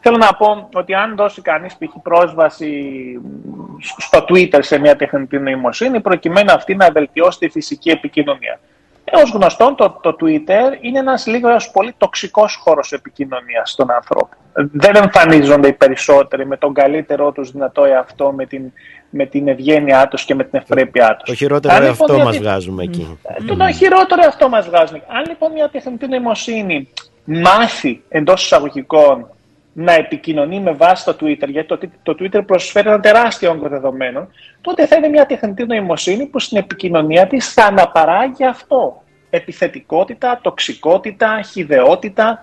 Θέλω 0.00 0.16
να 0.16 0.32
πω 0.34 0.68
ότι 0.74 0.94
αν 0.94 1.16
δώσει 1.16 1.42
κανείς 1.42 1.76
π.χ. 1.76 1.96
πρόσβαση 2.02 2.82
στο 3.98 4.24
Twitter 4.28 4.58
σε 4.60 4.78
μια 4.78 4.96
τεχνητή 4.96 5.38
νοημοσύνη 5.38 6.00
προκειμένου 6.00 6.52
αυτή 6.52 6.74
να 6.74 6.90
βελτιώσει 6.90 7.38
τη 7.38 7.48
φυσική 7.48 7.90
επικοινωνία. 7.90 8.60
Ε, 9.04 9.20
ως 9.22 9.30
γνωστόν 9.30 9.74
το, 9.76 9.98
το 10.02 10.16
Twitter 10.20 10.76
είναι 10.80 10.98
ένας 10.98 11.26
λίγο 11.26 11.48
έως 11.48 11.70
πολύ 11.70 11.94
τοξικός 11.98 12.54
χώρος 12.54 12.92
επικοινωνίας 12.92 13.74
των 13.74 13.90
ανθρώπων. 13.90 14.38
Δεν 14.72 14.94
εμφανίζονται 14.96 15.68
οι 15.68 15.72
περισσότεροι 15.72 16.46
με 16.46 16.56
τον 16.56 16.74
καλύτερό 16.74 17.32
τους 17.32 17.50
δυνατό 17.50 17.84
εαυτό, 17.84 18.32
με 18.32 18.46
την, 18.46 18.72
με 19.10 19.26
την 19.26 19.48
ευγένειά 19.48 20.08
τους 20.08 20.24
και 20.24 20.34
με 20.34 20.44
την 20.44 20.58
ευπρέπειά 20.58 21.16
τους. 21.16 21.28
Το 21.28 21.34
χειρότερο 21.34 21.74
Αν, 21.74 21.86
αυτό 21.86 22.04
λοιπόν, 22.06 22.22
μας 22.24 22.38
μια- 22.38 22.50
βγάζουμε 22.50 22.82
εκεί. 22.82 23.18
το, 23.46 23.56
το 23.56 23.72
χειρότερο 23.72 24.22
αυτό 24.26 24.48
μας 24.48 24.66
βγάζουν. 24.68 25.02
Αν 25.08 25.24
λοιπόν 25.28 25.52
μια 25.52 25.68
τεχνητή 25.68 26.06
νοημοσύνη 26.08 26.88
μάθει 27.24 28.02
εντός 28.08 28.44
εισαγωγικών 28.44 29.26
να 29.72 29.92
επικοινωνεί 29.92 30.60
με 30.60 30.72
βάση 30.72 31.04
το 31.04 31.16
Twitter, 31.20 31.48
γιατί 31.48 31.68
το, 31.68 31.78
το 32.02 32.16
Twitter 32.20 32.46
προσφέρει 32.46 32.88
ένα 32.88 33.00
τεράστιο 33.00 33.50
όγκο 33.50 33.68
δεδομένων, 33.68 34.28
τότε 34.60 34.86
θα 34.86 34.96
είναι 34.96 35.08
μια 35.08 35.26
τεχνητή 35.26 35.66
νοημοσύνη 35.66 36.26
που 36.26 36.38
στην 36.38 36.58
επικοινωνία 36.58 37.26
της 37.26 37.52
θα 37.52 37.64
αναπαράγει 37.64 38.44
αυτό. 38.44 39.02
Επιθετικότητα, 39.30 40.38
τοξικότητα, 40.42 41.42
χιδεότητα, 41.42 42.42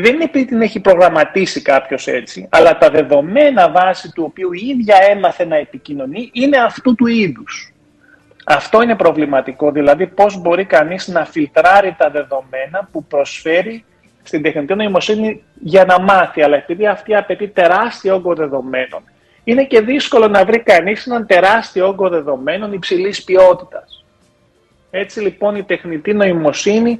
δεν 0.00 0.14
είναι 0.14 0.24
επειδή 0.24 0.44
την 0.44 0.62
έχει 0.62 0.80
προγραμματίσει 0.80 1.62
κάποιος 1.62 2.06
έτσι, 2.06 2.48
αλλά 2.50 2.78
τα 2.78 2.90
δεδομένα 2.90 3.70
βάση 3.70 4.12
του 4.12 4.24
οποίου 4.26 4.52
η 4.52 4.66
ίδια 4.66 4.96
έμαθε 5.10 5.44
να 5.44 5.56
επικοινωνεί 5.56 6.30
είναι 6.32 6.56
αυτού 6.56 6.94
του 6.94 7.06
είδους. 7.06 7.74
Αυτό 8.46 8.82
είναι 8.82 8.96
προβληματικό, 8.96 9.70
δηλαδή 9.70 10.06
πώς 10.06 10.40
μπορεί 10.40 10.64
κανείς 10.64 11.08
να 11.08 11.24
φιλτράρει 11.24 11.94
τα 11.98 12.10
δεδομένα 12.10 12.88
που 12.92 13.04
προσφέρει 13.04 13.84
στην 14.26 14.42
τεχνητή 14.42 14.74
νοημοσύνη 14.74 15.42
για 15.60 15.84
να 15.84 16.00
μάθει, 16.00 16.42
αλλά 16.42 16.56
επειδή 16.56 16.86
αυτή 16.86 17.14
απαιτεί 17.14 17.48
τεράστιο 17.48 18.14
όγκο 18.14 18.34
δεδομένων, 18.34 19.02
είναι 19.44 19.64
και 19.64 19.80
δύσκολο 19.80 20.28
να 20.28 20.44
βρει 20.44 20.58
κανείς 20.62 21.06
έναν 21.06 21.26
τεράστιο 21.26 21.86
όγκο 21.86 22.08
δεδομένων 22.08 22.72
υψηλής 22.72 23.24
ποιότητας. 23.24 24.04
Έτσι 24.90 25.20
λοιπόν 25.20 25.56
η 25.56 25.62
τεχνητή 25.62 26.12
νοημοσύνη 26.14 26.98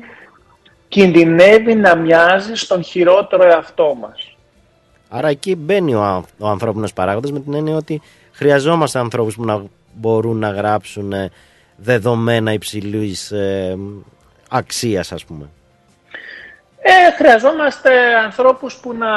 κινδυνεύει 0.89 1.74
να 1.74 1.97
μοιάζει 1.97 2.55
στον 2.55 2.82
χειρότερο 2.82 3.43
εαυτό 3.43 3.97
μας. 4.01 4.36
Άρα 5.09 5.28
εκεί 5.28 5.57
μπαίνει 5.57 5.94
ο, 5.94 6.03
αν- 6.03 6.24
ο 6.39 6.48
ανθρώπινος 6.48 6.93
παράγοντας 6.93 7.32
με 7.32 7.40
την 7.40 7.55
έννοια 7.55 7.77
ότι 7.77 8.01
χρειαζόμαστε 8.32 8.98
ανθρώπους 8.98 9.35
που 9.35 9.44
να 9.44 9.62
μπορούν 9.94 10.36
να 10.39 10.51
γράψουν 10.51 11.12
ε, 11.12 11.31
δεδομένα 11.77 12.53
υψηλής 12.53 13.31
ε, 13.31 13.78
αξίας 14.51 15.12
ας 15.12 15.24
πούμε. 15.24 15.48
Ε, 16.88 17.10
χρειαζόμαστε 17.16 17.90
ανθρώπους 18.24 18.74
που 18.74 18.94
να 18.94 19.08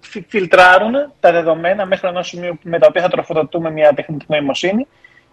φι- 0.00 0.26
φιλτράρουν 0.28 1.12
τα 1.20 1.32
δεδομένα 1.32 1.86
μέχρι 1.86 2.08
ενός 2.08 2.28
σημείου 2.28 2.58
με 2.62 2.78
τα 2.78 2.86
οποία 2.88 3.02
θα 3.02 3.08
τροφοδοτούμε 3.08 3.70
μια 3.70 3.94
τεχνητή 3.94 4.24
νοημοσύνη. 4.28 4.86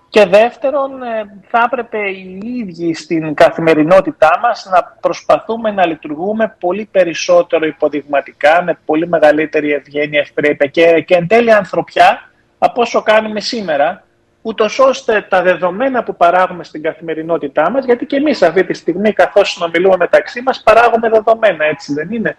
Και 0.10 0.26
δεύτερον 0.26 1.03
ε, 1.03 1.41
θα 1.49 1.64
έπρεπε 1.65 1.98
οι 2.10 2.40
ίδιοι 2.44 2.94
στην 2.94 3.34
καθημερινότητά 3.34 4.40
μας 4.41 4.68
να 4.72 4.98
προσπαθούμε 4.99 5.72
να 5.72 5.86
λειτουργούμε 5.86 6.56
πολύ 6.60 6.88
περισσότερο 6.91 7.65
υποδειγματικά, 7.65 8.64
με 8.64 8.78
πολύ 8.86 9.07
μεγαλύτερη 9.07 9.72
ευγένεια, 9.72 10.19
ευπρέπεια 10.19 10.68
και, 10.68 11.02
και 11.02 11.15
εν 11.15 11.28
τέλει 11.28 11.53
ανθρωπιά 11.53 12.30
από 12.57 12.82
όσο 12.82 13.02
κάνουμε 13.02 13.40
σήμερα, 13.40 14.03
ούτως 14.42 14.80
ώστε 14.80 15.26
τα 15.30 15.42
δεδομένα 15.42 16.04
που 16.04 16.16
παράγουμε 16.16 16.64
στην 16.64 16.82
καθημερινότητά 16.82 17.70
μας, 17.70 17.86
γιατί 17.86 18.06
και 18.06 18.16
εμείς 18.16 18.42
αυτή 18.42 18.64
τη 18.64 18.74
στιγμή 18.74 19.14
καθώς 19.14 19.52
συνομιλούμε 19.52 19.98
μεταξύ 19.98 20.42
μας 20.42 20.62
παράγουμε 20.64 21.10
δεδομένα, 21.10 21.66
έτσι 21.66 21.94
δεν 21.94 22.12
είναι, 22.12 22.36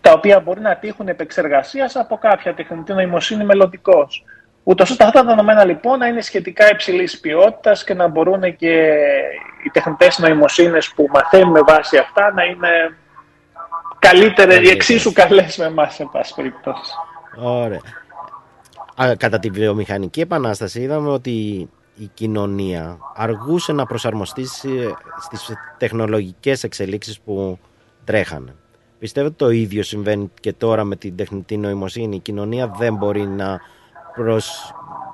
τα 0.00 0.12
οποία 0.12 0.40
μπορεί 0.40 0.60
να 0.60 0.76
τύχουν 0.76 1.08
επεξεργασίας 1.08 1.96
από 1.96 2.16
κάποια 2.16 2.54
τεχνητή 2.54 2.92
νοημοσύνη 2.92 3.44
μελλοντικώς. 3.44 4.24
Ούτως 4.64 4.90
ώστε 4.90 5.04
αυτά 5.04 5.20
τα 5.20 5.26
δεδομένα 5.26 5.64
λοιπόν 5.64 5.98
να 5.98 6.06
είναι 6.06 6.20
σχετικά 6.20 6.70
υψηλής 6.70 7.20
ποιότητας 7.20 7.84
και 7.84 7.94
να 7.94 8.08
μπορούν 8.08 8.56
και 8.56 8.94
οι 9.64 9.70
τεχνητές 9.72 10.18
νοημοσύνες 10.18 10.92
που 10.94 11.08
μαθαίνουμε 11.12 11.60
βάσει 11.66 11.96
αυτά 11.96 12.32
να 12.32 12.44
είναι 12.44 12.96
καλύτερες, 13.98 14.58
ή 14.58 14.70
εξίσου 14.70 15.12
καλές 15.12 15.56
με 15.56 15.64
εμάς, 15.64 15.94
σε 15.94 16.08
πάση 16.12 16.34
περιπτώσει. 16.34 16.92
Ωραία. 17.42 17.80
Α, 18.96 19.14
κατά 19.16 19.38
τη 19.38 19.50
βιομηχανική 19.50 20.20
επανάσταση 20.20 20.80
είδαμε 20.80 21.08
ότι 21.08 21.30
η 21.98 22.10
κοινωνία 22.14 22.98
αργούσε 23.14 23.72
να 23.72 23.86
προσαρμοστεί 23.86 24.46
σε- 24.46 24.68
στις 25.20 25.52
τεχνολογικές 25.78 26.64
εξελίξεις 26.64 27.20
που 27.20 27.58
τρέχανε. 28.04 28.54
Πιστεύω 28.98 29.26
ότι 29.26 29.36
το 29.36 29.50
ίδιο 29.50 29.82
συμβαίνει 29.82 30.30
και 30.40 30.52
τώρα 30.52 30.84
με 30.84 30.96
την 30.96 31.16
τεχνητή 31.16 31.56
νοημοσύνη. 31.56 32.16
Η 32.16 32.18
κοινωνία 32.18 32.66
δεν 32.78 32.94
μπορεί 32.94 33.26
να 33.26 33.60
προσ... 34.14 34.72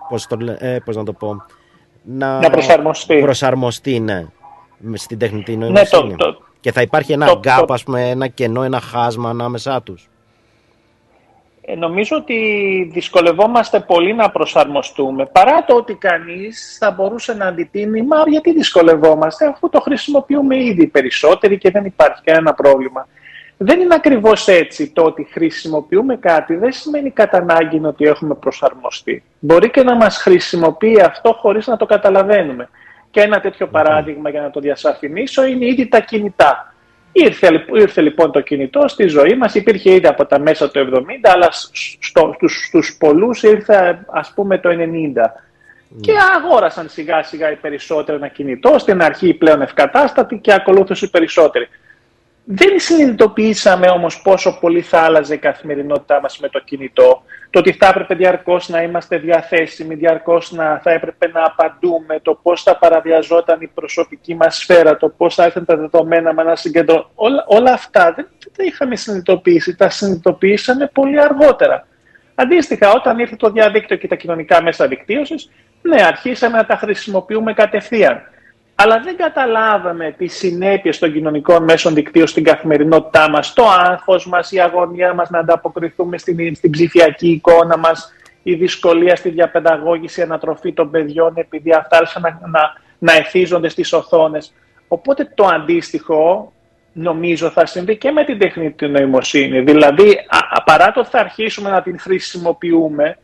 πώς, 0.09 0.27
το... 0.27 0.37
λέ- 0.37 0.63
ε, 0.63 0.79
πώς 0.85 0.97
να 0.97 1.05
το 1.05 1.13
πω... 1.13 1.45
Να, 2.03 2.39
Να 2.41 2.51
προσαρμοστεί. 2.51 3.19
προσαρμοστεί, 3.21 4.01
ναι, 4.01 4.27
με- 4.79 4.97
στην 4.97 5.19
τεχνητή 5.19 5.57
Ναι, 5.57 5.65
νοημοσύνη. 5.65 6.17
το- 6.17 6.33
το- 6.33 6.43
Και 6.61 6.73
θα 6.73 6.81
υπάρχει 6.83 7.13
ένα 7.13 7.27
το- 7.27 7.41
gap, 7.45 7.65
το- 7.67 7.73
ας 7.75 7.83
πούμε, 7.85 8.09
ένα 8.11 8.27
κενό, 8.27 8.63
ένα 8.63 8.81
χάσμα 8.81 9.29
ανάμεσά 9.31 9.83
τους. 9.83 10.09
Ε, 11.71 11.75
νομίζω 11.75 12.17
ότι 12.17 12.39
δυσκολευόμαστε 12.93 13.81
πολύ 13.81 14.15
να 14.15 14.31
προσαρμοστούμε, 14.31 15.27
παρά 15.27 15.65
το 15.65 15.75
ότι 15.75 15.95
κανείς 15.95 16.77
θα 16.81 16.91
μπορούσε 16.91 17.35
να 17.35 17.47
αντιτείνει, 17.47 18.03
μα 18.03 18.17
γιατί 18.27 18.53
δυσκολευόμαστε, 18.53 19.47
αφού 19.47 19.69
το 19.69 19.81
χρησιμοποιούμε 19.81 20.65
ήδη 20.65 20.87
περισσότεροι 20.87 21.59
και 21.59 21.71
δεν 21.71 21.85
υπάρχει 21.85 22.23
κανένα 22.25 22.55
πρόβλημα. 22.55 23.09
Δεν 23.57 23.81
είναι 23.81 23.95
ακριβώς 23.95 24.49
έτσι 24.49 24.91
το 24.91 25.03
ότι 25.03 25.29
χρησιμοποιούμε 25.31 26.17
κάτι, 26.17 26.55
δεν 26.55 26.73
σημαίνει 26.73 27.11
κατά 27.11 27.39
ανάγκη 27.39 27.81
ότι 27.85 28.05
έχουμε 28.05 28.35
προσαρμοστεί. 28.35 29.23
Μπορεί 29.39 29.71
και 29.71 29.83
να 29.83 29.97
μας 29.97 30.17
χρησιμοποιεί 30.17 31.01
αυτό 31.01 31.33
χωρίς 31.33 31.67
να 31.67 31.77
το 31.77 31.87
καταλαβαίνουμε. 31.87 32.69
Και 33.11 33.21
ένα 33.21 33.41
τέτοιο 33.41 33.67
παράδειγμα 33.67 34.31
για 34.31 34.41
να 34.41 34.51
το 34.51 34.61
διασαφηνίσω 34.61 35.45
είναι 35.45 35.67
ήδη 35.67 35.89
τα 35.89 36.01
κινητά. 36.01 36.75
Ήρθε, 37.25 37.51
λοιπ- 37.51 37.77
ήρθε 37.77 38.01
λοιπόν 38.01 38.33
το 38.33 38.41
κινητό 38.41 38.89
στη 38.89 39.07
ζωή 39.07 39.35
μας, 39.37 39.55
υπήρχε 39.55 39.91
ήδη 39.95 40.07
από 40.07 40.27
τα 40.27 40.39
μέσα 40.41 40.71
του 40.71 40.89
70, 40.95 41.31
αλλά 41.35 41.51
σ- 41.53 41.71
στο, 42.01 42.33
στους, 42.37 42.65
στους 42.67 42.97
πολλούς 42.99 43.43
ήρθε 43.43 44.05
ας 44.07 44.33
πούμε 44.35 44.59
το 44.59 44.69
90. 44.69 44.75
Και 46.01 46.13
αγόρασαν 46.37 46.89
σιγά 46.89 47.23
σιγά 47.23 47.51
οι 47.51 47.55
περισσότεροι 47.57 48.19
ένα 48.19 48.29
κινητό, 48.29 48.79
στην 48.79 49.03
αρχή 49.03 49.35
πλέον 49.35 49.63
ευκατάστατη 49.63 50.37
και 50.37 50.53
ακολούθησε 50.53 51.05
οι 51.05 51.09
περισσότεροι. 51.09 51.69
Δεν 52.51 52.79
συνειδητοποιήσαμε 52.81 53.89
όμως 53.89 54.23
πόσο 54.23 54.59
πολύ 54.61 54.81
θα 54.81 55.01
άλλαζε 55.01 55.35
η 55.35 55.39
καθημερινότητά 55.39 56.21
μας 56.21 56.39
με 56.39 56.49
το 56.49 56.59
κινητό. 56.59 57.23
Το 57.51 57.59
ότι 57.59 57.73
θα 57.73 57.87
έπρεπε 57.87 58.15
διαρκώς 58.15 58.69
να 58.69 58.83
είμαστε 58.83 59.19
διαθέσιμοι, 59.19 59.95
διαρκώς 59.95 60.53
να 60.53 60.81
θα 60.83 60.91
έπρεπε 60.91 61.29
να 61.29 61.45
απαντούμε, 61.45 62.21
το 62.23 62.39
πώς 62.43 62.63
θα 62.63 62.77
παραβιαζόταν 62.77 63.61
η 63.61 63.67
προσωπική 63.67 64.35
μας 64.35 64.57
σφαίρα, 64.57 64.97
το 64.97 65.09
πώς 65.09 65.35
θα 65.35 65.45
έρθουν 65.45 65.65
τα 65.65 65.77
δεδομένα 65.77 66.35
με 66.35 66.43
ένα 66.43 66.57
συγκεντρώ. 66.57 67.11
Όλα, 67.15 67.45
όλα 67.47 67.73
αυτά 67.73 68.13
δεν, 68.13 68.29
δεν 68.39 68.53
τα 68.57 68.65
είχαμε 68.65 68.97
συνειδητοποιήσει, 68.97 69.77
τα 69.77 69.91
συνειδητοποιήσαμε 69.91 70.91
πολύ 70.93 71.21
αργότερα. 71.21 71.87
Αντίστοιχα, 72.35 72.93
όταν 72.93 73.19
ήρθε 73.19 73.37
το 73.37 73.51
διαδίκτυο 73.51 73.97
και 73.97 74.09
τα 74.09 74.15
κοινωνικά 74.15 74.63
μέσα 74.63 74.87
δικτύωσης, 74.87 75.51
ναι, 75.83 76.03
αρχίσαμε 76.03 76.57
να 76.57 76.67
τα 76.67 76.77
χρησιμοποιούμε 76.77 77.53
κατευθείαν. 77.53 78.23
Αλλά 78.81 79.01
δεν 79.01 79.17
καταλάβαμε 79.17 80.15
τις 80.19 80.37
συνέπειες 80.37 80.99
των 80.99 81.13
κοινωνικών 81.13 81.65
μέσων 81.65 81.95
δικτύωσης 81.95 82.31
στην 82.31 82.45
καθημερινότητά 82.45 83.31
μας, 83.31 83.53
το 83.53 83.65
άγχος 83.69 84.27
μας, 84.27 84.53
η 84.53 84.61
αγωνία 84.61 85.15
μας 85.15 85.31
να 85.31 85.39
ανταποκριθούμε 85.39 86.19
στην, 86.19 86.55
στην 86.55 86.71
ψηφιακή 86.71 87.29
εικόνα 87.29 87.77
μας, 87.77 88.13
η 88.43 88.55
δυσκολία 88.55 89.17
στη 89.17 89.29
διαπαιδαγώγηση, 89.29 90.23
ανατροφή 90.23 90.73
των 90.73 90.91
παιδιών 90.91 91.33
επειδή 91.37 91.73
αυτά 91.73 91.97
άρχισαν 91.97 92.23
να, 92.23 92.41
να, 92.49 92.73
να 92.99 93.13
εθίζονται 93.13 93.69
στις 93.69 93.93
οθόνες. 93.93 94.53
Οπότε 94.89 95.31
το 95.35 95.47
αντίστοιχο 95.47 96.53
νομίζω 96.93 97.51
θα 97.51 97.67
συμβεί 97.67 97.97
και 97.97 98.11
με 98.11 98.25
την 98.25 98.39
τεχνητή 98.39 98.89
νοημοσύνη. 98.89 99.61
Δηλαδή, 99.61 100.09
α, 100.29 100.39
α, 100.51 100.63
παρά 100.63 100.93
το 100.93 101.01
ότι 101.01 101.09
θα 101.09 101.19
αρχίσουμε 101.19 101.71
να 101.71 101.83
την 101.83 101.99
χρησιμοποιούμε, 101.99 103.19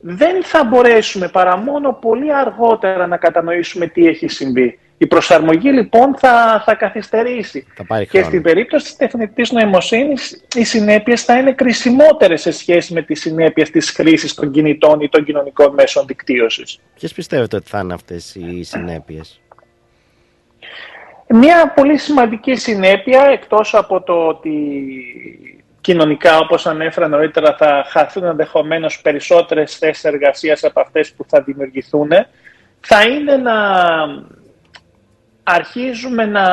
δεν 0.00 0.44
θα 0.44 0.64
μπορέσουμε 0.64 1.28
παρά 1.28 1.56
μόνο 1.56 1.92
πολύ 1.92 2.34
αργότερα 2.34 3.06
να 3.06 3.16
κατανοήσουμε 3.16 3.86
τι 3.86 4.06
έχει 4.06 4.28
συμβεί. 4.28 4.78
Η 4.98 5.06
προσαρμογή 5.06 5.70
λοιπόν 5.70 6.16
θα, 6.18 6.62
θα 6.64 6.74
καθυστερήσει. 6.74 7.66
Θα 7.74 7.84
πάρει 7.84 8.04
Και 8.04 8.10
χρόνο. 8.10 8.26
στην 8.26 8.42
περίπτωση 8.42 8.84
της 8.84 8.96
τεχνητής 8.96 9.52
νοημοσύνης 9.52 10.44
οι 10.54 10.64
συνέπειες 10.64 11.24
θα 11.24 11.38
είναι 11.38 11.52
κρισιμότερες 11.52 12.40
σε 12.40 12.50
σχέση 12.50 12.92
με 12.92 13.02
τις 13.02 13.20
συνέπειες 13.20 13.70
της 13.70 13.90
χρήσης 13.90 14.34
των 14.34 14.50
κινητών 14.50 15.00
ή 15.00 15.08
των 15.08 15.24
κοινωνικών 15.24 15.74
μέσων 15.74 16.06
δικτύωσης. 16.06 16.78
Ποιες 16.94 17.12
πιστεύετε 17.12 17.56
ότι 17.56 17.68
θα 17.68 17.78
είναι 17.78 17.94
αυτές 17.94 18.34
οι 18.34 18.62
συνέπειες; 18.62 19.40
Μια 21.28 21.72
πολύ 21.74 21.98
σημαντική 21.98 22.54
συνέπεια, 22.54 23.22
εκτός 23.32 23.74
από 23.74 24.02
το 24.02 24.26
ότι 24.26 24.52
κοινωνικά, 25.86 26.38
όπως 26.38 26.66
ανέφερα 26.66 27.08
νωρίτερα, 27.08 27.56
θα 27.58 27.84
χαθούν 27.88 28.24
ενδεχομένως 28.24 29.00
περισσότερες 29.00 29.76
θέσεις 29.76 30.04
εργασίας 30.04 30.64
από 30.64 30.80
αυτές 30.80 31.12
που 31.12 31.24
θα 31.28 31.42
δημιουργηθούν, 31.42 32.08
θα 32.80 33.02
είναι 33.02 33.36
να 33.36 33.54
αρχίζουμε 35.42 36.24
να 36.24 36.46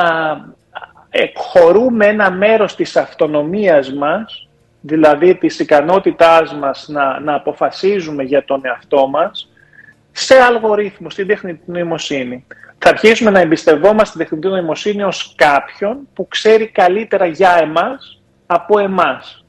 εκχωρούμε 1.10 2.06
ένα 2.06 2.30
μέρος 2.30 2.74
της 2.74 2.96
αυτονομίας 2.96 3.92
μας, 3.92 4.48
δηλαδή 4.80 5.34
της 5.34 5.58
ικανότητάς 5.58 6.54
μας 6.54 6.88
να, 6.88 7.20
να 7.20 7.34
αποφασίζουμε 7.34 8.22
για 8.22 8.44
τον 8.44 8.60
εαυτό 8.64 9.08
μας, 9.08 9.50
σε 10.12 10.34
αλγορίθμους, 10.34 11.12
στην 11.12 11.26
τεχνητή 11.26 11.70
νοημοσύνη. 11.70 12.46
Θα 12.78 12.88
αρχίσουμε 12.88 13.30
να 13.30 13.40
εμπιστευόμαστε 13.40 14.18
την 14.18 14.18
τεχνητή 14.18 14.48
νοημοσύνη 14.48 15.02
ως 15.02 15.34
κάποιον 15.36 16.08
που 16.14 16.28
ξέρει 16.28 16.66
καλύτερα 16.66 17.26
για 17.26 17.58
εμάς 17.62 18.18
από 18.54 18.78
εμάς. 18.78 19.44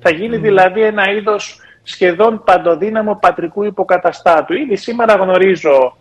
Θα 0.00 0.10
γίνει 0.10 0.36
δηλαδή 0.36 0.82
ένα 0.82 1.10
είδος 1.10 1.60
σχεδόν 1.82 2.42
παντοδύναμο 2.44 3.18
πατρικού 3.20 3.64
υποκαταστάτου. 3.64 4.54
Ήδη 4.54 4.76
σήμερα 4.76 5.14
γνωρίζω 5.14 5.96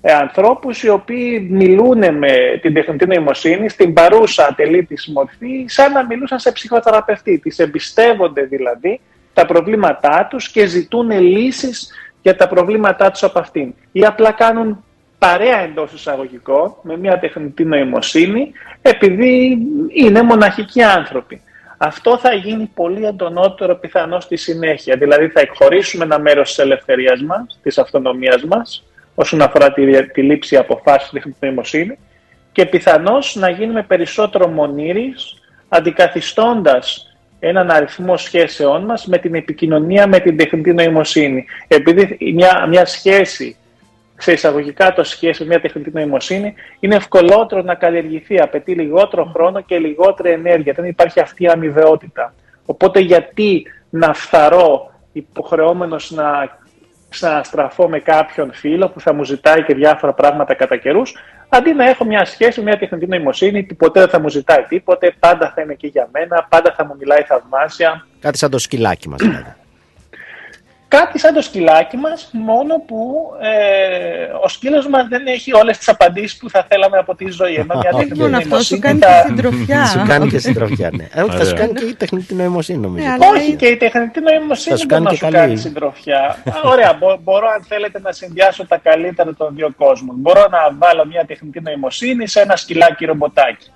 ε, 0.00 0.12
ανθρώπους 0.12 0.82
οι 0.82 0.88
οποίοι 0.88 1.48
μιλούν 1.50 1.98
με 1.98 2.58
την 2.62 2.74
τεχνητή 2.74 3.06
νοημοσύνη 3.06 3.68
στην 3.68 3.92
παρούσα 3.92 4.46
ατελή 4.46 4.84
της 4.84 5.10
μορφή 5.14 5.64
σαν 5.68 5.92
να 5.92 6.04
μιλούσαν 6.04 6.38
σε 6.38 6.52
ψυχοθεραπευτή. 6.52 7.38
Τις 7.38 7.58
εμπιστεύονται 7.58 8.42
δηλαδή 8.42 9.00
τα 9.34 9.46
προβλήματά 9.46 10.26
τους 10.30 10.50
και 10.50 10.66
ζητούν 10.66 11.10
λύσεις 11.10 11.92
για 12.22 12.36
τα 12.36 12.48
προβλήματά 12.48 13.10
τους 13.10 13.22
από 13.22 13.38
αυτήν. 13.38 13.74
Ή 13.92 14.04
απλά 14.04 14.30
κάνουν 14.32 14.84
παρέα 15.18 15.58
εντός 15.58 15.92
εισαγωγικών 15.92 16.74
με 16.82 16.96
μια 16.96 17.18
τεχνητή 17.18 17.64
νοημοσύνη 17.64 18.52
επειδή 18.82 19.58
είναι 19.94 20.22
μοναχικοί 20.22 20.82
άνθρωποι. 20.82 21.40
Αυτό 21.78 22.18
θα 22.18 22.34
γίνει 22.34 22.70
πολύ 22.74 23.06
εντονότερο 23.06 23.76
πιθανό 23.76 24.20
στη 24.20 24.36
συνέχεια. 24.36 24.96
Δηλαδή 24.96 25.28
θα 25.28 25.40
εκχωρήσουμε 25.40 26.04
ένα 26.04 26.18
μέρος 26.18 26.48
της 26.48 26.58
ελευθερίας 26.58 27.22
μας, 27.22 27.58
της 27.62 27.78
αυτονομίας 27.78 28.44
μας, 28.44 28.84
όσον 29.14 29.42
αφορά 29.42 29.72
τη, 29.72 30.06
τη 30.06 30.22
λήψη 30.22 30.56
αποφάσεων 30.56 31.00
στη 31.00 31.14
τεχνητή 31.14 31.46
νοημοσύνη 31.46 31.98
και 32.52 32.66
πιθανώς 32.66 33.34
να 33.34 33.48
γίνουμε 33.48 33.82
περισσότερο 33.82 34.48
μονήρεις, 34.48 35.34
αντικαθιστώντας 35.68 37.14
έναν 37.40 37.70
αριθμό 37.70 38.16
σχέσεών 38.16 38.84
μας 38.84 39.06
με 39.06 39.18
την 39.18 39.34
επικοινωνία 39.34 40.06
με 40.06 40.18
την 40.18 40.36
τεχνητή 40.36 40.72
νοημοσύνη. 40.72 41.44
Επειδή 41.68 42.18
μια, 42.34 42.66
μια 42.68 42.86
σχέση, 42.86 43.56
σε 44.18 44.32
εισαγωγικά 44.32 44.92
το 44.92 45.04
σχέση 45.04 45.42
με 45.42 45.48
μια 45.48 45.60
τεχνητή 45.60 45.90
νοημοσύνη, 45.92 46.54
είναι 46.80 46.94
ευκολότερο 46.94 47.62
να 47.62 47.74
καλλιεργηθεί, 47.74 48.40
απαιτεί 48.40 48.74
λιγότερο 48.74 49.24
χρόνο 49.34 49.60
και 49.60 49.78
λιγότερη 49.78 50.30
ενέργεια. 50.30 50.72
Δεν 50.72 50.84
υπάρχει 50.84 51.20
αυτή 51.20 51.42
η 51.44 51.48
αμοιβαιότητα. 51.48 52.34
Οπότε 52.66 53.00
γιατί 53.00 53.66
να 53.90 54.14
φθαρώ 54.14 54.92
υποχρεώμενος 55.12 56.10
να 56.10 56.58
ξαναστραφώ 57.08 57.88
με 57.88 57.98
κάποιον 57.98 58.52
φίλο 58.52 58.88
που 58.88 59.00
θα 59.00 59.12
μου 59.12 59.24
ζητάει 59.24 59.62
και 59.62 59.74
διάφορα 59.74 60.12
πράγματα 60.12 60.54
κατά 60.54 60.76
καιρούς, 60.76 61.14
αντί 61.48 61.72
να 61.72 61.88
έχω 61.88 62.04
μια 62.04 62.24
σχέση 62.24 62.60
με 62.60 62.64
μια 62.64 62.78
τεχνητή 62.78 63.06
νοημοσύνη 63.06 63.62
που 63.62 63.76
ποτέ 63.76 64.00
δεν 64.00 64.08
θα 64.08 64.20
μου 64.20 64.28
ζητάει 64.28 64.62
τίποτε, 64.68 65.14
πάντα 65.18 65.52
θα 65.54 65.62
είναι 65.62 65.72
εκεί 65.72 65.86
για 65.86 66.08
μένα, 66.12 66.46
πάντα 66.48 66.74
θα 66.76 66.86
μου 66.86 66.96
μιλάει 66.98 67.22
θαυμάσια. 67.22 68.06
Κάτι 68.20 68.38
σαν 68.38 68.50
το 68.50 68.58
σκυλάκι 68.58 69.08
μας 69.08 69.20
δηλαδή. 69.24 69.54
Κάτι 70.98 71.18
σαν 71.18 71.34
το 71.34 71.40
σκυλάκι 71.42 71.96
μας, 71.96 72.28
μόνο 72.32 72.74
που 72.86 73.30
ε, 73.40 74.24
ο 74.44 74.48
σκύλος 74.48 74.86
μας 74.88 75.06
δεν 75.08 75.26
έχει 75.26 75.54
όλες 75.54 75.78
τις 75.78 75.88
απαντήσεις 75.88 76.36
που 76.36 76.50
θα 76.50 76.66
θέλαμε 76.68 76.98
από 76.98 77.14
τη 77.14 77.30
ζωή. 77.30 77.54
Ενώ 77.54 77.74
μια 77.74 77.90
τεχνητή 77.90 78.18
μόνο 78.18 78.36
αυτό, 78.36 78.48
σου 78.62 78.78
νοημοσύνη 78.78 78.80
κάνει 78.80 78.98
θα- 78.98 79.22
και 79.22 79.26
συντροφιά. 79.28 79.86
Σου 79.86 80.02
κάνει 80.06 80.28
και 80.28 80.38
συντροφιά, 80.38 80.90
ναι. 80.92 81.06
Ε, 81.12 81.22
όχι, 81.22 81.36
θα 81.36 81.44
σου 81.44 81.50
Ωραία. 81.54 81.66
κάνει 81.66 81.72
και 81.78 81.84
η 81.84 81.94
τεχνητή 81.94 82.34
νοημοσύνη 82.34 82.78
νομίζω. 82.78 83.06
Όχι, 83.36 83.54
και 83.56 83.66
η 83.66 83.76
τεχνητή 83.76 84.20
νοημοσύνη 84.20 84.74
Θα 84.76 84.80
σου 84.80 84.86
μπορεί 84.86 84.88
κάνει 84.88 85.04
να 85.04 85.10
και 85.10 85.16
σου 85.16 85.22
καλή. 85.22 85.36
κάνει 85.36 85.56
συντροφιά. 85.56 86.20
Α, 86.20 86.68
Ωραία, 86.70 86.96
μπο- 86.98 87.18
μπορώ 87.22 87.46
αν 87.48 87.64
θέλετε 87.68 88.00
να 88.00 88.12
συνδυάσω 88.12 88.66
τα 88.66 88.76
καλύτερα 88.76 89.34
των 89.34 89.54
δύο 89.54 89.70
κόσμων. 89.76 90.16
Μπορώ 90.18 90.46
να 90.50 90.58
βάλω 90.78 91.04
μια 91.06 91.24
τεχνητή 91.26 91.60
νοημοσύνη 91.60 92.26
σε 92.28 92.40
ένα 92.40 92.56
σκυλάκι 92.56 93.04
ρομποτάκι. 93.04 93.70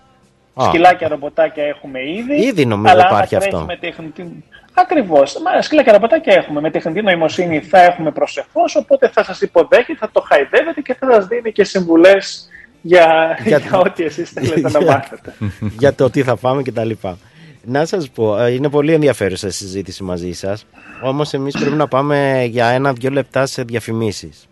Α. 0.55 0.65
Σκυλάκια 0.65 1.09
ρομποτάκια 1.09 1.65
έχουμε 1.65 1.99
ήδη. 2.19 2.35
Ήδη 2.47 2.67
νομίζω 2.67 2.93
αλλά 2.93 3.03
άμα 3.07 3.11
υπάρχει 3.17 3.35
τρέχει 3.37 3.55
αυτό. 3.55 3.65
Με 3.67 3.77
τεχνητή... 3.77 4.45
Ακριβώς. 4.81 5.37
Σκυλάκια 5.61 5.93
ρομποτάκια 5.93 6.35
έχουμε. 6.35 6.61
Με 6.61 6.71
τεχνητή 6.71 7.03
νοημοσύνη 7.03 7.61
θα 7.61 7.83
έχουμε 7.83 8.11
προσεχώς, 8.11 8.77
οπότε 8.77 9.09
θα 9.09 9.25
σας 9.25 9.41
υποδέχει, 9.41 9.95
θα 9.95 10.11
το 10.13 10.21
χαϊδεύετε 10.21 10.81
και 10.81 10.95
θα 10.95 11.13
σας 11.13 11.27
δίνει 11.27 11.53
και 11.53 11.65
συμβουλές 11.65 12.49
για, 12.83 13.37
Για- 13.45 13.59
για 13.69 13.79
ό,τι 13.79 14.05
εσείς 14.05 14.31
θέλετε 14.31 14.61
να 14.61 14.69
Για- 14.79 14.81
μάθετε. 14.93 15.33
για 15.79 15.95
το 15.95 16.11
τι 16.11 16.23
θα 16.23 16.37
φάμε 16.37 16.63
και 16.63 16.73
τα 16.73 16.85
λοιπά. 16.85 17.19
Να 17.65 17.85
σας 17.87 18.11
πω, 18.11 18.39
ε, 18.39 18.51
είναι 18.51 18.69
πολύ 18.71 18.93
ενδιαφέρουσα 18.93 19.47
η 19.47 19.51
συζήτηση 19.51 20.03
μαζί 20.03 20.33
σας, 20.33 20.67
όμως 21.03 21.33
εμείς 21.33 21.59
πρέπει 21.59 21.77
να 21.77 21.89
πάμε 21.89 22.45
για 22.51 22.67
ένα-δυο 22.67 23.11
λεπτά 23.11 23.47
σε 23.47 23.63
διαφημίσεις. 23.63 24.49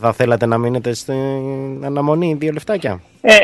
Θα 0.00 0.12
θέλατε 0.12 0.46
να 0.46 0.58
μείνετε 0.58 0.94
στην 0.94 1.84
αναμονή 1.84 2.34
δύο 2.38 2.52
λεπτάκια; 2.52 3.00
Ε, 3.20 3.34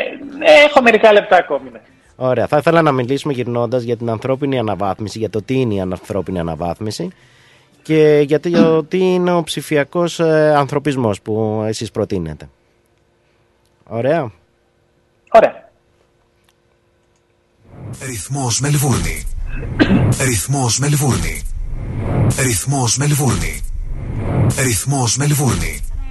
έχω 0.65 0.81
μερικά 0.81 1.11
λεπτά 1.13 1.35
ακόμη. 1.37 1.69
ναι. 1.71 1.79
Ωραία. 2.19 2.47
Θα 2.47 2.57
ήθελα 2.57 2.81
να 2.81 2.91
μιλήσουμε 2.91 3.33
γυρνώντας 3.33 3.83
για 3.83 3.97
την 3.97 4.09
ανθρώπινη 4.09 4.59
αναβάθμιση, 4.59 5.19
για 5.19 5.29
το 5.29 5.41
τι 5.41 5.59
είναι 5.59 5.73
η 5.73 5.79
ανθρώπινη 5.79 6.39
αναβάθμιση 6.39 7.09
και 7.81 8.23
για 8.25 8.39
το 8.39 8.83
τι 8.89 8.97
είναι 8.97 9.31
ο 9.31 9.43
ψηφιακός 9.43 10.19
ε, 10.19 10.53
ανθρωπισμός 10.55 11.21
που 11.21 11.63
εσείς 11.67 11.91
προτείνετε. 11.91 12.49
Ωραία. 13.87 14.31
Ωραία. 15.31 15.69
Ρυθμός 18.05 18.59
Μελβούρνη. 18.59 19.23
Ρυθμός 20.25 20.79
Μελβούρνη. 20.79 21.41
Ρυθμός 22.39 22.97
Μελβούρνη. 22.97 23.61
Ρυθμός 24.63 25.17
Μελβούρνη. 25.17 25.86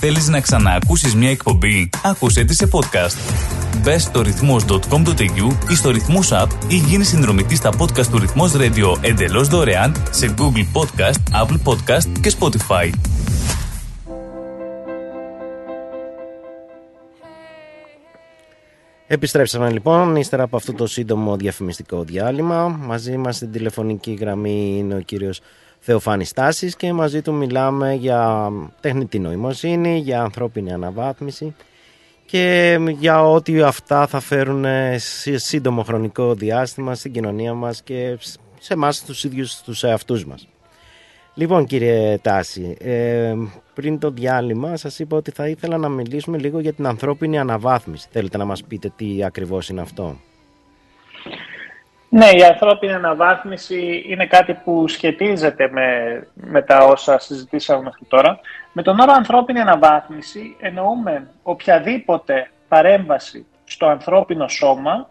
Θέλεις 0.00 0.28
να 0.28 0.40
ξαναακούσεις 0.40 1.14
μια 1.14 1.30
εκπομπή; 1.30 1.90
Άκουσέ 2.04 2.44
τη 2.44 2.54
σε 2.54 2.68
podcast. 2.72 3.16
Μπες 3.82 4.02
στο 4.02 4.22
ρυθμός.com.au 4.22 5.70
ή 5.70 5.74
στο 5.74 5.90
ρυθμός 5.90 6.30
app 6.32 6.48
ή 6.68 6.76
γίνεις 6.76 7.08
συνδρομητής 7.08 7.58
στα 7.58 7.70
podcast 7.78 8.06
του 8.06 8.18
ρυθμός 8.18 8.52
radio 8.56 8.96
εντελώς 9.00 9.48
δωρεάν 9.48 9.96
σε 10.10 10.34
Google 10.38 10.80
Podcast, 10.80 11.42
Apple 11.42 11.58
Podcast 11.64 12.18
και 12.20 12.32
Spotify. 12.38 12.90
Επιστρέψαμε 19.10 19.70
λοιπόν 19.70 20.16
ύστερα 20.16 20.42
από 20.42 20.56
αυτό 20.56 20.72
το 20.72 20.86
σύντομο 20.86 21.36
διαφημιστικό 21.36 22.02
διάλειμμα. 22.02 22.68
Μαζί 22.68 23.16
μας 23.16 23.36
στην 23.36 23.52
τηλεφωνική 23.52 24.12
γραμμή 24.12 24.76
είναι 24.78 24.94
ο 24.94 25.00
κύριος 25.00 25.40
Θεοφάνης 25.78 26.28
Στάσης 26.28 26.76
και 26.76 26.92
μαζί 26.92 27.22
του 27.22 27.34
μιλάμε 27.34 27.94
για 27.94 28.50
τεχνητή 28.80 29.18
νοημοσύνη, 29.18 29.98
για 29.98 30.22
ανθρώπινη 30.22 30.72
αναβάθμιση 30.72 31.54
και 32.26 32.78
για 32.98 33.22
ό,τι 33.22 33.62
αυτά 33.62 34.06
θα 34.06 34.20
φέρουν 34.20 34.64
σε 34.96 35.38
σύντομο 35.38 35.82
χρονικό 35.82 36.34
διάστημα 36.34 36.94
στην 36.94 37.12
κοινωνία 37.12 37.54
μας 37.54 37.82
και 37.82 38.18
σε 38.60 38.72
εμάς 38.72 39.04
τους 39.04 39.24
ίδιους 39.24 39.60
τους 39.60 39.82
εαυτούς 39.82 40.24
μας. 40.24 40.48
Λοιπόν 41.34 41.66
κύριε 41.66 42.18
Τάση, 42.18 42.76
ε, 42.80 43.34
πριν 43.74 43.98
το 43.98 44.10
διάλειμμα 44.10 44.76
σας 44.76 44.98
είπα 44.98 45.16
ότι 45.16 45.30
θα 45.30 45.48
ήθελα 45.48 45.76
να 45.76 45.88
μιλήσουμε 45.88 46.38
λίγο 46.38 46.60
για 46.60 46.72
την 46.72 46.86
ανθρώπινη 46.86 47.38
αναβάθμιση. 47.38 48.08
Θέλετε 48.10 48.36
να 48.36 48.44
μας 48.44 48.64
πείτε 48.64 48.92
τι 48.96 49.24
ακριβώς 49.24 49.68
είναι 49.68 49.80
αυτό; 49.80 50.16
Ναι, 52.10 52.26
η 52.26 52.44
ανθρώπινη 52.44 52.92
αναβάθμιση 52.92 54.04
είναι 54.06 54.26
κάτι 54.26 54.54
που 54.54 54.88
σχετίζεται 54.88 55.68
με, 55.72 55.86
με 56.34 56.62
τα 56.62 56.78
όσα 56.78 57.18
συζητήσαμε 57.18 57.82
μέχρι 57.82 58.04
τώρα. 58.08 58.40
Με 58.72 58.82
τον 58.82 59.00
όρο 59.00 59.12
ανθρώπινη 59.12 59.60
αναβάθμιση 59.60 60.56
εννοούμε 60.60 61.30
οποιαδήποτε 61.42 62.50
παρέμβαση 62.68 63.46
στο 63.64 63.86
ανθρώπινο 63.86 64.48
σώμα 64.48 65.10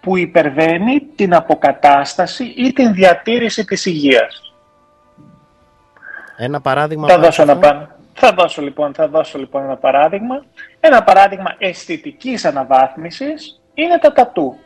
που 0.00 0.16
υπερβαίνει 0.16 1.00
την 1.00 1.34
αποκατάσταση 1.34 2.44
ή 2.44 2.72
την 2.72 2.92
διατήρηση 2.92 3.64
της 3.64 3.86
υγείας. 3.86 4.54
Ένα 6.36 6.60
παράδειγμα. 6.60 7.06
Θα 7.06 7.12
πάνω 7.12 7.24
δώσω, 7.24 7.44
σε 7.44 7.50
ένα, 7.50 7.52
αυτό. 7.52 7.68
πα- 7.68 7.96
θα, 8.14 8.32
δώσω, 8.32 8.62
λοιπόν, 8.62 8.94
θα 8.94 9.08
δώσω 9.08 9.38
λοιπόν 9.38 9.62
ένα 9.62 9.76
παράδειγμα. 9.76 10.44
Ένα 10.80 11.02
παράδειγμα 11.02 11.54
αισθητικής 11.58 12.44
αναβάθμισης 12.44 13.60
είναι 13.74 13.98
τα 13.98 14.12
τατού. 14.12 14.58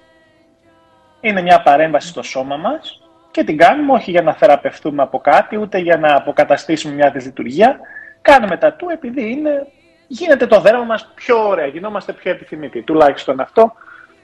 Είναι 1.20 1.42
μια 1.42 1.62
παρέμβαση 1.62 2.08
στο 2.08 2.22
σώμα 2.22 2.56
μας 2.56 3.00
και 3.30 3.44
την 3.44 3.56
κάνουμε 3.56 3.92
όχι 3.92 4.10
για 4.10 4.22
να 4.22 4.32
θεραπευτούμε 4.32 5.02
από 5.02 5.18
κάτι, 5.18 5.56
ούτε 5.56 5.78
για 5.78 5.96
να 5.96 6.16
αποκαταστήσουμε 6.16 6.94
μια 6.94 7.10
δυσλειτουργία. 7.10 7.78
Κάνουμε 8.22 8.56
τατού 8.56 8.88
επειδή 8.90 9.30
είναι, 9.30 9.66
γίνεται 10.06 10.46
το 10.46 10.60
δέρμα 10.60 10.84
μας 10.84 11.12
πιο 11.14 11.48
ωραία, 11.48 11.66
γινόμαστε 11.66 12.12
πιο 12.12 12.30
επιθυμητοί. 12.30 12.82
Τουλάχιστον 12.82 13.40
αυτό 13.40 13.72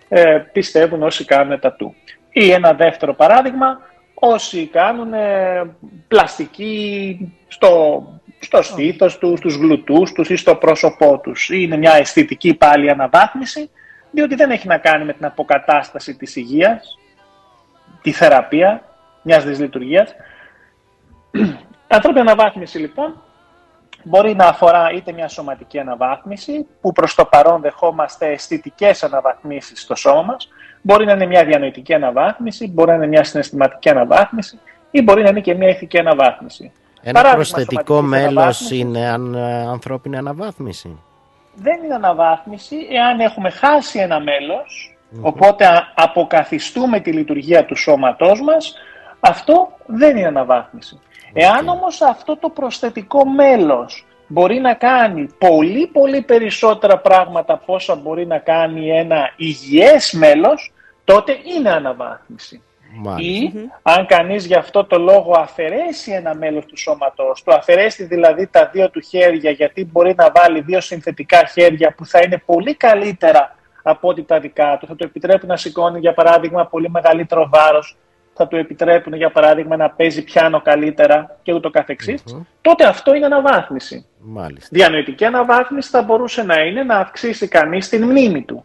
ε, 0.09 0.39
πιστεύουν 0.52 1.02
όσοι 1.02 1.24
κάνουν 1.24 1.60
τατού. 1.60 1.94
Ή 2.31 2.51
ένα 2.51 2.73
δεύτερο 2.73 3.14
παράδειγμα, 3.14 3.81
όσοι 4.14 4.66
κάνουν 4.66 5.12
ε, 5.12 5.62
πλαστική 6.09 7.19
στο, 7.48 8.02
στο 8.39 8.62
στήθος 8.62 9.19
τους, 9.19 9.39
στους 9.39 9.55
γλουτούς 9.55 10.12
τους 10.12 10.31
ή 10.31 10.36
στο 10.36 10.55
πρόσωπό 10.55 11.20
τους. 11.23 11.51
Είναι 11.51 11.77
μια 11.77 11.94
αισθητική 11.94 12.55
πάλι 12.55 12.90
αναβάθμιση, 12.90 13.70
διότι 14.12 14.34
δεν 14.34 14.51
έχει 14.51 14.66
να 14.66 14.78
κάνει 14.78 15.05
με 15.05 15.12
την 15.12 15.24
αποκατάσταση 15.24 16.16
της 16.16 16.36
υγείας, 16.36 16.98
τη 18.02 18.12
θεραπεία 18.12 18.82
μιας 19.22 19.44
δυσλειτουργίας. 19.44 20.10
Η 21.30 21.40
ανθρώπινη 21.97 22.20
αναβάθμιση 22.20 22.78
λοιπόν 22.78 23.22
μπορεί 24.02 24.34
να 24.34 24.47
αφορά 24.47 24.90
είτε 24.93 25.12
μια 25.12 25.28
σωματική 25.28 25.78
αναβάθμιση, 25.78 26.66
που 26.80 26.93
προς 26.93 27.14
το 27.14 27.24
παρόν 27.24 27.60
δεχόμαστε 27.60 28.26
αισθητικές 28.26 29.02
αναβαθμίσεις 29.02 29.80
στο 29.80 29.94
σώμα 29.94 30.22
μας, 30.22 30.48
Μπορεί 30.82 31.05
να 31.05 31.12
είναι 31.12 31.26
μια 31.26 31.44
διανοητική 31.44 31.94
αναβάθμιση, 31.94 32.68
μπορεί 32.68 32.90
να 32.90 32.97
είναι 32.97 33.06
μια 33.06 33.24
συναισθηματική 33.24 33.89
αναβάθμιση 33.89 34.59
ή 34.90 35.02
μπορεί 35.02 35.22
να 35.22 35.28
είναι 35.28 35.40
και 35.40 35.55
μια 35.55 35.68
ηθική 35.68 35.98
αναβάθμιση. 35.98 36.72
Ένα 37.02 37.12
Παράδειγμα 37.12 37.34
προσθετικό 37.34 37.94
σωματικής 37.94 38.24
μέλος 38.24 38.36
αναβάθμισης 38.36 38.78
είναι 38.78 39.09
αν, 39.09 39.34
ε, 39.34 39.66
ανθρώπινη 39.66 40.16
αναβάθμιση. 40.16 40.98
Δεν 41.55 41.83
είναι 41.85 41.95
αναβάθμιση 41.95 42.77
εάν 42.91 43.20
έχουμε 43.20 43.51
χάσει 43.51 43.99
ένα 43.99 44.20
μέλος, 44.20 44.97
οπότε 45.23 45.66
α- 45.66 45.93
αποκαθιστούμε 45.95 47.01
τη 47.01 47.12
λειτουργία 47.12 47.65
του 47.65 47.77
σώματός 47.77 48.41
μας, 48.43 48.74
αυτό 49.20 49.73
δεν 49.87 50.16
είναι 50.16 50.27
αναβάθμιση. 50.27 51.01
Εάν 51.33 51.69
όμως 51.69 52.01
αυτό 52.03 52.37
το 52.37 52.49
προσθετικό 52.49 53.27
μέλος 53.27 54.07
μπορεί 54.27 54.59
να 54.59 54.74
κάνει 54.74 55.29
πολύ 55.39 55.87
πολύ 55.87 56.23
περισσότερα 56.23 56.99
πράγματα 56.99 57.53
από 57.53 57.74
όσα 57.74 57.95
μπορεί 57.95 58.27
να 58.27 58.39
κάνει 58.39 58.91
ένα 58.91 59.33
υγιές 59.37 60.12
μέλος, 60.12 60.73
τότε 61.05 61.37
είναι 61.57 61.70
αναβάθμιση. 61.70 62.62
Ή 63.19 63.52
αν 63.82 64.06
κανείς 64.06 64.47
γι' 64.47 64.55
αυτό 64.55 64.85
το 64.85 64.98
λόγο 64.98 65.32
αφαιρέσει 65.39 66.12
ένα 66.12 66.35
μέλος 66.35 66.66
του 66.66 66.77
σώματός 66.77 67.43
του, 67.43 67.55
αφαιρέσει 67.55 68.05
δηλαδή 68.05 68.47
τα 68.47 68.70
δύο 68.73 68.90
του 68.90 69.01
χέρια 69.01 69.51
γιατί 69.51 69.89
μπορεί 69.93 70.14
να 70.16 70.32
βάλει 70.35 70.60
δύο 70.60 70.81
συνθετικά 70.81 71.44
χέρια 71.52 71.94
που 71.97 72.06
θα 72.06 72.20
είναι 72.24 72.43
πολύ 72.47 72.74
καλύτερα 72.74 73.56
από 73.82 74.09
ό,τι 74.09 74.23
τα 74.23 74.40
δικά 74.40 74.77
του, 74.81 74.86
θα 74.86 74.94
του 74.94 75.05
επιτρέπουν 75.05 75.48
να 75.48 75.56
σηκώνει 75.56 75.98
για 75.98 76.14
παράδειγμα 76.14 76.66
πολύ 76.66 76.90
μεγαλύτερο 76.90 77.48
βάρος, 77.52 77.97
θα 78.35 78.48
του 78.48 78.56
επιτρέπουν 78.56 79.12
για 79.12 79.31
παράδειγμα 79.31 79.77
να 79.77 79.90
παίζει 79.90 80.24
πιάνο 80.24 80.60
καλύτερα 80.60 81.39
και 81.43 81.52
ούτω 81.52 81.70
καθεξής, 81.70 82.23
τότε 82.60 82.86
αυτό 82.86 83.14
είναι 83.14 83.27
αναβάθμιση. 83.27 84.06
Μάλιστα. 84.19 84.69
Διανοητική 84.70 85.24
αναβάθμιση 85.24 85.90
θα 85.90 86.02
μπορούσε 86.02 86.43
να 86.43 86.62
είναι 86.62 86.82
να 86.82 86.97
αυξήσει 86.97 87.48
κανείς 87.48 87.89
την 87.89 88.05
μνήμη 88.05 88.43
του, 88.43 88.64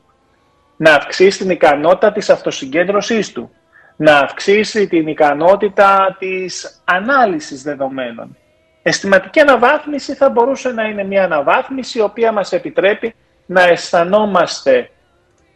να 0.78 0.94
αυξήσει 0.94 1.38
την 1.38 1.50
ικανότητα 1.50 2.12
της 2.12 2.30
αυτοσυγκέντρωσής 2.30 3.32
του, 3.32 3.52
να 3.98 4.18
αυξήσει 4.18 4.88
την 4.88 5.08
ικανότητα 5.08 6.16
της 6.20 6.82
ανάλυσης 6.86 7.62
δεδομένων. 7.62 8.38
Αισθηματική 8.84 9.40
αναβάθμιση 9.40 10.14
θα 10.14 10.30
μπορούσε 10.30 10.72
να 10.72 10.84
είναι 10.84 11.04
μια 11.04 11.24
αναβάθμιση 11.24 11.98
η 11.98 12.02
οποία 12.02 12.32
μας 12.32 12.52
επιτρέπει 12.52 13.16
να 13.46 13.62
αισθανόμαστε 13.62 14.90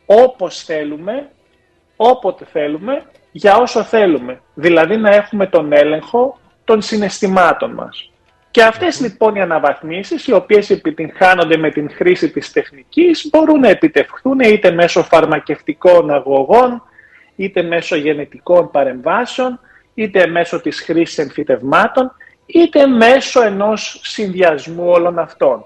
όπως 0.05 0.63
θέλουμε, 0.63 1.29
όποτε 1.95 2.45
θέλουμε, 2.45 3.05
για 3.31 3.55
όσο 3.57 3.83
θέλουμε. 3.83 4.41
Δηλαδή 4.53 4.97
να 4.97 5.09
έχουμε 5.09 5.47
τον 5.47 5.71
έλεγχο 5.73 6.39
των 6.63 6.81
συναισθημάτων 6.81 7.71
μας. 7.71 8.11
Και 8.51 8.63
αυτές 8.63 8.99
λοιπόν 9.01 9.35
οι 9.35 9.41
αναβαθμίσεις, 9.41 10.27
οι 10.27 10.33
οποίες 10.33 10.69
επιτυγχάνονται 10.69 11.57
με 11.57 11.69
την 11.71 11.91
χρήση 11.91 12.29
της 12.29 12.51
τεχνικής, 12.51 13.29
μπορούν 13.31 13.59
να 13.59 13.69
επιτευχθούν 13.69 14.39
είτε 14.39 14.71
μέσω 14.71 15.03
φαρμακευτικών 15.03 16.11
αγωγών, 16.11 16.83
είτε 17.43 17.61
μέσω 17.61 17.95
γενετικών 17.95 18.71
παρεμβάσεων, 18.71 19.59
είτε 19.93 20.27
μέσω 20.27 20.61
της 20.61 20.81
χρήσης 20.81 21.17
εμφυτευμάτων, 21.17 22.11
είτε 22.45 22.87
μέσω 22.87 23.41
ενός 23.41 23.99
συνδυασμού 24.03 24.89
όλων 24.89 25.19
αυτών. 25.19 25.65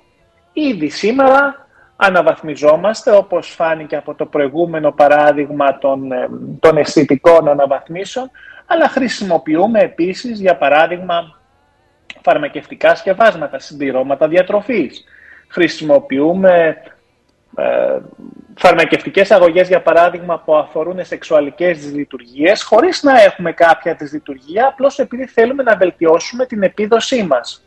Ήδη 0.54 0.90
σήμερα 0.90 1.68
αναβαθμιζόμαστε, 1.96 3.12
όπως 3.12 3.48
φάνηκε 3.48 3.96
από 3.96 4.16
το 4.16 4.26
προηγούμενο 4.26 4.92
παράδειγμα 4.92 5.78
των, 5.78 6.12
ε, 6.12 6.30
των 6.60 6.78
αισθητικών 6.78 7.48
αναβαθμίσεων, 7.48 8.32
αλλά 8.66 8.90
χρησιμοποιούμε 8.90 9.80
επίσης, 9.80 10.40
για 10.40 10.58
παράδειγμα, 10.58 11.40
φαρμακευτικά 12.22 12.96
σκευάσματα, 12.96 13.60
συμπληρώματα 13.60 14.28
διατροφής. 14.28 15.04
Χρησιμοποιούμε 15.48 16.78
ε, 17.56 18.00
φαρμακευτικές 18.56 19.32
αγωγές, 19.32 19.68
για 19.68 19.82
παράδειγμα, 19.82 20.40
που 20.40 20.56
αφορούν 20.56 21.06
σεξουαλικές 21.06 21.78
τις 21.78 21.94
λειτουργίες, 21.94 22.64
χωρίς 22.64 23.04
να 23.04 23.22
έχουμε 23.22 23.52
κάποια 23.52 23.96
της 23.96 24.14
λειτουργία, 24.14 24.68
απλώς 24.68 25.00
επειδή 25.00 25.26
θέλουμε 25.26 25.64
να 25.64 25.76
βελτιώσουμε 25.76 26.46
την 26.46 26.64
επίδοσή 26.64 27.24
μας. 27.24 27.66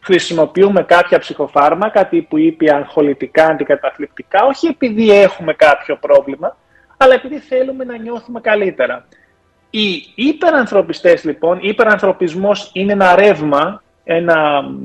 Χρησιμοποιούμε 0.00 0.82
κάποια 0.82 1.18
ψυχοφάρμακα, 1.18 2.06
τύπου 2.06 2.36
ήπια, 2.36 2.76
αγχολητικά, 2.76 3.46
αντικαταθλιπτικά, 3.46 4.44
όχι 4.44 4.66
επειδή 4.66 5.10
έχουμε 5.10 5.52
κάποιο 5.54 5.96
πρόβλημα, 5.96 6.56
αλλά 6.96 7.14
επειδή 7.14 7.38
θέλουμε 7.38 7.84
να 7.84 7.96
νιώθουμε 7.98 8.40
καλύτερα. 8.40 9.06
Οι 9.70 10.02
υπερανθρωπιστές 10.14 11.24
λοιπόν, 11.24 11.58
υπερανθρωπισμός 11.62 12.70
είναι 12.72 12.92
ένα 12.92 13.14
ρεύμα, 13.14 13.82
ένα 14.04 14.62
μ, 14.62 14.76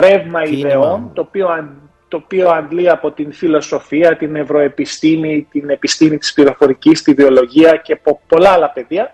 ρεύμα 0.00 0.42
ιδεών, 0.44 1.10
το 1.14 1.20
οποίο, 1.20 1.48
αν- 1.48 1.85
το 2.16 2.22
οποίο 2.24 2.50
αντλεί 2.50 2.90
από 2.90 3.10
την 3.10 3.32
φιλοσοφία, 3.32 4.16
την 4.16 4.36
ευρωεπιστήμη, 4.36 5.46
την 5.50 5.70
επιστήμη 5.70 6.18
της 6.18 6.32
πληροφορικής, 6.32 7.02
τη 7.02 7.12
βιολογία 7.12 7.76
και 7.76 7.92
από 7.92 8.20
πολλά 8.26 8.50
άλλα 8.50 8.70
πεδία, 8.70 9.10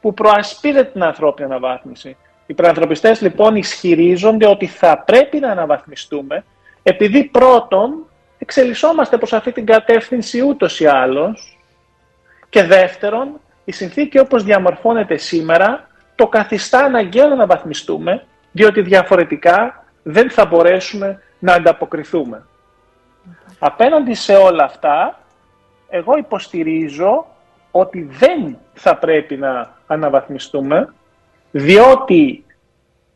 που 0.00 0.14
προασπίζεται 0.14 0.84
την 0.84 1.02
ανθρώπινη 1.02 1.48
αναβάθμιση. 1.48 2.08
Οι 2.08 2.16
υπερανθρωπιστές 2.46 3.20
λοιπόν 3.20 3.56
ισχυρίζονται 3.56 4.46
ότι 4.46 4.66
θα 4.66 5.02
πρέπει 5.06 5.38
να 5.38 5.48
αναβαθμιστούμε, 5.48 6.44
επειδή 6.82 7.24
πρώτον 7.24 8.06
εξελισσόμαστε 8.38 9.16
προς 9.16 9.32
αυτή 9.32 9.52
την 9.52 9.66
κατεύθυνση 9.66 10.40
ούτως 10.40 10.80
ή 10.80 10.86
άλλως, 10.86 11.58
και 12.48 12.62
δεύτερον, 12.62 13.40
η 13.64 13.72
συνθήκη 13.72 14.18
όπως 14.18 14.44
διαμορφώνεται 14.44 15.16
σήμερα 15.16 15.86
το 16.14 16.26
καθιστά 16.26 16.78
αναγκαίο 16.78 17.26
να 17.26 17.32
αναβαθμιστούμε, 17.32 18.24
διότι 18.52 18.80
διαφορετικά 18.80 19.84
δεν 20.02 20.30
θα 20.30 20.46
μπορέσουμε 20.46 21.22
να 21.42 21.52
ανταποκριθούμε. 21.54 22.46
Απέναντι 23.58 24.14
σε 24.14 24.34
όλα 24.34 24.64
αυτά, 24.64 25.20
εγώ 25.88 26.16
υποστηρίζω 26.16 27.26
ότι 27.70 28.02
δεν 28.02 28.58
θα 28.72 28.96
πρέπει 28.96 29.36
να 29.36 29.76
αναβαθμιστούμε, 29.86 30.94
διότι 31.50 32.44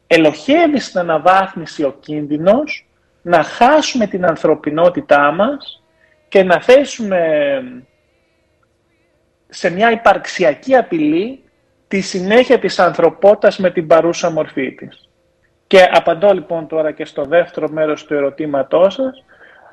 ελοχεύει 0.06 0.80
στην 0.80 1.00
αναβάθμιση 1.00 1.84
ο 1.84 1.96
κίνδυνος 2.00 2.88
να 3.22 3.42
χάσουμε 3.42 4.06
την 4.06 4.24
ανθρωπινότητά 4.26 5.32
μας 5.32 5.82
και 6.28 6.42
να 6.42 6.62
θέσουμε 6.62 7.20
σε 9.48 9.70
μια 9.70 9.90
υπαρξιακή 9.90 10.76
απειλή 10.76 11.42
τη 11.88 12.00
συνέχεια 12.00 12.58
της 12.58 12.78
ανθρωπότητας 12.78 13.58
με 13.58 13.70
την 13.70 13.86
παρούσα 13.86 14.30
μορφή 14.30 14.74
της. 14.74 15.05
Και 15.66 15.88
απαντώ 15.92 16.32
λοιπόν 16.32 16.66
τώρα 16.66 16.92
και 16.92 17.04
στο 17.04 17.24
δεύτερο 17.24 17.68
μέρος 17.68 18.04
του 18.04 18.14
ερωτήματός 18.14 18.94
σας, 18.94 19.24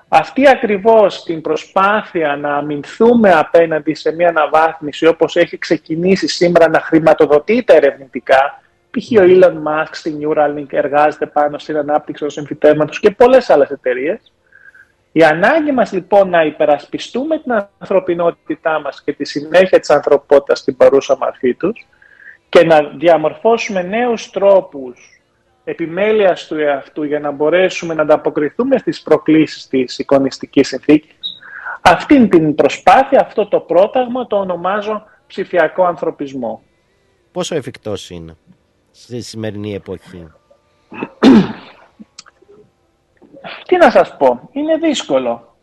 αυτή 0.07 0.49
ακριβώς 0.49 1.23
την 1.23 1.41
προσπάθεια 1.41 2.35
να 2.35 2.55
αμυνθούμε 2.55 3.31
απέναντι 3.31 3.93
σε 3.93 4.11
μια 4.11 4.29
αναβάθμιση 4.29 5.05
όπως 5.05 5.35
έχει 5.35 5.57
ξεκινήσει 5.57 6.27
σήμερα 6.27 6.69
να 6.69 6.79
χρηματοδοτείται 6.79 7.75
ερευνητικά, 7.75 8.61
π.χ. 8.91 9.11
ο 9.19 9.23
Elon 9.23 9.53
Musk 9.53 9.89
στη 9.91 10.17
Neuralink 10.21 10.65
εργάζεται 10.69 11.25
πάνω 11.25 11.57
στην 11.57 11.77
ανάπτυξη 11.77 12.25
του 12.25 12.39
εμφυτεύματος 12.39 12.99
και 12.99 13.11
πολλές 13.11 13.49
άλλες 13.49 13.69
εταιρείες, 13.69 14.31
η 15.11 15.23
ανάγκη 15.23 15.71
μας 15.71 15.91
λοιπόν 15.91 16.29
να 16.29 16.43
υπερασπιστούμε 16.43 17.39
την 17.39 17.67
ανθρωπινότητά 17.77 18.79
μας 18.79 19.03
και 19.03 19.13
τη 19.13 19.25
συνέχεια 19.25 19.79
της 19.79 19.89
ανθρωπότητας 19.89 20.59
στην 20.59 20.77
παρούσα 20.77 21.17
μορφή 21.17 21.53
τους 21.53 21.87
και 22.49 22.65
να 22.65 22.81
διαμορφώσουμε 22.81 23.81
νέους 23.81 24.29
τρόπους 24.29 25.12
επιμέλειας 25.63 26.47
του 26.47 26.55
εαυτού 26.55 27.03
για 27.03 27.19
να 27.19 27.31
μπορέσουμε 27.31 27.93
να 27.93 28.01
ανταποκριθούμε 28.01 28.77
στις 28.77 29.01
προκλήσεις 29.01 29.67
της 29.67 29.99
εικονιστικής 29.99 30.67
συνθήκης. 30.67 31.15
Αυτή 31.81 32.27
την 32.27 32.55
προσπάθεια, 32.55 33.21
αυτό 33.21 33.47
το 33.47 33.59
πρόταγμα 33.59 34.27
το 34.27 34.35
ονομάζω 34.39 35.03
ψηφιακό 35.27 35.83
ανθρωπισμό. 35.85 36.61
Πόσο 37.31 37.55
εφικτός 37.55 38.09
είναι 38.09 38.35
στη 38.91 39.21
σημερινή 39.21 39.73
εποχή; 39.73 40.27
Τι 43.67 43.77
να 43.77 43.91
σας 43.91 44.17
πω, 44.17 44.49
είναι 44.51 44.77
δύσκολο. 44.77 45.55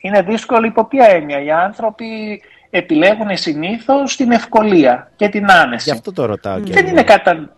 Είναι 0.00 0.22
δύσκολο 0.22 0.66
υπό 0.66 0.84
ποια 0.84 1.06
έννοια. 1.06 1.42
Οι 1.42 1.50
άνθρωποι 1.50 2.42
επιλέγουν 2.70 3.36
συνήθως 3.36 4.16
την 4.16 4.30
ευκολία 4.30 5.12
και 5.16 5.28
την 5.28 5.50
άνεση. 5.50 5.84
Γι' 5.90 5.96
αυτό 5.96 6.12
το 6.12 6.24
ρωτάω 6.24 6.60
και 6.60 6.72
Δεν 6.72 6.82
εγώ. 6.84 6.90
είναι, 6.92 7.02
κατά... 7.02 7.56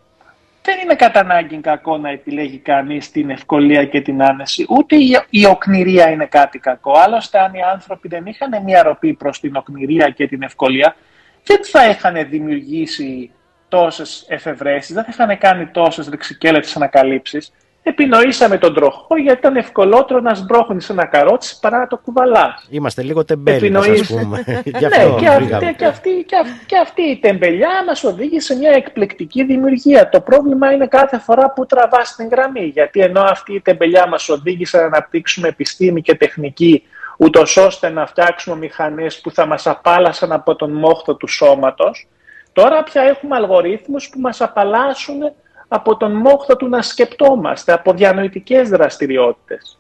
δεν 0.62 0.78
είναι 0.82 0.94
κατά 0.94 1.20
ανάγκη 1.20 1.56
κακό 1.56 1.98
να 1.98 2.10
επιλέγει 2.10 2.58
κανείς 2.58 3.10
την 3.10 3.30
ευκολία 3.30 3.84
και 3.84 4.00
την 4.00 4.22
άνεση. 4.22 4.66
Ούτε 4.68 4.96
η, 4.96 5.18
η 5.30 5.46
οκνηρία 5.46 6.10
είναι 6.10 6.26
κάτι 6.26 6.58
κακό. 6.58 6.92
Άλλωστε, 6.92 7.38
αν 7.38 7.54
οι 7.54 7.62
άνθρωποι 7.62 8.08
δεν 8.08 8.26
είχαν 8.26 8.62
μια 8.64 8.82
ροπή 8.82 9.14
προς 9.14 9.40
την 9.40 9.56
οκνηρία 9.56 10.10
και 10.10 10.26
την 10.26 10.42
ευκολία, 10.42 10.96
δεν 11.44 11.64
θα 11.64 11.88
είχαν 11.88 12.28
δημιουργήσει 12.28 13.30
τόσες 13.68 14.24
εφευρέσεις, 14.28 14.94
δεν 14.94 15.04
θα 15.04 15.10
είχαν 15.12 15.38
κάνει 15.38 15.66
τόσες 15.66 16.08
ρηξικέλετες 16.08 16.76
ανακαλύψεις. 16.76 17.52
Επινοήσαμε 17.84 18.58
τον 18.58 18.74
τροχό 18.74 19.16
γιατί 19.16 19.38
ήταν 19.38 19.56
ευκολότερο 19.56 20.20
να 20.20 20.34
σμπρώχνεις 20.34 20.88
ένα 20.88 21.04
καρότσι 21.04 21.58
παρά 21.60 21.78
να 21.78 21.86
το 21.86 21.96
κουβαλάς. 21.96 22.66
Είμαστε 22.70 23.02
λίγο 23.02 23.24
τεμπέλοι, 23.24 23.76
ας 23.76 23.86
Επινοείς. 23.86 24.08
πούμε. 24.08 24.44
Γι' 24.64 24.70
ναι, 24.70 24.86
αυτό 24.96 25.16
και 25.20 25.26
αυτή, 25.28 25.42
βρήκαμε. 25.44 25.72
και, 25.72 25.86
αυτή, 25.86 26.24
και, 26.26 26.36
αυτή, 26.36 26.64
και 26.66 26.76
αυτή 26.76 27.02
η 27.02 27.18
τεμπελιά 27.18 27.84
μας 27.86 28.04
οδήγησε 28.04 28.52
σε 28.52 28.58
μια 28.58 28.70
εκπληκτική 28.70 29.44
δημιουργία. 29.44 30.08
Το 30.08 30.20
πρόβλημα 30.20 30.72
είναι 30.72 30.86
κάθε 30.86 31.18
φορά 31.18 31.50
που 31.52 31.66
τραβάς 31.66 32.14
την 32.14 32.28
γραμμή. 32.28 32.64
Γιατί 32.64 33.00
ενώ 33.00 33.20
αυτή 33.20 33.54
η 33.54 33.60
τεμπελιά 33.60 34.08
μας 34.08 34.28
οδήγησε 34.28 34.76
να 34.76 34.84
αναπτύξουμε 34.84 35.48
επιστήμη 35.48 36.02
και 36.02 36.14
τεχνική 36.14 36.82
ούτως 37.16 37.56
ώστε 37.56 37.88
να 37.88 38.06
φτιάξουμε 38.06 38.56
μηχανές 38.56 39.20
που 39.20 39.30
θα 39.30 39.46
μας 39.46 39.66
απάλασαν 39.66 40.32
από 40.32 40.56
τον 40.56 40.70
μόχθο 40.72 41.14
του 41.14 41.26
σώματος. 41.26 42.08
Τώρα 42.52 42.82
πια 42.82 43.02
έχουμε 43.02 43.36
αλγορίθμους 43.36 44.08
που 44.08 44.20
μας 44.20 44.40
απαλλάσσουν 44.40 45.32
από 45.74 45.96
τον 45.96 46.12
μόχθο 46.12 46.56
του 46.56 46.68
να 46.68 46.82
σκεπτόμαστε, 46.82 47.72
από 47.72 47.92
διανοητικές 47.92 48.68
δραστηριότητες. 48.68 49.78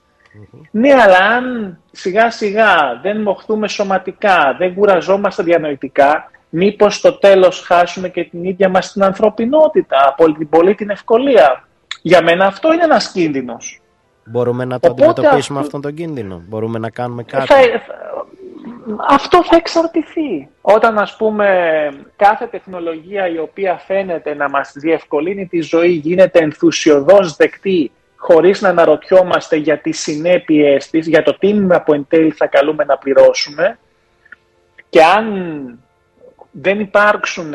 Ναι, 0.70 0.92
αλλά 0.92 1.16
αν 1.18 1.78
σιγά 1.90 2.30
σιγά 2.30 2.98
δεν 3.02 3.20
μοχθούμε 3.22 3.68
σωματικά, 3.68 4.56
δεν 4.58 4.74
κουραζόμαστε 4.74 5.42
διανοητικά, 5.42 6.30
μήπως 6.48 6.94
στο 6.94 7.12
τέλος 7.18 7.60
χάσουμε 7.60 8.08
και 8.08 8.24
την 8.24 8.44
ίδια 8.44 8.68
μας 8.68 8.92
την 8.92 9.02
ανθρωπινότητα, 9.04 9.96
από 10.08 10.32
την 10.32 10.48
πολύ 10.48 10.74
την 10.74 10.90
ευκολία; 10.90 11.68
Για 12.02 12.22
μένα 12.22 12.46
αυτό 12.46 12.72
είναι 12.72 12.84
ένας 12.84 13.12
κίνδυνος. 13.12 13.80
Μπορούμε 14.24 14.64
να 14.64 14.80
το 14.80 14.88
Οπότε 14.90 15.04
αντιμετωπίσουμε 15.04 15.58
αυτό- 15.60 15.76
αυτόν 15.76 15.80
τον 15.80 15.94
κίνδυνο. 16.04 16.42
Μπορούμε 16.48 16.78
να 16.78 16.90
κάνουμε 16.90 17.22
κάτι. 17.22 17.46
Θα- 17.46 17.56
αυτό 19.08 19.44
θα 19.44 19.56
εξαρτηθεί. 19.56 20.48
Όταν 20.60 20.98
ας 20.98 21.16
πούμε 21.16 21.48
κάθε 22.16 22.46
τεχνολογία 22.46 23.28
η 23.28 23.38
οποία 23.38 23.76
φαίνεται 23.76 24.34
να 24.34 24.48
μας 24.48 24.72
διευκολύνει 24.74 25.46
τη 25.46 25.60
ζωή 25.60 25.90
γίνεται 25.90 26.38
ενθουσιοδός 26.38 27.36
δεκτή 27.36 27.92
χωρίς 28.16 28.60
να 28.60 28.68
αναρωτιόμαστε 28.68 29.56
για 29.56 29.78
τις 29.78 30.00
συνέπειες 30.00 30.90
της, 30.90 31.06
για 31.06 31.22
το 31.22 31.38
τίμημα 31.38 31.82
που 31.82 31.94
εν 31.94 32.06
τέλει 32.08 32.30
θα 32.30 32.46
καλούμε 32.46 32.84
να 32.84 32.98
πληρώσουμε 32.98 33.78
και 34.88 35.02
αν 35.02 35.78
δεν 36.50 36.80
υπάρξουν 36.80 37.54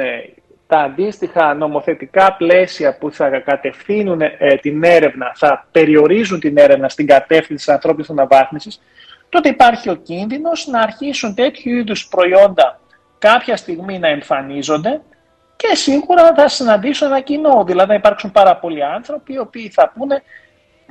τα 0.67 0.79
αντίστοιχα 0.79 1.53
νομοθετικά 1.53 2.35
πλαίσια 2.37 2.97
που 2.97 3.11
θα 3.11 3.29
κατευθύνουν 3.29 4.21
ε, 4.21 4.55
την 4.61 4.83
έρευνα, 4.83 5.31
θα 5.35 5.67
περιορίζουν 5.71 6.39
την 6.39 6.57
έρευνα 6.57 6.89
στην 6.89 7.07
κατεύθυνση 7.07 7.65
της 7.65 7.73
ανθρώπινης 7.73 8.09
αναβάθμισης, 8.09 8.81
τότε 9.29 9.49
υπάρχει 9.49 9.89
ο 9.89 9.95
κίνδυνος 9.95 10.67
να 10.67 10.79
αρχίσουν 10.81 11.35
τέτοιου 11.35 11.75
είδους 11.75 12.07
προϊόντα 12.07 12.79
κάποια 13.19 13.57
στιγμή 13.57 13.99
να 13.99 14.07
εμφανίζονται 14.07 15.01
και 15.55 15.75
σίγουρα 15.75 16.33
θα 16.35 16.47
συναντήσουν 16.47 17.07
ένα 17.07 17.19
κοινό. 17.19 17.63
Δηλαδή 17.63 17.89
να 17.89 17.95
υπάρξουν 17.95 18.31
πάρα 18.31 18.55
πολλοί 18.55 18.83
άνθρωποι 18.83 19.33
οι 19.33 19.39
οποίοι 19.39 19.69
θα 19.69 19.91
πούνε 19.95 20.23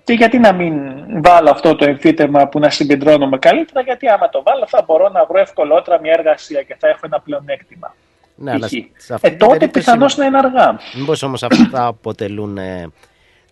και 0.05 0.13
γιατί 0.13 0.39
να 0.39 0.53
μην 0.53 0.75
βάλω 1.23 1.51
αυτό 1.51 1.75
το 1.77 1.85
εμφύτευμα 1.85 2.49
που 2.49 2.59
να 2.59 2.71
συγκεντρώνομαι 2.71 3.39
καλύτερα, 3.39 3.81
γιατί 3.81 4.09
άμα 4.09 4.29
το 4.29 4.43
βάλω 4.43 4.65
θα 4.67 4.83
μπορώ 4.87 5.09
να 5.09 5.25
βρω 5.25 5.39
ευκολότερα 5.39 6.01
μια 6.01 6.13
εργασία 6.19 6.63
και 6.63 6.77
θα 6.79 6.89
έχω 6.89 7.01
ένα 7.03 7.21
πλεονέκτημα. 7.21 7.95
Ναι, 8.35 8.51
αλλά 8.51 8.67
π.χ. 8.67 8.73
σε 8.97 9.15
αυτή 9.15 9.27
Ε, 9.27 9.31
την 9.31 9.39
τότε 9.39 9.57
περίπτωση- 9.57 9.85
πιθανώς 9.87 10.17
να 10.17 10.25
είναι 10.25 10.39
αργά. 10.39 10.79
Μήπως 10.99 11.23
όμως 11.23 11.43
αυτά 11.43 11.87
αποτελούν, 11.87 12.59
ε, 12.59 12.91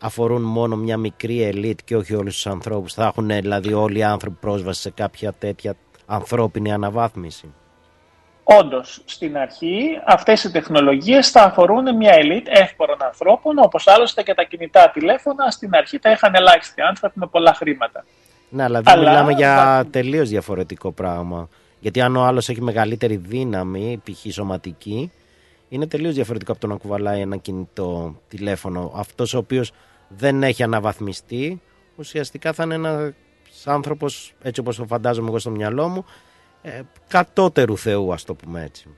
αφορούν 0.04 0.42
μόνο 0.42 0.76
μια 0.76 0.96
μικρή 0.96 1.42
ελίτ 1.42 1.78
και 1.84 1.96
όχι 1.96 2.14
όλους 2.14 2.34
τους 2.34 2.46
ανθρώπους. 2.46 2.94
Θα 2.94 3.04
έχουν 3.04 3.30
ε, 3.30 3.40
δηλαδή 3.40 3.72
όλοι 3.72 3.98
οι 3.98 4.02
άνθρωποι 4.02 4.36
πρόσβαση 4.40 4.80
σε 4.80 4.90
κάποια 4.90 5.32
τέτοια 5.32 5.74
ανθρώπινη 6.06 6.72
αναβάθμιση. 6.72 7.54
Όντως, 8.44 9.02
στην 9.04 9.36
αρχή 9.36 9.80
αυτές 10.06 10.44
οι 10.44 10.50
τεχνολογίες 10.50 11.30
θα 11.30 11.42
αφορούν 11.42 11.96
μια 11.96 12.12
ελίτ 12.14 12.46
εύπορων 12.50 13.02
ανθρώπων, 13.02 13.58
όπως 13.58 13.86
άλλωστε 13.86 14.22
και 14.22 14.34
τα 14.34 14.42
κινητά 14.42 14.90
τηλέφωνα 14.94 15.50
στην 15.50 15.74
αρχή 15.74 15.98
τα 15.98 16.10
είχαν 16.10 16.34
ελάχιστοι 16.34 16.80
άνθρωποι 16.82 17.18
με 17.18 17.26
πολλά 17.26 17.54
χρήματα. 17.54 18.04
Ναι, 18.48 18.62
αλλά 18.62 18.80
δεν 18.80 18.92
Αλλά 18.92 19.08
μιλάμε 19.10 19.32
για 19.32 19.56
θα- 19.56 19.86
τελείως 19.90 20.28
διαφορετικό 20.28 20.92
πράγμα. 20.92 21.48
Γιατί 21.80 22.00
αν 22.00 22.16
ο 22.16 22.22
άλλος 22.24 22.48
έχει 22.48 22.62
μεγαλύτερη 22.62 23.16
δύναμη, 23.16 24.02
π.χ. 24.04 24.32
σωματική, 24.32 25.12
είναι 25.68 25.86
τελείως 25.86 26.14
διαφορετικό 26.14 26.52
από 26.52 26.60
το 26.60 26.66
να 26.66 26.76
κουβαλάει 26.76 27.20
ένα 27.20 27.36
κινητό 27.36 28.16
τηλέφωνο. 28.28 28.92
Αυτός 28.96 29.34
ο 29.34 29.38
οποίος 29.38 29.72
δεν 30.16 30.42
έχει 30.42 30.62
αναβαθμιστεί, 30.62 31.60
ουσιαστικά 31.96 32.52
θα 32.52 32.62
είναι 32.62 32.74
ένας 32.74 33.12
άνθρωπος, 33.64 34.34
έτσι 34.42 34.60
όπως 34.60 34.76
το 34.76 34.84
φαντάζομαι 34.86 35.28
εγώ 35.28 35.38
στο 35.38 35.50
μυαλό 35.50 35.88
μου, 35.88 36.04
ε, 36.62 36.80
κατώτερου 37.08 37.78
Θεού, 37.78 38.12
ας 38.12 38.24
το 38.24 38.34
πούμε 38.34 38.62
έτσι. 38.62 38.88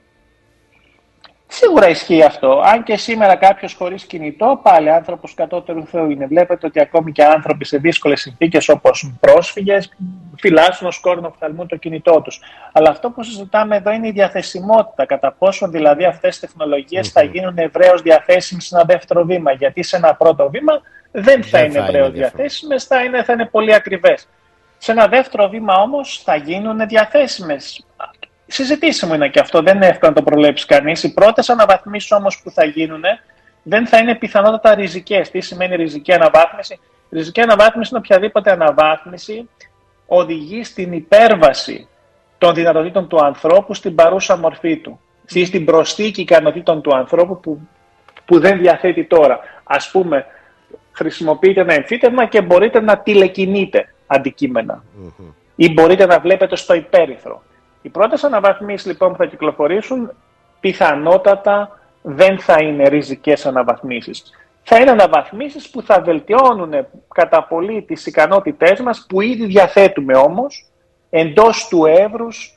Σίγουρα 1.49 1.89
ισχύει 1.89 2.23
αυτό. 2.23 2.61
Αν 2.65 2.83
και 2.83 2.97
σήμερα 2.97 3.37
κάποιος 3.37 3.75
χωρίς 3.75 4.05
κινητό, 4.05 4.61
πάλι 4.63 4.91
άνθρωπος 4.91 5.35
κατώτερου 5.35 5.87
Θεού 5.87 6.11
είναι. 6.11 6.27
Βλέπετε 6.27 6.67
ότι 6.67 6.81
ακόμη 6.81 7.13
και 7.13 7.25
άνθρωποι 7.25 7.65
σε 7.65 7.79
δύσκολες 7.79 8.21
συνθήκες 8.21 8.69
όπως 8.69 9.13
πρόσφυγες 9.21 9.93
φυλάσσουν 10.39 10.87
ω 10.87 10.91
κόρνο 11.01 11.29
οφθαλμού 11.29 11.67
το 11.67 11.77
κινητό 11.77 12.21
τους. 12.21 12.41
Αλλά 12.73 12.91
αυτό 12.91 13.11
που 13.11 13.23
συζητάμε 13.23 13.77
εδώ 13.77 13.91
είναι 13.91 14.09
η 14.09 14.11
διαθεσιμότητα. 14.11 15.07
Κατά 15.07 15.33
πόσον 15.33 15.71
δηλαδή 15.71 16.05
αυτές 16.05 16.37
οι 16.37 16.41
τεχνολογίες 16.41 17.11
θα 17.11 17.23
γίνουν 17.23 17.59
ευρέως 17.59 18.03
διαθέσιμες 18.03 18.65
σε 18.65 18.75
ένα 18.75 18.85
δεύτερο 18.85 19.25
βήμα. 19.25 19.53
Γιατί 19.53 19.83
σε 19.83 19.97
ένα 19.97 20.15
πρώτο 20.15 20.51
βήμα 20.51 20.81
δεν 21.11 21.43
θα 21.43 21.59
Δεν 21.59 21.71
είναι 21.71 21.79
θα 21.79 21.85
ευρέω 21.85 22.05
είναι 22.05 22.15
διαφορετικό. 22.15 22.37
διαθέσιμες, 22.37 22.85
θα 22.85 23.03
είναι, 23.03 23.23
θα 23.23 23.33
είναι 23.33 23.47
πολύ 23.47 23.75
ακριβές. 23.75 24.29
Σε 24.79 24.93
ένα 24.93 25.07
δεύτερο 25.09 25.49
βήμα 25.49 25.75
όμως 25.75 26.23
θα 26.25 26.37
γίνουν 26.37 26.87
διαθέσιμες. 26.89 27.87
Συζητήσιμο 28.47 29.15
είναι 29.15 29.29
και 29.29 29.41
αυτό, 29.41 29.63
δεν 29.63 29.77
είναι 29.77 29.87
εύκολο 29.87 30.13
να 30.13 30.23
το 30.23 30.31
προλέψει 30.31 30.67
κανείς. 30.67 31.03
Οι 31.03 31.13
πρώτες 31.13 31.51
αναβαθμίσεις 31.51 32.13
όμως 32.13 32.41
που 32.43 32.51
θα 32.51 32.65
γίνουν 32.65 33.03
δεν 33.63 33.87
θα 33.87 33.99
είναι 33.99 34.15
πιθανότατα 34.15 34.75
ριζικές. 34.75 35.31
Τι 35.31 35.41
σημαίνει 35.41 35.77
ριζική 35.77 36.13
αναβάθμιση, 36.13 36.81
Ριζική 37.11 37.41
αναβάθμιση 37.41 37.91
είναι 37.93 38.03
οποιαδήποτε 38.05 38.51
αναβάθμιση 38.51 39.49
οδηγεί 40.07 40.65
στην 40.65 40.93
υπέρβαση 40.93 41.89
των 42.39 42.55
δυνατοτήτων 42.55 43.09
του 43.09 43.25
ανθρώπου 43.25 43.75
στην 43.75 43.95
παρούσα 43.95 44.37
μορφή 44.37 44.77
του 44.77 45.01
ή 45.29 45.45
στην 45.45 45.65
προσθήκη 45.65 46.21
ικανοτήτων 46.21 46.83
του 46.83 46.97
ανθρώπου 46.97 47.41
που, 47.41 47.69
που 48.25 48.41
δεν 48.41 48.59
διαθέτει 48.59 49.05
τώρα. 49.05 49.41
Ας 49.65 49.91
πούμε, 49.91 50.27
χρησιμοποιείτε 50.97 51.61
ένα 51.61 51.75
εμφύτευμα 51.75 52.27
και 52.27 52.43
μπορείτε 52.43 52.81
να 52.81 52.99
τηλεκινείτε 52.99 53.95
αντικείμενα 54.07 54.85
ή 55.57 55.73
μπορείτε 55.73 56.07
να 56.07 56.19
βλέπετε 56.19 56.57
στο 56.57 56.75
υπέρυθρο. 56.75 57.43
Οι 57.83 57.89
πρώτες 57.89 58.25
αναβαθμίσεις 58.25 58.87
λοιπόν 58.87 59.11
που 59.11 59.17
θα 59.17 59.27
κυκλοφορήσουν 59.27 60.13
πιθανότατα 60.61 61.81
δεν 62.03 62.39
θα 62.39 62.63
είναι 62.63 62.89
ριζικές 62.89 63.47
αναβαθμίσεις. 63.47 64.23
Θα 64.63 64.79
είναι 64.79 64.91
αναβαθμίσεις 64.91 65.71
που 65.71 65.83
θα 65.83 66.01
βελτιώνουν 66.01 66.87
κατά 67.15 67.43
πολύ 67.43 67.83
τις 67.83 68.07
ικανότητές 68.07 68.81
μας 68.81 69.07
που 69.09 69.21
ήδη 69.21 69.47
διαθέτουμε 69.47 70.17
όμως 70.17 70.67
εντός 71.11 71.69
του 71.69 71.87
εύρους 71.87 72.56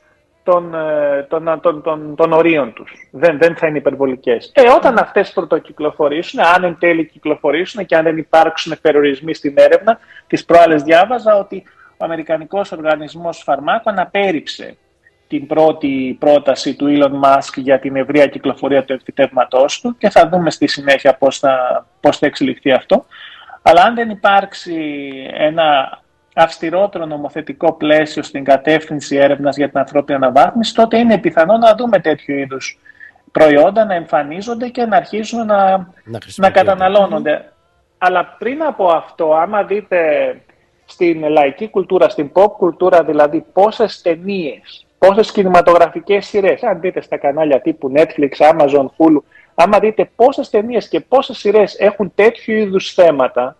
των, 0.50 0.74
ε, 0.74 1.26
των, 1.28 1.60
των, 1.60 1.82
των, 1.82 2.14
των 2.14 2.32
ορίων 2.32 2.72
τους. 2.72 3.08
Δεν, 3.10 3.38
δεν 3.38 3.56
θα 3.56 3.66
είναι 3.66 3.78
υπερβολικές. 3.78 4.52
Ε, 4.54 4.70
όταν 4.70 4.98
αυτές 4.98 5.32
πρωτοκυκλοφορήσουν, 5.32 6.40
αν 6.40 6.64
εν 6.64 6.76
τέλει 6.78 7.06
κυκλοφορήσουν 7.06 7.86
και 7.86 7.96
αν 7.96 8.04
δεν 8.04 8.16
υπάρξουν 8.16 8.76
περιορισμοί 8.80 9.34
στην 9.34 9.54
έρευνα, 9.56 9.98
τις 10.26 10.44
προάλλες 10.44 10.82
διάβαζα 10.82 11.36
ότι 11.36 11.62
ο 11.96 12.04
Αμερικανικός 12.04 12.72
Οργανισμός 12.72 13.42
Φαρμάκων 13.42 13.98
απέρριψε 13.98 14.76
την 15.28 15.46
πρώτη 15.46 16.16
πρόταση 16.20 16.74
του 16.74 16.86
Elon 16.88 17.26
Musk 17.26 17.54
για 17.56 17.78
την 17.78 17.96
ευρεία 17.96 18.26
κυκλοφορία 18.26 18.84
του 18.84 18.92
εμφυτεύματός 18.92 19.80
του 19.80 19.96
και 19.98 20.10
θα 20.10 20.28
δούμε 20.28 20.50
στη 20.50 20.66
συνέχεια 20.66 21.14
πώς 21.14 21.38
θα, 21.38 21.86
πώς 22.00 22.18
θα 22.18 22.26
εξελιχθεί 22.26 22.72
αυτό. 22.72 23.06
Αλλά 23.62 23.82
αν 23.82 23.94
δεν 23.94 24.10
υπάρξει 24.10 24.76
ένα 25.32 25.98
αυστηρότερο 26.34 27.06
νομοθετικό 27.06 27.72
πλαίσιο 27.72 28.22
στην 28.22 28.44
κατεύθυνση 28.44 29.16
έρευνας 29.16 29.56
για 29.56 29.68
την 29.68 29.78
ανθρώπινη 29.78 30.18
αναβάθμιση, 30.24 30.74
τότε 30.74 30.98
είναι 30.98 31.18
πιθανό 31.18 31.56
να 31.56 31.74
δούμε 31.74 31.98
τέτοιου 31.98 32.36
είδους 32.36 32.78
προϊόντα 33.32 33.84
να 33.84 33.94
εμφανίζονται 33.94 34.68
και 34.68 34.84
να 34.84 34.96
αρχίζουν 34.96 35.46
να, 35.46 35.76
Να 36.04 36.18
να 36.36 36.50
καταναλώνονται. 36.50 37.52
Αλλά 37.98 38.36
πριν 38.38 38.62
από 38.62 38.86
αυτό, 38.86 39.34
άμα 39.34 39.62
δείτε 39.62 39.98
στην 40.84 41.28
λαϊκή 41.28 41.68
κουλτούρα, 41.68 42.08
στην 42.08 42.30
pop 42.32 42.52
κουλτούρα, 42.56 43.04
δηλαδή 43.04 43.44
πόσες 43.52 44.02
ταινίες, 44.02 44.86
πόσες 44.98 45.32
κινηματογραφικές 45.32 46.26
σειρές, 46.26 46.62
αν 46.62 46.80
δείτε 46.80 47.00
στα 47.00 47.16
κανάλια 47.16 47.60
τύπου 47.60 47.92
Netflix, 47.96 48.30
Amazon, 48.52 48.84
Hulu, 48.96 49.22
άμα 49.54 49.78
δείτε 49.78 50.10
πόσες 50.16 50.50
ταινίες 50.50 50.88
και 50.88 51.00
πόσες 51.00 51.38
σειρές 51.38 51.74
έχουν 51.78 52.12
τέτοιου 52.14 52.54
είδους 52.54 52.92
θέματα 52.92 53.56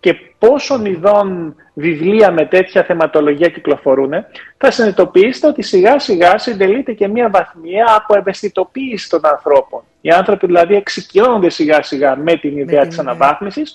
και 0.00 0.14
πόσων 0.38 0.84
ειδών 0.84 1.54
βιβλία 1.74 2.30
με 2.30 2.46
τέτοια 2.46 2.84
θεματολογία 2.84 3.48
κυκλοφορούν, 3.48 4.12
θα 4.56 4.70
συνειδητοποιήσετε 4.70 5.46
ότι 5.46 5.62
σιγά 5.62 5.98
σιγά 5.98 6.38
συντελείται 6.38 6.92
και 6.92 7.08
μια 7.08 7.30
βαθμία 7.30 7.86
από 7.96 8.18
ευαισθητοποίηση 8.18 9.08
των 9.08 9.20
ανθρώπων. 9.26 9.82
Οι 10.00 10.10
άνθρωποι 10.10 10.46
δηλαδή 10.46 10.74
εξοικειώνονται 10.74 11.50
σιγά 11.50 11.82
σιγά 11.82 12.16
με 12.16 12.36
την 12.36 12.58
ιδέα 12.58 12.86
της 12.86 12.98
αναβάθμισης, 12.98 13.74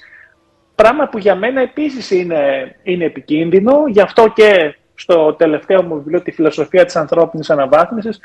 πράγμα 0.75 1.07
που 1.07 1.17
για 1.17 1.35
μένα 1.35 1.61
επίσης 1.61 2.11
είναι, 2.11 2.75
είναι 2.83 3.05
επικίνδυνο, 3.05 3.83
γι' 3.87 4.01
αυτό 4.01 4.27
και 4.35 4.75
στο 4.95 5.33
τελευταίο 5.33 5.83
μου 5.83 5.95
βιβλίο 5.95 6.21
«Τη 6.21 6.31
φιλοσοφία 6.31 6.85
της 6.85 6.95
ανθρώπινης 6.95 7.49
αναβάθμισης» 7.49 8.19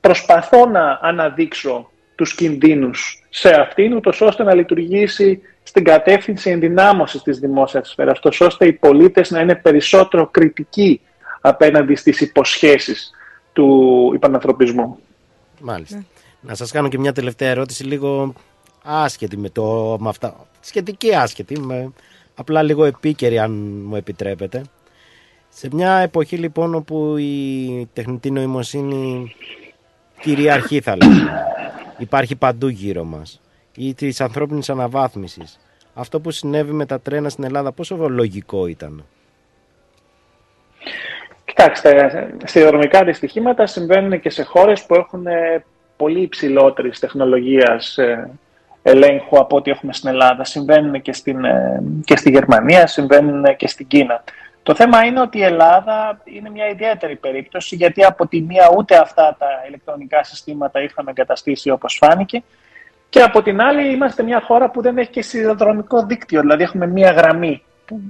προσπαθώ 0.00 0.66
να 0.66 0.98
αναδείξω 1.02 1.90
τους 2.14 2.34
κινδύνους 2.34 3.26
σε 3.30 3.60
αυτήν, 3.60 3.94
ούτως 3.96 4.20
ώστε 4.20 4.42
να 4.42 4.54
λειτουργήσει 4.54 5.42
στην 5.66 5.84
κατεύθυνση 5.84 6.50
ενδυνάμωσης 6.50 7.22
της 7.22 7.38
δημόσιας 7.38 7.88
σφαίρας, 7.88 8.18
ούτως 8.18 8.40
ώστε 8.40 8.66
οι 8.66 8.72
πολίτες 8.72 9.30
να 9.30 9.40
είναι 9.40 9.54
περισσότερο 9.54 10.26
κριτικοί 10.26 11.00
απέναντι 11.40 11.94
στις 11.94 12.20
υποσχέσεις 12.20 13.10
του 13.52 14.10
υπανανθρωπισμού. 14.14 14.98
Μάλιστα. 15.60 16.04
Να 16.40 16.54
σας 16.54 16.70
κάνω 16.70 16.88
και 16.88 16.98
μια 16.98 17.12
τελευταία 17.12 17.50
ερώτηση 17.50 17.84
λίγο 17.84 18.34
άσχετη 18.84 19.36
με, 19.36 19.48
το, 19.48 19.96
με 20.00 20.08
αυτά. 20.08 20.46
Σχετική 20.60 21.14
άσχετη, 21.14 21.60
με, 21.60 21.92
απλά 22.34 22.62
λίγο 22.62 22.84
επίκαιρη 22.84 23.38
αν 23.38 23.82
μου 23.86 23.96
επιτρέπετε. 23.96 24.62
Σε 25.48 25.68
μια 25.72 25.98
εποχή 25.98 26.36
λοιπόν 26.36 26.74
όπου 26.74 27.16
η 27.16 27.88
τεχνητή 27.92 28.30
νοημοσύνη 28.30 29.34
κυριαρχεί 30.20 30.80
θα 30.80 30.96
λέγαμε, 30.96 31.44
υπάρχει 31.98 32.36
παντού 32.36 32.68
γύρω 32.68 33.04
μας, 33.04 33.40
ή 33.76 33.94
της 33.94 34.20
ανθρώπινης 34.20 34.70
αναβάθμισης, 34.70 35.60
αυτό 35.94 36.20
που 36.20 36.30
συνέβη 36.30 36.72
με 36.72 36.86
τα 36.86 37.00
τρένα 37.00 37.28
στην 37.28 37.44
Ελλάδα 37.44 37.72
πόσο 37.72 38.08
λογικό 38.08 38.66
ήταν; 38.66 39.04
Κοιτάξτε, 41.44 42.34
σιδηροδρομικά 42.44 43.04
δυστυχήματα 43.04 43.66
συμβαίνουν 43.66 44.20
και 44.20 44.30
σε 44.30 44.42
χώρες 44.42 44.84
που 44.84 44.94
έχουν 44.94 45.26
ε, 45.26 45.64
πολύ 45.96 46.20
υψηλότερης 46.20 46.98
τεχνολογίας 46.98 47.98
ε, 47.98 48.30
ελέγχου 48.82 49.38
από 49.38 49.56
ό,τι 49.56 49.70
έχουμε 49.70 49.92
στην 49.92 50.08
Ελλάδα. 50.08 50.44
Συμβαίνουν 50.44 51.02
και, 51.02 51.12
στην, 51.12 51.44
ε, 51.44 51.82
και 52.04 52.16
στη 52.16 52.30
Γερμανία, 52.30 52.86
συμβαίνουν 52.86 53.56
και 53.56 53.68
στην 53.68 53.86
Κίνα. 53.86 54.24
Το 54.62 54.74
θέμα 54.74 55.04
είναι 55.04 55.20
ότι 55.20 55.38
η 55.38 55.42
Ελλάδα 55.42 56.20
είναι 56.24 56.50
μια 56.50 56.68
ιδιαίτερη 56.68 57.16
περίπτωση 57.16 57.76
γιατί 57.76 58.04
από 58.04 58.26
τη 58.26 58.40
μία 58.40 58.70
ούτε 58.76 58.96
αυτά 58.96 59.36
τα 59.38 59.46
ηλεκτρονικά 59.68 60.24
συστήματα 60.24 60.82
είχαμε 60.82 61.10
εγκαταστήσει 61.10 61.70
όπως 61.70 61.96
φάνηκε 62.00 62.42
και 63.08 63.22
από 63.22 63.42
την 63.42 63.60
άλλη 63.60 63.92
είμαστε 63.92 64.22
μια 64.22 64.40
χώρα 64.40 64.70
που 64.70 64.82
δεν 64.82 64.98
έχει 64.98 65.10
και 65.10 65.22
σιδηροδρομικό 65.22 66.06
δίκτυο, 66.06 66.40
δηλαδή 66.40 66.62
έχουμε 66.62 66.86
μια 66.86 67.10
γραμμή 67.10 67.62
που 67.84 68.00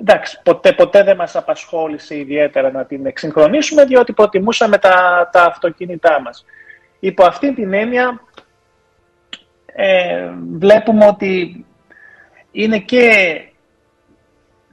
εντάξει, 0.00 0.40
ποτέ, 0.42 0.72
ποτέ 0.72 1.02
δεν 1.02 1.16
μας 1.16 1.36
απασχόλησε 1.36 2.16
ιδιαίτερα 2.16 2.70
να 2.70 2.84
την 2.84 3.06
εξυγχρονίσουμε 3.06 3.84
διότι 3.84 4.12
προτιμούσαμε 4.12 4.78
τα, 4.78 5.28
τα 5.32 5.42
αυτοκίνητά 5.42 6.20
μας. 6.20 6.44
Υπό 6.98 7.24
αυτή 7.24 7.54
την 7.54 7.72
έννοια 7.72 8.20
ε, 9.66 10.30
βλέπουμε 10.52 11.06
ότι 11.06 11.64
είναι 12.50 12.78
και 12.78 13.36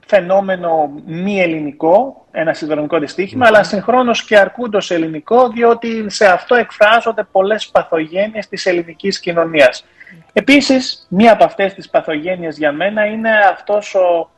φαινόμενο 0.06 1.02
μη 1.06 1.40
ελληνικό, 1.40 2.26
ένα 2.30 2.52
σιδηροδρομικό 2.52 2.98
δυστύχημα, 2.98 3.46
αλλά 3.46 3.62
συγχρόνως 3.62 4.24
και 4.24 4.38
αρκούντος 4.38 4.90
ελληνικό, 4.90 5.48
διότι 5.48 6.10
σε 6.10 6.26
αυτό 6.26 6.54
εκφράζονται 6.54 7.26
πολλές 7.32 7.68
παθογένειες 7.68 8.48
της 8.48 8.66
ελληνικής 8.66 9.20
κοινωνίας. 9.20 9.84
Επίσης, 10.32 11.06
μία 11.10 11.32
από 11.32 11.44
αυτές 11.44 11.74
τις 11.74 11.90
παθογένειες 11.90 12.58
για 12.58 12.72
μένα 12.72 13.06
είναι 13.06 13.30
αυτός 13.52 13.94
ο, 13.94 14.30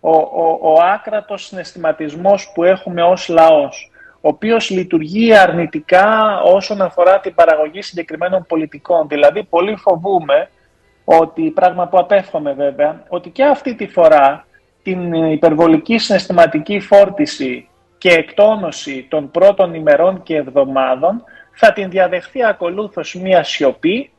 ο, 0.00 0.10
ο, 0.16 0.58
ο 0.60 0.80
άκρατος 0.94 1.46
συναισθηματισμός 1.46 2.52
που 2.54 2.64
έχουμε 2.64 3.02
ως 3.02 3.28
λαός, 3.28 3.90
ο 4.20 4.28
οποίος 4.28 4.70
λειτουργεί 4.70 5.36
αρνητικά 5.36 6.40
όσον 6.40 6.82
αφορά 6.82 7.20
την 7.20 7.34
παραγωγή 7.34 7.82
συγκεκριμένων 7.82 8.46
πολιτικών. 8.48 9.08
Δηλαδή, 9.08 9.44
πολύ 9.44 9.76
φοβούμε 9.76 10.48
ότι, 11.04 11.42
πράγμα 11.42 11.88
που 11.88 11.98
απέφχομαι 11.98 12.52
βέβαια, 12.52 13.02
ότι 13.08 13.30
και 13.30 13.44
αυτή 13.44 13.74
τη 13.74 13.86
φορά 13.86 14.46
την 14.84 15.12
υπερβολική 15.14 15.98
συναισθηματική 15.98 16.80
φόρτιση 16.80 17.68
και 17.98 18.10
εκτόνωση 18.10 19.06
των 19.08 19.30
πρώτων 19.30 19.74
ημερών 19.74 20.22
και 20.22 20.36
εβδομάδων 20.36 21.24
θα 21.52 21.72
την 21.72 21.90
διαδεχθεί 21.90 22.44
ακολούθως 22.44 23.14
μία 23.14 23.42
σιωπή, 23.42 24.10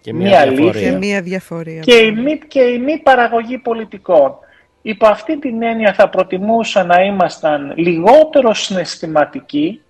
Και 0.00 0.12
μία, 0.12 0.28
μια 0.28 0.40
αλήθεια 0.40 0.62
διαφορία. 0.62 0.90
Και 0.90 0.96
μία 1.06 1.22
διαφορία. 1.22 1.80
και 1.80 1.94
η, 1.94 2.12
μη, 2.12 2.38
και 2.48 2.60
η 2.60 2.78
μη 2.78 2.98
παραγωγή 2.98 3.58
πολιτικών. 3.58 4.34
Υπό 4.82 5.06
αυτή 5.06 5.38
την 5.38 5.62
έννοια 5.62 5.92
θα 5.92 6.08
προτιμούσα 6.08 6.84
να 6.84 7.02
ήμασταν 7.02 7.72
λιγότερο 7.76 8.54
συναισθηματικοί 8.54 9.80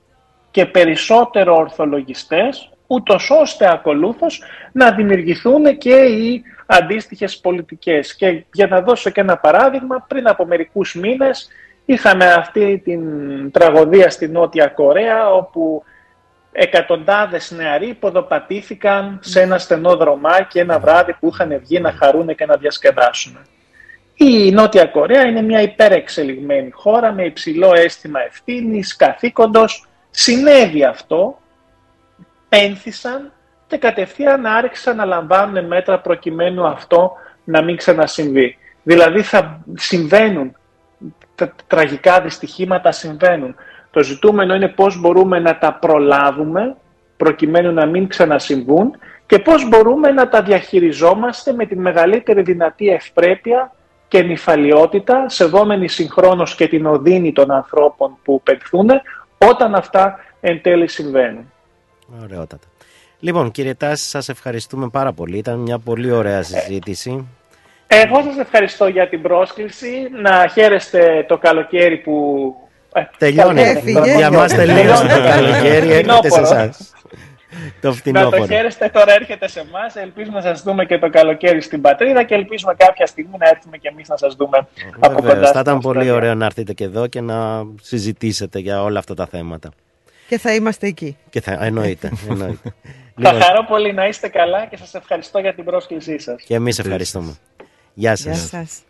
και 0.50 0.66
περισσότερο 0.66 1.54
ορθολογιστές, 1.54 2.70
ούτως 2.92 3.30
ώστε 3.30 3.70
ακολούθως 3.72 4.42
να 4.72 4.92
δημιουργηθούν 4.92 5.78
και 5.78 5.94
οι 5.94 6.42
αντίστοιχες 6.66 7.38
πολιτικές. 7.38 8.14
Και 8.14 8.44
για 8.52 8.66
να 8.66 8.80
δώσω 8.80 9.10
και 9.10 9.20
ένα 9.20 9.36
παράδειγμα, 9.36 10.04
πριν 10.08 10.28
από 10.28 10.46
μερικούς 10.46 10.94
μήνες 10.94 11.48
είχαμε 11.84 12.32
αυτή 12.32 12.80
την 12.84 13.02
τραγωδία 13.50 14.10
στη 14.10 14.28
Νότια 14.28 14.66
Κορέα, 14.66 15.30
όπου 15.30 15.82
εκατοντάδες 16.52 17.50
νεαροί 17.50 17.94
ποδοπατήθηκαν 17.94 19.18
σε 19.22 19.40
ένα 19.40 19.58
στενό 19.58 19.96
δρομάκι 19.96 20.58
ένα 20.58 20.78
βράδυ 20.78 21.12
που 21.20 21.30
είχαν 21.32 21.58
βγει 21.58 21.80
να 21.80 21.92
χαρούν 21.92 22.34
και 22.34 22.46
να 22.46 22.56
διασκεδάσουν. 22.56 23.38
Η 24.14 24.50
Νότια 24.50 24.86
Κορέα 24.86 25.22
είναι 25.22 25.42
μια 25.42 25.62
υπερεξελιγμένη 25.62 26.70
χώρα 26.70 27.12
με 27.12 27.24
υψηλό 27.24 27.72
αίσθημα 27.74 28.20
ευθύνης, 28.20 28.96
καθήκοντος. 28.96 29.84
Συνέβη 30.10 30.84
αυτό, 30.84 31.38
πένθησαν 32.50 33.32
και 33.66 33.76
κατευθείαν 33.76 34.46
άρχισαν 34.46 34.96
να 34.96 35.04
λαμβάνουν 35.04 35.66
μέτρα 35.66 36.00
προκειμένου 36.00 36.66
αυτό 36.66 37.12
να 37.44 37.62
μην 37.62 37.76
ξανασυμβεί. 37.76 38.56
Δηλαδή 38.82 39.22
θα 39.22 39.64
συμβαίνουν, 39.74 40.56
τα 41.34 41.52
τραγικά 41.66 42.20
δυστυχήματα 42.20 42.92
συμβαίνουν. 42.92 43.54
Το 43.90 44.02
ζητούμενο 44.02 44.54
είναι 44.54 44.68
πώς 44.68 45.00
μπορούμε 45.00 45.38
να 45.38 45.58
τα 45.58 45.72
προλάβουμε 45.72 46.76
προκειμένου 47.16 47.72
να 47.72 47.86
μην 47.86 48.08
ξανασυμβούν 48.08 48.98
και 49.26 49.38
πώς 49.38 49.68
μπορούμε 49.68 50.10
να 50.10 50.28
τα 50.28 50.42
διαχειριζόμαστε 50.42 51.52
με 51.52 51.66
τη 51.66 51.76
μεγαλύτερη 51.76 52.42
δυνατή 52.42 52.88
ευπρέπεια 52.88 53.72
και 54.08 54.22
νυφαλιότητα, 54.22 55.28
σεβόμενοι 55.28 55.88
συγχρόνως 55.88 56.54
και 56.54 56.68
την 56.68 56.86
οδύνη 56.86 57.32
των 57.32 57.50
ανθρώπων 57.50 58.18
που 58.24 58.40
πετθούν, 58.42 58.88
όταν 59.38 59.74
αυτά 59.74 60.18
εν 60.40 60.62
τέλει 60.62 60.88
συμβαίνουν. 60.88 61.52
Ωραιότατα. 62.22 62.66
Λοιπόν, 63.20 63.50
κύριε 63.50 63.74
Τάση, 63.74 64.08
σας 64.08 64.28
ευχαριστούμε 64.28 64.88
πάρα 64.88 65.12
πολύ. 65.12 65.36
Ήταν 65.38 65.58
μια 65.58 65.78
πολύ 65.78 66.10
ωραία 66.10 66.42
συζήτηση. 66.42 67.26
Εγώ 67.86 68.22
σας 68.22 68.36
ευχαριστώ 68.38 68.86
για 68.86 69.08
την 69.08 69.22
πρόσκληση. 69.22 70.08
Να 70.22 70.48
χαίρεστε 70.52 71.24
το 71.28 71.38
καλοκαίρι 71.38 71.96
που... 71.96 72.14
ε, 72.94 73.02
Τελειώνει. 73.18 73.62
καλοκαίρι. 73.62 74.16
Για 74.16 74.30
μας 74.30 74.54
τελείωσε 74.54 75.02
το 75.06 75.22
καλοκαίρι, 75.22 75.90
έρχεται 75.92 76.28
σε 76.30 76.40
Φθινόπωρο. 76.40 76.42
εσάς. 76.42 76.92
Το 77.80 77.88
Να 77.88 77.90
το 77.90 77.92
φθινόπωρο. 77.92 78.46
χαίρεστε, 78.46 78.88
τώρα 78.92 79.12
έρχεται 79.14 79.48
σε 79.48 79.60
εμάς. 79.60 79.96
Ελπίζουμε 79.96 80.36
να 80.36 80.42
σας 80.42 80.62
δούμε 80.62 80.84
και 80.84 80.98
το 80.98 81.10
καλοκαίρι 81.10 81.60
στην 81.60 81.80
πατρίδα 81.80 82.22
και 82.22 82.34
ελπίζουμε 82.34 82.74
κάποια 82.76 83.06
στιγμή 83.06 83.36
να 83.38 83.48
έρθουμε 83.48 83.76
και 83.76 83.88
εμείς 83.88 84.08
να 84.08 84.16
σας 84.16 84.34
δούμε 84.34 84.66
από 85.00 85.14
κοντά. 85.14 85.28
Βεβαίως, 85.28 85.40
θα 85.40 85.46
στην 85.48 85.60
ήταν 85.60 85.78
πολύ 85.78 85.98
Αυστραλία. 85.98 86.14
ωραίο 86.22 86.34
να 86.34 86.44
έρθετε 86.44 86.72
και 86.72 86.84
εδώ 86.84 87.06
και 87.06 87.20
να 87.20 87.64
συζητήσετε 87.82 88.58
για 88.58 88.82
όλα 88.82 88.98
αυτά 88.98 89.14
τα 89.14 89.26
θέματα. 89.26 89.68
Και 90.30 90.38
θα 90.38 90.54
είμαστε 90.54 90.86
εκεί. 90.86 91.16
Και 91.30 91.40
θα 91.40 91.52
εννοείται. 91.60 92.10
εννοείται. 92.30 92.74
Θα 92.82 93.30
Λοιπόν, 93.30 93.42
χαρώ 93.42 93.64
πολύ 93.68 93.92
να 93.92 94.06
είστε 94.06 94.28
καλά 94.28 94.66
και 94.66 94.76
σας 94.76 94.94
ευχαριστώ 94.94 95.38
για 95.38 95.54
την 95.54 95.64
πρόσκλησή 95.64 96.18
σας. 96.18 96.42
και 96.42 96.54
εμείς 96.54 96.78
ευχαριστούμε. 96.78 97.36
Γεια 97.94 98.12
Γεια 98.12 98.34
σας. 98.34 98.82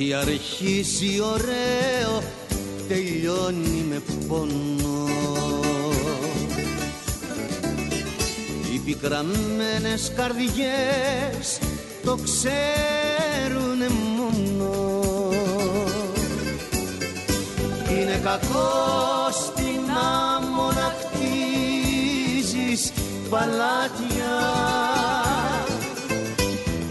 Ό,τι 0.00 0.14
αρχίσει 0.14 1.20
ωραίο 1.20 2.22
τελειώνει 2.88 3.84
με 3.88 4.02
πόνο. 4.28 5.08
Οι 8.72 8.78
πικραμένες 8.78 10.12
καρδιές 10.16 11.58
το 12.04 12.18
ξέρουνε 12.24 13.88
μόνο. 14.16 14.72
Είναι 17.90 18.20
κακό 18.24 19.28
στην 19.30 19.90
άμμο 20.36 20.66
να 20.72 20.94
χτίζεις 21.00 22.92
παλάτια. 23.30 24.36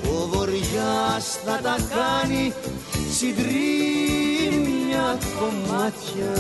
Ο 0.10 0.28
βοριάς 0.28 1.40
θα 1.46 1.60
τα 1.64 1.76
κάνει 1.96 2.54
συντρίμια 3.20 5.08
κομμάτια. 5.40 6.36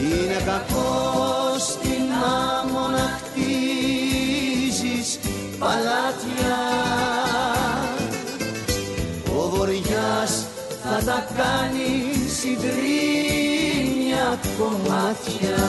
Είναι 0.00 0.40
κακός 0.46 1.62
στην 1.62 2.06
άμμο 2.62 2.84
να 2.88 3.06
χτίζεις 3.16 5.08
παλάτια. 5.58 6.58
Ο 9.38 9.48
βοριάς 9.48 10.32
θα 10.82 10.96
τα 11.04 11.18
κάνει 11.36 11.90
συντρίμια 12.40 14.26
κομμάτια 14.58 15.60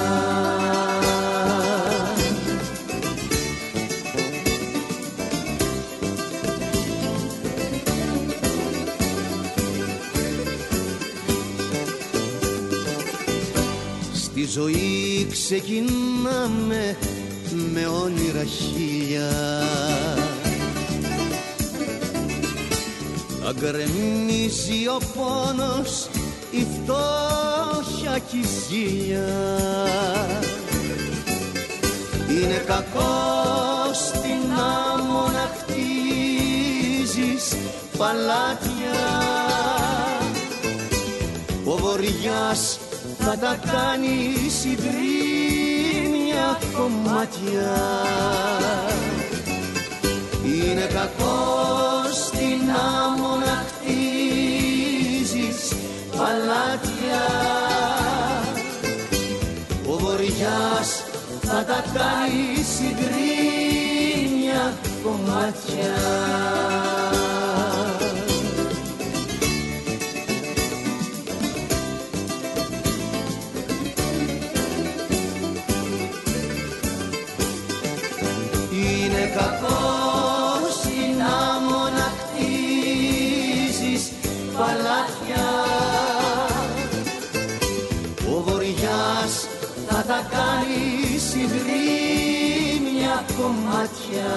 ζωή 14.51 15.27
ξεκινάμε 15.31 16.97
με 17.73 17.87
όνειρα 17.87 18.43
χίλια. 18.43 19.31
Αγκρεμίζει 23.47 24.87
ο 24.87 24.97
πόνος, 25.15 26.09
η 26.51 26.65
φτώχεια 26.73 28.19
κι 28.19 28.37
η 28.37 28.45
ζήλια. 28.67 29.27
Είναι 32.29 32.63
κακός 32.67 33.97
στην 33.97 34.51
άμμο 34.93 35.21
να 35.21 35.51
χτίζεις 35.57 37.45
παλάτια. 37.97 38.99
Ο 41.65 41.77
βοριάς 41.77 42.79
θα 43.29 43.37
τα 43.37 43.59
κάνει 43.71 44.35
συντρίμια 44.61 46.47
κομμάτια. 46.77 47.75
Είναι 50.45 50.85
κακός 50.85 52.15
στην 52.25 52.61
άμμο 53.03 53.35
να 53.35 53.65
χτίζεις 53.67 55.59
παλάτια. 56.17 57.25
Ο 59.89 59.97
βοριάς 59.97 61.03
θα 61.41 61.63
τα 61.65 61.83
κάνει 61.93 62.63
συντρίμια 62.75 64.63
κομμάτια 65.03 65.95
τα 90.57 90.63
κάνει 90.63 91.19
συντρίμια 91.29 93.15
κομμάτια. 93.37 94.31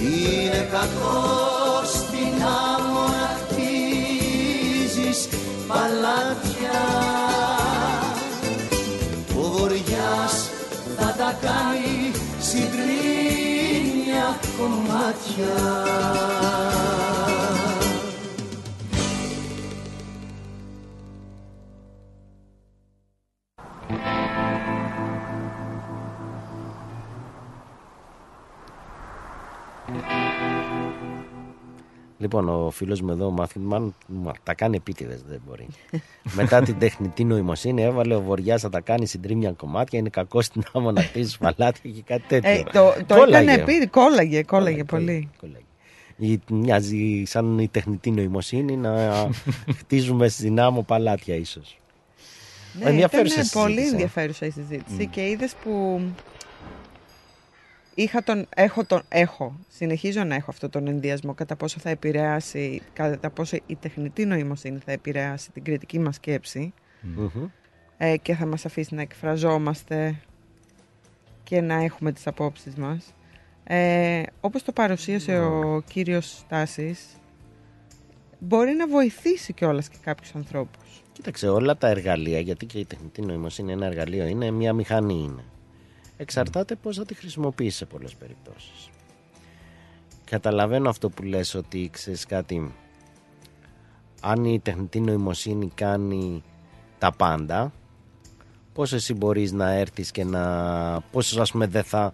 Είναι 0.00 0.68
κακός 0.70 1.88
στην 1.88 2.42
άμμο 2.42 3.04
να 3.06 3.26
χτίζεις 3.40 5.20
παλάτια. 5.66 6.80
Ο 9.38 9.40
βοριάς 9.40 10.34
θα 10.98 11.08
τα 11.18 11.30
κάνει 11.40 12.12
συγκρίνια 12.40 14.26
κομμάτια 14.58 15.56
Λοιπόν, 32.26 32.48
ο 32.48 32.70
φίλος 32.70 33.00
μου 33.00 33.10
εδώ, 33.10 33.26
ο 33.26 33.30
Μάθιου, 33.30 33.62
μάλλον 33.62 33.94
μα, 34.06 34.32
τα 34.42 34.54
κάνει 34.54 34.76
επίτηδες, 34.76 35.22
δεν 35.28 35.40
μπορεί. 35.46 35.66
Μετά 36.34 36.62
την 36.62 36.78
τεχνητή 36.78 37.24
νοημοσύνη, 37.24 37.82
έβαλε 37.82 38.14
ο 38.14 38.20
Βοριάς 38.20 38.60
θα 38.60 38.68
τα 38.68 38.80
κάνει 38.80 39.06
συντρίμια 39.06 39.52
κομμάτια. 39.52 39.98
Είναι 39.98 40.08
κακό 40.08 40.42
στην 40.42 40.62
άμμο 40.72 40.92
να 40.92 41.02
χτίζει 41.02 41.38
παλάτια 41.38 41.90
και 41.90 42.02
κάτι 42.06 42.22
τέτοιο. 42.28 42.50
Ε, 42.50 42.62
το 42.72 42.94
το 43.06 43.14
Κόλλαγε. 43.14 43.50
έκανε 43.50 43.62
επί, 43.72 43.86
κόλλαγε, 43.86 44.42
κόλλαγε 44.42 44.84
πολύ. 44.84 45.28
Ή 46.18 46.40
Μοιάζει 46.50 47.22
σαν 47.26 47.58
η 47.58 47.68
τεχνητή 47.68 48.10
νοημοσύνη 48.10 48.76
να 48.76 49.12
χτίζουμε 49.78 50.28
στην 50.28 50.60
άμμο 50.60 50.82
παλάτια, 50.82 51.34
ίσως. 51.34 51.78
Ναι, 52.82 52.88
Ενδιαφέρουσα 52.90 53.34
ήταν 53.40 53.48
πολύ 53.62 53.70
συζήτηση. 53.72 53.92
ενδιαφέρουσα 53.92 54.46
η 54.46 54.50
συζήτηση 54.50 55.02
Μμ. 55.02 55.10
και 55.10 55.28
είδες 55.28 55.54
που 55.64 56.00
είχα 57.96 58.22
τον, 58.22 58.46
έχω, 58.56 58.84
τον, 58.84 59.02
έχω, 59.08 59.56
συνεχίζω 59.68 60.24
να 60.24 60.34
έχω 60.34 60.50
αυτόν 60.50 60.70
τον 60.70 60.86
ενδιασμό 60.86 61.34
κατά 61.34 61.56
πόσο 61.56 61.78
θα 61.80 61.90
επηρεάσει, 61.90 62.82
κατά 62.92 63.30
πόσο 63.30 63.56
η 63.66 63.76
τεχνητή 63.76 64.24
νοημοσύνη 64.24 64.78
θα 64.84 64.92
επηρεάσει 64.92 65.50
την 65.52 65.62
κριτική 65.62 65.98
μας 65.98 66.14
σκέψη 66.14 66.72
ε, 67.96 68.16
και 68.16 68.34
θα 68.34 68.46
μας 68.46 68.66
αφήσει 68.66 68.94
να 68.94 69.02
εκφραζόμαστε 69.02 70.20
και 71.42 71.60
να 71.60 71.74
έχουμε 71.74 72.12
τις 72.12 72.26
απόψεις 72.26 72.74
μας. 72.74 73.14
Ε, 73.64 74.22
όπως 74.40 74.62
το 74.62 74.72
παρουσίασε 74.72 75.38
ο 75.38 75.82
κύριος 75.88 76.36
Στάσης, 76.36 77.06
μπορεί 78.38 78.72
να 78.72 78.88
βοηθήσει 78.88 79.52
κιόλας 79.52 79.88
και 79.88 79.96
κάποιους 80.00 80.34
ανθρώπους. 80.34 81.02
Κοίταξε, 81.12 81.48
όλα 81.48 81.76
τα 81.76 81.88
εργαλεία, 81.88 82.40
γιατί 82.40 82.66
και 82.66 82.78
η 82.78 82.84
τεχνητή 82.84 83.22
νοημοσύνη 83.22 83.72
ένα 83.72 83.86
εργαλείο 83.86 84.26
είναι, 84.26 84.50
μια 84.50 84.72
μηχανή 84.72 85.14
είναι. 85.14 85.44
Εξαρτάται 86.16 86.74
πώς 86.74 86.96
θα 86.96 87.04
τη 87.04 87.14
χρησιμοποιήσει 87.14 87.76
σε 87.76 87.84
πολλές 87.84 88.14
περιπτώσεις. 88.14 88.88
Καταλαβαίνω 90.24 90.88
αυτό 90.88 91.10
που 91.10 91.22
λες 91.22 91.54
ότι 91.54 91.88
ξέρεις 91.92 92.26
κάτι, 92.26 92.74
αν 94.20 94.44
η 94.44 94.60
τεχνητή 94.60 95.00
νοημοσύνη 95.00 95.70
κάνει 95.74 96.42
τα 96.98 97.12
πάντα, 97.12 97.72
πώς 98.72 98.92
εσύ 98.92 99.14
μπορείς 99.14 99.52
να 99.52 99.70
έρθεις 99.70 100.10
και 100.10 100.24
να... 100.24 101.00
πώς 101.00 101.36
ας 101.36 101.50
πούμε 101.50 101.66
δεν 101.66 101.84
θα 101.84 102.12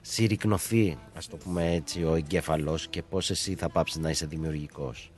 συρρυκνωθεί, 0.00 0.98
ας 1.16 1.28
το 1.28 1.36
πούμε 1.36 1.72
έτσι, 1.72 2.04
ο 2.04 2.14
εγκέφαλος 2.14 2.88
και 2.88 3.02
πώς 3.02 3.30
εσύ 3.30 3.54
θα 3.54 3.68
πάψεις 3.68 4.00
να 4.00 4.10
είσαι 4.10 4.26
δημιουργικός. 4.26 5.12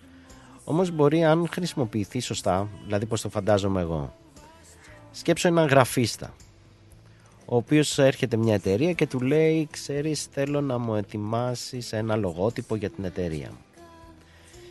Όμως 0.65 0.91
μπορεί 0.91 1.25
αν 1.25 1.49
χρησιμοποιηθεί 1.49 2.21
σωστά, 2.21 2.69
δηλαδή 2.85 3.07
πώς 3.07 3.21
το 3.21 3.29
φαντάζομαι 3.29 3.81
εγώ. 3.81 4.17
Σκέψω 5.11 5.49
έναν 5.49 5.67
γραφίστα, 5.67 6.35
ο 7.45 7.57
οποίος 7.57 7.99
έρχεται 7.99 8.37
μια 8.37 8.55
εταιρεία 8.55 8.93
και 8.93 9.07
του 9.07 9.21
λέει 9.21 9.69
«Ξέρεις, 9.71 10.25
θέλω 10.25 10.61
να 10.61 10.79
μου 10.79 10.95
ετοιμάσεις 10.95 11.93
ένα 11.93 12.17
λογότυπο 12.17 12.77
για 12.77 12.91
την 12.91 13.05
εταιρεία 13.05 13.49
μου». 13.51 13.59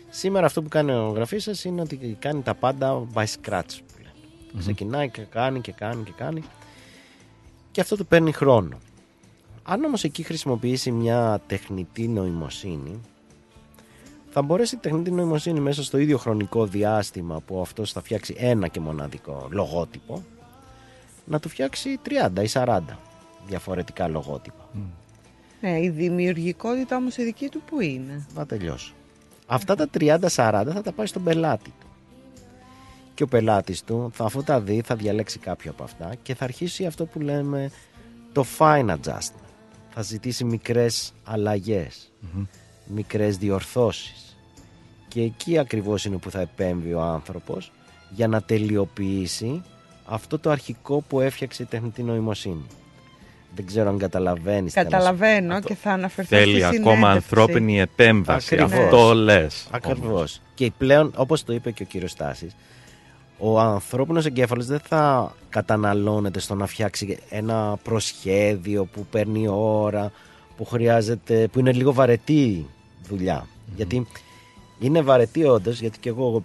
Σήμερα 0.09 0.45
αυτό 0.45 0.61
που 0.61 0.69
κάνει 0.69 0.91
ο 0.91 1.09
γραφίστας 1.15 1.63
είναι 1.63 1.81
ότι 1.81 2.17
κάνει 2.19 2.41
τα 2.41 2.55
πάντα 2.55 3.07
by 3.13 3.23
scratch. 3.23 3.77
Που 3.87 3.97
λένε. 3.97 4.59
Ξεκινάει 4.59 5.09
και 5.09 5.21
κάνει 5.21 5.61
και 5.61 5.71
κάνει 5.71 6.03
και 6.03 6.13
κάνει 6.15 6.43
και 7.71 7.81
αυτό 7.81 7.95
του 7.95 8.05
παίρνει 8.05 8.31
χρόνο. 8.31 8.77
Αν 9.63 9.83
όμως 9.83 10.03
εκεί 10.03 10.23
χρησιμοποιήσει 10.23 10.91
μια 10.91 11.41
τεχνητή 11.47 12.07
νοημοσύνη 12.07 12.99
θα 14.29 14.41
μπορέσει 14.41 14.75
η 14.75 14.77
τεχνητή 14.77 15.11
νοημοσύνη 15.11 15.59
μέσα 15.59 15.83
στο 15.83 15.97
ίδιο 15.97 16.17
χρονικό 16.17 16.65
διάστημα 16.65 17.39
που 17.39 17.61
αυτός 17.61 17.91
θα 17.91 18.01
φτιάξει 18.01 18.35
ένα 18.37 18.67
και 18.67 18.79
μοναδικό 18.79 19.47
λογότυπο 19.51 20.23
να 21.25 21.39
του 21.39 21.49
φτιάξει 21.49 21.99
30 22.05 22.43
ή 22.43 22.49
40 22.53 22.79
διαφορετικά 23.47 24.07
λογότυπα. 24.07 24.69
Ναι, 25.61 25.81
η 25.81 25.89
δημιουργικότητα 25.89 26.95
όμως 26.95 27.17
η 27.17 27.23
δική 27.23 27.49
του 27.49 27.61
που 27.65 27.81
είναι; 27.81 28.25
Θα 28.33 28.45
τελειώσω. 28.45 28.93
Αυτά 29.47 29.75
τα 29.75 29.89
30-40 29.99 30.19
θα 30.73 30.81
τα 30.83 30.91
πάει 30.91 31.05
στον 31.05 31.23
πελάτη 31.23 31.73
του. 31.79 31.87
Και 33.13 33.23
ο 33.23 33.27
πελάτης 33.27 33.83
του, 33.83 34.09
θα, 34.13 34.25
αφού 34.25 34.43
τα 34.43 34.61
δει, 34.61 34.81
θα 34.85 34.95
διαλέξει 34.95 35.39
κάποιο 35.39 35.71
από 35.71 35.83
αυτά 35.83 36.15
και 36.23 36.35
θα 36.35 36.43
αρχίσει 36.43 36.85
αυτό 36.85 37.05
που 37.05 37.19
λέμε 37.19 37.71
το 38.31 38.45
fine 38.57 38.89
adjustment. 38.89 39.47
Θα 39.89 40.01
ζητήσει 40.01 40.43
μικρές 40.43 41.13
αλλαγές, 41.23 42.11
μικρές 42.85 43.37
διορθώσεις. 43.37 44.37
Και 45.07 45.21
εκεί 45.21 45.57
ακριβώς 45.57 46.05
είναι 46.05 46.17
που 46.17 46.31
θα 46.31 46.39
επέμβει 46.39 46.93
ο 46.93 47.01
άνθρωπος 47.01 47.71
για 48.09 48.27
να 48.27 48.41
τελειοποιήσει 48.41 49.61
αυτό 50.05 50.39
το 50.39 50.49
αρχικό 50.49 51.03
που 51.07 51.19
έφτιαξε 51.19 51.63
η 51.63 51.65
τεχνητή 51.65 52.03
νοημοσύνη. 52.03 52.65
Δεν 53.55 53.65
ξέρω 53.65 53.89
αν 53.89 53.97
καταλαβαίνεις. 53.97 54.73
Καταλαβαίνω 54.73 55.61
και 55.61 55.75
θα 55.75 55.91
αναφερθώ 55.91 56.35
Θέλει 56.35 56.53
στη 56.53 56.63
ακόμα 56.63 56.93
συνέντευξη. 56.95 57.15
ανθρώπινη 57.15 57.79
επέμβαση. 57.79 58.55
Ακριβώς. 58.55 58.83
Αυτό 58.83 59.13
λες. 59.13 59.67
Ακριβώς. 59.71 60.41
Και 60.53 60.71
πλέον, 60.77 61.11
όπως 61.15 61.43
το 61.43 61.53
είπε 61.53 61.71
και 61.71 61.83
ο 61.83 61.85
κύριος 61.85 62.11
Στάσης, 62.11 62.55
ο 63.37 63.59
ανθρώπινος 63.59 64.25
εγκέφαλος 64.25 64.65
δεν 64.65 64.79
θα 64.79 65.35
καταναλώνεται 65.49 66.39
στο 66.39 66.55
να 66.55 66.65
φτιάξει 66.65 67.17
ένα 67.29 67.77
προσχέδιο 67.83 68.85
που 68.85 69.05
παίρνει 69.11 69.47
ώρα, 69.47 70.11
που 70.57 70.65
χρειάζεται, 70.65 71.47
που 71.51 71.59
είναι 71.59 71.71
λίγο 71.71 71.93
βαρετή 71.93 72.65
δουλειά. 73.07 73.47
Γιατί 73.75 74.07
είναι 74.79 75.01
βαρετή 75.01 75.43
όντως, 75.43 75.79
γιατί 75.79 75.99
και 75.99 76.09
εγώ 76.09 76.43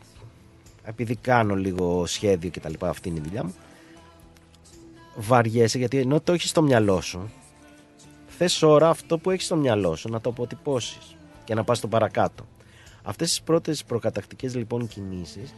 επειδή 0.89 1.17
κάνω 1.17 1.55
λίγο 1.55 2.07
σχέδιο 2.07 2.51
και 2.51 2.61
τα 2.61 2.69
λοιπά, 2.69 2.89
αυτή 2.89 3.09
είναι 3.09 3.19
η 3.19 3.23
δουλειά 3.23 3.45
μου, 3.45 3.55
βαριέσαι 5.17 5.79
γιατί 5.79 5.99
ενώ 5.99 6.21
το 6.21 6.33
έχεις 6.33 6.51
στο 6.51 6.63
μυαλό 6.63 7.01
σου, 7.01 7.31
θες 8.27 8.63
ώρα 8.63 8.89
αυτό 8.89 9.19
που 9.19 9.31
έχεις 9.31 9.45
στο 9.45 9.57
μυαλό 9.57 9.97
σου 9.97 10.09
να 10.11 10.21
το 10.21 10.31
αποτυπώσεις 10.31 11.17
και 11.45 11.55
να 11.55 11.65
πας 11.65 11.79
στο 11.79 11.89
παρακάτω. 11.89 12.47
Αυτές 13.03 13.29
τις 13.29 13.43
πρώτες 13.43 13.85
προκατακτικές 13.85 14.55
λοιπόν 14.55 14.89
κινήσεις 14.89 15.55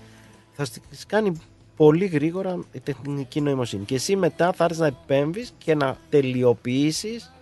θα 0.52 0.65
στις 0.65 1.07
κάνει 1.07 1.40
πολύ 1.77 2.07
γρήγορα 2.07 2.65
η 2.73 2.81
τεχνική 2.81 3.40
νοημοσύνη. 3.40 3.85
Και 3.85 3.94
εσύ 3.94 4.16
μετά 4.16 4.52
θα 4.52 4.65
έρθεις 4.65 4.78
να 4.78 4.86
επέμβεις 4.86 5.52
και 5.59 5.74
να 5.74 5.97
τελειοποιήσεις 6.11 7.32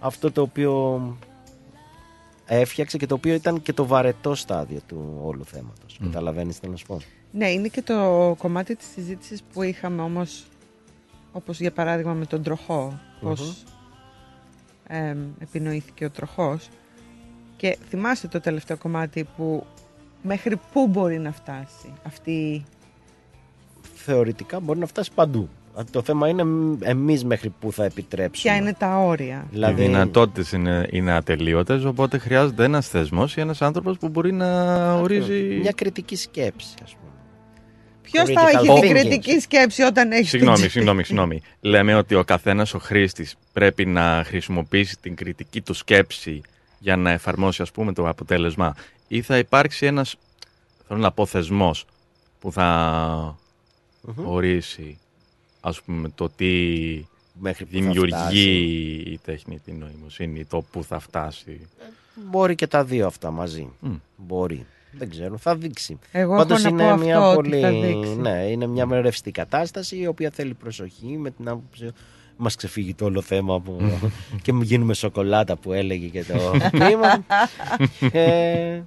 αυτό 0.00 0.32
το 0.32 0.42
οποίο 0.42 1.00
έφτιαξε 2.48 2.96
και 2.96 3.06
το 3.06 3.14
οποίο 3.14 3.34
ήταν 3.34 3.62
και 3.62 3.72
το 3.72 3.86
βαρετό 3.86 4.34
στάδιο 4.34 4.80
του 4.86 5.20
όλου 5.22 5.44
θέματος. 5.44 5.98
Μμ. 6.00 6.04
Καταλαβαίνεις 6.04 6.54
τι 6.54 6.60
θέλω 6.60 6.72
να 6.72 6.78
σου 6.78 6.86
πω; 6.86 7.00
Ναι, 7.30 7.50
είναι 7.50 7.68
και 7.68 7.82
το 7.82 8.34
κομμάτι 8.38 8.76
της 8.76 8.86
συζήτησης 8.94 9.42
που 9.52 9.62
είχαμε 9.62 10.02
όμως, 10.02 10.44
όπως 11.32 11.60
για 11.60 11.72
παράδειγμα 11.72 12.12
με 12.12 12.26
τον 12.26 12.42
τροχό, 12.42 13.00
πώς 13.20 13.64
εμ, 14.86 15.18
επινοήθηκε 15.38 16.04
ο 16.04 16.10
τροχός. 16.10 16.68
Και 17.56 17.78
θυμάστε 17.88 18.28
το 18.28 18.40
τελευταίο 18.40 18.76
κομμάτι 18.76 19.28
που 19.36 19.66
μέχρι 20.22 20.60
πού 20.72 20.86
μπορεί 20.86 21.18
να 21.18 21.32
φτάσει 21.32 21.92
αυτή 22.02 22.64
Θεωρητικά 23.94 24.60
μπορεί 24.60 24.78
να 24.78 24.86
φτάσει 24.86 25.12
παντού. 25.14 25.48
Το 25.90 26.02
θέμα 26.02 26.28
είναι 26.28 26.44
εμείς 26.80 27.24
μέχρι 27.24 27.52
πού 27.60 27.72
θα 27.72 27.84
επιτρέψουμε. 27.84 28.52
ποια 28.52 28.62
είναι 28.62 28.74
τα 28.78 28.98
όρια. 28.98 29.46
Δηλαδή- 29.50 29.82
Οι 29.82 29.86
δυνατότητες 29.86 30.52
είναι, 30.52 30.88
είναι 30.90 31.12
ατελείωτες, 31.12 31.84
οπότε 31.84 32.18
χρειάζεται 32.18 32.64
ένας 32.64 32.88
θεσμός 32.88 33.36
ή 33.36 33.40
ένας 33.40 33.62
άνθρωπος 33.62 33.98
που 33.98 34.08
μπορεί 34.08 34.32
να 34.32 34.92
ορίζει. 34.94 35.58
Μια 35.60 35.72
κριτική 35.72 36.16
σκέψη, 36.16 36.74
ας 36.84 36.90
πούμε. 36.94 37.02
Ποιος 38.02 38.28
θα 38.30 38.42
Critical 38.42 38.54
έχει 38.54 38.80
την 38.80 38.90
thinking. 38.90 39.00
κριτική 39.00 39.40
σκέψη 39.40 39.82
όταν 39.82 40.12
έχεις 40.12 40.28
Συγγνώμη, 40.28 40.68
συγγνώμη, 40.68 41.04
συγγνώμη. 41.04 41.42
Λέμε 41.60 41.94
ότι 41.94 42.14
ο 42.14 42.24
καθένας 42.24 42.74
ο 42.74 42.78
χρήστης 42.78 43.34
πρέπει 43.52 43.86
να 43.86 44.22
χρησιμοποιήσει 44.26 44.96
την 45.00 45.14
κριτική 45.16 45.60
του 45.60 45.74
σκέψη 45.74 46.40
για 46.78 46.96
να 46.96 47.10
εφαρμόσει, 47.10 47.62
ας 47.62 47.70
πούμε, 47.70 47.92
το 47.92 48.08
αποτέλεσμα. 48.08 48.74
Ή 49.08 49.22
θα 49.22 49.38
υπάρξει 49.38 49.86
ένας, 49.86 50.16
θέλω 50.88 51.00
να 51.00 51.10
πω, 51.12 51.26
θεσμός 51.26 51.84
που 52.40 52.52
θα 52.52 53.38
ορίσει, 54.24 54.98
ας 55.60 55.82
πούμε, 55.82 56.08
το 56.14 56.28
τι 56.36 56.46
Μέχρι 57.40 57.64
που 57.64 57.70
θα 57.72 57.78
δημιουργεί 57.80 58.12
φτάσει. 58.14 58.38
η 59.06 59.18
τεχνητή 59.24 59.72
νοημοσύνη, 59.72 60.44
το 60.44 60.64
που 60.70 60.84
θα 60.84 60.98
φτάσει. 60.98 61.60
Μπορεί 62.30 62.54
και 62.54 62.66
τα 62.66 62.84
δύο 62.84 63.06
αυτά 63.06 63.30
μαζί. 63.30 63.68
Μμ. 63.80 63.94
Μπορεί. 64.16 64.66
Δεν 64.92 65.10
ξέρω, 65.10 65.36
θα 65.38 65.56
δείξει. 65.56 65.98
Εγώ 66.12 66.36
Πάντως 66.36 66.64
έχω 66.64 66.74
να 66.74 66.82
είναι 66.84 66.92
πω 66.92 67.04
μια 67.04 67.18
αυτό, 67.18 67.34
πολύ. 67.34 67.48
ότι 67.54 67.60
θα 67.60 67.70
δείξει. 67.70 68.16
Ναι, 68.16 68.44
είναι 68.50 68.66
μια 68.66 68.86
ρευστή 69.00 69.30
κατάσταση 69.30 69.96
η 69.96 70.06
οποία 70.06 70.30
θέλει 70.30 70.54
προσοχή 70.54 71.16
με 71.18 71.30
την 71.30 71.48
άποψη. 71.48 71.90
Μας 72.36 72.54
ξεφύγει 72.54 72.94
το 72.94 73.04
όλο 73.04 73.20
θέμα 73.20 73.60
που... 73.60 73.98
και 74.42 74.52
μου 74.52 74.62
γίνουμε 74.62 74.94
σοκολάτα 74.94 75.56
που 75.56 75.72
έλεγε 75.72 76.06
και 76.06 76.24
το 76.24 76.38
ποίημα. 76.70 77.24
και 78.10 78.80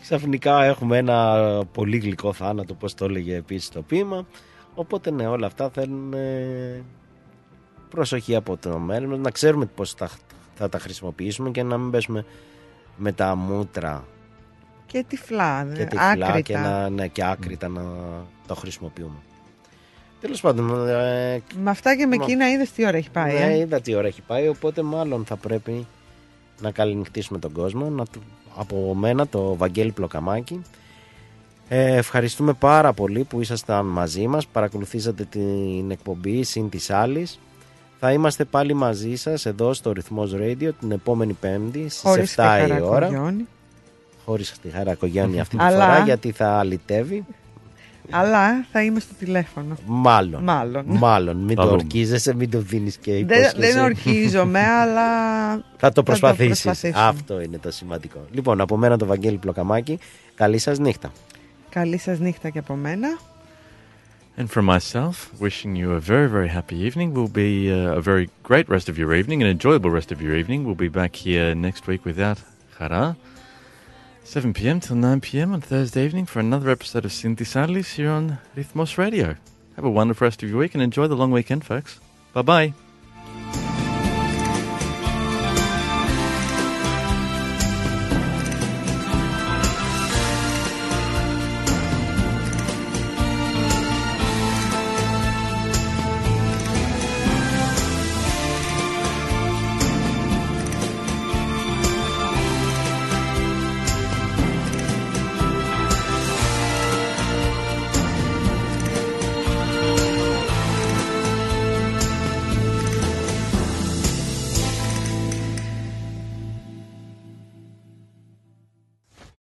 ξαφνικά 0.00 0.64
έχουμε 0.64 0.98
ένα 0.98 1.36
πολύ 1.72 1.98
γλυκό 1.98 2.32
θάνατο, 2.32 2.74
πώς 2.74 2.94
το 2.94 3.04
έλεγε 3.04 3.34
επίσης 3.34 3.68
το 3.68 3.82
ποίημα. 3.82 4.26
Οπότε 4.74 5.10
ναι, 5.10 5.26
όλα 5.26 5.46
αυτά 5.46 5.70
θέλουν 5.70 6.12
ε, 6.12 6.82
προσοχή 7.90 8.34
από 8.34 8.56
το 8.56 8.78
μέλλον, 8.78 9.20
να 9.20 9.30
ξέρουμε 9.30 9.66
πώς 9.66 9.92
θα, 9.92 10.10
θα 10.54 10.68
τα 10.68 10.78
χρησιμοποιήσουμε 10.78 11.50
και 11.50 11.62
να 11.62 11.78
μην 11.78 11.90
πέσουμε 11.90 12.24
με 12.96 13.12
τα 13.12 13.34
μούτρα 13.34 14.04
Και 14.86 15.04
τυφλά, 15.08 15.64
και 15.68 15.74
δε, 15.78 15.84
τυφλά 15.84 16.08
άκρητα. 16.26 16.40
και, 16.40 16.56
να, 16.56 16.88
ναι, 16.88 17.06
και 17.08 17.24
άκρητα 17.24 17.68
να 17.68 17.82
το 18.46 18.54
χρησιμοποιούμε. 18.54 19.16
Τέλος 20.20 20.40
πάντων. 20.40 20.88
Ε, 20.88 21.42
Με 21.62 21.70
αυτά 21.70 21.96
και 21.96 22.06
με 22.06 22.16
μα- 22.16 22.24
εκείνα 22.24 22.50
είδες 22.50 22.72
τι 22.72 22.86
ώρα 22.86 22.96
έχει 22.96 23.10
πάει. 23.10 23.32
ναι, 23.32 23.44
ε; 23.54 23.58
είδα 23.58 23.80
τι 23.80 23.94
ώρα 23.94 24.06
έχει 24.06 24.22
πάει, 24.22 24.48
οπότε 24.48 24.82
μάλλον 24.82 25.24
θα 25.24 25.36
πρέπει 25.36 25.86
να 26.60 26.70
καληνυχτήσουμε 26.70 27.38
τον 27.38 27.52
κόσμο. 27.52 27.88
Να 27.90 28.04
του, 28.06 28.20
από 28.56 28.94
μένα 28.94 29.26
το 29.26 29.56
Βαγγέλη 29.56 29.92
Πλοκαμάκη. 29.92 30.62
Ε, 31.72 31.96
ευχαριστούμε 31.96 32.52
πάρα 32.52 32.92
πολύ 32.92 33.24
που 33.24 33.40
ήσασταν 33.40 33.86
μαζί 33.86 34.26
μας, 34.26 34.46
παρακολουθήσατε 34.46 35.24
την 35.24 35.90
εκπομπή 35.90 36.42
συν 36.42 36.68
της 36.68 36.90
άλλης. 36.90 37.38
Θα 38.00 38.12
είμαστε 38.12 38.44
πάλι 38.44 38.74
μαζί 38.74 39.16
σας 39.16 39.46
εδώ 39.46 39.72
στο 39.72 39.92
Ρυθμός 39.92 40.32
Radio 40.34 40.70
την 40.80 40.90
επόμενη 40.90 41.32
Πέμπτη 41.32 41.88
στις 41.88 42.00
Χωρίς 42.00 42.34
7 42.38 42.60
η 42.62 42.64
τη 42.66 42.72
ώρα. 42.72 42.86
Χαρακογιόνη. 43.06 43.46
Χωρίς 44.24 44.54
τη 44.62 44.68
χαρακογιόνη 44.70 45.40
αυτή 45.40 45.56
τη 45.56 45.64
Αλλά- 45.64 45.84
φορά 45.86 45.98
γιατί 46.04 46.30
θα 46.32 46.58
αλυτεύει. 46.58 47.24
Αλλά 48.10 48.64
θα 48.72 48.82
είμαι 48.82 49.00
στο 49.00 49.14
τηλέφωνο. 49.18 49.76
Μάλλον. 49.86 50.42
Μάλλον. 50.42 50.84
Μάλλον. 50.86 51.36
Μην 51.36 51.56
Θα 51.56 51.62
το 51.62 51.68
δούμε. 51.68 51.80
ορκίζεσαι, 51.82 52.34
μην 52.34 52.50
το 52.50 52.58
δίνεις 52.58 52.96
και 52.96 53.12
Δεν, 53.12 53.20
υπόσχεσαι. 53.22 53.72
δεν 53.72 53.78
ορκίζομαι, 53.84 54.60
αλλά. 54.82 55.04
Θα 55.76 55.92
το 55.92 56.02
προσπαθήσεις. 56.02 56.62
προσπαθήσω. 56.62 56.98
Αυτό 56.98 57.40
είναι 57.40 57.58
το 57.58 57.70
σημαντικό. 57.70 58.18
Λοιπόν, 58.30 58.60
από 58.60 58.76
μένα 58.76 58.96
το 58.98 59.06
Βαγγέλη 59.06 59.36
Πλοκαμάκη. 59.36 59.98
Καλή 60.34 60.58
σας 60.58 60.78
νύχτα. 60.78 61.10
Καλή 61.69 61.97
σας 61.97 62.19
νύχτα 62.19 62.49
και 62.49 62.59
από 62.59 62.75
μένα. 62.75 63.19
And 64.37 64.49
from 64.49 64.65
myself, 64.65 65.31
wishing 65.39 65.77
you 65.77 65.93
a 65.93 66.01
very, 66.01 66.27
very 66.27 66.49
happy 66.49 66.75
evening. 66.75 67.13
Will 67.13 67.29
be 67.29 67.71
uh, 67.71 67.99
a 67.99 68.01
very 68.01 68.29
great 68.43 68.67
rest 68.67 68.89
of 68.89 68.97
your 68.97 69.13
evening, 69.13 69.41
an 69.41 69.47
enjoyable 69.47 69.89
rest 69.89 70.11
of 70.11 70.21
your 70.21 70.35
evening. 70.35 70.65
We'll 70.65 70.75
be 70.75 70.89
back 70.89 71.15
here 71.15 71.55
next 71.55 71.87
week 71.87 72.03
without 72.03 72.39
Hara. 72.77 73.15
7 74.25 74.53
p.m. 74.53 74.79
till 74.81 74.97
9 74.97 75.21
p.m. 75.21 75.53
on 75.53 75.61
Thursday 75.61 76.03
evening 76.03 76.25
for 76.25 76.39
another 76.39 76.69
episode 76.69 77.05
of 77.05 77.11
Sinti 77.11 77.45
Salis 77.45 77.93
here 77.93 78.09
on 78.09 78.39
Rhythmos 78.57 78.97
Radio. 78.97 79.37
Have 79.75 79.85
a 79.85 79.89
wonderful 79.89 80.25
rest 80.25 80.43
of 80.43 80.49
your 80.49 80.57
week 80.57 80.73
and 80.73 80.83
enjoy 80.83 81.07
the 81.07 81.15
long 81.15 81.31
weekend, 81.31 81.63
folks. 81.63 81.99
Bye 82.33 82.41
bye. 82.41 82.73